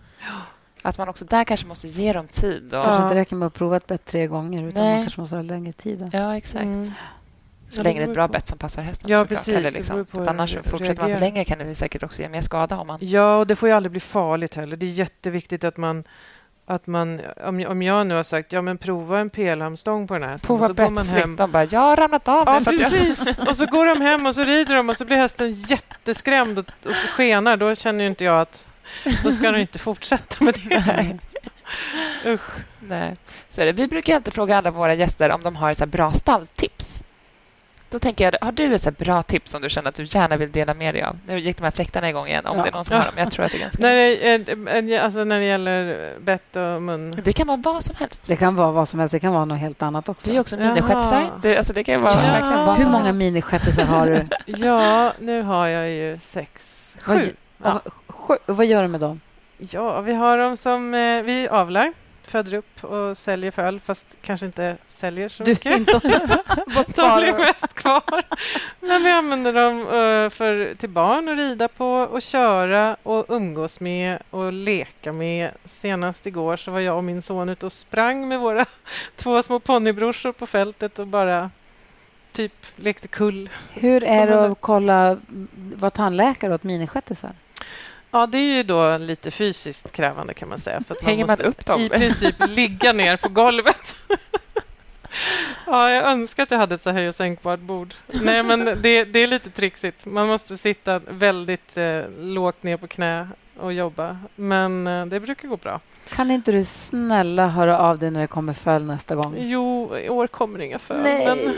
Att 0.82 0.98
man 0.98 1.08
också 1.08 1.24
där 1.24 1.44
kanske 1.44 1.66
måste 1.66 1.88
ge 1.88 2.12
dem 2.12 2.28
tid. 2.28 2.74
Och... 2.74 2.84
Kanske 2.84 3.02
inte 3.02 3.14
räcker 3.14 3.36
med 3.36 3.46
att 3.46 3.54
prova 3.54 3.76
ett 3.76 3.86
bett 3.86 4.04
tre 4.04 4.26
gånger, 4.26 4.62
utan 4.62 4.82
Nej. 4.82 4.94
man 4.94 5.04
kanske 5.04 5.20
måste 5.20 5.36
ha 5.36 5.42
längre 5.42 5.72
tid. 5.72 6.10
Ja, 6.12 6.36
exakt. 6.36 6.64
Mm. 6.64 6.92
Så 7.68 7.82
länge 7.82 8.00
det 8.00 8.04
är 8.04 8.08
ett 8.08 8.14
bra 8.14 8.28
bett 8.28 8.48
som 8.48 8.58
passar 8.58 8.82
hästen. 8.82 9.10
Ja, 9.10 9.24
precis. 9.24 9.56
Eller 9.56 9.70
liksom. 9.70 10.06
annars 10.26 10.56
fortsätter 10.64 11.02
man 11.02 11.12
för 11.12 11.20
länge 11.20 11.44
kan 11.44 11.58
det 11.58 11.74
säkert 11.74 12.02
också 12.02 12.22
ge 12.22 12.28
mer 12.28 12.40
skada. 12.40 12.78
Om 12.78 12.86
man... 12.86 12.98
Ja, 13.02 13.36
och 13.36 13.46
det 13.46 13.56
får 13.56 13.68
ju 13.68 13.74
aldrig 13.74 13.90
bli 13.90 14.00
farligt 14.00 14.54
heller. 14.54 14.76
Det 14.76 14.86
är 14.86 14.90
jätteviktigt 14.90 15.64
att 15.64 15.76
man 15.76 16.04
att 16.68 16.86
man, 16.86 17.20
om, 17.44 17.66
om 17.68 17.82
jag 17.82 18.06
nu 18.06 18.14
har 18.14 18.22
sagt 18.22 18.52
ja 18.52 18.62
men 18.62 18.78
prova 18.78 19.18
en 19.18 19.30
pelhamstång 19.30 20.06
på 20.06 20.14
den 20.14 20.22
här 20.22 20.30
hästen. 20.30 20.58
Prova 20.58 21.02
hem. 21.02 21.36
De 21.36 21.52
bara, 21.52 21.64
jag 21.64 21.80
har 21.80 21.96
ramlat 21.96 22.28
av. 22.28 22.46
Ja, 22.46 22.60
precis. 22.64 23.38
och 23.48 23.56
så 23.56 23.66
går 23.66 23.86
de 23.86 24.00
hem 24.00 24.26
och 24.26 24.34
så 24.34 24.44
rider 24.44 24.74
de 24.74 24.90
och 24.90 24.96
så 24.96 25.04
blir 25.04 25.16
hästen 25.16 25.52
jätteskrämd 25.52 26.58
och, 26.58 26.64
och 26.84 26.94
så 26.94 27.08
skenar. 27.08 27.56
Då 27.56 27.74
känner 27.74 28.04
inte 28.04 28.24
jag 28.24 28.40
att 28.40 28.66
då 29.24 29.30
ska 29.30 29.50
de 29.50 29.60
inte 29.60 29.78
fortsätta 29.78 30.44
med 30.44 30.54
det. 30.54 30.84
Nej. 30.86 31.18
Usch. 32.26 32.50
Nej. 32.80 33.16
Så 33.48 33.64
det. 33.64 33.72
Vi 33.72 33.88
brukar 33.88 34.14
alltid 34.14 34.34
fråga 34.34 34.58
alla 34.58 34.70
våra 34.70 34.94
gäster 34.94 35.30
om 35.30 35.42
de 35.42 35.56
har 35.56 35.72
så 35.72 35.86
bra 35.86 36.12
stalltips. 36.12 37.02
Då 37.90 37.98
tänker 37.98 38.24
jag, 38.24 38.46
har 38.46 38.52
du 38.52 38.74
ett 38.74 38.82
så 38.82 38.90
bra 38.90 39.22
tips 39.22 39.50
som 39.50 39.62
du 39.62 39.68
känner 39.68 39.88
att 39.88 39.94
du 39.94 40.04
gärna 40.04 40.36
vill 40.36 40.52
dela 40.52 40.74
med 40.74 40.94
dig 40.94 41.02
av? 41.02 41.18
Nu 41.26 41.38
gick 41.38 41.56
de 41.56 41.64
här 41.64 41.70
fläktarna 41.70 42.08
igång 42.08 42.26
igen, 42.26 42.46
om 42.46 42.56
ja. 42.56 42.62
det 42.62 42.68
är 42.68 42.72
någon 42.72 42.84
som 42.84 42.96
har 42.96 43.04
dem. 43.04 43.14
Jag 43.16 43.30
tror 43.30 43.44
att 43.44 43.52
det 43.52 43.58
är 43.58 43.60
ganska... 43.60 43.82
när, 43.82 44.82
det, 44.82 44.98
alltså 44.98 45.24
när 45.24 45.38
det 45.38 45.44
gäller 45.44 46.12
bett 46.20 46.56
och 46.56 46.82
mun? 46.82 47.14
Det 47.24 47.32
kan 47.32 47.46
vara 47.46 47.56
vad 47.56 47.84
som 47.84 47.94
helst. 47.98 48.22
Det 48.26 48.36
kan 48.36 48.56
vara 48.56 48.72
vad 48.72 48.88
som 48.88 49.00
helst. 49.00 49.12
Det 49.12 49.20
kan 49.20 49.32
vara 49.32 49.44
något 49.44 49.58
helt 49.58 49.82
annat 49.82 50.08
också. 50.08 50.30
Du 50.30 50.36
är 50.36 50.40
också 50.40 50.56
miniskättisar. 50.56 51.56
Alltså 51.56 51.72
det 51.72 51.84
kan 51.84 52.02
vara 52.02 52.12
ja. 52.12 52.18
verkligen 52.18 52.66
vad 52.66 52.78
Hur 52.78 52.86
många 52.86 53.12
miniskättisar 53.12 53.84
har 53.84 54.06
du? 54.06 54.26
ja, 54.46 55.12
nu 55.18 55.42
har 55.42 55.66
jag 55.66 55.90
ju 55.90 56.18
sex, 56.22 56.96
sju. 57.00 57.18
Vad, 57.58 57.72
ja. 57.84 57.90
sju. 58.08 58.36
Vad 58.46 58.66
gör 58.66 58.82
du 58.82 58.88
med 58.88 59.00
dem? 59.00 59.20
Ja, 59.58 60.00
vi 60.00 60.14
har 60.14 60.38
dem 60.38 60.56
som... 60.56 60.94
Eh, 60.94 61.22
vi 61.22 61.48
avlar 61.48 61.92
föder 62.26 62.54
upp 62.54 62.84
och 62.84 63.16
säljer 63.16 63.50
föl, 63.50 63.80
fast 63.80 64.18
kanske 64.22 64.46
inte 64.46 64.76
säljer 64.88 65.28
så 65.28 65.42
du, 65.42 65.50
mycket. 65.50 65.78
Inte, 65.78 65.92
de 66.96 67.20
blir 67.20 67.38
mest 67.38 67.74
kvar. 67.74 68.22
Men 68.80 69.02
vi 69.02 69.10
använder 69.10 69.52
dem 69.52 69.78
uh, 69.78 70.30
för, 70.30 70.74
till 70.74 70.88
barn 70.88 71.28
att 71.28 71.38
rida 71.38 71.68
på 71.68 71.86
och 71.86 72.22
köra 72.22 72.96
och 73.02 73.24
umgås 73.28 73.80
med 73.80 74.22
och 74.30 74.52
leka 74.52 75.12
med. 75.12 75.50
Senast 75.64 76.26
igår 76.26 76.56
så 76.56 76.70
var 76.70 76.80
jag 76.80 76.96
och 76.96 77.04
min 77.04 77.22
son 77.22 77.48
ute 77.48 77.66
och 77.66 77.72
sprang 77.72 78.28
med 78.28 78.40
våra 78.40 78.66
två 79.16 79.42
små 79.42 79.60
ponnybrorsor 79.60 80.32
på 80.32 80.46
fältet 80.46 80.98
och 80.98 81.06
bara 81.06 81.50
typ 82.32 82.66
lekte 82.76 83.08
kull. 83.08 83.50
Hur 83.72 84.04
är 84.04 84.26
det 84.26 84.44
att 84.44 84.58
kolla, 84.60 85.18
vara 85.76 85.90
tandläkare 85.90 86.54
åt 86.54 86.62
minishettisar? 86.62 87.32
Ja, 88.10 88.26
det 88.26 88.38
är 88.38 88.56
ju 88.56 88.62
då 88.62 88.98
lite 88.98 89.30
fysiskt 89.30 89.92
krävande 89.92 90.34
kan 90.34 90.48
man 90.48 90.58
säga. 90.58 90.82
För 90.86 90.94
att 90.94 91.02
Hänger 91.02 91.26
man, 91.26 91.36
man 91.38 91.46
upp 91.46 91.66
dem? 91.66 91.80
I 91.80 91.88
princip 91.88 92.34
ligga 92.48 92.92
ner 92.92 93.16
på 93.16 93.28
golvet. 93.28 93.96
ja, 95.66 95.90
jag 95.90 96.04
önskar 96.12 96.42
att 96.42 96.50
jag 96.50 96.58
hade 96.58 96.74
ett 96.74 96.82
så 96.82 96.90
höj 96.90 97.08
och 97.08 97.14
sänkbart 97.14 97.60
bord. 97.60 97.94
Nej, 98.06 98.42
men 98.42 98.64
det, 98.64 99.04
det, 99.04 99.18
är 99.18 99.26
lite 99.26 99.50
trixigt. 99.50 100.06
Man 100.06 100.26
måste 100.26 100.58
sitta 100.58 100.98
väldigt 100.98 101.76
eh, 101.76 102.02
lågt 102.18 102.62
ner 102.62 102.76
på 102.76 102.86
knä 102.86 103.28
och 103.60 103.72
jobba. 103.72 104.18
Men 104.36 104.86
eh, 104.86 105.06
det 105.06 105.20
brukar 105.20 105.48
gå 105.48 105.56
bra. 105.56 105.80
Kan 106.08 106.30
inte 106.30 106.52
du 106.52 106.64
snälla 106.64 107.48
höra 107.48 107.78
av 107.78 107.98
dig 107.98 108.10
när 108.10 108.20
det 108.20 108.26
kommer 108.26 108.52
föl 108.52 108.84
nästa 108.84 109.14
gång? 109.14 109.34
Jo, 109.38 109.96
i 109.96 110.08
år 110.08 110.26
kommer 110.26 110.58
det 110.58 110.64
inga 110.64 110.78
föl. 110.78 111.02
Nej. 111.02 111.26
Men 111.26 111.54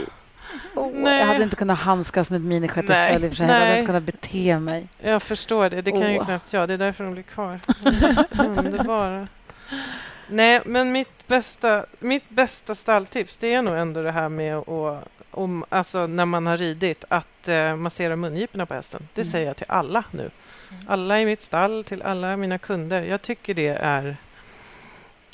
Oh, 0.75 1.11
jag 1.11 1.25
hade 1.25 1.43
inte 1.43 1.55
kunnat 1.55 1.79
handskas 1.79 2.29
med 2.29 2.37
ett 2.37 2.47
miniskötesfäll 2.47 3.23
i 3.23 3.27
och 3.27 3.31
för 3.31 3.35
sig. 3.35 3.47
Jag 3.47 3.53
hade 3.53 3.73
inte 3.73 3.85
kunnat 3.85 4.03
bete 4.03 4.59
mig. 4.59 4.87
Jag 5.01 5.23
förstår 5.23 5.69
det. 5.69 5.81
Det 5.81 5.91
kan 5.91 6.03
oh. 6.03 6.11
ju 6.11 6.25
knappt 6.25 6.53
jag. 6.53 6.67
Det 6.67 6.73
är 6.73 6.77
därför 6.77 7.03
de 7.03 7.13
blir 7.13 7.23
kvar. 7.23 7.59
underbara. 8.57 9.27
Nej, 10.27 10.61
men 10.65 10.91
mitt 10.91 11.27
bästa, 11.27 11.85
mitt 11.99 12.29
bästa 12.29 12.75
stalltips 12.75 13.37
det 13.37 13.53
är 13.53 13.61
nog 13.61 13.75
ändå 13.75 14.01
det 14.01 14.11
här 14.11 14.29
med 14.29 14.55
att 14.57 15.07
om, 15.31 15.65
alltså 15.69 16.07
när 16.07 16.25
man 16.25 16.47
har 16.47 16.57
ridit, 16.57 17.05
att 17.07 17.47
eh, 17.47 17.75
massera 17.75 18.15
mungiporna 18.15 18.65
på 18.65 18.73
hästen. 18.73 19.07
Det 19.13 19.21
mm. 19.21 19.31
säger 19.31 19.47
jag 19.47 19.55
till 19.55 19.65
alla 19.69 20.03
nu. 20.11 20.21
Mm. 20.21 20.83
Alla 20.87 21.21
i 21.21 21.25
mitt 21.25 21.41
stall, 21.41 21.83
till 21.83 22.01
alla 22.01 22.37
mina 22.37 22.57
kunder. 22.57 23.01
Jag 23.01 23.21
tycker 23.21 23.53
det 23.53 23.67
är, 23.67 24.17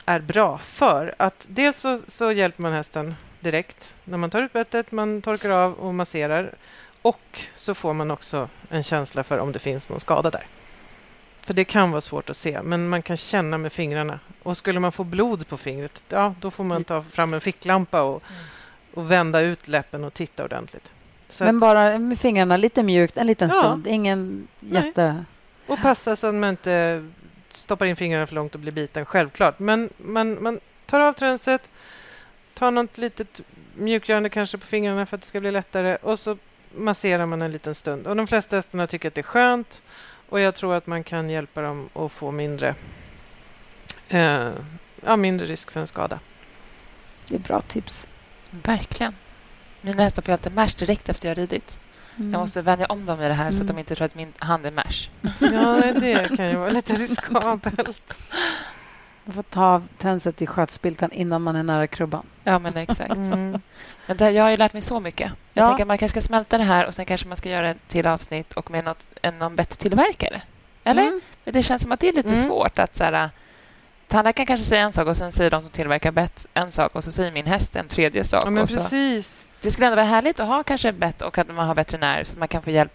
är 0.05 0.20
bra. 0.20 0.57
För 0.57 1.16
att 1.18 1.47
dels 1.49 1.78
så, 1.78 1.99
så 2.07 2.32
hjälper 2.32 2.61
man 2.61 2.74
hästen 2.74 3.16
direkt 3.46 3.96
när 4.04 4.18
man 4.18 4.30
tar 4.30 4.41
ut 4.41 4.54
bettet, 4.54 4.91
man 4.91 5.22
torkar 5.22 5.50
av 5.50 5.74
och 5.74 5.93
masserar. 5.93 6.54
Och 7.02 7.41
så 7.56 7.74
får 7.74 7.93
man 7.93 8.12
också 8.12 8.50
en 8.70 8.84
känsla 8.84 9.24
för 9.24 9.38
om 9.38 9.52
det 9.52 9.60
finns 9.60 9.89
någon 9.89 10.00
skada 10.00 10.30
där. 10.30 10.48
För 11.41 11.54
det 11.54 11.66
kan 11.66 11.91
vara 11.91 12.02
svårt 12.02 12.30
att 12.30 12.38
se, 12.38 12.62
men 12.64 12.89
man 12.89 13.02
kan 13.02 13.18
känna 13.18 13.58
med 13.58 13.74
fingrarna. 13.74 14.20
Och 14.43 14.58
skulle 14.58 14.80
man 14.80 14.91
få 14.91 15.04
blod 15.04 15.48
på 15.48 15.58
fingret, 15.58 16.04
ja, 16.10 16.36
då 16.39 16.52
får 16.52 16.64
man 16.64 16.84
ta 16.84 17.02
fram 17.02 17.34
en 17.34 17.41
ficklampa 17.41 18.02
och, 18.02 18.24
och 18.93 19.12
vända 19.12 19.39
ut 19.39 19.68
läppen 19.68 20.04
och 20.04 20.14
titta 20.14 20.43
ordentligt. 20.43 20.91
Så 21.30 21.43
men 21.43 21.56
att, 21.56 21.62
bara 21.62 22.00
med 22.00 22.20
fingrarna 22.20 22.58
lite 22.58 22.84
mjukt 22.84 23.18
en 23.18 23.28
liten 23.28 23.50
ja, 23.54 23.62
stund, 23.62 23.88
ingen 23.88 24.48
jätte... 24.60 25.14
Nej. 25.14 25.24
Och 25.68 25.82
passa 25.82 26.16
så 26.16 26.28
att 26.28 26.36
man 26.36 26.50
inte 26.50 27.06
stoppar 27.50 27.86
in 27.86 27.96
fingrarna 27.96 28.28
för 28.28 28.36
långt 28.36 28.56
och 28.56 28.62
blir 28.62 28.72
biten, 28.72 29.06
självklart. 29.06 29.60
Men 29.60 29.89
man, 29.98 30.43
man 30.43 30.60
tar 30.86 31.00
av 31.00 31.14
tränset, 31.14 31.70
Ta 32.56 32.70
något 32.70 32.97
litet 32.97 33.41
mjukgörande 33.76 34.30
kanske 34.30 34.58
på 34.58 34.66
fingrarna 34.66 35.06
för 35.06 35.18
att 35.18 35.22
det 35.22 35.28
ska 35.28 35.39
bli 35.39 35.51
lättare 35.51 35.95
och 35.95 36.20
så 36.20 36.38
masserar 36.76 37.26
man 37.26 37.41
en 37.41 37.51
liten 37.51 37.76
stund. 37.76 38.08
Och 38.08 38.16
De 38.16 38.28
flesta 38.28 38.56
hästarna 38.56 38.88
tycker 38.88 39.08
att 39.08 39.16
det 39.16 39.22
är 39.22 39.24
skönt 39.24 39.82
och 40.30 40.39
jag 40.39 40.56
tror 40.56 40.74
att 40.74 40.88
man 40.88 41.03
kan 41.03 41.30
hjälpa 41.30 41.62
dem 41.62 41.89
att 41.93 42.12
få 42.12 42.32
mindre, 42.32 42.76
eh, 44.08 44.49
ja, 45.06 45.16
mindre 45.16 45.47
risk 45.47 45.72
för 45.72 45.80
en 45.80 45.88
skada. 45.88 46.20
Det 47.28 47.36
är 47.36 47.39
bra 47.39 47.62
tips. 47.62 48.08
Verkligen. 48.49 49.16
Mina 49.82 50.03
hästar 50.03 50.22
får 50.22 50.32
alltid 50.32 50.56
mash 50.56 50.70
direkt 50.78 51.10
efter 51.10 51.28
jag 51.28 51.38
ridit. 51.38 51.80
Mm. 52.16 52.32
Jag 52.34 52.39
måste 52.39 52.62
vänja 52.62 52.86
om 52.86 53.06
dem 53.06 53.22
i 53.22 53.28
det 53.28 53.34
här 53.34 53.43
mm. 53.43 53.53
så 53.53 53.62
att 53.62 53.68
de 53.68 53.72
mm. 53.72 53.80
inte 53.80 53.95
tror 53.95 54.06
att 54.06 54.16
min 54.16 54.34
hand 54.38 54.66
är 54.66 54.72
mash. 54.72 55.10
Ja, 55.39 55.93
det 55.99 56.38
kan 56.38 56.49
ju 56.49 56.56
vara 56.56 56.70
lite 56.70 56.93
riskabelt. 56.93 58.20
Man 59.26 59.36
får 59.36 59.44
ta 59.44 59.82
tränset 59.98 60.42
i 60.42 60.48
skötspiltan 60.48 61.12
innan 61.12 61.42
man 61.42 61.56
är 61.56 61.64
nära 61.64 61.88
krubban. 61.88 62.26
Ja, 62.44 62.60
men 62.60 62.78
exakt. 62.78 63.12
Mm. 63.16 63.62
Men 64.08 64.18
det, 64.18 64.32
jag 64.32 64.44
har 64.44 64.50
ju 64.50 64.58
lärt 64.58 64.74
mig 64.74 64.82
så 64.82 65.00
mycket. 65.00 65.32
Jag 65.54 65.64
ja. 65.64 65.68
tänker 65.68 65.84
att 65.84 65.88
man 65.88 65.98
kanske 65.98 66.22
ska 66.22 66.28
smälta 66.28 66.58
det 66.58 66.64
här 66.64 66.86
och 66.86 66.96
sen 66.96 67.06
kanske 67.06 67.28
man 67.28 67.38
ska 67.38 67.50
göra 67.50 67.70
ett 67.70 67.88
till 67.88 68.08
avsnitt 68.08 68.54
och 68.54 68.72
med 68.72 68.86
något, 68.86 69.08
en, 69.22 69.40
någon 69.40 69.56
bättre 69.56 69.76
tillverkare. 69.76 70.42
Eller? 70.84 71.02
Mm. 71.02 71.22
Men 71.44 71.54
det 71.54 71.64
känns 71.64 71.82
som 71.82 71.92
att 71.92 72.00
det 72.00 72.10
är 72.10 72.14
lite 72.14 72.30
mm. 72.30 72.44
svårt 72.44 72.80
att 72.80 72.98
så 72.98 73.04
här, 73.04 73.30
Tandläkaren 74.08 74.48
kanske 74.48 74.66
säger 74.66 74.84
en 74.84 74.92
sak 74.92 75.08
och 75.08 75.18
sen 75.18 75.32
säger 75.32 75.52
de 75.52 75.62
som 75.62 75.72
tillverkar 75.72 76.12
bett 76.12 76.46
en 76.54 76.72
sak 76.72 76.96
och 76.96 77.04
så 77.04 77.12
säger 77.12 77.32
min 77.32 77.46
häst 77.46 77.76
en 77.76 77.88
tredje 77.88 78.24
sak. 78.24 78.44
Ja, 78.46 78.50
men 78.50 78.68
precis. 78.68 79.48
Det 79.62 79.72
skulle 79.72 79.88
ändå 79.88 79.96
vara 79.96 80.06
härligt 80.06 80.40
att 80.40 80.48
ha 80.48 80.64
kanske 80.64 80.92
bett 80.92 81.22
och 81.22 81.38
att 81.38 81.48
man 81.48 81.68
har 81.68 81.76
veterinär 81.76 82.24
så 82.24 82.34
att 82.34 82.40
man 82.40 82.48
kan 82.48 82.62
få 82.62 82.72
hjälp 82.72 82.92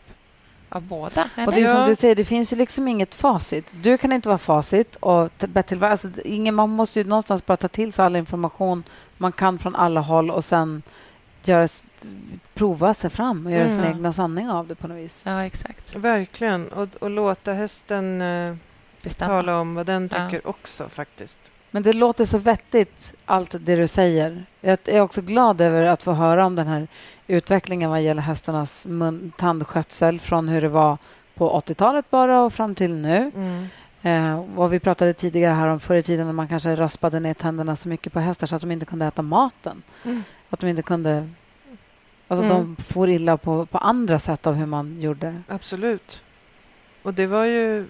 av 0.70 0.82
båda. 0.82 1.28
Eller? 1.36 1.46
Och 1.46 1.54
det 1.54 1.60
är 1.60 1.74
som 1.74 1.88
du 1.88 1.96
säger, 1.96 2.14
det 2.14 2.24
finns 2.24 2.52
ju 2.52 2.56
liksom 2.56 2.88
inget 2.88 3.14
facit. 3.14 3.72
Du 3.72 3.98
kan 3.98 4.12
inte 4.12 4.28
vara 4.28 4.38
facit. 4.38 4.96
och 4.96 5.30
alltså, 5.80 6.08
ingen, 6.24 6.54
Man 6.54 6.70
måste 6.70 7.00
ju 7.00 7.04
någonstans 7.04 7.46
bara 7.46 7.56
ta 7.56 7.68
till 7.68 7.92
sig 7.92 8.04
all 8.04 8.16
information 8.16 8.84
man 9.16 9.32
kan 9.32 9.58
från 9.58 9.76
alla 9.76 10.00
håll 10.00 10.30
och 10.30 10.44
sen 10.44 10.82
göra, 11.44 11.68
prova 12.54 12.94
sig 12.94 13.10
fram 13.10 13.46
och 13.46 13.52
göra 13.52 13.64
mm. 13.64 13.76
sin 13.76 13.84
egna 13.84 14.12
sanning 14.12 14.50
av 14.50 14.66
det 14.66 14.74
på 14.74 14.88
något 14.88 14.98
vis. 14.98 15.20
Ja, 15.22 15.44
exakt. 15.44 15.94
Verkligen. 15.96 16.68
Och, 16.68 16.88
och 17.00 17.10
låta 17.10 17.52
hästen 17.52 18.22
eh, 18.22 18.56
tala 19.18 19.58
om 19.58 19.74
vad 19.74 19.86
den 19.86 20.08
tycker 20.08 20.40
ja. 20.44 20.50
också 20.50 20.88
faktiskt. 20.88 21.52
Men 21.70 21.82
det 21.82 21.92
låter 21.92 22.24
så 22.24 22.38
vettigt, 22.38 23.14
allt 23.24 23.54
det 23.60 23.76
du 23.76 23.88
säger. 23.88 24.44
Jag 24.60 24.78
är 24.84 25.00
också 25.00 25.22
glad 25.22 25.60
över 25.60 25.82
att 25.82 26.02
få 26.02 26.12
höra 26.12 26.46
om 26.46 26.54
den 26.54 26.66
här 26.66 26.88
utvecklingen 27.26 27.90
vad 27.90 28.02
gäller 28.02 28.22
hästarnas 28.22 28.86
mun, 28.86 29.32
tandskötsel 29.36 30.20
från 30.20 30.48
hur 30.48 30.60
det 30.60 30.68
var 30.68 30.98
på 31.34 31.60
80-talet 31.60 32.10
bara 32.10 32.42
och 32.42 32.52
fram 32.52 32.74
till 32.74 32.94
nu. 32.94 33.32
Mm. 33.34 33.66
Eh, 34.02 34.58
och 34.58 34.72
vi 34.72 34.80
pratade 34.80 35.12
tidigare 35.12 35.54
här 35.54 35.66
om 35.66 35.80
förr 35.80 35.96
i 35.96 36.02
tiden 36.02 36.26
när 36.26 36.32
man 36.32 36.48
kanske 36.48 36.76
raspade 36.76 37.20
ner 37.20 37.34
tänderna 37.34 37.76
så 37.76 37.88
mycket 37.88 38.12
på 38.12 38.20
hästar 38.20 38.46
så 38.46 38.56
att 38.56 38.62
de 38.62 38.72
inte 38.72 38.86
kunde 38.86 39.06
äta 39.06 39.22
maten. 39.22 39.82
Mm. 40.04 40.22
Att 40.50 40.60
de 40.60 40.68
inte 40.68 40.82
kunde... 40.82 41.28
Alltså 42.28 42.44
mm. 42.44 42.56
de 42.56 42.76
får 42.76 43.08
illa 43.08 43.36
på, 43.36 43.66
på 43.66 43.78
andra 43.78 44.18
sätt 44.18 44.46
av 44.46 44.54
hur 44.54 44.66
man 44.66 45.00
gjorde. 45.00 45.42
Absolut. 45.48 46.22
Och 47.02 47.14
det 47.14 47.26
var 47.26 47.44
ju 47.44 47.86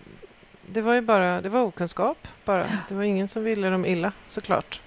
det 0.72 0.80
var 0.80 0.94
ju 0.94 1.00
bara 1.00 1.40
det 1.40 1.48
var 1.48 1.60
okunskap. 1.60 2.28
bara. 2.44 2.66
Det 2.88 2.94
var 2.94 3.02
ingen 3.02 3.28
som 3.28 3.44
ville 3.44 3.70
dem 3.70 3.86
illa, 3.86 4.12
såklart. 4.26 4.80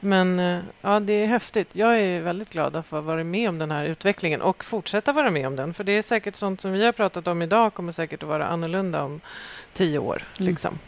Men 0.00 0.40
eh, 0.40 0.58
ja, 0.80 1.00
det 1.00 1.12
är 1.12 1.26
häftigt. 1.26 1.68
Jag 1.72 2.00
är 2.00 2.20
väldigt 2.20 2.50
glad 2.50 2.76
att 2.76 2.86
få 2.86 3.00
vara 3.00 3.24
med 3.24 3.48
om 3.48 3.58
den 3.58 3.70
här 3.70 3.84
utvecklingen 3.84 4.42
och 4.42 4.64
fortsätta 4.64 5.12
vara 5.12 5.30
med 5.30 5.46
om 5.46 5.56
den. 5.56 5.74
För 5.74 5.84
det 5.84 5.92
är 5.92 6.02
säkert 6.02 6.36
sånt 6.36 6.60
som 6.60 6.72
vi 6.72 6.84
har 6.84 6.92
pratat 6.92 7.26
om 7.26 7.42
idag 7.42 7.74
kommer 7.74 7.92
säkert 7.92 8.22
att 8.22 8.28
vara 8.28 8.46
annorlunda 8.46 9.02
om 9.02 9.20
tio 9.72 9.98
år. 9.98 10.22
Mm. 10.38 10.50
Liksom, 10.50 10.78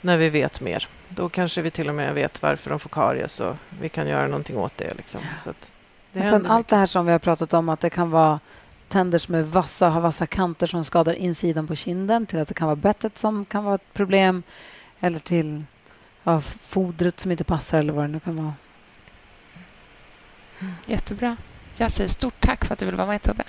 när 0.00 0.16
vi 0.16 0.28
vet 0.28 0.60
mer. 0.60 0.88
Då 1.08 1.28
kanske 1.28 1.62
vi 1.62 1.70
till 1.70 1.88
och 1.88 1.94
med 1.94 2.14
vet 2.14 2.42
varför 2.42 2.70
de 2.70 2.80
får 2.80 2.90
karies 2.90 3.40
och 3.40 3.56
vi 3.80 3.88
kan 3.88 4.08
göra 4.08 4.26
någonting 4.26 4.58
åt 4.58 4.76
det. 4.76 4.94
Liksom. 4.94 5.20
Så 5.38 5.52
det 6.12 6.42
allt 6.48 6.68
det 6.68 6.76
här 6.76 6.86
som 6.86 7.06
vi 7.06 7.12
har 7.12 7.18
pratat 7.18 7.54
om, 7.54 7.68
att 7.68 7.80
det 7.80 7.90
kan 7.90 8.10
vara 8.10 8.40
tänder 8.88 9.18
som 9.18 9.34
är 9.34 9.42
vassa, 9.42 9.88
har 9.88 10.00
vassa 10.00 10.26
kanter 10.26 10.66
som 10.66 10.84
skadar 10.84 11.14
insidan 11.14 11.66
på 11.66 11.74
kinden 11.74 12.26
till 12.26 12.38
att 12.38 12.48
det 12.48 12.54
kan 12.54 12.66
vara 12.66 12.76
bettet 12.76 13.18
som 13.18 13.44
kan 13.44 13.64
vara 13.64 13.74
ett 13.74 13.92
problem 13.92 14.42
eller 15.00 15.18
till 15.18 15.64
ja, 16.22 16.40
fodret 16.40 17.20
som 17.20 17.30
inte 17.30 17.44
passar 17.44 17.78
eller 17.78 17.92
vad 17.92 18.04
det 18.04 18.08
nu 18.08 18.20
kan 18.20 18.36
vara. 18.36 18.54
Mm. 20.60 20.74
Jättebra. 20.86 21.36
Jag 21.76 21.92
säger 21.92 22.08
stort 22.08 22.40
tack 22.40 22.64
för 22.64 22.72
att 22.72 22.78
du 22.78 22.84
ville 22.84 22.98
vara 22.98 23.08
med, 23.08 23.22
Tobbe. 23.22 23.44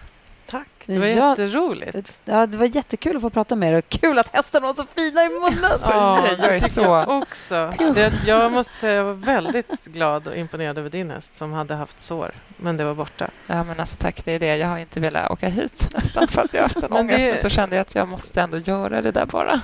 Tack. 0.57 0.67
Det 0.85 0.99
var 0.99 1.07
ja, 1.07 1.29
jätteroligt. 1.29 2.19
Ja, 2.25 2.45
det 2.45 2.57
var 2.57 2.65
jättekul 2.65 3.15
att 3.15 3.21
få 3.21 3.29
prata 3.29 3.55
med 3.55 3.73
dig. 3.73 3.81
Kul 3.81 4.19
att 4.19 4.35
hästarna 4.35 4.67
var 4.67 4.73
så 4.73 4.85
fina 4.95 5.25
i 5.25 5.29
munnen. 5.29 5.77
ja, 5.83 6.27
jag 6.39 6.55
är 6.55 6.59
så... 6.59 6.81
Jag 6.81 7.09
också. 7.21 7.73
Det, 7.95 8.13
jag 8.25 8.51
måste 8.51 8.73
säga 8.73 8.93
jag 8.93 9.03
var 9.03 9.13
väldigt 9.13 9.85
glad 9.85 10.27
och 10.27 10.35
imponerad 10.37 10.77
över 10.77 10.89
din 10.89 11.11
häst 11.11 11.35
som 11.35 11.53
hade 11.53 11.73
haft 11.73 11.99
sår, 11.99 12.31
men 12.57 12.77
det 12.77 12.83
var 12.83 12.93
borta. 12.93 13.29
Ja, 13.47 13.63
men 13.63 13.79
alltså, 13.79 13.95
tack. 13.99 14.25
Det 14.25 14.31
är 14.31 14.39
det. 14.39 14.57
Jag 14.57 14.67
har 14.67 14.77
inte 14.77 14.99
velat 14.99 15.31
åka 15.31 15.49
hit 15.49 15.89
nästan 15.95 16.27
för 16.27 16.41
att 16.41 16.53
jag 16.53 16.61
har 16.61 16.67
haft 16.67 16.83
en 16.83 16.93
ångest, 16.93 17.23
det... 17.23 17.29
men 17.29 17.37
så 17.37 17.49
kände 17.49 17.75
jag 17.75 17.81
att 17.81 17.95
jag 17.95 18.07
måste 18.07 18.41
ändå 18.41 18.57
göra 18.57 19.01
det 19.01 19.11
där 19.11 19.25
bara. 19.25 19.61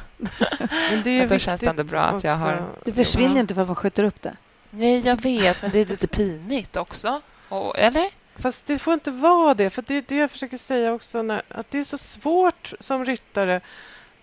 Men 0.91 1.03
det 1.03 1.09
är 1.09 1.27
då 1.27 1.37
känns 1.37 1.61
det 1.61 1.67
ändå 1.67 1.83
bra 1.83 2.01
att 2.01 2.23
jag 2.23 2.35
har... 2.35 2.65
Det 2.85 2.93
försvinner 2.93 3.39
inte 3.39 3.55
för 3.55 3.61
att 3.61 3.67
man 3.67 3.75
skjuter 3.75 4.03
upp 4.03 4.21
det. 4.21 4.33
Nej, 4.69 4.99
jag 4.99 5.21
vet, 5.21 5.61
men 5.61 5.71
det 5.71 5.79
är 5.79 5.85
lite 5.85 6.07
pinigt 6.07 6.77
också. 6.77 7.21
Och, 7.49 7.79
eller? 7.79 8.20
Fast 8.35 8.65
det 8.65 8.77
får 8.77 8.93
inte 8.93 9.11
vara 9.11 9.53
det. 9.53 9.69
För 9.69 9.81
Det 9.81 9.95
är 9.95 10.03
det 10.07 10.15
jag 10.15 10.31
försöker 10.31 10.57
säga 10.57 10.93
också. 10.93 11.21
När, 11.21 11.41
att 11.47 11.71
Det 11.71 11.79
är 11.79 11.83
så 11.83 11.97
svårt 11.97 12.73
som 12.79 13.05
ryttare 13.05 13.61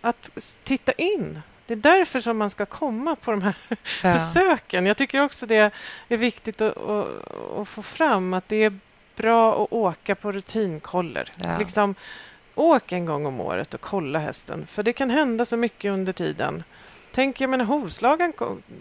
att 0.01 0.31
titta 0.65 0.93
in. 0.93 1.41
Det 1.67 1.75
är 1.75 1.77
därför 1.77 2.21
som 2.21 2.39
man 2.39 2.51
ska 2.51 2.67
komma 2.67 3.17
på 3.17 3.31
de 3.31 3.43
här 3.43 3.57
ja. 4.03 4.13
besöken. 4.13 4.87
Jag 4.87 4.97
tycker 4.97 5.21
också 5.21 5.47
det 5.47 5.73
är 6.09 6.17
viktigt 6.17 6.61
att, 6.61 6.77
att, 6.77 7.09
att, 7.59 7.69
få 7.69 7.83
fram 7.83 8.35
att 8.35 8.49
det 8.49 8.65
är 8.65 8.79
bra 9.17 9.65
att 9.65 9.73
åka 9.73 10.15
på 10.15 10.33
rutinkoller. 10.33 11.31
Ja. 11.43 11.59
Liksom, 11.59 11.95
åk 12.55 12.93
en 12.93 13.07
gång 13.07 13.27
om 13.27 13.41
året 13.41 13.75
och 13.75 13.81
kolla 13.81 14.19
hästen. 14.19 14.67
För 14.67 14.83
det 14.83 14.93
kan 14.93 15.11
hända 15.11 15.45
så 15.45 15.57
mycket 15.57 15.93
under 15.93 16.13
tiden. 16.13 16.65
Tänk, 17.13 17.41
jag 17.41 17.51
menar 17.51 17.65
hovslagen 17.65 18.33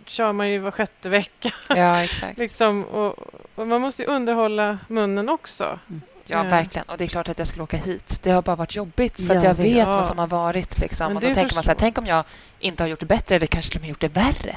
kör 0.05 0.33
man 0.33 0.49
ju 0.49 0.59
var 0.59 0.71
sjätte 0.71 1.09
vecka. 1.09 1.49
Ja, 1.69 2.03
exakt. 2.03 2.37
liksom, 2.37 2.83
och, 2.83 3.15
och, 3.55 3.67
man 3.67 3.81
måste 3.81 4.03
ju 4.03 4.09
underhålla 4.09 4.79
munnen 4.87 5.29
också. 5.29 5.79
Mm. 5.89 6.01
Ja, 6.25 6.43
verkligen. 6.43 6.89
Och 6.89 6.97
det 6.97 7.03
är 7.03 7.07
klart 7.07 7.29
att 7.29 7.37
jag 7.37 7.47
skulle 7.47 7.63
åka 7.63 7.77
hit. 7.77 8.19
Det 8.23 8.31
har 8.31 8.41
bara 8.41 8.55
varit 8.55 8.75
jobbigt 8.75 9.15
för 9.15 9.23
jag 9.27 9.37
att 9.37 9.43
jag 9.43 9.55
vet, 9.55 9.65
vet 9.65 9.87
vad 9.87 10.05
som 10.05 10.19
har 10.19 10.27
varit. 10.27 10.79
Liksom. 10.79 11.15
Och 11.15 11.21
då 11.21 11.33
tänker 11.33 11.55
man 11.55 11.63
så 11.63 11.69
här, 11.69 11.77
tänk 11.79 11.97
om 11.97 12.05
jag 12.05 12.23
inte 12.59 12.83
har 12.83 12.87
gjort 12.87 12.99
det 12.99 13.05
bättre 13.05 13.35
eller 13.35 13.47
kanske 13.47 13.71
till 13.71 13.79
och 13.79 13.81
med 13.81 13.89
gjort 13.89 14.01
det 14.01 14.07
värre. 14.07 14.55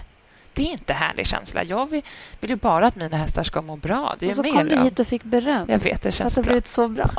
Det 0.61 0.66
är 0.66 0.72
inte 0.72 0.92
en 0.92 0.98
härlig 0.98 1.26
känsla. 1.26 1.64
Jag 1.64 1.90
vill, 1.90 2.02
vill 2.40 2.50
ju 2.50 2.56
bara 2.56 2.86
att 2.86 2.96
mina 2.96 3.16
hästar 3.16 3.44
ska 3.44 3.62
må 3.62 3.76
bra. 3.76 4.16
Det 4.18 4.26
är 4.26 4.30
och 4.30 4.36
så 4.36 4.42
kom 4.42 4.68
du 4.68 4.78
hit 4.78 5.00
och 5.00 5.06
fick 5.06 5.22
beröm. 5.22 5.66
Jag 5.68 5.78
vet, 5.78 6.02
det 6.02 6.12
känns 6.12 6.34
bra. 6.34 6.42
det 6.42 6.48
blivit 6.48 6.68
så 6.68 6.88
bra. 6.88 7.11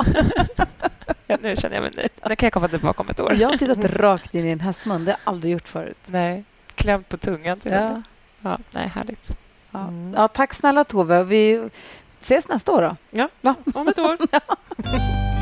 ja, 1.26 1.36
nu 1.42 1.56
känner 1.56 1.76
jag 1.76 1.82
mig 1.82 1.92
nöjd. 1.96 2.10
Nu 2.28 2.36
kan 2.36 2.46
jag 2.46 2.52
komma 2.52 2.68
tillbaka 2.68 3.02
om 3.02 3.08
ett 3.08 3.20
år. 3.20 3.34
Jag 3.34 3.48
har 3.48 3.56
tittat 3.56 3.84
rakt 3.84 4.34
in 4.34 4.46
i 4.46 4.50
en 4.50 4.60
hästmun. 4.60 5.04
Det 5.04 5.10
har 5.10 5.18
jag 5.24 5.32
aldrig 5.32 5.52
gjort 5.52 5.68
förut. 5.68 5.98
Nej, 6.06 6.44
klämt 6.74 7.08
på 7.08 7.16
tungan 7.16 7.60
till 7.60 7.72
ja. 7.72 8.02
ja, 8.40 8.58
nej, 8.70 8.88
härligt. 8.88 9.30
Ja. 9.70 9.80
Mm. 9.80 10.14
ja. 10.16 10.28
tack 10.28 10.54
snälla 10.54 10.84
Tove. 10.84 11.24
Vi 11.24 11.68
ses 12.20 12.48
nästa 12.48 12.72
år 12.72 12.82
då. 12.82 12.96
Ja, 13.10 13.28
ja. 13.40 13.54
om 13.74 13.88
ett 13.88 13.98
år. 13.98 14.16